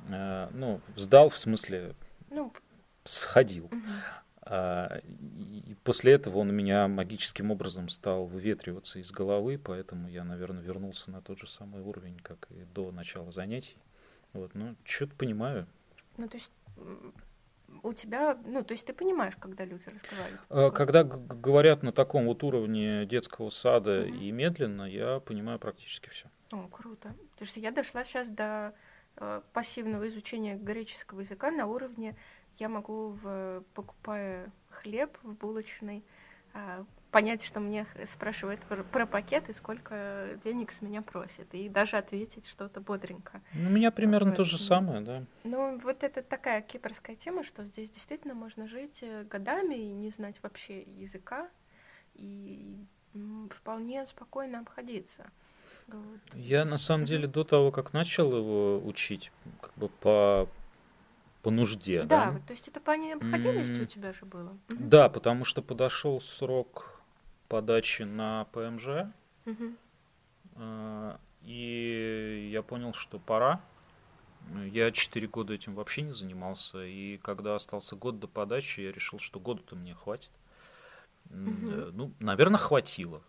Э, 0.09 0.47
Ну, 0.53 0.79
сдал, 0.95 1.27
в 1.29 1.37
смысле, 1.37 1.93
Ну, 2.29 2.53
сходил. 3.07 3.69
А, 4.49 5.01
И 5.05 5.75
после 5.83 6.13
этого 6.13 6.37
он 6.37 6.49
у 6.49 6.53
меня 6.53 6.87
магическим 6.87 7.51
образом 7.51 7.89
стал 7.89 8.25
выветриваться 8.25 8.99
из 8.99 9.11
головы, 9.11 9.57
поэтому 9.61 10.07
я, 10.07 10.23
наверное, 10.23 10.61
вернулся 10.63 11.11
на 11.11 11.21
тот 11.21 11.39
же 11.39 11.47
самый 11.47 11.81
уровень, 11.81 12.17
как 12.23 12.47
и 12.51 12.63
до 12.73 12.91
начала 12.91 13.31
занятий. 13.31 13.75
Вот, 14.33 14.53
ну, 14.55 14.75
что-то 14.85 15.15
понимаю. 15.15 15.67
ну, 16.17 16.27
то 16.29 16.37
есть 16.37 16.51
у 17.83 17.93
тебя, 17.93 18.37
ну, 18.45 18.63
то 18.63 18.71
есть 18.73 18.85
ты 18.87 18.93
понимаешь, 18.93 19.35
когда 19.37 19.65
люди 19.65 19.83
разговаривают? 19.89 20.41
А, 20.49 20.71
Когда 20.71 21.03
говорят 21.03 21.83
на 21.83 21.91
таком 21.91 22.25
вот 22.27 22.41
уровне 22.43 23.05
детского 23.05 23.49
сада 23.49 24.05
Мгм. 24.07 24.19
и 24.19 24.31
медленно, 24.31 24.83
я 24.83 25.19
понимаю 25.19 25.59
практически 25.59 26.09
все. 26.09 26.27
О, 26.51 26.67
круто. 26.69 27.13
Потому 27.31 27.45
что 27.47 27.59
я 27.59 27.71
дошла 27.71 28.05
сейчас 28.05 28.29
до 28.29 28.73
э, 29.17 29.41
пассивного 29.51 30.07
изучения 30.07 30.55
греческого 30.55 31.19
языка 31.21 31.51
на 31.51 31.65
уровне 31.65 32.15
я 32.59 32.69
могу, 32.69 33.09
в, 33.21 33.63
покупая 33.73 34.51
хлеб 34.69 35.17
в 35.23 35.33
булочной, 35.33 36.03
а, 36.53 36.85
понять, 37.11 37.43
что 37.43 37.59
мне 37.59 37.85
спрашивают 38.05 38.61
про, 38.61 38.83
про 38.83 39.05
пакет 39.05 39.49
и 39.49 39.53
сколько 39.53 40.37
денег 40.43 40.71
с 40.71 40.81
меня 40.81 41.01
просят, 41.01 41.53
и 41.53 41.69
даже 41.69 41.97
ответить 41.97 42.47
что-то 42.47 42.81
бодренько. 42.81 43.41
Ну, 43.53 43.69
У 43.69 43.71
меня 43.71 43.91
примерно 43.91 44.33
то 44.33 44.43
же 44.43 44.57
самое, 44.57 45.01
да. 45.01 45.23
Ну, 45.43 45.77
вот 45.79 46.03
это 46.03 46.21
такая 46.21 46.61
кипрская 46.61 47.15
тема, 47.15 47.43
что 47.43 47.63
здесь 47.63 47.89
действительно 47.89 48.33
можно 48.33 48.67
жить 48.67 48.99
э, 49.01 49.23
годами 49.23 49.75
и 49.75 49.87
не 49.87 50.09
знать 50.09 50.35
вообще 50.43 50.81
языка, 50.81 51.49
и 52.13 52.85
вполне 53.51 54.05
спокойно 54.05 54.59
обходиться. 54.59 55.25
Вот. 55.87 56.19
Я 56.33 56.65
на 56.65 56.77
самом 56.77 57.05
деле 57.05 57.27
до 57.27 57.43
того, 57.43 57.71
как 57.71 57.93
начал 57.93 58.35
его 58.35 58.81
учить, 58.85 59.31
как 59.61 59.73
бы 59.75 59.87
по, 59.87 60.49
по 61.47 61.51
нужде, 61.51 62.03
Да, 62.03 62.25
да, 62.25 62.31
вот, 62.31 62.45
то 62.45 62.51
есть 62.51 62.67
это 62.67 62.81
по 62.81 62.91
необходимости 62.97 63.71
у 63.79 63.83
М. 63.83 63.87
тебя 63.87 64.11
же 64.11 64.25
было. 64.25 64.57
Мгм. 64.67 64.89
Да, 64.89 65.07
потому 65.07 65.45
что 65.45 65.61
подошел 65.61 66.19
срок 66.19 66.99
подачи 67.47 68.03
на 68.03 68.43
ПМЖ, 68.51 69.07
Мгм. 69.45 69.77
э, 70.57 71.17
и 71.43 72.49
я 72.51 72.61
понял, 72.63 72.93
что 72.93 73.17
пора. 73.17 73.61
Я 74.73 74.91
четыре 74.91 75.29
года 75.29 75.53
этим 75.53 75.73
вообще 75.73 76.01
не 76.01 76.11
занимался, 76.11 76.83
и 76.83 77.17
когда 77.17 77.55
остался 77.55 77.95
год 77.95 78.19
до 78.19 78.27
подачи, 78.27 78.81
я 78.81 78.91
решил, 78.91 79.17
что 79.17 79.39
года-то 79.39 79.77
мне 79.77 79.95
хватит. 79.95 80.31
Э, 81.29 81.91
Ну, 81.93 82.11
наверное, 82.19 82.59
хватило. 82.59 83.21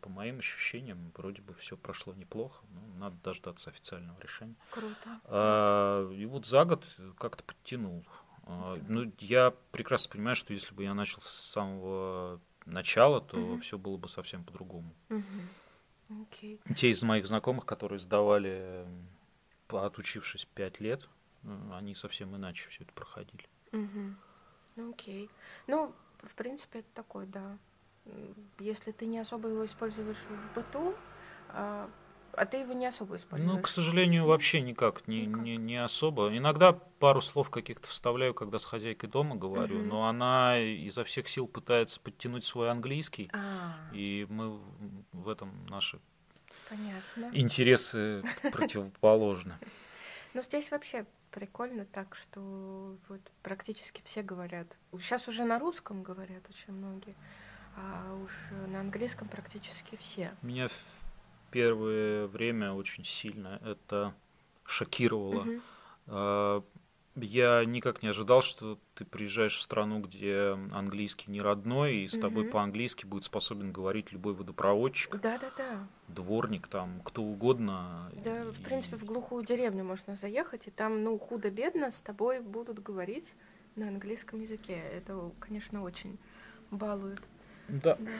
По 0.00 0.08
моим 0.08 0.38
ощущениям, 0.38 1.12
вроде 1.16 1.42
бы 1.42 1.54
все 1.54 1.76
прошло 1.76 2.14
неплохо. 2.14 2.64
Ну, 2.70 2.80
надо 2.98 3.16
дождаться 3.22 3.70
официального 3.70 4.18
решения. 4.20 4.54
Круто. 4.70 5.20
А, 5.24 6.10
И 6.12 6.24
вот 6.26 6.46
за 6.46 6.64
год 6.64 6.84
как-то 7.18 7.42
подтянул. 7.44 8.04
А, 8.44 8.76
Ну, 8.88 9.12
я 9.18 9.52
прекрасно 9.70 10.10
понимаю, 10.12 10.36
что 10.36 10.52
если 10.52 10.74
бы 10.74 10.82
я 10.84 10.94
начал 10.94 11.20
с 11.22 11.28
самого 11.30 12.40
начала, 12.66 13.20
то 13.20 13.36
Мгм. 13.36 13.60
все 13.60 13.78
было 13.78 13.96
бы 13.96 14.08
совсем 14.08 14.44
по-другому. 14.44 14.94
Мгм. 15.08 16.22
Окей. 16.22 16.60
Те 16.76 16.90
из 16.90 17.02
моих 17.02 17.26
знакомых, 17.26 17.64
которые 17.66 17.98
сдавали, 17.98 18.86
отучившись 19.68 20.44
пять 20.44 20.80
лет, 20.80 21.08
э, 21.44 21.70
они 21.72 21.94
совсем 21.94 22.36
иначе 22.36 22.68
все 22.68 22.84
это 22.84 22.92
проходили. 22.92 23.46
Ну, 24.76 24.90
Окей. 24.90 25.30
Ну, 25.66 25.94
в 26.22 26.34
принципе, 26.34 26.80
это 26.80 26.88
такой, 26.94 27.26
да. 27.26 27.58
Если 28.58 28.92
ты 28.92 29.06
не 29.06 29.18
особо 29.18 29.48
его 29.48 29.64
используешь 29.64 30.16
в 30.18 30.54
быту, 30.54 30.94
а, 31.48 31.88
а 32.32 32.46
ты 32.46 32.58
его 32.58 32.72
не 32.72 32.86
особо 32.86 33.16
используешь. 33.16 33.50
Ну, 33.52 33.60
к 33.60 33.68
сожалению, 33.68 34.26
вообще 34.26 34.60
никак, 34.60 35.06
не, 35.08 35.26
Никак. 35.26 35.42
Не, 35.42 35.56
не 35.56 35.76
особо. 35.82 36.36
Иногда 36.36 36.72
пару 36.72 37.20
слов 37.20 37.50
каких-то 37.50 37.88
вставляю, 37.88 38.34
когда 38.34 38.58
с 38.58 38.64
хозяйкой 38.64 39.08
дома 39.08 39.36
говорю, 39.36 39.78
Мгм. 39.78 39.88
но 39.88 40.08
она 40.08 40.58
изо 40.58 41.04
всех 41.04 41.28
сил 41.28 41.46
пытается 41.46 42.00
подтянуть 42.00 42.44
свой 42.44 42.70
английский, 42.70 43.28
А, 43.32 43.74
и 43.92 44.26
мы 44.28 44.50
в- 44.50 44.62
в 45.12 45.28
этом 45.28 45.66
наши 45.66 45.98
понятно. 46.68 47.30
интересы 47.32 48.22
противоположны. 48.52 49.54
Ну, 50.34 50.40
здесь 50.42 50.70
вообще 50.70 51.04
прикольно 51.30 51.84
так, 51.84 52.14
что 52.16 52.96
вот 53.10 53.20
практически 53.42 54.00
все 54.02 54.22
говорят. 54.22 54.78
Сейчас 54.98 55.28
уже 55.28 55.44
на 55.44 55.58
русском 55.58 56.02
говорят 56.02 56.48
очень 56.48 56.72
многие, 56.72 57.14
а 57.76 58.14
уж 58.24 58.30
на 58.68 58.80
английском 58.80 59.28
практически 59.28 59.96
все. 59.96 60.34
Меня 60.42 60.68
в 60.68 60.72
первое 61.50 62.26
время 62.26 62.72
очень 62.72 63.04
сильно 63.04 63.60
это 63.64 64.14
шокировало. 64.64 65.46
А, 66.06 66.62
Я 67.14 67.62
никак 67.66 68.02
не 68.02 68.08
ожидал, 68.08 68.40
что 68.40 68.78
ты 68.94 69.04
приезжаешь 69.04 69.54
в 69.58 69.60
страну, 69.60 70.00
где 70.00 70.56
английский 70.72 71.30
не 71.30 71.42
родной, 71.42 71.96
и 71.96 72.08
с 72.08 72.16
тобой 72.18 72.44
Мгм. 72.44 72.52
по-английски 72.52 73.04
будет 73.04 73.24
способен 73.24 73.70
говорить 73.70 74.12
любой 74.12 74.32
водопроводчик, 74.32 75.20
Да-да-да. 75.20 75.86
дворник, 76.08 76.68
там, 76.68 77.02
кто 77.04 77.22
угодно. 77.22 78.10
Да, 78.24 78.44
в 78.44 78.58
И- 78.58 78.62
принципе, 78.62 78.96
в 78.96 79.04
глухую 79.04 79.44
деревню 79.44 79.84
можно 79.84 80.16
заехать, 80.16 80.68
и 80.68 80.70
там, 80.70 81.04
ну, 81.04 81.18
худо-бедно 81.18 81.90
с 81.90 82.00
тобой 82.00 82.40
будут 82.40 82.82
говорить 82.82 83.34
на 83.76 83.88
английском 83.88 84.40
языке. 84.40 84.76
Это, 84.78 85.32
конечно, 85.38 85.82
очень 85.82 86.18
балует. 86.70 87.20
Да. 87.68 87.96
Да. 87.96 88.10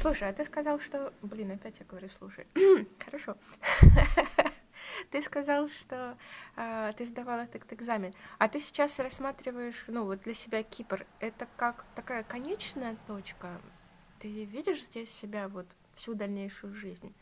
Слушай, 0.00 0.28
а 0.28 0.32
ты 0.32 0.44
сказал, 0.44 0.78
что... 0.78 1.12
Блин, 1.22 1.50
опять 1.50 1.80
я 1.80 1.86
говорю, 1.86 2.08
слушай. 2.18 2.46
Хорошо. 3.04 3.36
Ты 5.10 5.22
сказал, 5.22 5.68
что 5.68 6.16
а, 6.56 6.92
ты 6.92 7.04
сдавал 7.04 7.40
этот 7.40 7.72
экзамен. 7.72 8.12
А 8.38 8.48
ты 8.48 8.58
сейчас 8.58 8.98
рассматриваешь, 8.98 9.84
ну, 9.86 10.04
вот 10.04 10.20
для 10.22 10.34
себя 10.34 10.62
Кипр. 10.62 11.06
Это 11.20 11.46
как 11.56 11.84
такая 11.94 12.24
конечная 12.24 12.96
точка? 13.06 13.60
Ты 14.18 14.44
видишь 14.44 14.82
здесь 14.82 15.10
себя 15.10 15.48
вот 15.48 15.66
всю 15.94 16.14
дальнейшую 16.14 16.74
жизнь? 16.74 17.14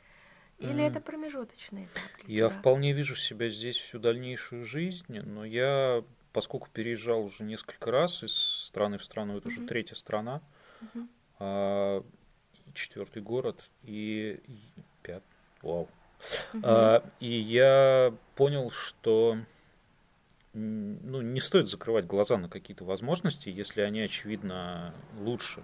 Или 0.58 0.82
М. 0.82 0.90
это 0.90 1.00
промежуточный 1.00 1.84
этап 1.84 2.02
Я 2.26 2.48
тебя? 2.48 2.58
вполне 2.58 2.92
вижу 2.92 3.14
себя 3.14 3.50
здесь 3.50 3.76
всю 3.76 3.98
дальнейшую 3.98 4.64
жизнь, 4.64 5.20
но 5.20 5.44
я, 5.44 6.02
поскольку 6.32 6.68
переезжал 6.72 7.22
уже 7.22 7.44
несколько 7.44 7.90
раз 7.90 8.22
из 8.22 8.34
страны 8.34 8.96
в 8.96 9.04
страну, 9.04 9.36
это 9.36 9.48
уже 9.48 9.60
Мгм. 9.60 9.68
третья 9.68 9.94
страна, 9.96 10.40
Мгм. 10.80 11.08
А, 11.38 12.04
четвертый 12.74 13.22
город 13.22 13.62
и, 13.82 14.40
и 14.46 14.60
пят, 15.02 15.22
вау. 15.62 15.88
А, 16.62 17.04
и 17.20 17.30
я 17.30 18.14
понял, 18.34 18.70
что 18.70 19.38
ну, 20.52 21.20
не 21.20 21.40
стоит 21.40 21.68
закрывать 21.68 22.06
глаза 22.06 22.38
на 22.38 22.48
какие-то 22.48 22.84
возможности, 22.84 23.50
если 23.50 23.82
они, 23.82 24.00
очевидно, 24.00 24.94
лучше, 25.18 25.62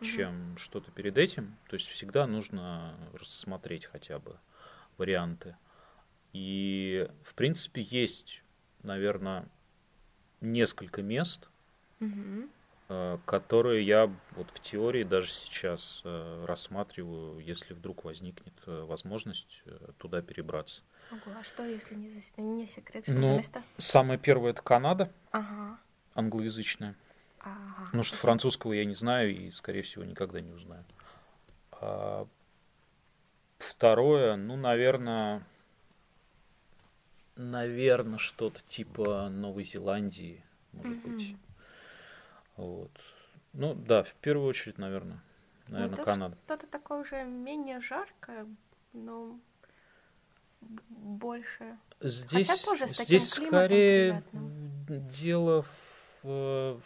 чем 0.00 0.56
что-то 0.56 0.92
перед 0.92 1.18
этим. 1.18 1.56
То 1.68 1.74
есть 1.74 1.88
всегда 1.88 2.26
нужно 2.28 2.94
рассмотреть 3.12 3.86
хотя 3.86 4.20
бы 4.20 4.36
варианты. 4.98 5.56
И, 6.32 7.08
в 7.24 7.34
принципе, 7.34 7.82
есть, 7.82 8.44
наверное, 8.84 9.48
несколько 10.40 11.02
мест, 11.02 11.48
э, 11.98 12.04
которые 13.24 13.84
я 13.86 14.12
вот 14.32 14.50
в 14.50 14.58
теории 14.60 15.04
даже 15.04 15.28
сейчас 15.28 16.02
э, 16.04 16.44
рассматриваю, 16.46 17.38
если 17.38 17.72
вдруг 17.72 18.04
возникнет 18.04 18.54
э, 18.66 18.82
возможность 18.82 19.62
туда 19.98 20.22
перебраться. 20.22 20.82
Ого, 21.10 21.36
а 21.38 21.42
что, 21.44 21.64
если 21.64 21.94
не, 21.94 22.10
не 22.38 22.66
секрет, 22.66 23.04
что 23.04 23.14
ну, 23.14 23.22
за 23.22 23.34
места? 23.34 23.62
Самое 23.78 24.18
первое 24.18 24.50
это 24.50 24.62
Канада, 24.62 25.12
Ага. 25.30 25.78
англоязычная. 26.14 26.96
Ага. 27.40 27.90
Ну, 27.92 28.02
что 28.02 28.16
французского 28.16 28.72
я 28.72 28.84
не 28.84 28.94
знаю 28.94 29.36
и, 29.36 29.50
скорее 29.50 29.82
всего, 29.82 30.04
никогда 30.04 30.40
не 30.40 30.50
узнаю. 30.52 30.84
А 31.72 32.26
второе, 33.58 34.36
ну, 34.36 34.56
наверное, 34.56 35.46
наверное, 37.36 38.18
что-то 38.18 38.62
типа 38.62 39.28
Новой 39.28 39.64
Зеландии, 39.64 40.44
может 40.72 40.96
Мгм. 41.04 41.12
быть. 41.12 41.36
Вот. 42.60 42.90
Ну, 43.52 43.74
да, 43.74 44.02
в 44.02 44.14
первую 44.14 44.46
очередь, 44.46 44.78
наверное, 44.78 45.20
наверное, 45.68 45.94
это 45.94 46.04
Канада. 46.04 46.36
Что-то 46.44 46.66
такое 46.66 47.00
уже 47.00 47.24
менее 47.24 47.80
жаркое, 47.80 48.46
но 48.92 49.38
больше. 50.88 51.76
Здесь, 52.00 52.62
тоже 52.62 52.86
с 52.88 52.96
здесь 53.02 53.28
скорее 53.30 54.22
приятным. 54.30 55.08
дело 55.08 55.62
в, 55.62 56.24
э, 56.24 56.78
в- 56.78 56.80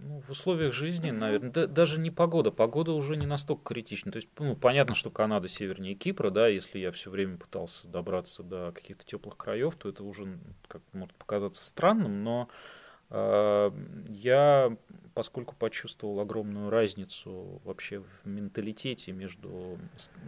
ну, 0.00 0.20
в 0.20 0.30
условиях 0.30 0.72
жизни, 0.72 1.10
Мгм. 1.10 1.20
наверное. 1.20 1.50
Да- 1.50 1.66
даже 1.66 1.98
не 2.00 2.10
погода. 2.10 2.50
Погода 2.50 2.92
уже 2.92 3.16
не 3.16 3.26
настолько 3.26 3.62
критична. 3.74 4.12
То 4.12 4.16
есть, 4.16 4.28
ну, 4.38 4.56
понятно, 4.56 4.94
что 4.94 5.10
Канада 5.10 5.48
севернее 5.48 5.94
Кипра, 5.94 6.30
да, 6.30 6.48
если 6.48 6.78
я 6.78 6.92
все 6.92 7.10
время 7.10 7.36
пытался 7.36 7.86
добраться 7.88 8.42
до 8.42 8.72
каких-то 8.72 9.04
теплых 9.04 9.36
краев, 9.36 9.74
то 9.76 9.88
это 9.88 10.02
уже 10.04 10.38
как 10.68 10.82
может 10.92 11.14
показаться 11.14 11.64
странным, 11.64 12.22
но 12.24 12.48
э, 12.48 12.79
я, 13.10 14.76
поскольку 15.14 15.56
почувствовал 15.56 16.20
огромную 16.20 16.70
разницу 16.70 17.60
вообще 17.64 18.00
в 18.00 18.24
менталитете 18.24 19.12
между 19.12 19.78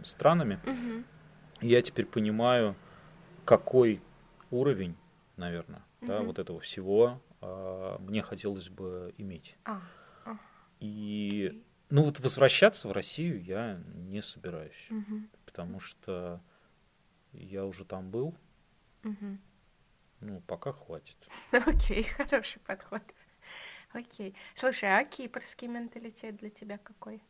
странами, 0.03 0.59
Мгм. 0.65 1.05
я 1.61 1.81
теперь 1.81 2.05
понимаю, 2.05 2.75
какой 3.45 4.01
уровень, 4.51 4.95
наверное, 5.37 5.83
да, 6.01 6.17
Мгм. 6.17 6.27
вот 6.27 6.39
этого 6.39 6.59
всего 6.59 7.21
а, 7.41 7.97
мне 7.99 8.21
хотелось 8.21 8.69
бы 8.69 9.13
иметь. 9.17 9.57
А, 9.65 9.81
И, 10.79 11.63
ну 11.89 12.03
вот 12.03 12.19
возвращаться 12.19 12.89
в 12.89 12.91
Россию 12.91 13.41
я 13.43 13.81
не 13.95 14.21
собираюсь, 14.21 14.87
Мгм. 14.89 15.29
потому 15.45 15.79
что 15.79 16.41
я 17.31 17.65
уже 17.65 17.85
там 17.85 18.11
был, 18.11 18.35
Мгм. 19.03 19.41
Ну 20.23 20.41
пока 20.41 20.71
хватит. 20.71 21.17
Окей, 21.51 22.03
хороший 22.03 22.59
подход. 22.59 23.01
Окей. 23.93 24.35
Слушай, 24.55 24.89
а 24.97 25.05
кипрский 25.05 25.67
менталитет 25.67 26.37
для 26.37 26.49
тебя 26.49 26.77
какой? 26.77 27.21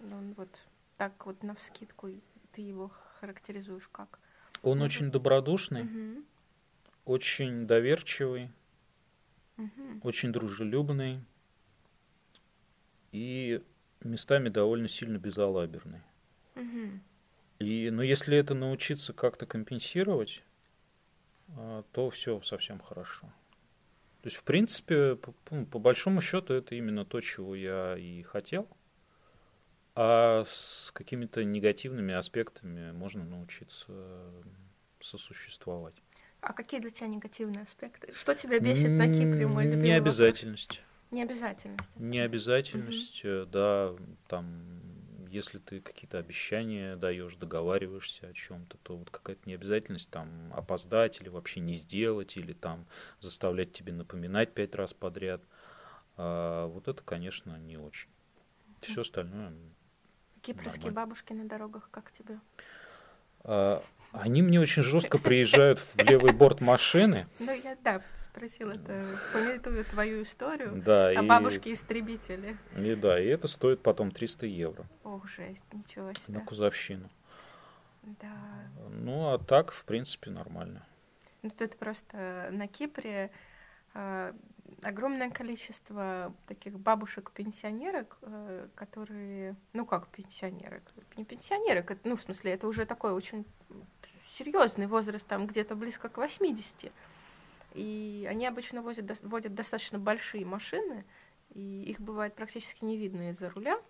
Ну, 0.00 0.34
вот 0.36 0.64
так 0.96 1.24
вот 1.26 1.42
навскидку 1.42 2.10
ты 2.52 2.60
его 2.62 2.90
характеризуешь 3.20 3.88
как? 3.88 4.18
Он 4.62 4.78
Мгм. 4.78 4.84
очень 4.86 5.10
добродушный, 5.10 5.84
Мгм. 5.84 6.24
очень 7.04 7.66
доверчивый, 7.66 8.50
Мгм. 9.56 10.00
очень 10.02 10.32
дружелюбный 10.32 11.20
и 13.12 13.62
местами 14.00 14.48
довольно 14.48 14.88
сильно 14.88 15.18
безалаберный. 15.18 16.00
Мгм. 16.54 17.02
И, 17.60 17.90
но 17.90 18.02
если 18.02 18.36
это 18.36 18.54
научиться 18.54 19.12
как-то 19.12 19.46
компенсировать, 19.46 20.42
то 21.92 22.10
все 22.10 22.40
совсем 22.40 22.80
хорошо. 22.80 23.32
То 24.22 24.28
есть, 24.28 24.36
в 24.36 24.42
принципе, 24.42 25.16
по, 25.16 25.34
ну, 25.50 25.66
по 25.66 25.78
большому 25.78 26.20
счету, 26.22 26.54
это 26.54 26.74
именно 26.74 27.04
то, 27.04 27.20
чего 27.20 27.54
я 27.54 27.96
и 27.96 28.22
хотел. 28.22 28.68
А 29.94 30.44
с 30.46 30.90
какими-то 30.92 31.44
негативными 31.44 32.14
аспектами 32.14 32.90
можно 32.92 33.24
научиться 33.24 33.92
сосуществовать. 35.00 35.94
А 36.40 36.52
какие 36.52 36.80
для 36.80 36.90
тебя 36.90 37.08
негативные 37.08 37.62
аспекты? 37.62 38.12
Что 38.14 38.34
тебя 38.34 38.58
бесит 38.58 38.90
на 38.90 39.06
Кипре, 39.06 39.46
мой 39.46 39.64
любимый 39.64 39.98
вопрос? 39.98 40.18
Необязательность. 40.18 40.82
Необязательность. 41.10 41.96
Необязательность, 41.96 43.20
э, 43.24 43.46
да, 43.46 43.94
там, 44.26 44.48
если 45.34 45.58
ты 45.58 45.80
какие-то 45.80 46.18
обещания 46.18 46.96
даешь, 46.96 47.34
договариваешься 47.34 48.28
о 48.28 48.32
чем-то, 48.32 48.78
то 48.78 48.96
вот 48.96 49.10
какая-то 49.10 49.48
необязательность 49.48 50.08
там 50.10 50.52
опоздать 50.54 51.20
или 51.20 51.28
вообще 51.28 51.60
не 51.60 51.74
сделать, 51.74 52.36
или 52.36 52.52
там 52.52 52.86
заставлять 53.20 53.72
тебе 53.72 53.92
напоминать 53.92 54.54
пять 54.54 54.74
раз 54.76 54.94
подряд. 54.94 55.42
А, 56.16 56.66
вот 56.68 56.86
это, 56.86 57.02
конечно, 57.02 57.58
не 57.58 57.76
очень. 57.76 58.08
Все 58.80 59.00
остальное. 59.00 59.52
Кипрские 60.40 60.92
Нормально. 60.92 60.94
бабушки 60.94 61.32
на 61.32 61.48
дорогах, 61.48 61.88
как 61.90 62.12
тебе? 62.12 62.38
а, 63.42 63.82
они 64.12 64.42
мне 64.42 64.60
очень 64.60 64.84
жестко 64.84 65.18
приезжают 65.18 65.80
в 65.80 65.98
левый 65.98 66.32
борт 66.32 66.60
машины. 66.60 67.26
Ну, 67.40 67.52
я, 67.52 67.76
да, 67.82 68.00
спросила 68.34 68.72
это, 68.72 69.06
пометую 69.32 69.84
твою 69.84 70.22
историю. 70.24 70.82
Да, 70.84 71.08
А 71.08 71.12
и, 71.12 71.26
бабушки-истребители. 71.26 72.56
и 72.76 72.94
да, 72.96 73.20
и 73.20 73.26
это 73.26 73.46
стоит 73.46 73.80
потом 73.82 74.10
300 74.10 74.46
евро 74.46 74.86
Ох, 75.04 75.28
жесть, 75.28 75.64
ничего 75.72 76.08
на 76.08 76.14
себе. 76.14 76.40
кузовщину. 76.40 77.08
Да. 78.02 78.36
Ну, 78.90 79.32
а 79.32 79.38
так, 79.38 79.70
в 79.72 79.84
принципе, 79.84 80.30
нормально. 80.30 80.84
Ну, 81.42 81.50
тут 81.50 81.76
просто 81.76 82.48
на 82.50 82.66
Кипре 82.66 83.30
а, 83.94 84.34
огромное 84.82 85.30
количество 85.30 86.34
таких 86.46 86.78
бабушек-пенсионерок, 86.78 88.18
э, 88.22 88.68
которые, 88.74 89.56
ну 89.72 89.86
как 89.86 90.08
пенсионерок, 90.08 90.82
не 91.16 91.24
пенсионерок, 91.24 91.90
это, 91.92 92.08
ну 92.08 92.16
в 92.16 92.22
смысле 92.22 92.52
это 92.52 92.66
уже 92.66 92.84
такой 92.84 93.12
очень 93.12 93.44
серьезный 94.28 94.86
возраст, 94.86 95.26
там 95.26 95.46
где-то 95.46 95.76
близко 95.76 96.08
к 96.08 96.16
80. 96.16 96.92
И 97.74 98.26
они 98.30 98.46
обычно 98.46 98.82
возят, 98.82 99.22
водят 99.22 99.54
достаточно 99.54 99.98
большие 99.98 100.44
машины, 100.46 101.04
и 101.54 101.84
их 101.84 102.00
бывает 102.00 102.34
практически 102.34 102.84
не 102.84 102.96
видно 102.96 103.30
из-за 103.30 103.50
руля. 103.50 103.80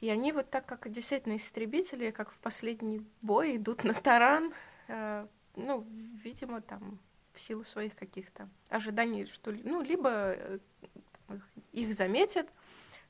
И 0.00 0.10
они 0.10 0.32
вот 0.32 0.50
так, 0.50 0.66
как 0.66 0.90
действительно 0.90 1.36
истребители, 1.36 2.10
как 2.10 2.30
в 2.30 2.38
последний 2.38 3.06
бой, 3.22 3.56
идут 3.56 3.84
на 3.84 3.94
таран, 3.94 4.52
э, 4.88 5.26
ну, 5.56 5.86
видимо, 6.22 6.60
там 6.60 6.98
в 7.32 7.40
силу 7.40 7.64
своих 7.64 7.94
каких-то 7.94 8.48
ожиданий, 8.68 9.26
что, 9.26 9.52
ну, 9.52 9.82
либо 9.82 10.10
э, 10.10 10.58
их, 11.72 11.94
заметят, 11.94 12.48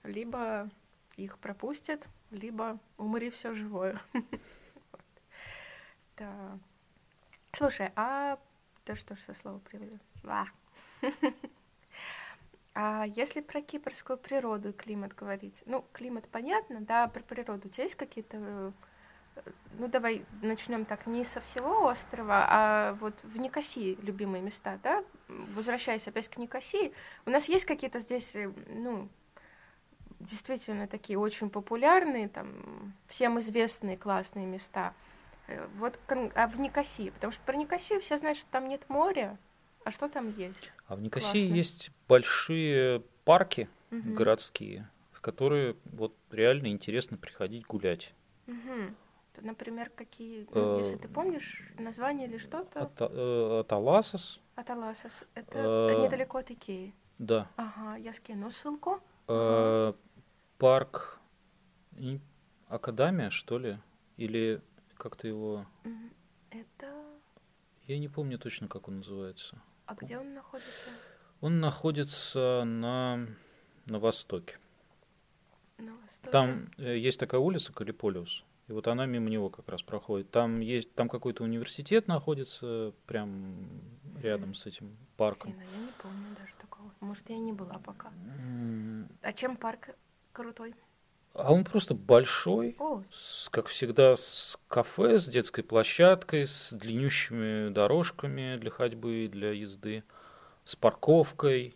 либо 0.02 0.68
их 1.16 1.38
пропустят, 1.38 2.08
либо 2.30 2.78
умри 2.98 3.30
все 3.30 3.54
живое. 3.54 4.00
Да. 6.18 6.58
Слушай, 7.52 7.92
а 7.94 8.38
да 8.86 8.94
что 8.94 9.16
ж 9.16 9.18
со 9.18 9.34
слова 9.34 9.58
привели? 9.58 9.98
А. 10.24 10.46
А 12.78 13.06
если 13.06 13.40
про 13.40 13.62
кипрскую 13.62 14.18
природу 14.18 14.68
и 14.68 14.72
климат 14.72 15.14
говорить? 15.14 15.62
Ну, 15.64 15.86
климат 15.94 16.28
понятно, 16.28 16.82
да, 16.82 17.08
про 17.08 17.22
природу. 17.22 17.68
У 17.68 17.70
тебя 17.70 17.84
есть 17.84 17.94
какие-то 17.96 18.36
э, 18.36 18.70
ну, 19.78 19.88
давай 19.88 20.26
начнем 20.42 20.84
так, 20.84 21.06
не 21.06 21.24
со 21.24 21.40
всего 21.40 21.86
острова, 21.86 22.46
а 22.48 22.92
вот 23.00 23.14
в 23.22 23.38
Никосии 23.38 23.98
любимые 24.02 24.42
места, 24.42 24.78
да? 24.82 25.02
Возвращаясь 25.54 26.06
опять 26.06 26.28
к 26.28 26.36
Никосии, 26.36 26.92
у 27.24 27.30
нас 27.30 27.48
есть 27.48 27.64
какие-то 27.64 27.98
здесь, 27.98 28.36
э, 28.36 28.52
ну, 28.68 29.08
действительно 30.20 30.86
такие 30.86 31.18
очень 31.18 31.50
популярные, 31.50 32.28
там, 32.28 32.94
всем 33.06 33.38
известные 33.40 33.96
классные 33.96 34.46
места. 34.46 34.94
Э, 35.48 35.66
Вот 35.77 35.98
а 36.35 36.47
в 36.48 36.59
Никосии, 36.59 37.10
потому 37.10 37.32
что 37.32 37.43
про 37.44 37.56
Никосию 37.56 38.01
все 38.01 38.16
знают, 38.18 38.39
что 38.39 38.48
там 38.51 38.68
нет 38.68 38.89
моря, 38.89 39.39
а 39.85 39.90
что 39.90 40.09
там 40.09 40.31
есть? 40.31 40.70
А 40.89 40.97
в 40.97 41.01
Никосии 41.01 41.39
Классно. 41.39 41.55
есть 41.55 41.90
большие 42.09 43.01
парки 43.24 43.68
Мгм. 43.90 44.14
городские, 44.14 44.90
в 45.12 45.20
которые 45.20 45.77
вот 45.85 46.16
реально 46.31 46.68
интересно 46.68 47.16
приходить 47.16 47.66
гулять. 47.66 48.14
То, 48.47 49.43
Например, 49.43 49.90
какие, 49.90 50.47
ну, 50.51 50.78
если 50.78 50.97
Э, 50.97 51.01
ты 51.01 51.09
помнишь 51.09 51.62
название 51.78 52.27
или 52.27 52.39
что-то, 52.39 52.90
э, 52.98 53.60
Аталасос, 53.60 54.40
Аталасос, 54.55 55.24
это 55.35 55.94
недалеко 55.94 56.39
от 56.39 56.51
Икеи. 56.51 56.94
да. 57.18 57.48
Ага, 57.56 57.97
я 57.97 58.12
скину 58.12 58.51
ссылку. 58.51 59.01
Парк 60.59 61.20
Академия, 62.68 63.31
что 63.31 63.59
ли? 63.59 63.78
Или 64.16 64.62
как-то 64.97 65.28
его... 65.28 65.66
Это... 66.51 67.05
Я 67.86 67.98
не 67.98 68.09
помню 68.09 68.39
точно, 68.39 68.68
как 68.68 68.89
он 68.89 68.98
называется. 68.98 69.60
А 69.86 69.94
где 69.94 70.18
он 70.18 70.35
находится? 70.35 70.90
Он 71.40 71.60
находится 71.60 72.64
на, 72.64 73.27
на 73.86 73.98
востоке. 74.01 74.59
На 75.78 75.94
востоке? 75.94 76.31
Там 76.31 76.70
э, 76.78 76.98
есть 76.98 77.20
такая 77.20 77.40
улица 77.40 77.73
Калиполиус, 77.73 78.44
и 78.68 78.73
вот 78.73 78.89
она 78.89 79.06
мимо 79.06 79.31
него 79.31 79.51
как 79.51 79.68
раз 79.68 79.82
проходит. 79.82 80.31
Там 80.31 80.60
есть, 80.60 80.94
там 80.94 81.09
какой-то 81.09 81.44
университет 81.44 82.09
находится 82.09 82.93
прям 83.06 83.68
рядом 84.20 84.55
с 84.55 84.66
этим 84.66 84.97
парком. 85.16 85.52
Блин, 85.52 85.62
а 85.68 85.77
я 85.77 85.82
не 85.85 85.93
помню 85.93 86.36
даже 86.36 86.55
такого. 86.56 86.90
Может, 87.01 87.28
я 87.31 87.39
не 87.39 87.52
была 87.52 87.78
пока. 87.78 88.10
А 89.23 89.32
чем 89.32 89.56
парк 89.56 89.90
крутой? 90.32 90.74
А 91.38 91.52
он 91.52 91.64
просто 91.64 91.94
большой, 91.94 92.76
О, 92.78 93.02
с- 93.10 93.48
как 93.50 93.66
всегда, 93.66 94.16
с 94.16 94.58
кафе, 94.68 95.18
с 95.18 95.26
детской 95.26 95.62
площадкой, 95.62 96.46
с 96.46 96.72
длиннющими 96.72 97.68
дорожками 97.70 98.56
для 98.56 98.70
ходьбы, 98.70 99.28
для 99.30 99.50
езды, 99.52 100.02
с 100.64 100.76
парковкой. 100.76 101.74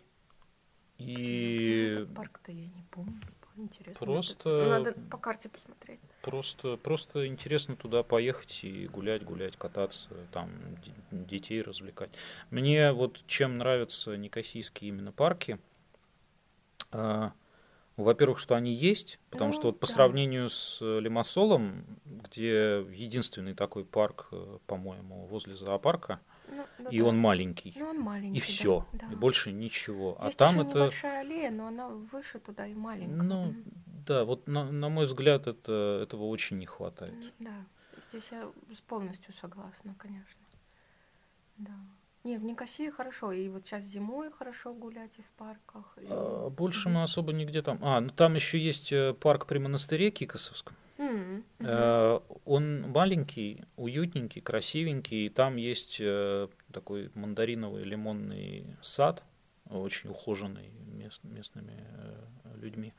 И 0.97 1.93
этот 1.93 2.13
парк-то 2.15 2.51
я 2.51 2.65
не 2.67 2.83
помню. 2.89 3.19
Интересно. 3.55 3.93
Просто- 4.05 4.65
Надо 4.69 4.93
по 4.93 5.17
карте 5.17 5.49
посмотреть. 5.49 5.99
просто, 6.23 6.77
просто 6.77 7.27
интересно 7.27 7.75
туда 7.75 8.01
поехать 8.01 8.63
и 8.63 8.87
гулять, 8.87 9.23
гулять, 9.23 9.57
кататься, 9.57 10.09
там 10.31 10.51
детей 11.11 11.61
развлекать. 11.61 12.09
Мне 12.49 12.91
вот 12.93 13.21
чем 13.27 13.57
нравятся 13.59 14.15
никосийские 14.17 14.89
именно 14.89 15.11
парки, 15.11 15.59
а, 16.91 17.33
во-первых, 17.97 18.39
что 18.39 18.55
они 18.55 18.73
есть, 18.73 19.19
потому 19.29 19.49
Ну, 19.51 19.53
что 19.53 19.67
вот 19.67 19.79
по 19.79 19.87
да. 19.87 19.93
сравнению 19.93 20.49
с 20.49 20.79
э, 20.81 20.99
Лимассолом, 20.99 21.85
где 22.05 22.85
единственный 22.93 23.53
такой 23.53 23.85
парк, 23.85 24.27
э, 24.31 24.57
по-моему, 24.67 25.25
возле 25.27 25.55
зоопарка, 25.55 26.19
Ну, 26.49 26.65
ну 26.79 26.89
и 26.89 26.99
да. 26.99 27.05
он 27.05 27.17
маленький, 27.17 27.73
Ну, 27.77 27.89
он 27.89 27.99
маленький. 27.99 28.37
и 28.37 28.41
да, 28.41 28.45
все, 28.45 28.87
да. 28.93 29.07
и 29.11 29.15
больше 29.15 29.51
ничего. 29.51 30.17
Есть 30.23 30.35
а 30.35 30.37
там 30.37 30.55
еще 30.59 30.69
это, 30.69 30.79
небольшая 30.79 31.19
аллея, 31.21 31.51
но 31.51 31.67
она 31.67 31.89
выше 31.89 32.39
туда 32.39 32.65
и 32.67 32.73
маленькая. 32.73 33.23
ну, 33.23 33.45
Мгм. 33.45 33.63
да, 34.05 34.23
вот 34.25 34.47
на, 34.47 34.71
на 34.71 34.89
мой 34.89 35.05
взгляд, 35.05 35.47
это, 35.47 35.99
этого 36.03 36.23
очень 36.25 36.57
не 36.57 36.65
хватает. 36.65 37.13
Да, 37.39 37.65
здесь 38.09 38.31
я 38.31 38.49
полностью 38.87 39.33
согласна, 39.33 39.95
конечно. 39.97 40.41
Да. 41.57 41.73
Не, 42.23 42.37
в 42.37 42.43
Никосии 42.43 42.89
хорошо, 42.89 43.31
и 43.31 43.49
вот 43.49 43.65
сейчас 43.65 43.83
зимой 43.83 44.31
хорошо 44.31 44.73
гулять 44.73 45.17
и 45.17 45.21
в 45.23 45.31
парках. 45.37 45.97
и- 46.01 46.05
А, 46.09 46.49
Больше 46.49 46.89
Мгм. 46.89 46.97
мы 46.99 47.03
особо 47.03 47.33
нигде 47.33 47.61
там. 47.61 47.79
А, 47.81 47.99
ну 47.99 48.09
там 48.09 48.35
еще 48.35 48.59
есть 48.59 48.91
э, 48.93 49.13
парк 49.13 49.47
при 49.47 49.57
монастыре 49.57 50.11
Кикосовском. 50.11 50.75
Мгм. 50.99 51.43
Э, 51.59 52.19
Он 52.45 52.81
маленький, 52.91 53.63
уютненький, 53.75 54.41
красивенький. 54.41 55.25
И 55.25 55.29
там 55.29 55.55
есть 55.55 55.97
э, 55.99 56.47
такой 56.71 57.09
мандариновый 57.15 57.83
лимонный 57.85 58.75
сад, 58.83 59.23
очень 59.69 60.11
ухоженный 60.11 60.69
мест- 60.93 61.23
местными 61.23 61.83
людьми. 62.61 62.93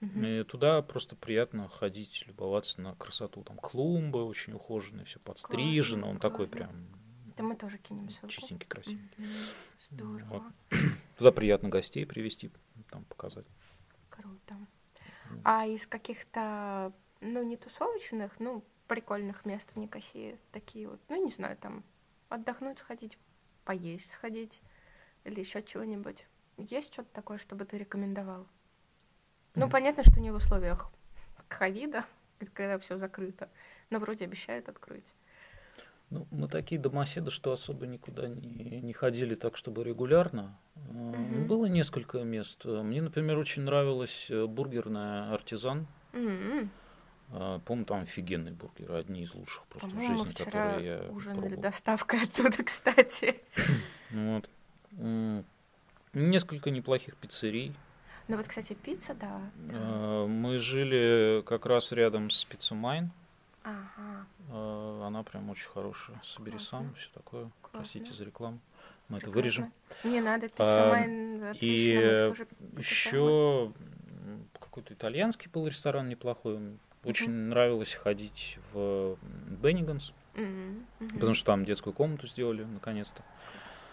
И 0.00 0.44
туда 0.44 0.82
просто 0.82 1.16
приятно 1.16 1.68
ходить, 1.68 2.24
любоваться 2.28 2.80
на 2.80 2.94
красоту. 2.94 3.42
Там 3.42 3.56
клумбы 3.56 4.22
очень 4.24 4.52
ухоженные, 4.52 5.04
все 5.06 5.18
подстрижено. 5.18 6.08
Он 6.10 6.18
такой 6.18 6.46
классно. 6.46 6.56
прям 6.56 6.70
Это 7.38 7.44
мы 7.46 7.54
тоже 7.54 7.78
кинем 7.78 8.10
ссылку. 8.10 8.26
чистенький, 8.30 8.66
красивый. 8.66 9.08
Мгм. 9.16 9.32
Здорово, 9.90 10.24
Вот. 10.70 10.80
Туда 11.16 11.30
приятно 11.30 11.68
гостей 11.68 12.04
привести, 12.04 12.50
там 12.90 13.04
показать. 13.04 13.46
круто. 14.10 14.56
А 15.44 15.64
из 15.64 15.86
каких-то, 15.86 16.92
ну, 17.20 17.44
не 17.44 17.56
тусовочных, 17.56 18.40
ну, 18.40 18.64
прикольных 18.88 19.44
мест 19.44 19.70
в 19.72 19.78
Никосии, 19.78 20.36
такие 20.50 20.88
вот, 20.88 21.00
ну, 21.08 21.24
не 21.24 21.30
знаю, 21.30 21.56
там, 21.56 21.84
отдохнуть 22.28 22.80
сходить, 22.80 23.16
поесть 23.64 24.10
сходить 24.10 24.60
или 25.22 25.38
еще 25.38 25.62
чего-нибудь. 25.62 26.26
Есть 26.56 26.92
что-то 26.92 27.10
такое, 27.12 27.38
чтобы 27.38 27.66
ты 27.66 27.78
рекомендовал? 27.78 28.48
Ну, 29.54 29.66
М. 29.66 29.70
понятно, 29.70 30.02
что 30.02 30.20
не 30.20 30.32
в 30.32 30.34
условиях 30.34 30.90
ковида, 31.46 32.04
когда 32.52 32.80
все 32.80 32.98
закрыто, 32.98 33.48
но 33.90 34.00
вроде 34.00 34.24
обещают 34.24 34.68
открыть. 34.68 35.14
Ну, 36.10 36.26
мы 36.30 36.48
такие 36.48 36.80
домоседы, 36.80 37.30
что 37.30 37.52
особо 37.52 37.86
никуда 37.86 38.28
не, 38.28 38.80
не 38.80 38.92
ходили 38.94 39.34
так, 39.34 39.56
чтобы 39.58 39.84
регулярно. 39.84 40.56
Мгм. 40.90 41.46
Было 41.46 41.66
несколько 41.66 42.22
мест. 42.22 42.64
Мне, 42.64 43.02
например, 43.02 43.36
очень 43.38 43.62
нравилась 43.62 44.26
э, 44.30 44.46
бургерная 44.46 45.30
«Артизан». 45.34 45.86
М-м. 46.14 46.70
Э, 47.30 47.60
По-моему, 47.64 47.84
там 47.84 48.02
офигенные 48.04 48.54
бургеры, 48.54 48.94
одни 48.94 49.24
из 49.24 49.34
лучших 49.34 49.64
просто 49.66 49.88
в 49.88 50.00
жизни, 50.00 50.24
вчера 50.30 50.50
которые 50.50 50.86
я 50.86 51.10
ужинали 51.10 51.40
пробовал. 51.40 51.62
доставкой 51.62 52.22
оттуда, 52.22 52.62
кстати. 52.64 53.40
Вот. 54.10 54.48
Несколько 56.14 56.70
неплохих 56.70 57.16
пиццерий. 57.16 57.74
Ну 58.28 58.36
вот, 58.38 58.46
кстати, 58.46 58.72
пицца, 58.72 59.14
да. 59.14 59.40
да. 59.56 60.26
Мы 60.26 60.58
жили 60.58 61.42
как 61.46 61.66
раз 61.66 61.92
рядом 61.92 62.30
с 62.30 62.44
Пиццумайн. 62.46 63.10
Ага. 63.64 64.07
Э, 64.48 65.02
Она 65.06 65.22
прям 65.22 65.50
очень 65.50 65.68
хорошая. 65.68 66.20
Собери 66.24 66.58
сам, 66.58 66.80
Классно. 66.84 66.96
все 66.96 67.10
такое. 67.14 67.50
Простите 67.72 67.98
Классно. 68.06 68.16
за 68.16 68.24
рекламу. 68.24 68.58
Мы 69.08 69.18
это 69.18 69.30
вырежем. 69.30 69.72
Не 70.04 70.20
надо, 70.20 70.46
А, 70.46 70.48
пицца 70.48 70.88
Майн 70.90 71.42
отлично, 71.44 71.64
и, 71.64 72.78
Еще 72.78 73.72
какой-то 74.60 74.92
итальянский 74.94 75.50
был 75.50 75.66
ресторан 75.66 76.08
неплохой. 76.08 76.78
Очень 77.04 77.30
нравилось 77.30 77.94
ходить 77.94 78.58
в 78.72 79.16
Bennigan's. 79.62 80.12
Мгм, 80.34 80.86
мгм. 81.00 81.08
потому 81.14 81.34
что 81.34 81.46
там 81.46 81.64
детскую 81.64 81.92
комнату 81.94 82.26
сделали 82.28 82.62
наконец-то. 82.64 83.22
Класс. 83.22 83.88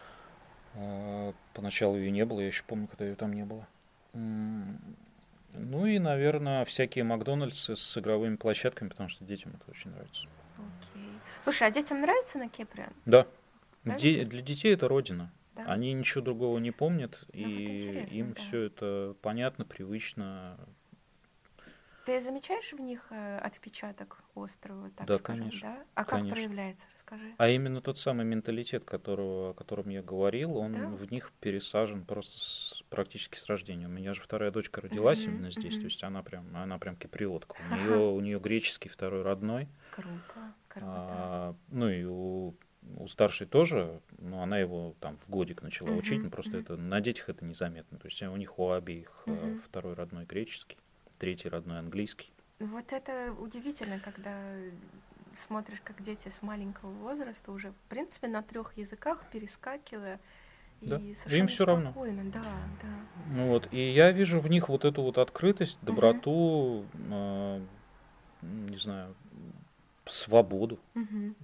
А, 0.76 1.34
Поначалу 1.53 1.95
ее 1.98 2.11
не 2.11 2.26
было, 2.26 2.41
я 2.41 2.48
еще 2.48 2.64
помню, 2.68 2.88
когда 2.88 3.06
ее 3.06 3.15
там 3.15 3.34
не 3.34 3.45
было. 3.45 3.65
Ну 4.14 5.86
и, 5.86 5.99
наверное, 5.99 6.65
всякие 6.65 7.03
Макдональдсы 7.06 7.76
с 7.77 7.98
игровыми 7.98 8.36
площадками, 8.36 8.90
потому 8.90 9.07
что 9.10 9.23
детям 9.23 9.53
это 9.56 9.72
очень 9.72 9.91
нравится. 9.91 10.27
Слушай, 11.46 11.68
а 11.68 11.72
детям 11.72 12.02
нравится 12.02 12.40
на 12.40 12.50
Кипре? 12.50 12.90
Да. 13.06 13.28
Де- 13.84 14.26
для 14.26 14.42
детей 14.42 14.74
это 14.74 14.88
родина. 14.88 15.32
Да? 15.56 15.66
Они 15.66 15.94
ничего 15.94 16.24
другого 16.24 16.58
не 16.58 16.72
помнят, 16.72 17.24
Ну, 17.34 17.44
вот 17.44 17.50
и 17.52 17.86
интересно, 17.88 18.18
им 18.18 18.28
да. 18.34 18.42
все 18.42 18.62
это 18.64 19.16
понятно, 19.22 19.64
привычно. 19.64 20.58
Ты 22.08 22.20
замечаешь 22.20 22.74
в 22.74 22.80
них 22.82 23.06
э, 23.12 23.38
отпечаток 23.38 24.24
острова, 24.34 24.90
так 24.98 25.06
Да, 25.06 25.16
скажем, 25.18 25.44
конечно, 25.44 25.70
да? 25.70 25.84
А 25.94 26.04
как 26.04 26.10
конечно. 26.20 26.36
проявляется, 26.36 26.88
расскажи. 26.96 27.36
А 27.38 27.48
именно 27.50 27.80
тот 27.80 28.00
самый 28.00 28.26
менталитет, 28.26 28.86
которого, 28.86 29.52
о 29.52 29.54
котором 29.54 29.90
я 29.90 30.02
говорил, 30.02 30.58
он 30.58 30.74
Да? 30.74 30.88
в 30.88 31.12
них 31.12 31.32
пересажен 31.42 32.04
просто 32.06 32.40
с, 32.40 32.84
практически 32.90 33.38
с 33.38 33.46
рождения. 33.46 33.86
У 33.86 33.92
меня 33.92 34.14
же 34.16 34.22
вторая 34.22 34.50
дочка 34.50 34.82
родилась 34.82 35.22
Мгм, 35.28 35.36
именно 35.36 35.52
здесь, 35.52 35.74
мгм. 35.76 35.82
то 35.82 35.86
есть 35.86 36.04
она 36.04 36.24
прям, 36.24 36.58
она 36.58 36.80
прям 36.80 36.96
киприотка. 36.96 37.56
У 37.72 37.76
нее, 37.76 37.98
у 38.14 38.20
нее 38.20 38.40
греческий 38.40 38.90
второй 38.90 39.22
родной. 39.22 39.68
Круто, 39.92 40.54
круто. 40.76 40.92
А, 40.92 41.56
ну 41.70 41.90
и 41.90 42.04
у, 42.04 42.56
у 42.98 43.08
старшей 43.08 43.48
тоже, 43.48 44.02
но 44.18 44.42
она 44.44 44.58
его 44.60 44.96
там 45.00 45.18
в 45.18 45.30
годик 45.30 45.62
начала 45.62 45.90
Мгм, 45.90 45.98
учить, 46.00 46.24
но 46.24 46.30
просто 46.30 46.58
мгм. 46.58 46.66
это 46.66 46.78
на 46.78 47.02
детях 47.02 47.30
это 47.30 47.46
незаметно. 47.46 47.98
То 47.98 48.08
есть 48.08 48.22
у 48.22 48.36
них 48.36 48.60
у 48.60 48.70
обеих 48.70 49.24
Мгм. 49.26 49.62
второй 49.66 49.94
родной 49.96 50.26
греческий, 50.26 50.78
третий 51.18 51.50
родной 51.50 51.80
английский. 51.80 52.32
Вот 52.60 52.94
это 52.94 53.34
удивительно, 53.40 54.00
когда 54.00 54.32
смотришь, 55.36 55.82
как 55.84 56.02
дети 56.02 56.30
с 56.30 56.42
маленького 56.42 56.92
возраста 56.92 57.52
уже, 57.52 57.72
в 57.72 57.90
принципе, 57.90 58.28
на 58.28 58.42
трех 58.42 58.78
языках 58.78 59.24
перескакивая. 59.32 60.20
Да. 60.82 60.98
И 60.98 61.14
Им 61.14 61.16
совершенно 61.16 61.48
всё 61.48 61.66
равно. 61.66 61.90
спокойно, 61.92 62.24
да, 62.32 62.42
да. 62.82 62.90
Ну 63.36 63.48
вот, 63.48 63.68
и 63.74 63.92
я 63.92 64.12
вижу 64.12 64.40
в 64.40 64.48
них 64.48 64.70
вот 64.70 64.86
эту 64.86 65.02
вот 65.02 65.18
открытость, 65.18 65.80
доброту, 65.82 66.86
э, 66.94 67.66
не 68.42 68.78
знаю, 68.78 69.16
свободу, 70.07 70.80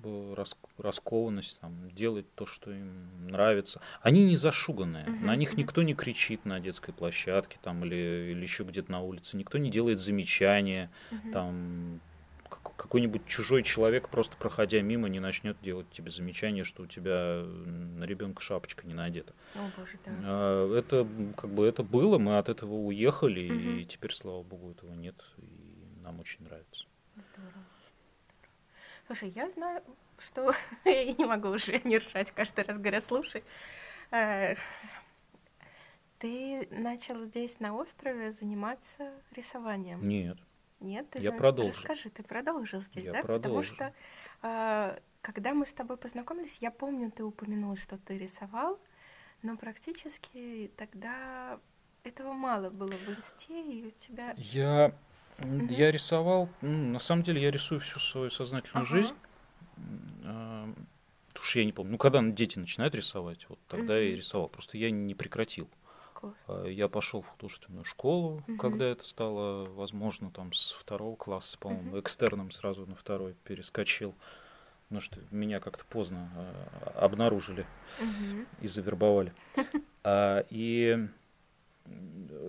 э, 0.03 0.33
рас- 0.35 0.57
раскованность, 0.77 1.59
там, 1.59 1.89
делать 1.91 2.25
то, 2.35 2.45
что 2.45 2.71
им 2.71 3.27
нравится. 3.27 3.81
Они 4.01 4.23
не 4.25 4.35
зашуганные, 4.35 5.05
Мгм, 5.07 5.25
на 5.25 5.35
них 5.35 5.57
никто 5.57 5.83
не 5.83 5.93
кричит 5.93 6.45
на 6.45 6.59
детской 6.59 6.93
площадке 6.93 7.59
там, 7.61 7.83
или, 7.85 8.31
или 8.31 8.41
еще 8.41 8.63
где-то 8.63 8.91
на 8.91 9.01
улице, 9.01 9.37
никто 9.37 9.57
не 9.57 9.69
делает 9.69 9.99
замечания, 9.99 10.89
Мгм. 11.11 11.31
там 11.31 12.01
как- 12.49 12.75
какой-нибудь 12.75 13.25
чужой 13.27 13.63
человек, 13.63 14.09
просто 14.09 14.35
проходя 14.37 14.81
мимо, 14.81 15.07
не 15.07 15.19
начнет 15.19 15.61
делать 15.61 15.89
тебе 15.91 16.11
замечание, 16.11 16.63
что 16.65 16.83
у 16.83 16.87
тебя 16.87 17.43
на 17.45 18.03
ребенка 18.03 18.41
шапочка 18.41 18.85
не 18.85 18.93
надета. 18.93 19.33
О, 19.55 19.69
боже, 19.77 19.97
да. 20.05 20.11
А, 20.23 20.77
Это 20.77 21.07
как 21.37 21.49
бы 21.53 21.65
это 21.65 21.83
было, 21.83 22.17
мы 22.17 22.37
от 22.37 22.49
этого 22.49 22.73
уехали, 22.73 23.39
и 23.41 23.79
Мгм. 23.79 23.87
теперь, 23.87 24.11
слава 24.13 24.43
богу, 24.43 24.71
этого 24.71 24.93
нет, 24.93 25.15
и 25.37 26.01
нам 26.03 26.19
очень 26.19 26.43
нравится. 26.43 26.70
Слушай, 29.13 29.33
я 29.35 29.49
знаю, 29.49 29.83
что 30.19 30.55
я 30.85 31.03
не 31.11 31.25
могу 31.25 31.49
уже 31.49 31.81
не 31.83 31.97
ржать 31.97 32.31
каждый 32.31 32.63
раз, 32.63 32.77
говоря, 32.77 33.01
слушай. 33.01 33.43
э, 34.11 34.55
Ты 36.19 36.65
начал 36.71 37.21
здесь 37.25 37.59
на 37.59 37.75
острове 37.75 38.31
заниматься 38.31 39.11
рисованием? 39.35 40.07
Нет. 40.07 40.37
Нет, 40.79 41.09
ты 41.09 41.19
Я 41.21 41.31
за- 41.31 41.37
продолжил. 41.37 41.71
Расскажи, 41.73 42.09
ты 42.09 42.23
продолжил 42.23 42.81
здесь, 42.83 43.03
Я 43.05 43.11
да? 43.11 43.21
Потому 43.21 43.39
продолжил. 43.39 43.75
что 43.75 43.93
а, 44.43 44.97
когда 45.21 45.53
мы 45.53 45.65
с 45.65 45.73
тобой 45.73 45.97
познакомились, 45.97 46.59
я 46.61 46.71
помню, 46.71 47.11
ты 47.11 47.25
упомянул, 47.25 47.75
что 47.75 47.97
ты 47.97 48.17
рисовал, 48.17 48.79
но 49.41 49.57
практически 49.57 50.71
тогда 50.77 51.59
этого 52.05 52.31
мало 52.31 52.69
было 52.69 52.91
в 52.93 53.09
инсте, 53.09 53.61
и 53.61 53.87
у 53.87 53.91
тебя... 53.91 54.33
Я, 54.37 54.95
Мгм. 55.41 55.67
я 55.67 55.91
рисовал, 55.91 56.49
ну, 56.61 56.91
на 56.91 56.99
самом 56.99 57.23
деле 57.23 57.41
я 57.41 57.51
рисую 57.51 57.79
всю 57.81 57.99
свою 57.99 58.29
сознательную 58.29 58.85
Ага. 58.85 58.97
жизнь. 58.97 59.15
А, 60.25 60.73
Уж 61.39 61.55
я 61.55 61.65
не 61.65 61.71
помню. 61.71 61.93
Ну, 61.93 61.97
когда 61.97 62.21
дети 62.21 62.59
начинают 62.59 62.93
рисовать, 62.93 63.47
вот 63.49 63.57
тогда 63.67 63.97
я 63.97 64.09
и 64.11 64.15
рисовал. 64.15 64.47
Просто 64.49 64.77
я 64.77 64.91
не 64.91 65.15
прекратил. 65.15 65.67
Класс. 66.13 66.35
А, 66.47 66.65
Я 66.67 66.87
пошел 66.87 67.21
в 67.21 67.27
художественную 67.27 67.85
школу, 67.85 68.43
Мгм. 68.47 68.57
когда 68.57 68.85
это 68.85 69.03
стало 69.05 69.65
возможно, 69.69 70.29
там 70.29 70.53
с 70.53 70.71
второго 70.71 71.15
класса, 71.15 71.57
по-моему, 71.57 71.91
Мгм. 71.91 71.99
экстерном 72.01 72.51
сразу 72.51 72.85
на 72.85 72.95
второй 72.95 73.33
перескочил. 73.45 74.13
Потому 74.83 75.01
что 75.01 75.19
меня 75.31 75.59
как-то 75.61 75.85
поздно 75.85 76.29
а, 76.35 76.99
обнаружили 77.05 77.65
Мгм. 77.99 78.45
и 78.61 78.67
завербовали. 78.67 79.33
А, 80.03 80.45
И 80.49 81.07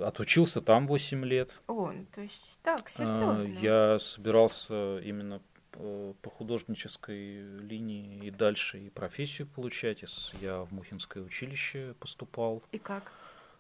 отучился 0.07 0.61
там 0.61 0.87
8 0.87 1.24
лет. 1.24 1.51
О, 1.66 1.93
то 2.15 2.20
есть 2.20 2.59
так, 2.62 2.91
А, 2.99 3.39
серьезно. 3.41 3.59
Я 3.61 3.99
собирался 3.99 4.99
именно 5.01 5.41
по 5.70 6.15
по 6.20 6.29
художнической 6.31 7.41
линии 7.61 8.27
и 8.27 8.31
дальше 8.31 8.79
и 8.79 8.91
профессию 8.91 9.47
получать. 9.49 10.05
Я 10.41 10.65
в 10.65 10.73
Мухинское 10.73 11.23
училище 11.23 11.95
поступал. 11.99 12.62
И 12.73 12.79
как? 12.79 13.11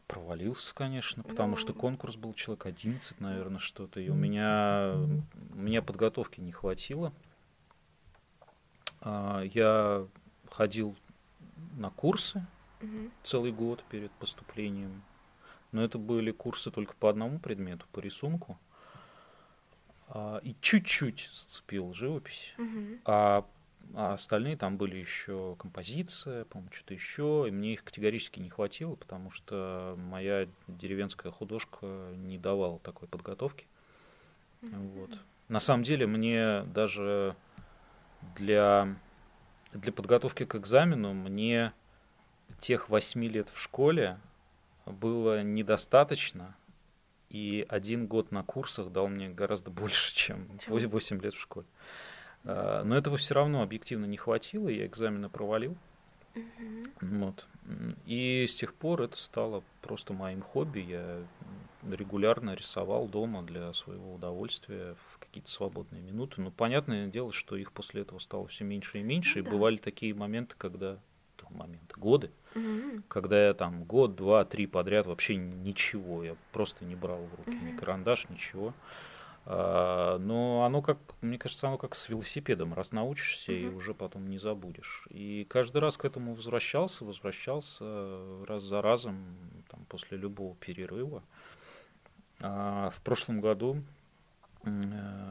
Провалился, 0.08 0.74
конечно, 0.74 1.22
потому 1.22 1.56
что 1.56 1.72
Ну. 1.72 1.78
конкурс 1.80 2.16
был 2.16 2.34
человек 2.34 2.66
11, 2.66 3.18
наверное, 3.20 3.60
что-то. 3.60 3.98
И 4.00 4.10
у 4.10 4.14
меня, 4.14 4.92
у 5.54 5.56
меня 5.56 5.80
подготовки 5.80 6.40
не 6.40 6.52
хватило. 6.52 7.14
А, 9.00 9.40
Я 9.42 10.06
ходил 10.50 10.94
на 11.78 11.88
курсы 11.90 12.44
целый 13.22 13.52
год 13.52 13.82
перед 13.90 14.10
поступлением. 14.12 15.02
Но 15.72 15.82
это 15.82 15.98
были 15.98 16.30
курсы 16.30 16.70
только 16.70 16.94
по 16.94 17.08
одному 17.08 17.38
предмету, 17.38 17.86
по 17.92 18.00
рисунку. 18.00 18.58
А, 20.08 20.38
И 20.44 20.54
чуть-чуть 20.60 21.28
зацепил 21.32 21.94
живопись. 21.94 22.54
Мгм. 22.58 23.00
А, 23.06 23.46
а 23.94 24.14
остальные 24.14 24.56
там 24.56 24.76
были 24.76 24.96
еще 24.96 25.56
композиция, 25.58 26.44
по-моему, 26.44 26.72
что-то 26.72 26.94
еще. 26.94 27.46
И 27.48 27.50
мне 27.50 27.72
их 27.72 27.84
категорически 27.84 28.38
не 28.38 28.50
хватило, 28.50 28.94
потому 28.94 29.30
что 29.30 29.94
моя 29.96 30.46
деревенская 30.68 31.32
художка 31.32 32.12
не 32.16 32.38
давала 32.38 32.78
такой 32.80 33.08
подготовки. 33.08 33.66
Вот. 34.60 35.18
На 35.48 35.60
самом 35.60 35.82
деле 35.82 36.06
мне 36.06 36.62
даже 36.64 37.34
для, 38.36 38.94
для 39.72 39.92
подготовки 39.92 40.44
к 40.44 40.54
экзамену 40.54 41.12
мне 41.14 41.72
тех 42.60 42.88
восьми 42.88 43.28
лет 43.28 43.48
в 43.48 43.60
школе 43.60 44.18
было 44.86 45.42
недостаточно, 45.42 46.56
и 47.28 47.64
один 47.68 48.06
год 48.06 48.30
на 48.30 48.42
курсах 48.42 48.90
дал 48.90 49.08
мне 49.08 49.28
гораздо 49.28 49.70
больше, 49.82 50.14
чем 50.14 50.58
Чем? 50.58 50.88
8 50.88 51.20
лет 51.20 51.34
в 51.34 51.40
школе. 51.40 51.66
А, 52.44 52.84
Но 52.84 52.96
этого 52.96 53.16
все 53.16 53.34
равно 53.34 53.62
объективно 53.62 54.04
не 54.06 54.16
хватило, 54.16 54.68
я 54.68 54.86
экзамены 54.86 55.28
провалил. 55.28 55.76
Вот. 57.00 57.46
И 58.06 58.46
с 58.48 58.54
тех 58.54 58.74
пор 58.74 59.02
это 59.02 59.18
стало 59.18 59.62
просто 59.82 60.14
моим 60.14 60.40
хобби. 60.40 60.80
Я 60.80 61.22
регулярно 61.90 62.54
рисовал 62.54 63.06
дома 63.08 63.42
для 63.42 63.72
своего 63.74 64.14
удовольствия 64.14 64.94
в 65.10 65.18
какие-то 65.18 65.50
свободные 65.50 66.00
минуты. 66.00 66.40
Но 66.40 66.50
понятное 66.50 67.06
дело, 67.06 67.32
что 67.32 67.56
их 67.56 67.72
после 67.72 68.02
этого 68.02 68.18
стало 68.18 68.46
все 68.46 68.64
меньше 68.64 68.98
и 68.98 69.02
меньше. 69.02 69.38
Ну 69.38 69.42
и 69.42 69.44
да. 69.44 69.50
бывали 69.50 69.76
такие 69.76 70.14
моменты, 70.14 70.54
когда 70.56 70.98
то 71.36 71.46
моменты, 71.50 71.94
годы, 71.98 72.30
Мгм. 72.54 73.02
когда 73.08 73.46
я 73.48 73.54
там 73.54 73.84
год, 73.84 74.14
два, 74.16 74.44
три 74.44 74.66
подряд 74.66 75.06
вообще 75.06 75.36
ничего, 75.36 76.22
я 76.24 76.36
просто 76.52 76.84
не 76.84 76.94
брал 76.94 77.24
в 77.24 77.34
руки 77.34 77.56
ни 77.60 77.70
Мгм. 77.70 77.76
карандаш, 77.78 78.28
ничего. 78.28 78.74
А, 79.44 80.18
Но 80.18 80.64
оно 80.64 80.82
как, 80.82 80.98
мне 81.20 81.36
кажется, 81.38 81.66
оно 81.68 81.78
как 81.78 81.94
с 81.94 82.08
велосипедом. 82.08 82.74
Раз 82.74 82.92
научишься, 82.92 83.52
и 83.52 83.66
Мгм. 83.68 83.76
уже 83.76 83.94
потом 83.94 84.28
не 84.28 84.38
забудешь. 84.38 85.06
И 85.10 85.46
каждый 85.48 85.78
раз 85.78 85.96
к 85.96 86.04
этому 86.04 86.34
возвращался, 86.34 87.04
возвращался 87.04 88.44
раз 88.46 88.62
за 88.62 88.80
разом, 88.82 89.16
там, 89.68 89.84
после 89.88 90.16
любого 90.18 90.54
перерыва. 90.56 91.22
А 92.40 92.90
в 92.90 93.00
прошлом 93.02 93.40
году 93.40 93.82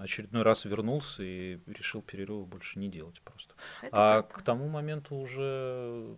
очередной 0.01 0.41
раз 0.43 0.65
вернулся 0.65 1.23
и 1.23 1.59
решил 1.67 2.01
перерывы 2.01 2.45
больше 2.45 2.79
не 2.79 2.89
делать 2.89 3.21
просто. 3.21 3.53
Это 3.81 3.89
А 4.17 4.21
круто. 4.23 4.35
к 4.39 4.41
тому 4.43 4.67
моменту 4.67 5.15
уже 5.15 6.15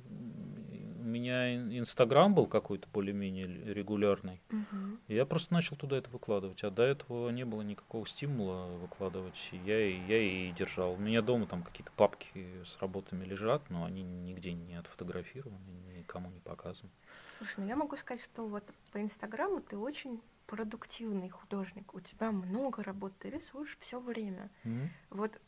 у 1.00 1.04
меня 1.06 1.56
ин- 1.56 1.78
Инстаграм 1.80 2.34
был 2.34 2.48
какой-то 2.48 2.88
более-менее 2.94 3.74
регулярный. 3.74 4.42
Мгм. 4.50 5.00
И 5.08 5.16
я 5.16 5.26
просто 5.26 5.54
начал 5.54 5.76
туда 5.76 5.98
это 5.98 6.10
выкладывать. 6.10 6.64
А 6.64 6.72
до 6.72 6.84
этого 6.84 7.30
не 7.30 7.44
было 7.46 7.62
никакого 7.62 8.06
стимула 8.08 8.68
выкладывать. 8.78 9.50
И 9.52 9.58
я, 9.58 9.80
и 9.86 10.00
я 10.08 10.18
и 10.22 10.52
держал. 10.52 10.94
У 10.94 10.98
меня 10.98 11.22
дома 11.22 11.46
там 11.46 11.62
какие-то 11.64 11.92
папки 11.96 12.48
с 12.66 12.78
работами 12.80 13.26
лежат, 13.26 13.70
но 13.70 13.86
они 13.86 14.02
нигде 14.02 14.54
не 14.54 14.76
отфотографированы, 14.76 15.60
никому 15.98 16.30
не 16.32 16.40
показаны. 16.40 16.90
Слушай, 17.38 17.56
ну 17.60 17.68
я 17.68 17.76
могу 17.76 17.96
сказать, 17.98 18.24
что 18.24 18.48
вот 18.48 18.64
по 18.92 19.02
Инстаграму 19.02 19.62
ты 19.62 19.78
очень 19.78 20.22
продуктивный 20.54 21.30
художник. 21.30 21.96
У 21.96 22.00
тебя 22.00 22.32
много 22.32 22.84
работ, 22.84 23.14
ты 23.18 23.32
рисуешь 23.32 23.76
все 23.80 24.00
время. 24.00 24.52
М. 24.66 24.92
Вот 25.10 25.42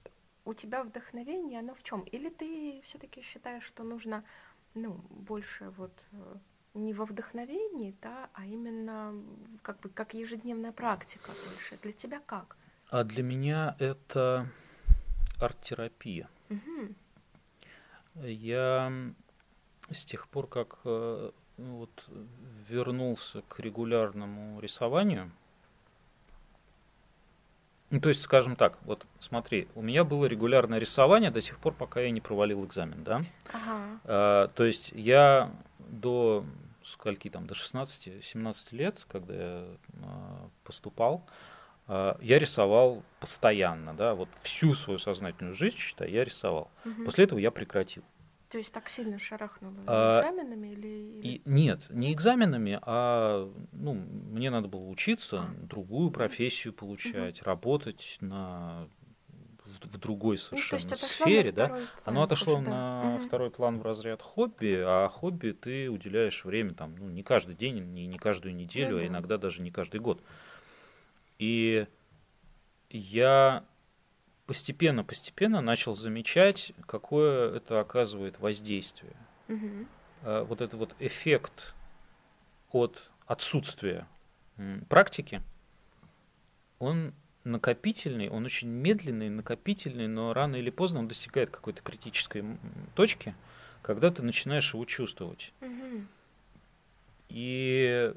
у 0.45 0.53
тебя 0.55 0.83
вдохновение, 0.83 1.59
оно 1.59 1.75
в 1.75 1.83
чем? 1.83 2.01
Или 2.01 2.29
ты 2.29 2.81
все-таки 2.83 3.21
считаешь, 3.21 3.63
что 3.63 3.83
нужно, 3.83 4.23
ну, 4.73 4.93
больше 5.11 5.69
вот 5.77 5.91
э, 6.11 6.37
не 6.73 6.95
во 6.95 7.05
вдохновении, 7.05 7.95
да, 8.01 8.31
а 8.33 8.45
именно 8.45 9.13
как 9.61 9.79
бы 9.81 9.89
как 9.89 10.15
ежедневная 10.15 10.71
практика 10.71 11.31
больше? 11.49 11.77
Для 11.83 11.91
тебя 11.91 12.19
как? 12.25 12.57
А 12.89 13.03
для 13.03 13.21
меня 13.21 13.75
это 13.77 14.49
арт-терапия. 15.39 16.27
Мгм. 16.49 16.95
Я 18.15 18.91
с 19.91 20.03
тех 20.03 20.27
пор, 20.27 20.47
как 20.47 20.79
э, 20.83 21.31
ну, 21.57 21.77
вот, 21.77 22.09
вернулся 22.69 23.41
к 23.47 23.59
регулярному 23.59 24.59
рисованию, 24.59 25.31
ну, 27.91 28.01
то 28.01 28.09
есть, 28.09 28.21
скажем 28.21 28.55
так, 28.55 28.77
вот 28.81 29.05
смотри, 29.19 29.67
у 29.75 29.81
меня 29.81 30.03
было 30.03 30.25
регулярное 30.25 30.79
рисование 30.79 31.29
до 31.29 31.39
сих 31.39 31.59
пор, 31.59 31.73
пока 31.73 32.01
я 32.01 32.11
не 32.11 32.19
провалил 32.19 32.65
экзамен, 32.65 33.03
да? 33.03 33.21
Ага. 33.53 33.99
А, 34.03 34.47
то 34.49 34.65
есть 34.65 34.91
я 34.93 35.51
до 35.79 36.43
скольки 36.83 37.29
там, 37.29 37.47
до 37.47 37.53
16-17 37.53 38.75
лет, 38.75 39.05
когда 39.07 39.33
я 39.33 39.67
а, 40.03 40.49
поступал, 40.63 41.25
а, 41.87 42.17
я 42.21 42.39
рисовал 42.39 43.03
постоянно, 43.19 43.93
да, 43.93 44.15
вот 44.15 44.29
всю 44.41 44.73
свою 44.73 44.99
сознательную 44.99 45.55
жизнь, 45.55 45.77
считай, 45.77 46.11
я 46.11 46.23
рисовал. 46.23 46.71
Мгм. 46.83 47.05
После 47.05 47.25
этого 47.25 47.39
я 47.39 47.51
прекратил. 47.51 48.03
То 48.55 48.59
есть 48.59 48.71
так 48.71 48.87
сильно 48.87 49.19
шарахнуло 49.19 49.75
А, 49.85 50.21
экзаменами 50.21 50.67
или... 50.69 50.87
или- 50.87 51.27
И 51.27 51.41
нет, 51.43 51.81
не 51.89 52.13
экзаменами, 52.13 52.79
а 52.83 53.51
ну, 53.73 53.95
мне 53.95 54.49
надо 54.49 54.69
было 54.69 54.87
учиться, 54.87 55.41
А. 55.41 55.65
другую 55.65 56.09
профессию 56.09 56.71
получать, 56.71 57.43
работать 57.43 58.17
на 58.21 58.87
в, 59.65 59.87
в 59.87 59.97
другой 59.97 60.37
Ну, 60.37 60.57
совершенно 60.57 60.85
отошло 60.85 61.05
сфере, 61.05 61.51
да. 61.51 61.65
второй 61.65 61.81
Оно 61.81 62.13
план 62.13 62.23
отошло 62.23 62.53
уже, 62.53 62.63
да. 62.63 62.71
на 62.71 63.15
Мгм. 63.17 63.27
второй 63.27 63.51
план 63.51 63.79
в 63.79 63.81
разряд 63.83 64.21
хобби, 64.21 64.81
а 64.85 65.09
хобби 65.09 65.51
ты 65.51 65.89
уделяешь 65.89 66.45
время 66.45 66.73
там, 66.73 66.95
ну, 66.97 67.09
не 67.09 67.23
каждый 67.23 67.55
день, 67.55 67.83
не, 67.83 68.07
не 68.07 68.17
каждую 68.17 68.55
неделю, 68.55 68.95
а 68.95 68.99
да. 69.01 69.07
иногда 69.07 69.37
даже 69.37 69.61
не 69.63 69.71
каждый 69.71 69.99
год. 69.99 70.21
И 71.39 71.87
я 72.89 73.65
постепенно-постепенно 74.45 75.61
начал 75.61 75.95
замечать, 75.95 76.73
какое 76.87 77.55
это 77.55 77.79
оказывает 77.79 78.39
воздействие. 78.39 79.13
Э, 79.47 80.45
Вот 80.47 80.61
этот 80.61 80.79
вот 80.79 80.95
эффект 80.99 81.73
от 82.71 83.11
отсутствия 83.27 84.07
практики, 84.89 85.41
он 86.79 87.13
накопительный, 87.43 88.29
он 88.29 88.45
очень 88.45 88.67
медленный, 88.69 89.29
накопительный, 89.29 90.07
но 90.07 90.33
рано 90.33 90.55
или 90.55 90.69
поздно 90.69 90.99
он 90.99 91.07
достигает 91.07 91.49
какой-то 91.49 91.81
критической 91.81 92.43
точки, 92.95 93.35
когда 93.81 94.09
ты 94.11 94.23
начинаешь 94.23 94.73
его 94.73 94.83
чувствовать. 94.85 95.53
Мгм. 95.61 96.07
И 97.29 98.13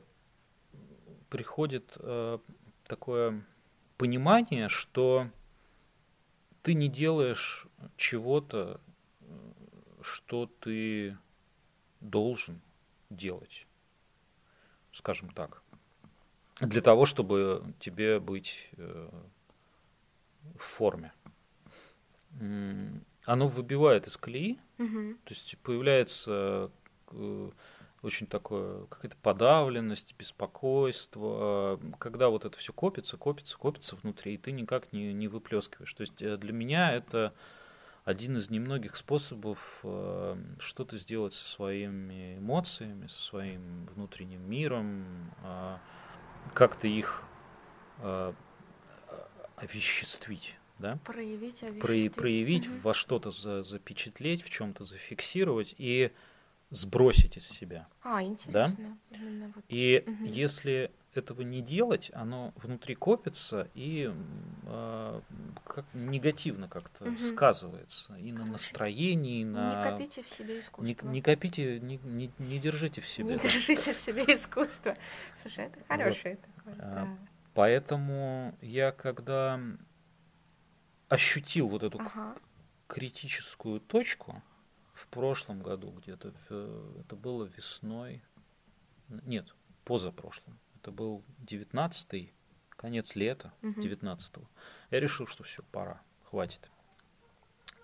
приходит 1.29 1.97
э, 1.97 2.39
такое 2.87 3.45
понимание, 3.99 4.69
что 4.69 5.29
ты 6.63 6.75
не 6.75 6.89
делаешь 6.89 7.67
чего-то, 7.97 8.81
что 10.03 10.47
ты 10.61 11.17
должен 12.01 12.61
делать. 13.11 13.67
скажем 14.93 15.31
так, 15.31 15.63
для 16.61 16.81
того, 16.81 17.07
чтобы 17.07 17.63
тебе 17.79 18.19
быть 18.19 18.71
э, 18.77 19.09
в 20.57 20.63
форме. 20.63 21.13
Оно 23.25 23.49
выбивает 23.49 24.07
из 24.07 24.17
колеи, 24.17 24.59
Мгм. 24.79 25.19
то 25.25 25.35
есть 25.35 25.57
появляется 25.59 26.71
э, 27.13 27.51
очень 28.03 28.27
такое 28.27 28.85
какая-то 28.87 29.17
подавленность, 29.23 30.15
беспокойство, 30.17 31.81
когда 31.99 32.29
вот 32.29 32.45
это 32.45 32.57
все 32.59 32.73
копится, 32.73 33.17
копится, 33.17 33.57
копится 33.59 33.97
внутри, 33.97 34.35
и 34.35 34.39
ты 34.39 34.53
никак 34.53 34.93
не, 34.93 35.13
не 35.13 35.29
выплескиваешь. 35.29 35.93
То 35.95 36.03
есть 36.03 36.21
э, 36.23 36.37
для 36.37 36.53
меня 36.53 36.93
это 36.93 37.35
один 38.05 38.37
из 38.37 38.51
немногих 38.51 38.97
способов 38.97 39.81
э, 39.83 40.37
что-то 40.61 40.97
сделать 40.97 41.35
со 41.35 41.45
своими 41.49 42.39
эмоциями, 42.39 43.07
со 43.09 43.21
своим 43.21 43.87
внутренним 43.87 44.49
миром, 44.49 45.05
э, 45.45 45.77
как-то 46.55 46.87
их 46.87 47.25
э, 48.01 48.33
овеществить, 49.57 50.57
да? 50.79 50.99
Проявить, 51.05 51.61
Про- 51.61 51.69
овеществить. 51.69 52.15
проявить, 52.15 52.69
Мгм. 52.69 52.81
во 52.81 52.95
что-то 52.95 53.31
за- 53.31 53.65
запечатлеть, 53.65 54.43
в 54.43 54.51
чем-то 54.51 54.85
зафиксировать 54.85 55.75
и 55.79 56.13
сбросить 56.71 57.37
из 57.37 57.49
себя. 57.49 57.87
А, 58.03 58.23
интересно. 58.23 58.99
Именно 59.11 59.53
вот. 59.55 59.65
И 59.69 60.05
Мгм. 60.07 60.25
если 60.25 60.91
этого 61.15 61.41
не 61.43 61.63
делать, 61.63 62.11
оно 62.15 62.53
внутри 62.57 62.95
копится 62.95 63.69
и 63.75 64.13
а, 64.67 65.23
как 65.65 65.87
негативно 65.95 66.69
как-то 66.69 67.07
Мгм. 67.07 67.17
сказывается 67.17 68.15
и 68.17 68.31
на 68.33 68.39
Короче, 68.39 68.53
настроении, 68.53 69.41
и 69.41 69.45
на 69.45 69.83
Не 69.85 69.91
копите 69.91 70.23
в 70.23 70.29
себе 70.29 70.55
не, 70.55 70.61
искусство. 70.61 71.09
не 71.09 71.23
копите, 71.23 71.81
не, 71.81 71.97
не- 72.05 72.31
не 72.39 72.59
держите 72.59 73.01
в 73.01 73.09
себе. 73.09 73.31
Не 73.31 73.37
да. 73.37 73.43
держите 73.43 73.95
в 73.95 74.01
себе 74.01 74.23
искусство. 74.25 74.97
Слушай, 75.35 75.67
это 75.67 75.79
хорошее 75.89 76.37
такое. 76.37 76.75
А, 76.79 76.95
да. 77.07 77.19
Поэтому 77.55 78.55
я 78.61 78.93
когда 78.93 79.59
ощутил 81.09 81.69
вот 81.69 81.83
эту 81.83 81.99
Ага. 81.99 82.37
критическую 82.87 83.81
точку 83.81 84.43
в 84.99 85.07
прошлом 85.07 85.63
году 85.63 85.93
где-то, 85.93 86.33
это 87.01 87.15
было 87.15 87.45
весной, 87.45 88.21
нет, 89.09 89.55
позапрошлом, 89.85 90.59
это 90.77 90.91
был 90.91 91.23
19 91.39 92.33
конец 92.71 93.15
лета 93.15 93.53
Мгм. 93.63 93.81
19 93.81 94.35
я 94.91 95.01
решил, 95.01 95.27
что 95.29 95.45
все, 95.45 95.63
пора, 95.71 96.03
хватит. 96.25 96.69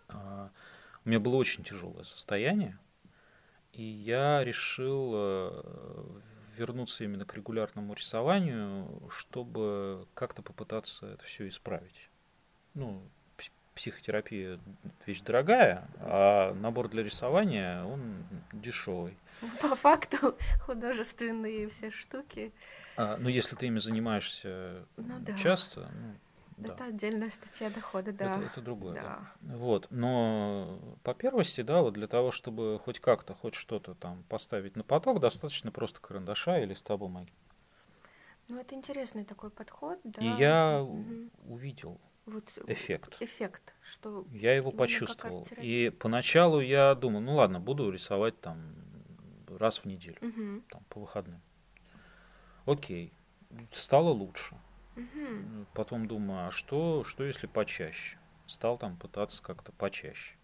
А, 0.09 0.51
У 1.05 1.09
меня 1.09 1.20
было 1.20 1.36
очень 1.36 1.62
тяжелое 1.62 2.03
состояние, 2.03 2.78
и 3.73 3.82
я 3.82 4.43
решил 4.43 5.12
э, 5.15 6.20
вернуться 6.57 7.05
именно 7.05 7.24
к 7.24 7.35
регулярному 7.35 7.95
рисованию, 7.95 9.09
чтобы 9.09 10.09
как-то 10.15 10.43
попытаться 10.43 11.07
это 11.07 11.24
все 11.24 11.47
исправить. 11.47 12.11
Ну, 12.74 13.09
психотерапия 13.75 14.59
вещь 15.07 15.21
дорогая, 15.21 15.87
а 16.01 16.55
набор 16.55 16.89
для 16.89 17.03
рисования 17.03 17.85
он 17.85 18.25
дешевый. 18.53 19.17
По 19.61 19.75
факту 19.75 20.37
художественные 20.67 21.69
все 21.69 21.91
штуки. 21.91 22.53
А, 22.97 23.17
но 23.17 23.29
если 23.29 23.57
ты 23.57 23.67
ими 23.67 23.79
занимаешься 23.81 24.85
Ну 24.97 25.19
да. 25.21 25.37
часто, 25.37 25.81
ну, 26.01 26.15
да, 26.59 26.75
Это 26.75 26.85
отдельная 26.85 27.31
статья 27.31 27.69
дохода, 27.69 28.13
да. 28.13 28.27
это, 28.27 28.41
это 28.41 28.61
другое. 28.61 28.95
да. 28.95 29.19
Да. 29.43 29.57
Вот, 29.57 29.89
но 29.91 30.79
по 31.03 31.13
первости, 31.15 31.63
да, 31.63 31.83
вот 31.83 31.95
для 31.95 32.07
того, 32.07 32.31
чтобы 32.31 32.81
хоть 32.85 33.01
как-то, 33.01 33.35
хоть 33.35 33.55
что-то 33.55 33.95
там 33.95 34.23
поставить 34.29 34.77
на 34.77 34.85
поток, 34.85 35.19
достаточно 35.21 35.73
просто 35.73 36.01
карандаша 36.01 36.61
и 36.61 36.67
листа 36.67 36.97
бумаги. 36.97 37.33
Ну, 38.49 38.61
это 38.61 38.75
интересный 38.75 39.25
такой 39.25 39.51
подход, 39.51 39.99
да. 40.05 40.21
И 40.21 40.27
я 40.27 40.83
Мгм. 40.83 41.31
увидел 41.49 41.99
Вот 42.27 42.45
эффект. 42.67 43.19
эффект, 43.21 43.75
что 43.83 44.27
Я 44.33 44.55
его 44.55 44.71
почувствовал. 44.71 45.47
И 45.59 45.91
поначалу 45.99 46.61
я 46.61 46.95
думал, 46.95 47.21
ну 47.21 47.35
ладно, 47.35 47.61
буду 47.61 47.91
рисовать 47.91 48.41
там 48.41 48.75
раз 49.49 49.79
в 49.79 49.85
неделю, 49.85 50.17
Мгм. 50.21 50.65
там, 50.71 50.83
по 50.89 51.01
выходным. 51.01 51.41
Окей, 52.67 53.13
стало 53.73 54.09
лучше. 54.09 54.57
Мгм. 54.97 55.67
Потом 55.75 56.07
думаю, 56.07 56.49
а 56.49 56.51
что, 56.51 57.05
что 57.05 57.25
если 57.25 57.47
почаще? 57.47 58.19
Стал 58.47 58.79
там 58.79 58.97
пытаться 58.97 59.43
как-то 59.43 59.73
почаще. 59.73 60.37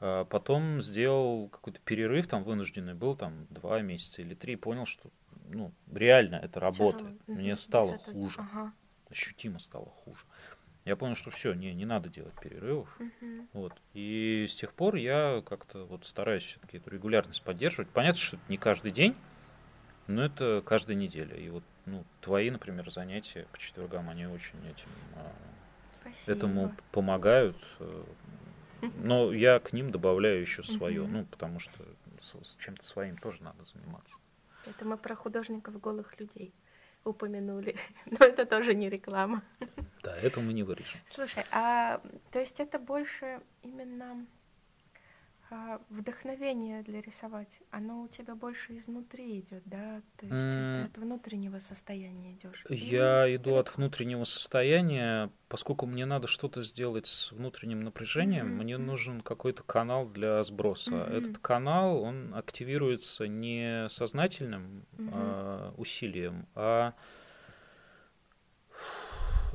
А 0.00 0.24
Потом 0.24 0.80
сделал 0.82 1.48
какой-то 1.48 1.80
перерыв, 1.80 2.26
там 2.26 2.42
вынужденный 2.42 2.94
был, 2.94 3.16
там 3.16 3.46
два 3.50 3.80
месяца 3.80 4.22
или 4.22 4.34
три, 4.34 4.56
понял, 4.56 4.86
что 4.86 5.10
ну, 5.48 5.72
реально 5.92 6.36
это 6.36 6.58
работает. 6.58 7.16
Тяжело. 7.26 7.38
Мне 7.40 7.56
стало 7.56 7.98
хуже, 7.98 8.40
Ага. 8.40 8.72
ощутимо 9.10 9.58
стало 9.58 9.86
хуже. 10.04 10.24
Я 10.84 10.96
понял, 10.96 11.14
что 11.14 11.30
все, 11.30 11.54
не, 11.54 11.72
не 11.74 11.84
надо 11.84 12.08
делать 12.08 12.34
перерывов. 12.40 12.88
Мгм. 12.98 13.48
Вот. 13.52 13.72
И 13.94 14.46
с 14.48 14.54
тех 14.56 14.72
пор 14.72 14.96
я 14.96 15.42
как-то 15.46 15.84
вот 15.84 16.06
стараюсь 16.06 16.42
все-таки 16.42 16.78
эту 16.78 16.90
регулярность 16.90 17.42
поддерживать. 17.42 17.90
Понятно, 17.90 18.20
что 18.20 18.36
это 18.36 18.44
не 18.48 18.56
каждый 18.58 18.90
день, 18.90 19.14
но 20.08 20.24
это 20.24 20.62
каждая 20.64 20.96
неделя. 20.96 21.36
И 21.36 21.48
вот 21.50 21.62
ну, 21.86 22.04
твои, 22.20 22.50
например, 22.50 22.90
занятия 22.90 23.46
по 23.52 23.58
четвергам, 23.58 24.08
они 24.08 24.26
очень 24.26 24.58
этим, 24.66 24.88
а, 25.14 25.32
Спасибо. 26.00 26.32
этому 26.32 26.74
помогают. 26.90 27.56
Но 28.96 29.32
я 29.32 29.60
к 29.60 29.72
ним 29.72 29.92
добавляю 29.92 30.40
еще 30.40 30.64
свое, 30.64 31.02
Мгм. 31.02 31.12
ну, 31.12 31.24
потому 31.26 31.60
что 31.60 31.84
с, 32.20 32.34
с 32.42 32.56
чем-то 32.56 32.84
своим 32.84 33.16
тоже 33.16 33.42
надо 33.44 33.64
заниматься. 33.64 34.16
Это 34.66 34.84
мы 34.84 34.96
про 34.96 35.14
художников 35.14 35.80
голых 35.80 36.18
людей 36.18 36.52
упомянули. 37.04 37.76
Но 38.06 38.24
это 38.26 38.46
тоже 38.46 38.74
не 38.74 38.88
реклама. 38.88 39.42
Да, 40.02 40.16
это 40.16 40.40
мы 40.40 40.52
не 40.52 40.62
вырежем. 40.62 41.00
Слушай, 41.14 41.44
а 41.50 42.00
то 42.30 42.40
есть 42.40 42.60
это 42.60 42.78
больше 42.78 43.40
именно 43.62 44.26
вдохновение 45.88 46.82
для 46.82 47.00
рисовать, 47.00 47.60
оно 47.70 48.02
у 48.02 48.08
тебя 48.08 48.34
больше 48.34 48.76
изнутри 48.78 49.40
идет, 49.40 49.62
да? 49.66 50.02
То 50.16 50.26
есть 50.26 50.44
М. 50.44 50.74
ты 50.74 50.80
от 50.82 50.98
внутреннего 50.98 51.58
состояния 51.58 52.32
идешь. 52.32 52.64
Я 52.68 53.34
иду 53.34 53.56
от 53.56 53.76
внутреннего 53.76 54.24
состояния, 54.24 55.30
поскольку 55.48 55.86
мне 55.86 56.06
надо 56.06 56.26
что-то 56.26 56.62
сделать 56.62 57.06
с 57.06 57.32
внутренним 57.32 57.80
напряжением, 57.80 58.48
Мгм, 58.48 58.58
мне 58.58 58.78
нужен 58.78 59.20
какой-то 59.20 59.62
канал 59.62 60.08
для 60.08 60.42
сброса. 60.42 60.94
Мгм. 60.94 61.14
Этот 61.14 61.38
канал, 61.38 62.02
он 62.02 62.34
активируется 62.34 63.26
не 63.26 63.88
сознательным 63.88 64.86
Мгм. 64.98 65.10
а, 65.12 65.74
усилием, 65.76 66.46
а 66.54 66.94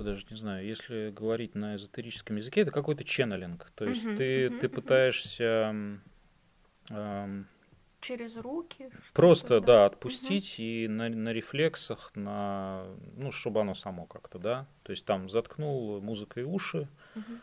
даже 0.04 0.26
не 0.30 0.38
знаю, 0.38 0.66
если 0.66 1.10
говорить 1.12 1.56
на 1.56 1.76
эзотерическом 1.76 2.38
языке, 2.38 2.62
это 2.62 2.72
какой-то 2.72 3.04
ченнелинг. 3.04 3.70
То 3.76 3.86
есть 3.86 4.06
Мгм, 4.06 4.18
ты, 4.18 4.50
мгм, 4.50 4.60
ты 4.60 4.70
пытаешься 4.70 5.44
м, 5.44 6.02
ам, 6.90 7.48
Через 8.02 8.38
руки. 8.38 8.90
Просто, 9.14 9.60
да, 9.60 9.86
отпустить 9.86 10.60
и 10.60 10.88
на, 10.88 11.10
на 11.10 11.34
рефлексах, 11.34 12.12
на, 12.16 12.86
ну, 13.16 13.32
чтобы 13.32 13.62
оно 13.62 13.74
само 13.74 14.06
как-то, 14.06 14.38
да. 14.40 14.68
То 14.84 14.92
есть 14.92 15.04
там 15.06 15.30
заткнул 15.30 16.00
музыкой 16.00 16.44
уши, 16.44 16.88
Мгм. 17.16 17.42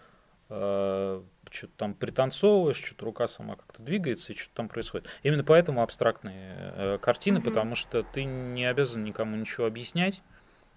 что-то 1.51 1.73
там 1.77 1.95
пританцовываешь, 1.95 2.83
что-то 2.83 3.05
рука 3.07 3.27
сама 3.27 3.57
как-то 3.57 3.83
двигается, 3.83 4.33
и 4.33 4.37
что-то 4.37 4.55
там 4.55 4.69
происходит. 4.69 5.09
Именно 5.23 5.43
поэтому 5.45 5.83
абстрактные 5.83 6.55
э, 6.57 6.99
картины, 6.99 7.39
Мгм. 7.39 7.45
потому 7.45 7.75
что 7.75 8.03
ты 8.03 8.25
не 8.25 8.65
обязан 8.65 9.05
никому 9.05 9.37
ничего 9.37 9.67
объяснять, 9.67 10.23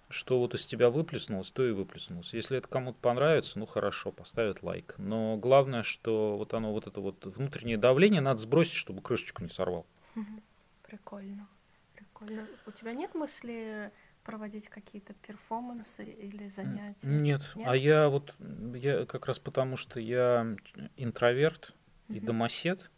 что 0.08 0.38
вот 0.38 0.54
из 0.54 0.64
тебя 0.64 0.90
выплеснулось, 0.90 1.50
то 1.50 1.66
и 1.66 1.72
выплеснулось. 1.72 2.32
Если 2.32 2.58
это 2.58 2.68
кому-то 2.68 2.98
понравится, 3.00 3.58
ну 3.58 3.66
хорошо, 3.66 4.10
поставят 4.10 4.62
лайк. 4.62 4.94
Но 4.98 5.36
главное, 5.36 5.82
что 5.82 6.36
вот 6.36 6.54
оно, 6.54 6.72
вот 6.72 6.86
это 6.86 7.00
вот 7.00 7.24
внутреннее 7.26 7.76
давление 7.76 8.20
надо 8.20 8.40
сбросить, 8.40 8.74
чтобы 8.74 9.02
крышечку 9.02 9.42
не 9.42 9.50
сорвал. 9.50 9.86
Прикольно. 10.82 11.48
Прикольно. 11.94 12.46
У 12.66 12.70
тебя 12.72 12.92
нет 12.92 13.14
мысли 13.14 13.90
проводить 14.24 14.68
какие-то 14.68 15.14
перформансы 15.14 16.04
или 16.04 16.48
занятия? 16.48 17.06
Нет, 17.06 17.42
Нет? 17.54 17.68
а 17.68 17.76
я 17.76 18.08
вот, 18.08 18.34
я 18.74 19.06
как 19.06 19.26
раз 19.26 19.38
потому, 19.38 19.76
что 19.76 20.00
я 20.00 20.54
интроверт 20.96 21.74
и 22.08 22.20
домосед, 22.20 22.90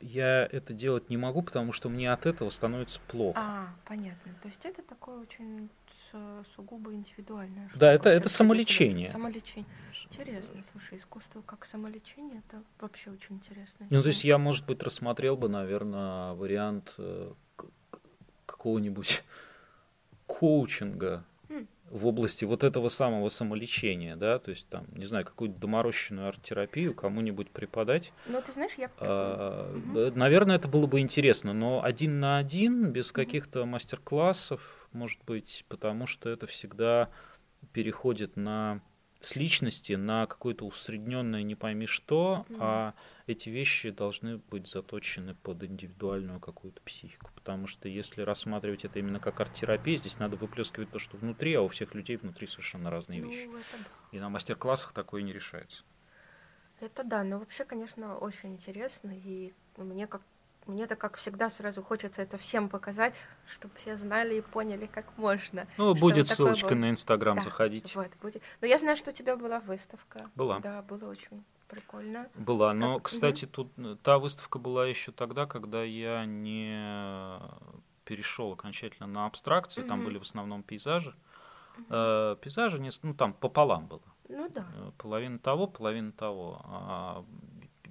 я 0.00 0.46
это 0.50 0.72
делать 0.72 1.08
не 1.10 1.16
могу, 1.16 1.42
потому 1.42 1.72
что 1.72 1.88
мне 1.88 2.12
от 2.12 2.26
этого 2.26 2.50
становится 2.50 3.00
плохо. 3.08 3.38
А, 3.40 3.68
понятно. 3.86 4.32
То 4.42 4.48
есть 4.48 4.64
это 4.64 4.82
такое 4.82 5.20
очень 5.20 5.68
сугубо 6.56 6.92
индивидуальное. 6.92 7.68
Да, 7.76 7.92
это- 7.92 8.10
это 8.10 8.28
самолечение. 8.28 9.08
Самолечение. 9.08 9.68
Интересно, 10.10 10.62
слушай, 10.72 10.98
искусство 10.98 11.42
как 11.42 11.64
самолечение, 11.64 12.42
это 12.48 12.62
вообще 12.80 13.10
очень 13.10 13.36
интересно. 13.36 13.86
Ну, 13.90 14.02
то 14.02 14.08
есть 14.08 14.24
я, 14.24 14.38
может 14.38 14.66
быть, 14.66 14.82
рассмотрел 14.82 15.36
бы, 15.36 15.48
наверное, 15.48 16.32
вариант 16.34 16.94
э, 16.98 17.32
какого-нибудь 18.46 19.24
коучинга. 20.26 21.24
В 21.92 22.06
области 22.06 22.44
вот 22.46 22.64
этого 22.64 22.88
самого 22.88 23.28
самолечения, 23.28 24.16
да, 24.16 24.38
то 24.38 24.50
есть 24.50 24.68
там, 24.68 24.86
не 24.96 25.04
знаю, 25.04 25.26
какую-то 25.26 25.58
доморощенную 25.58 26.28
арт-терапию 26.28 26.94
кому-нибудь 26.94 27.50
преподать. 27.50 28.12
Ну, 28.26 28.40
ты 28.40 28.52
знаешь, 28.52 28.72
я... 28.78 28.90
А, 28.98 29.70
угу. 29.70 30.18
Наверное, 30.18 30.56
это 30.56 30.68
было 30.68 30.86
бы 30.86 31.00
интересно, 31.00 31.52
но 31.52 31.84
один 31.84 32.18
на 32.18 32.38
один, 32.38 32.90
без 32.90 33.12
каких-то 33.12 33.66
мастер-классов, 33.66 34.88
может 34.92 35.22
быть, 35.24 35.66
потому 35.68 36.06
что 36.06 36.30
это 36.30 36.46
всегда 36.46 37.10
переходит 37.74 38.36
на 38.36 38.80
с 39.24 39.36
личности 39.36 39.92
на 39.92 40.26
какое-то 40.26 40.66
усредненное 40.66 41.42
не 41.42 41.54
пойми 41.54 41.86
что, 41.86 42.44
mm-hmm. 42.48 42.56
а 42.58 42.94
эти 43.26 43.48
вещи 43.48 43.90
должны 43.90 44.38
быть 44.38 44.66
заточены 44.66 45.34
под 45.36 45.62
индивидуальную 45.62 46.40
какую-то 46.40 46.80
психику. 46.82 47.30
Потому 47.34 47.68
что 47.68 47.88
если 47.88 48.22
рассматривать 48.22 48.84
это 48.84 48.98
именно 48.98 49.20
как 49.20 49.40
арт-терапия, 49.40 49.96
здесь 49.96 50.18
надо 50.18 50.36
выплескивать 50.36 50.90
то, 50.90 50.98
что 50.98 51.16
внутри, 51.16 51.54
а 51.54 51.62
у 51.62 51.68
всех 51.68 51.94
людей 51.94 52.16
внутри 52.16 52.48
совершенно 52.48 52.90
разные 52.90 53.22
ну, 53.22 53.30
вещи. 53.30 53.48
Это... 53.48 53.84
И 54.10 54.18
на 54.18 54.28
мастер-классах 54.28 54.92
такое 54.92 55.22
не 55.22 55.32
решается. 55.32 55.84
Это 56.80 57.04
да, 57.04 57.22
но 57.22 57.38
вообще, 57.38 57.64
конечно, 57.64 58.18
очень 58.18 58.54
интересно, 58.54 59.12
и 59.14 59.54
мне 59.76 60.08
как 60.08 60.22
мне-то, 60.66 60.96
как 60.96 61.16
всегда, 61.16 61.50
сразу 61.50 61.82
хочется 61.82 62.22
это 62.22 62.38
всем 62.38 62.68
показать, 62.68 63.20
чтобы 63.46 63.74
все 63.76 63.96
знали 63.96 64.36
и 64.36 64.40
поняли, 64.40 64.86
как 64.86 65.06
можно. 65.16 65.66
Ну, 65.76 65.94
будет 65.94 66.28
ссылочка 66.28 66.70
было. 66.70 66.78
на 66.78 66.90
Инстаграм, 66.90 67.36
да, 67.36 67.42
заходите. 67.42 67.92
Вот, 67.98 68.10
будет. 68.20 68.42
Но 68.60 68.66
я 68.66 68.78
знаю, 68.78 68.96
что 68.96 69.10
у 69.10 69.12
тебя 69.12 69.36
была 69.36 69.60
выставка. 69.60 70.30
Была. 70.34 70.60
Да, 70.60 70.82
было 70.82 71.10
очень 71.10 71.44
прикольно. 71.68 72.28
Была, 72.34 72.74
но, 72.74 72.96
как... 72.96 73.12
кстати, 73.12 73.44
угу. 73.46 73.52
тут 73.52 73.72
э, 73.78 73.96
та 74.02 74.18
выставка 74.18 74.58
была 74.58 74.86
еще 74.86 75.10
тогда, 75.10 75.46
когда 75.46 75.82
я 75.82 76.24
не 76.26 77.40
перешел 78.04 78.52
окончательно 78.52 79.06
на 79.06 79.26
абстракцию, 79.26 79.84
угу. 79.84 79.88
там 79.88 80.04
были 80.04 80.18
в 80.18 80.22
основном 80.22 80.62
пейзажи. 80.62 81.14
Угу. 81.78 81.86
Э, 81.90 82.36
пейзажи, 82.40 82.82
ну, 83.02 83.14
там 83.14 83.32
пополам 83.32 83.86
было. 83.86 84.02
Ну 84.28 84.48
да. 84.48 84.66
Э, 84.74 84.90
половина 84.98 85.38
того, 85.38 85.66
половина 85.66 86.12
того. 86.12 86.60
А 86.64 87.24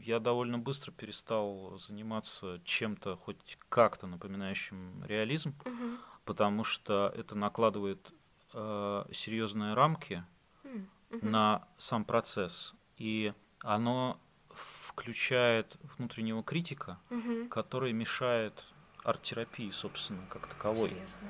я 0.03 0.19
довольно 0.19 0.57
быстро 0.57 0.91
перестал 0.91 1.78
заниматься 1.80 2.61
чем-то 2.64 3.15
хоть 3.18 3.57
как-то 3.69 4.07
напоминающим 4.07 5.03
реализм, 5.06 5.56
угу. 5.65 5.98
потому 6.26 6.64
что 6.64 7.14
это 7.15 7.36
накладывает 7.36 8.14
э, 8.53 9.06
серьезные 9.11 9.73
рамки 9.73 10.23
угу. 10.64 10.86
на 11.22 11.68
сам 11.78 12.06
процесс, 12.06 12.73
и 12.98 13.34
оно 13.60 14.19
включает 14.49 15.78
внутреннего 15.98 16.44
критика, 16.44 16.99
угу. 17.10 17.48
который 17.49 17.94
мешает 17.94 18.65
арт-терапии, 19.03 19.69
собственно, 19.72 20.26
как 20.30 20.48
таковой. 20.48 20.90
Интересно. 20.90 21.28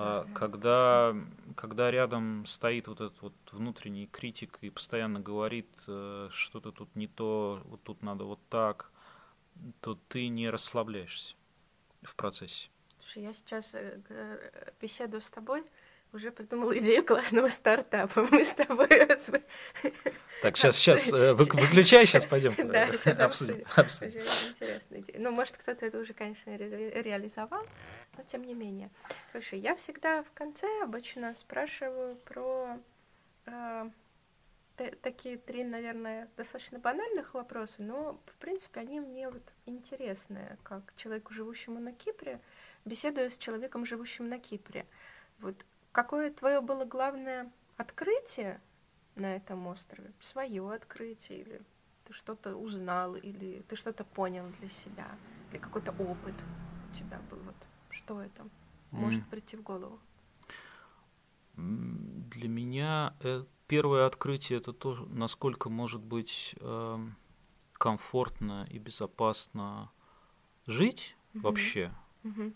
А, 0.00 0.26
когда, 0.34 1.16
когда 1.56 1.90
рядом 1.90 2.46
стоит 2.46 2.86
вот 2.86 3.00
этот 3.00 3.20
вот 3.20 3.34
внутренний 3.50 4.06
критик 4.06 4.58
и 4.60 4.70
постоянно 4.70 5.18
говорит, 5.18 5.68
э, 5.88 6.28
что-то 6.30 6.70
тут 6.70 6.94
не 6.94 7.08
то, 7.08 7.60
вот 7.64 7.82
тут 7.82 8.02
надо 8.02 8.24
вот 8.24 8.40
так, 8.48 8.92
то 9.80 9.98
ты 10.08 10.28
не 10.28 10.50
расслабляешься 10.50 11.34
в 12.02 12.14
процессе. 12.14 12.68
Слушай, 13.00 13.24
я 13.24 13.32
сейчас 13.32 13.74
э, 13.74 14.00
беседую 14.80 15.20
с 15.20 15.30
тобой, 15.30 15.64
уже 16.12 16.30
придумал 16.30 16.72
идею 16.74 17.04
классного 17.04 17.48
стартапа. 17.48 18.26
Мы 18.30 18.44
с 18.44 18.54
тобой... 18.54 18.88
Так, 20.40 20.56
сейчас, 20.56 20.76
сейчас, 20.76 21.12
э, 21.12 21.34
выключай, 21.34 22.06
сейчас 22.06 22.24
пойдем 22.24 22.54
да, 22.68 22.88
обсудим. 23.24 23.64
обсудим. 23.74 24.20
Очень 24.20 24.50
интересная 24.50 25.00
идея. 25.00 25.18
Ну, 25.18 25.32
может, 25.32 25.56
кто-то 25.56 25.84
это 25.84 25.98
уже, 25.98 26.12
конечно, 26.12 26.56
реализовал, 26.56 27.66
но 28.18 28.24
тем 28.24 28.44
не 28.44 28.54
менее. 28.54 28.90
Слушай, 29.30 29.60
я 29.60 29.74
всегда 29.76 30.22
в 30.22 30.30
конце 30.32 30.66
обычно 30.82 31.32
спрашиваю 31.34 32.16
про 32.16 32.78
э, 33.46 33.90
такие 35.00 35.38
три, 35.38 35.64
наверное, 35.64 36.28
достаточно 36.36 36.78
банальных 36.78 37.32
вопроса, 37.32 37.82
но, 37.82 38.20
в 38.26 38.34
принципе, 38.34 38.80
они 38.80 39.00
мне 39.00 39.30
вот 39.30 39.42
интересны, 39.64 40.58
как 40.62 40.92
человеку, 40.96 41.32
живущему 41.32 41.80
на 41.80 41.92
Кипре, 41.92 42.40
беседуя 42.84 43.30
с 43.30 43.38
человеком, 43.38 43.86
живущим 43.86 44.28
на 44.28 44.38
Кипре. 44.38 44.84
Вот 45.38 45.64
Какое 45.98 46.30
твое 46.30 46.60
было 46.60 46.84
главное 46.84 47.50
открытие 47.76 48.60
на 49.16 49.34
этом 49.34 49.66
острове? 49.66 50.12
Свое 50.20 50.72
открытие 50.72 51.40
или 51.40 51.62
ты 52.04 52.12
что-то 52.12 52.54
узнал, 52.54 53.16
или 53.16 53.62
ты 53.68 53.74
что-то 53.74 54.04
понял 54.04 54.46
для 54.60 54.68
себя, 54.68 55.08
или 55.50 55.58
какой-то 55.58 55.90
опыт 55.90 56.34
у 56.90 56.94
тебя 56.94 57.18
был? 57.30 57.38
Вот 57.38 57.56
что 57.90 58.20
это 58.20 58.46
может 58.90 59.22
mm. 59.22 59.30
прийти 59.30 59.56
в 59.56 59.62
голову? 59.62 59.98
Для 61.56 62.48
меня 62.48 63.14
э, 63.20 63.44
первое 63.66 64.06
открытие 64.06 64.58
это 64.58 64.72
то, 64.72 64.94
насколько 65.10 65.68
может 65.68 66.00
быть 66.00 66.54
э, 66.60 66.98
комфортно 67.72 68.66
и 68.70 68.78
безопасно 68.78 69.90
жить 70.66 71.16
mm-hmm. 71.34 71.40
вообще. 71.40 71.92
Mm-hmm. 72.22 72.54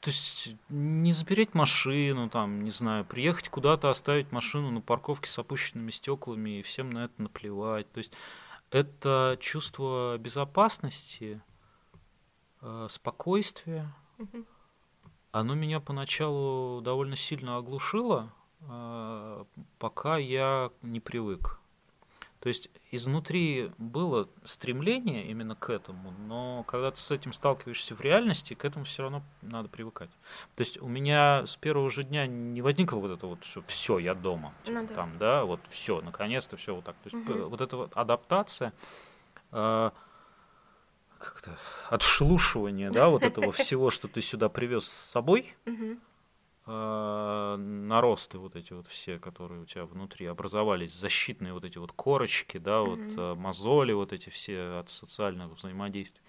То 0.00 0.10
есть 0.10 0.54
не 0.68 1.12
запереть 1.12 1.54
машину, 1.54 2.28
там, 2.28 2.62
не 2.62 2.70
знаю, 2.70 3.06
приехать 3.06 3.48
куда-то, 3.48 3.88
оставить 3.88 4.32
машину 4.32 4.70
на 4.70 4.82
парковке 4.82 5.30
с 5.30 5.38
опущенными 5.38 5.90
стеклами 5.90 6.58
и 6.58 6.62
всем 6.62 6.90
на 6.90 7.06
это 7.06 7.22
наплевать. 7.22 7.90
То 7.90 7.98
есть 7.98 8.12
это 8.70 9.38
чувство 9.40 10.18
безопасности, 10.18 11.40
э, 12.60 12.86
спокойствия. 12.90 13.94
Угу. 14.18 14.44
Оно 15.34 15.54
меня 15.54 15.80
поначалу 15.80 16.80
довольно 16.80 17.16
сильно 17.16 17.56
оглушило, 17.56 18.30
э, 18.60 19.44
пока 19.80 20.16
я 20.16 20.70
не 20.80 21.00
привык. 21.00 21.58
То 22.38 22.48
есть 22.48 22.70
изнутри 22.92 23.72
было 23.76 24.28
стремление 24.44 25.26
именно 25.26 25.56
к 25.56 25.70
этому, 25.70 26.12
но 26.28 26.62
когда 26.68 26.92
ты 26.92 27.00
с 27.00 27.10
этим 27.10 27.32
сталкиваешься 27.32 27.96
в 27.96 28.00
реальности, 28.00 28.54
к 28.54 28.64
этому 28.64 28.84
все 28.84 29.02
равно 29.02 29.24
надо 29.42 29.68
привыкать. 29.68 30.10
То 30.54 30.60
есть 30.60 30.80
у 30.80 30.86
меня 30.86 31.44
с 31.46 31.56
первого 31.56 31.90
же 31.90 32.04
дня 32.04 32.28
не 32.28 32.62
возникло 32.62 32.98
вот 33.00 33.10
это 33.10 33.26
вот 33.26 33.42
все, 33.42 33.60
все, 33.66 33.98
я 33.98 34.14
дома, 34.14 34.54
типа, 34.62 34.82
ну, 34.82 34.86
да. 34.86 34.94
там, 34.94 35.18
да, 35.18 35.44
вот 35.44 35.58
все, 35.68 36.00
наконец-то 36.00 36.56
все 36.56 36.76
вот 36.76 36.84
так. 36.84 36.94
То 37.02 37.10
есть 37.12 37.28
угу. 37.28 37.48
вот 37.48 37.60
эта 37.60 37.76
вот 37.76 37.92
адаптация, 37.96 38.72
э, 39.50 39.90
как-то 41.24 41.58
отшелушивание, 41.90 42.90
да, 42.90 43.08
вот 43.08 43.22
этого 43.22 43.52
всего, 43.52 43.90
что 43.90 44.08
ты 44.08 44.20
сюда 44.20 44.48
привез 44.48 44.84
с 44.84 45.10
собой. 45.10 45.54
Э, 46.66 47.56
наросты 47.58 48.38
вот 48.38 48.56
эти 48.56 48.72
вот 48.72 48.86
все, 48.86 49.18
которые 49.18 49.60
у 49.60 49.66
тебя 49.66 49.84
внутри 49.84 50.24
образовались, 50.24 50.94
защитные 50.94 51.52
вот 51.52 51.64
эти 51.64 51.76
вот 51.76 51.92
корочки, 51.92 52.56
да, 52.56 52.80
вот 52.80 52.98
mm-hmm. 52.98 53.34
мозоли 53.34 53.92
вот 53.92 54.14
эти 54.14 54.30
все 54.30 54.78
от 54.78 54.88
социальных 54.88 55.50
взаимодействий, 55.50 56.22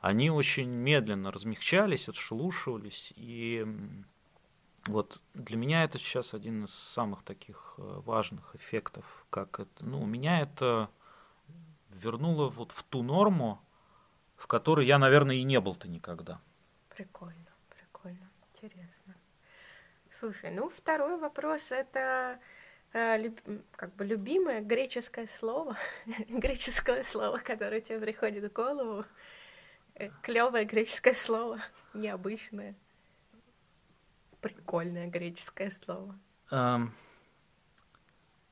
они 0.00 0.30
очень 0.30 0.68
медленно 0.68 1.32
размягчались, 1.32 2.08
отшелушивались, 2.08 3.12
и 3.16 3.66
вот 4.86 5.20
для 5.34 5.56
меня 5.56 5.82
это 5.82 5.98
сейчас 5.98 6.32
один 6.32 6.66
из 6.66 6.72
самых 6.72 7.24
таких 7.24 7.74
э, 7.78 8.00
важных 8.04 8.54
эффектов, 8.54 9.26
как 9.30 9.58
это, 9.58 9.84
ну, 9.84 10.06
меня 10.06 10.40
это 10.40 10.90
вернуло 11.90 12.48
вот 12.48 12.70
в 12.70 12.84
ту 12.84 13.02
норму, 13.02 13.60
в 14.36 14.46
которой 14.46 14.86
я, 14.86 14.98
наверное, 14.98 15.36
и 15.36 15.42
не 15.42 15.60
был-то 15.60 15.88
никогда. 15.88 16.40
Прикольно, 16.88 17.52
прикольно, 17.68 18.30
интересно. 18.54 19.14
Слушай, 20.18 20.50
ну 20.50 20.68
второй 20.68 21.18
вопрос 21.18 21.72
это 21.72 22.38
э, 22.92 23.30
как 23.72 23.94
бы 23.96 24.04
любимое 24.04 24.60
греческое 24.60 25.26
слово, 25.26 25.76
греческое 26.28 27.02
слово, 27.02 27.38
которое 27.38 27.80
тебе 27.80 28.00
приходит 28.00 28.50
в 28.50 28.52
голову, 28.52 29.04
э, 29.94 30.10
клевое 30.22 30.64
греческое 30.64 31.14
слово, 31.14 31.60
необычное, 31.92 32.74
прикольное 34.40 35.08
греческое 35.08 35.70
слово. 35.70 36.18
Um, 36.50 36.90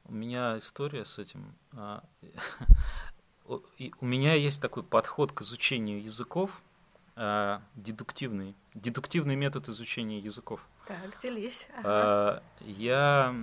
у 0.05 0.13
меня 0.13 0.59
история 0.59 1.05
с 1.05 1.19
этим. 1.19 1.55
У 3.47 4.07
меня 4.07 4.35
есть 4.35 4.61
такой 4.61 4.83
подход 4.83 5.33
к 5.33 5.43
изучению 5.43 6.03
языков, 6.03 6.63
uh, 7.17 7.61
дедуктивный, 7.75 8.55
дедуктивный 8.75 9.37
метод 9.37 9.69
изучения 9.69 10.19
языков. 10.19 10.67
Так, 10.87 11.19
делись. 11.23 11.69
Ага. 11.79 11.83
А, 11.85 12.43
я, 12.61 13.35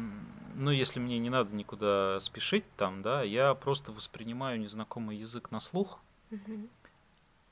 ну, 0.56 0.72
если 0.72 1.00
мне 1.00 1.18
не 1.20 1.30
надо 1.30 1.56
никуда 1.56 2.20
спешить 2.20 2.66
там, 2.78 3.02
да, 3.02 3.24
я 3.24 3.54
просто 3.56 3.92
воспринимаю 3.92 4.60
незнакомый 4.60 5.18
язык 5.18 5.50
на 5.52 5.60
слух 5.60 6.00
угу. 6.30 6.68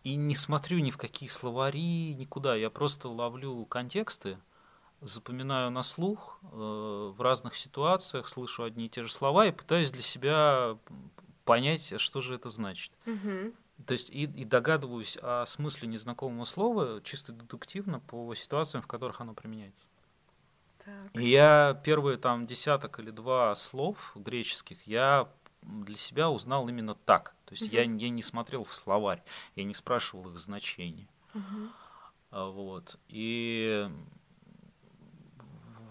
и 0.04 0.16
не 0.16 0.36
смотрю 0.36 0.80
ни 0.80 0.92
в 0.92 0.98
какие 0.98 1.30
словари, 1.30 2.14
никуда. 2.14 2.56
Я 2.56 2.70
просто 2.70 3.10
ловлю 3.10 3.66
контексты, 3.66 4.38
запоминаю 5.02 5.72
на 5.72 5.82
слух 5.82 6.40
э, 6.44 7.14
в 7.16 7.20
разных 7.20 7.56
ситуациях, 7.56 8.28
слышу 8.28 8.64
одни 8.64 8.86
и 8.86 8.90
те 8.90 9.04
же 9.04 9.12
слова 9.12 9.48
и 9.48 9.52
пытаюсь 9.52 9.90
для 9.90 10.02
себя 10.02 10.78
понять, 11.50 12.00
что 12.00 12.22
же 12.22 12.36
это 12.36 12.52
значит. 12.52 12.92
Угу. 13.08 13.54
То 13.88 13.94
есть 13.94 14.12
и, 14.12 14.26
и 14.26 14.46
догадываюсь 14.46 15.18
о 15.20 15.48
смысле 15.48 15.88
незнакомого 15.88 16.46
слова 16.46 17.02
чисто 17.02 17.32
дедуктивно 17.32 18.00
по 18.02 18.36
ситуациям, 18.36 18.84
в 18.84 18.88
которых 18.88 19.20
оно 19.20 19.34
применяется. 19.34 19.86
Так. 20.86 21.10
И 21.14 21.28
я 21.28 21.82
первые 21.84 22.20
там 22.20 22.46
десяток 22.46 23.00
или 23.00 23.10
два 23.10 23.56
слов 23.56 24.12
греческих 24.14 24.86
я 24.86 25.28
для 25.64 25.96
себя 25.96 26.30
узнал 26.30 26.70
именно 26.70 26.94
так. 26.94 27.34
То 27.46 27.56
есть 27.56 27.74
я, 27.74 27.82
я 27.82 28.10
не 28.10 28.22
смотрел 28.22 28.64
в 28.64 28.76
словарь, 28.76 29.24
я 29.56 29.64
не 29.64 29.74
спрашивал 29.74 30.30
их 30.30 30.38
значений. 30.38 31.10
Мгм. 31.34 31.72
А, 32.30 32.46
Вот. 32.46 33.00
И 33.08 33.90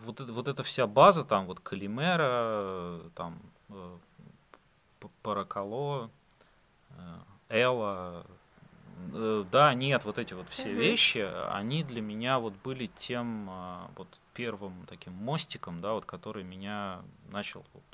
вот, 0.05 0.20
вот 0.20 0.47
эта 0.47 0.62
вся 0.62 0.86
база, 0.86 1.24
там 1.24 1.47
вот 1.47 1.59
Калимера, 1.59 3.10
там 3.16 3.43
П- 5.00 5.08
Паракало, 5.22 6.10
э, 6.90 6.94
Элла, 7.48 8.26
э, 9.12 9.44
да, 9.50 9.74
нет, 9.74 10.04
вот 10.04 10.18
эти 10.18 10.34
вот 10.34 10.48
все 10.48 10.72
вещи, 10.72 11.18
они 11.50 11.84
для 11.84 12.00
меня 12.02 12.38
вот 12.38 12.54
были 12.64 12.86
тем 12.98 13.48
а, 13.50 13.90
вот 13.96 14.08
первым 14.34 14.86
таким 14.86 15.12
мостиком, 15.12 15.80
да, 15.80 15.92
вот 15.92 16.04
который 16.04 16.44
меня 16.44 17.02
начал 17.30 17.64
вот 17.74 17.84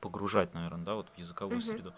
погружать, 0.00 0.54
наверное, 0.54 0.84
да, 0.84 0.94
вот 0.94 1.08
в 1.14 1.18
языковую 1.18 1.60
среду. 1.60 1.92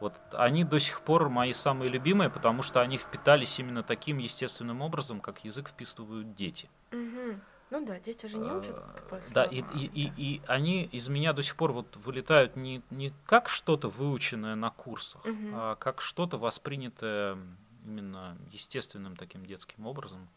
Вот 0.00 0.14
они 0.32 0.64
до 0.64 0.80
сих 0.80 1.02
пор 1.02 1.28
мои 1.28 1.52
самые 1.52 1.88
любимые, 1.88 2.28
потому 2.28 2.62
что 2.62 2.80
они 2.80 2.98
впитались 2.98 3.58
именно 3.60 3.82
таким 3.82 4.18
естественным 4.18 4.80
образом, 4.82 5.20
как 5.20 5.44
язык 5.44 5.68
вписывают 5.68 6.34
дети. 6.34 6.68
Мгм. 6.90 7.40
Ну 7.72 7.80
да, 7.86 7.98
дети 7.98 8.26
же 8.26 8.36
не 8.36 8.50
учат 8.50 8.76
по 9.08 9.14
Э, 9.14 9.20
Да, 9.32 9.44
и, 9.44 9.60
и, 9.60 9.86
и, 9.86 10.12
и 10.14 10.42
они 10.46 10.84
из 10.84 11.08
меня 11.08 11.32
до 11.32 11.42
сих 11.42 11.56
пор 11.56 11.72
вот 11.72 11.96
вылетают 11.96 12.54
не, 12.54 12.82
не 12.90 13.14
как 13.24 13.48
что-то 13.48 13.88
выученное 13.88 14.54
на 14.56 14.68
курсах, 14.68 15.24
Мгм. 15.24 15.54
а 15.54 15.76
как 15.76 16.02
что-то 16.02 16.36
воспринятое 16.36 17.38
именно 17.86 18.36
естественным 18.50 19.16
таким 19.16 19.46
детским 19.46 19.86
образом. 19.86 20.28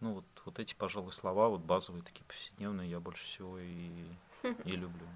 Ну 0.00 0.14
вот, 0.14 0.24
вот 0.44 0.58
эти, 0.58 0.74
пожалуй, 0.74 1.12
слова, 1.12 1.48
вот 1.48 1.60
базовые 1.60 2.02
такие 2.02 2.24
повседневные, 2.24 2.90
я 2.90 2.98
больше 2.98 3.24
всего 3.24 3.60
и, 3.60 4.06
и 4.64 4.70
люблю. 4.72 5.06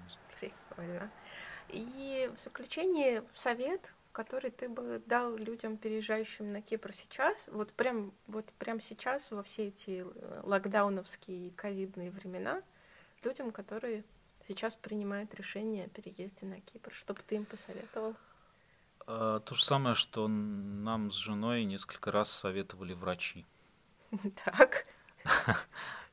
И 1.67 2.31
в 2.33 2.39
заключение 2.41 3.25
совет, 3.33 3.93
который 4.11 4.51
ты 4.51 4.69
бы 4.69 5.01
дал 5.05 5.35
людям, 5.35 5.77
переезжающим 5.77 6.51
на 6.51 6.61
Кипр 6.61 6.93
сейчас, 6.93 7.47
вот 7.47 7.71
прям, 7.73 8.13
вот 8.27 8.45
прям 8.59 8.79
сейчас, 8.79 9.31
во 9.31 9.43
все 9.43 9.67
эти 9.67 10.05
э, 10.05 10.41
локдауновские 10.43 11.47
и 11.47 11.51
ковидные 11.51 12.11
времена, 12.11 12.61
людям, 13.23 13.51
которые 13.51 14.03
сейчас 14.47 14.75
принимают 14.75 15.33
решение 15.35 15.85
о 15.85 15.89
переезде 15.89 16.45
на 16.45 16.59
Кипр, 16.59 16.91
что 16.93 17.13
бы 17.13 17.21
ты 17.25 17.35
им 17.35 17.45
посоветовал? 17.45 18.15
А, 19.07 19.39
То 19.39 19.55
же 19.55 19.63
самое, 19.63 19.95
что 19.95 20.27
нам 20.27 21.11
с 21.11 21.15
женой 21.15 21.63
несколько 21.63 22.11
раз 22.11 22.31
советовали 22.31 22.93
врачи. 22.93 23.45
Так. 24.45 24.85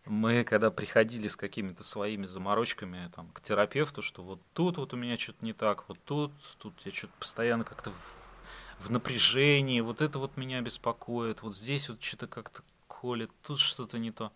Мы, 0.09 0.43
когда 0.43 0.71
приходили 0.71 1.29
с 1.29 1.37
какими-то 1.37 1.85
своими 1.85 2.25
заморочками 2.25 3.11
там, 3.15 3.29
к 3.29 3.43
терапевту, 3.43 4.01
что 4.01 4.23
вот 4.23 4.41
тут 4.55 4.79
вот 4.79 4.95
у 4.95 4.97
меня 4.97 5.19
что-то 5.19 5.45
не 5.45 5.53
так, 5.53 5.87
вот 5.89 5.99
тут, 6.05 6.33
тут 6.59 6.75
я 6.85 6.93
что-то 6.93 7.13
постоянно 7.21 7.65
как-то 7.65 7.91
в, 7.91 8.87
в 8.87 8.91
напряжении, 8.91 9.81
вот 9.81 10.01
это 10.01 10.19
вот 10.19 10.39
меня 10.39 10.63
беспокоит, 10.63 11.43
вот 11.43 11.55
здесь 11.55 11.91
вот 11.91 12.03
что-то 12.03 12.27
как-то 12.27 12.63
колет, 12.87 13.31
тут 13.43 13.61
что-то 13.61 13.99
не 13.99 14.11
то. 14.11 14.33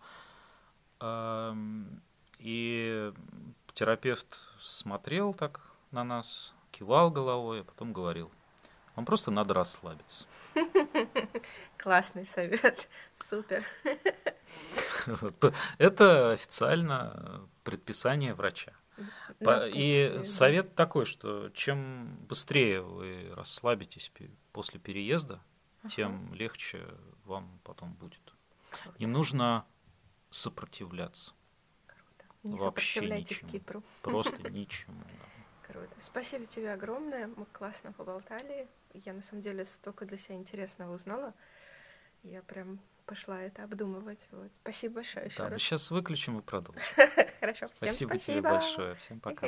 И 2.37 3.13
терапевт 3.73 4.27
смотрел 4.61 5.33
так 5.33 5.61
на 5.91 6.03
нас, 6.03 6.53
кивал 6.71 7.09
головой, 7.09 7.61
а 7.61 7.63
потом 7.63 7.93
говорил, 7.93 8.31
вам 8.95 9.05
просто 9.05 9.31
надо 9.31 9.53
расслабиться. 9.53 10.25
Классный 11.77 12.25
совет. 12.25 12.87
Супер. 13.29 13.63
Это 15.77 16.31
официально 16.31 17.47
предписание 17.63 18.33
врача. 18.33 18.73
И 19.73 20.21
совет 20.23 20.75
такой, 20.75 21.05
что 21.05 21.49
чем 21.49 22.17
быстрее 22.27 22.81
вы 22.81 23.31
расслабитесь 23.35 24.11
после 24.51 24.79
переезда, 24.79 25.41
тем 25.89 26.33
легче 26.33 26.87
вам 27.25 27.59
потом 27.63 27.93
будет. 27.93 28.33
Не 28.99 29.07
нужно 29.07 29.65
сопротивляться. 30.29 31.33
Не 32.43 32.57
вообще 32.57 32.95
сопротивляйтесь 32.95 33.43
ничему. 33.43 33.51
Кипру. 33.51 33.83
Просто 34.01 34.51
ничему. 34.51 35.01
да. 35.01 35.71
Круто. 35.71 35.95
Спасибо 35.99 36.45
тебе 36.45 36.73
огромное. 36.73 37.27
Мы 37.27 37.45
классно 37.45 37.93
поболтали. 37.93 38.67
Я 38.93 39.13
на 39.13 39.21
самом 39.21 39.41
деле 39.41 39.65
столько 39.65 40.05
для 40.05 40.17
себя 40.17 40.35
интересного 40.35 40.93
узнала. 40.93 41.33
Я 42.23 42.41
прям 42.41 42.79
пошла 43.05 43.41
это 43.41 43.63
обдумывать. 43.63 44.27
Вот. 44.31 44.51
Спасибо 44.61 44.95
большое 44.95 45.25
еще 45.25 45.37
Да, 45.43 45.49
раз. 45.49 45.61
сейчас 45.61 45.91
выключим 45.91 46.39
и 46.39 46.41
продолжим. 46.41 46.81
Хорошо. 47.39 47.65
Всем 47.73 47.89
Спасибо 47.89 48.17
тебе 48.17 48.41
спасибо. 48.41 48.49
большое. 48.49 48.95
Всем 48.95 49.19
пока. 49.19 49.47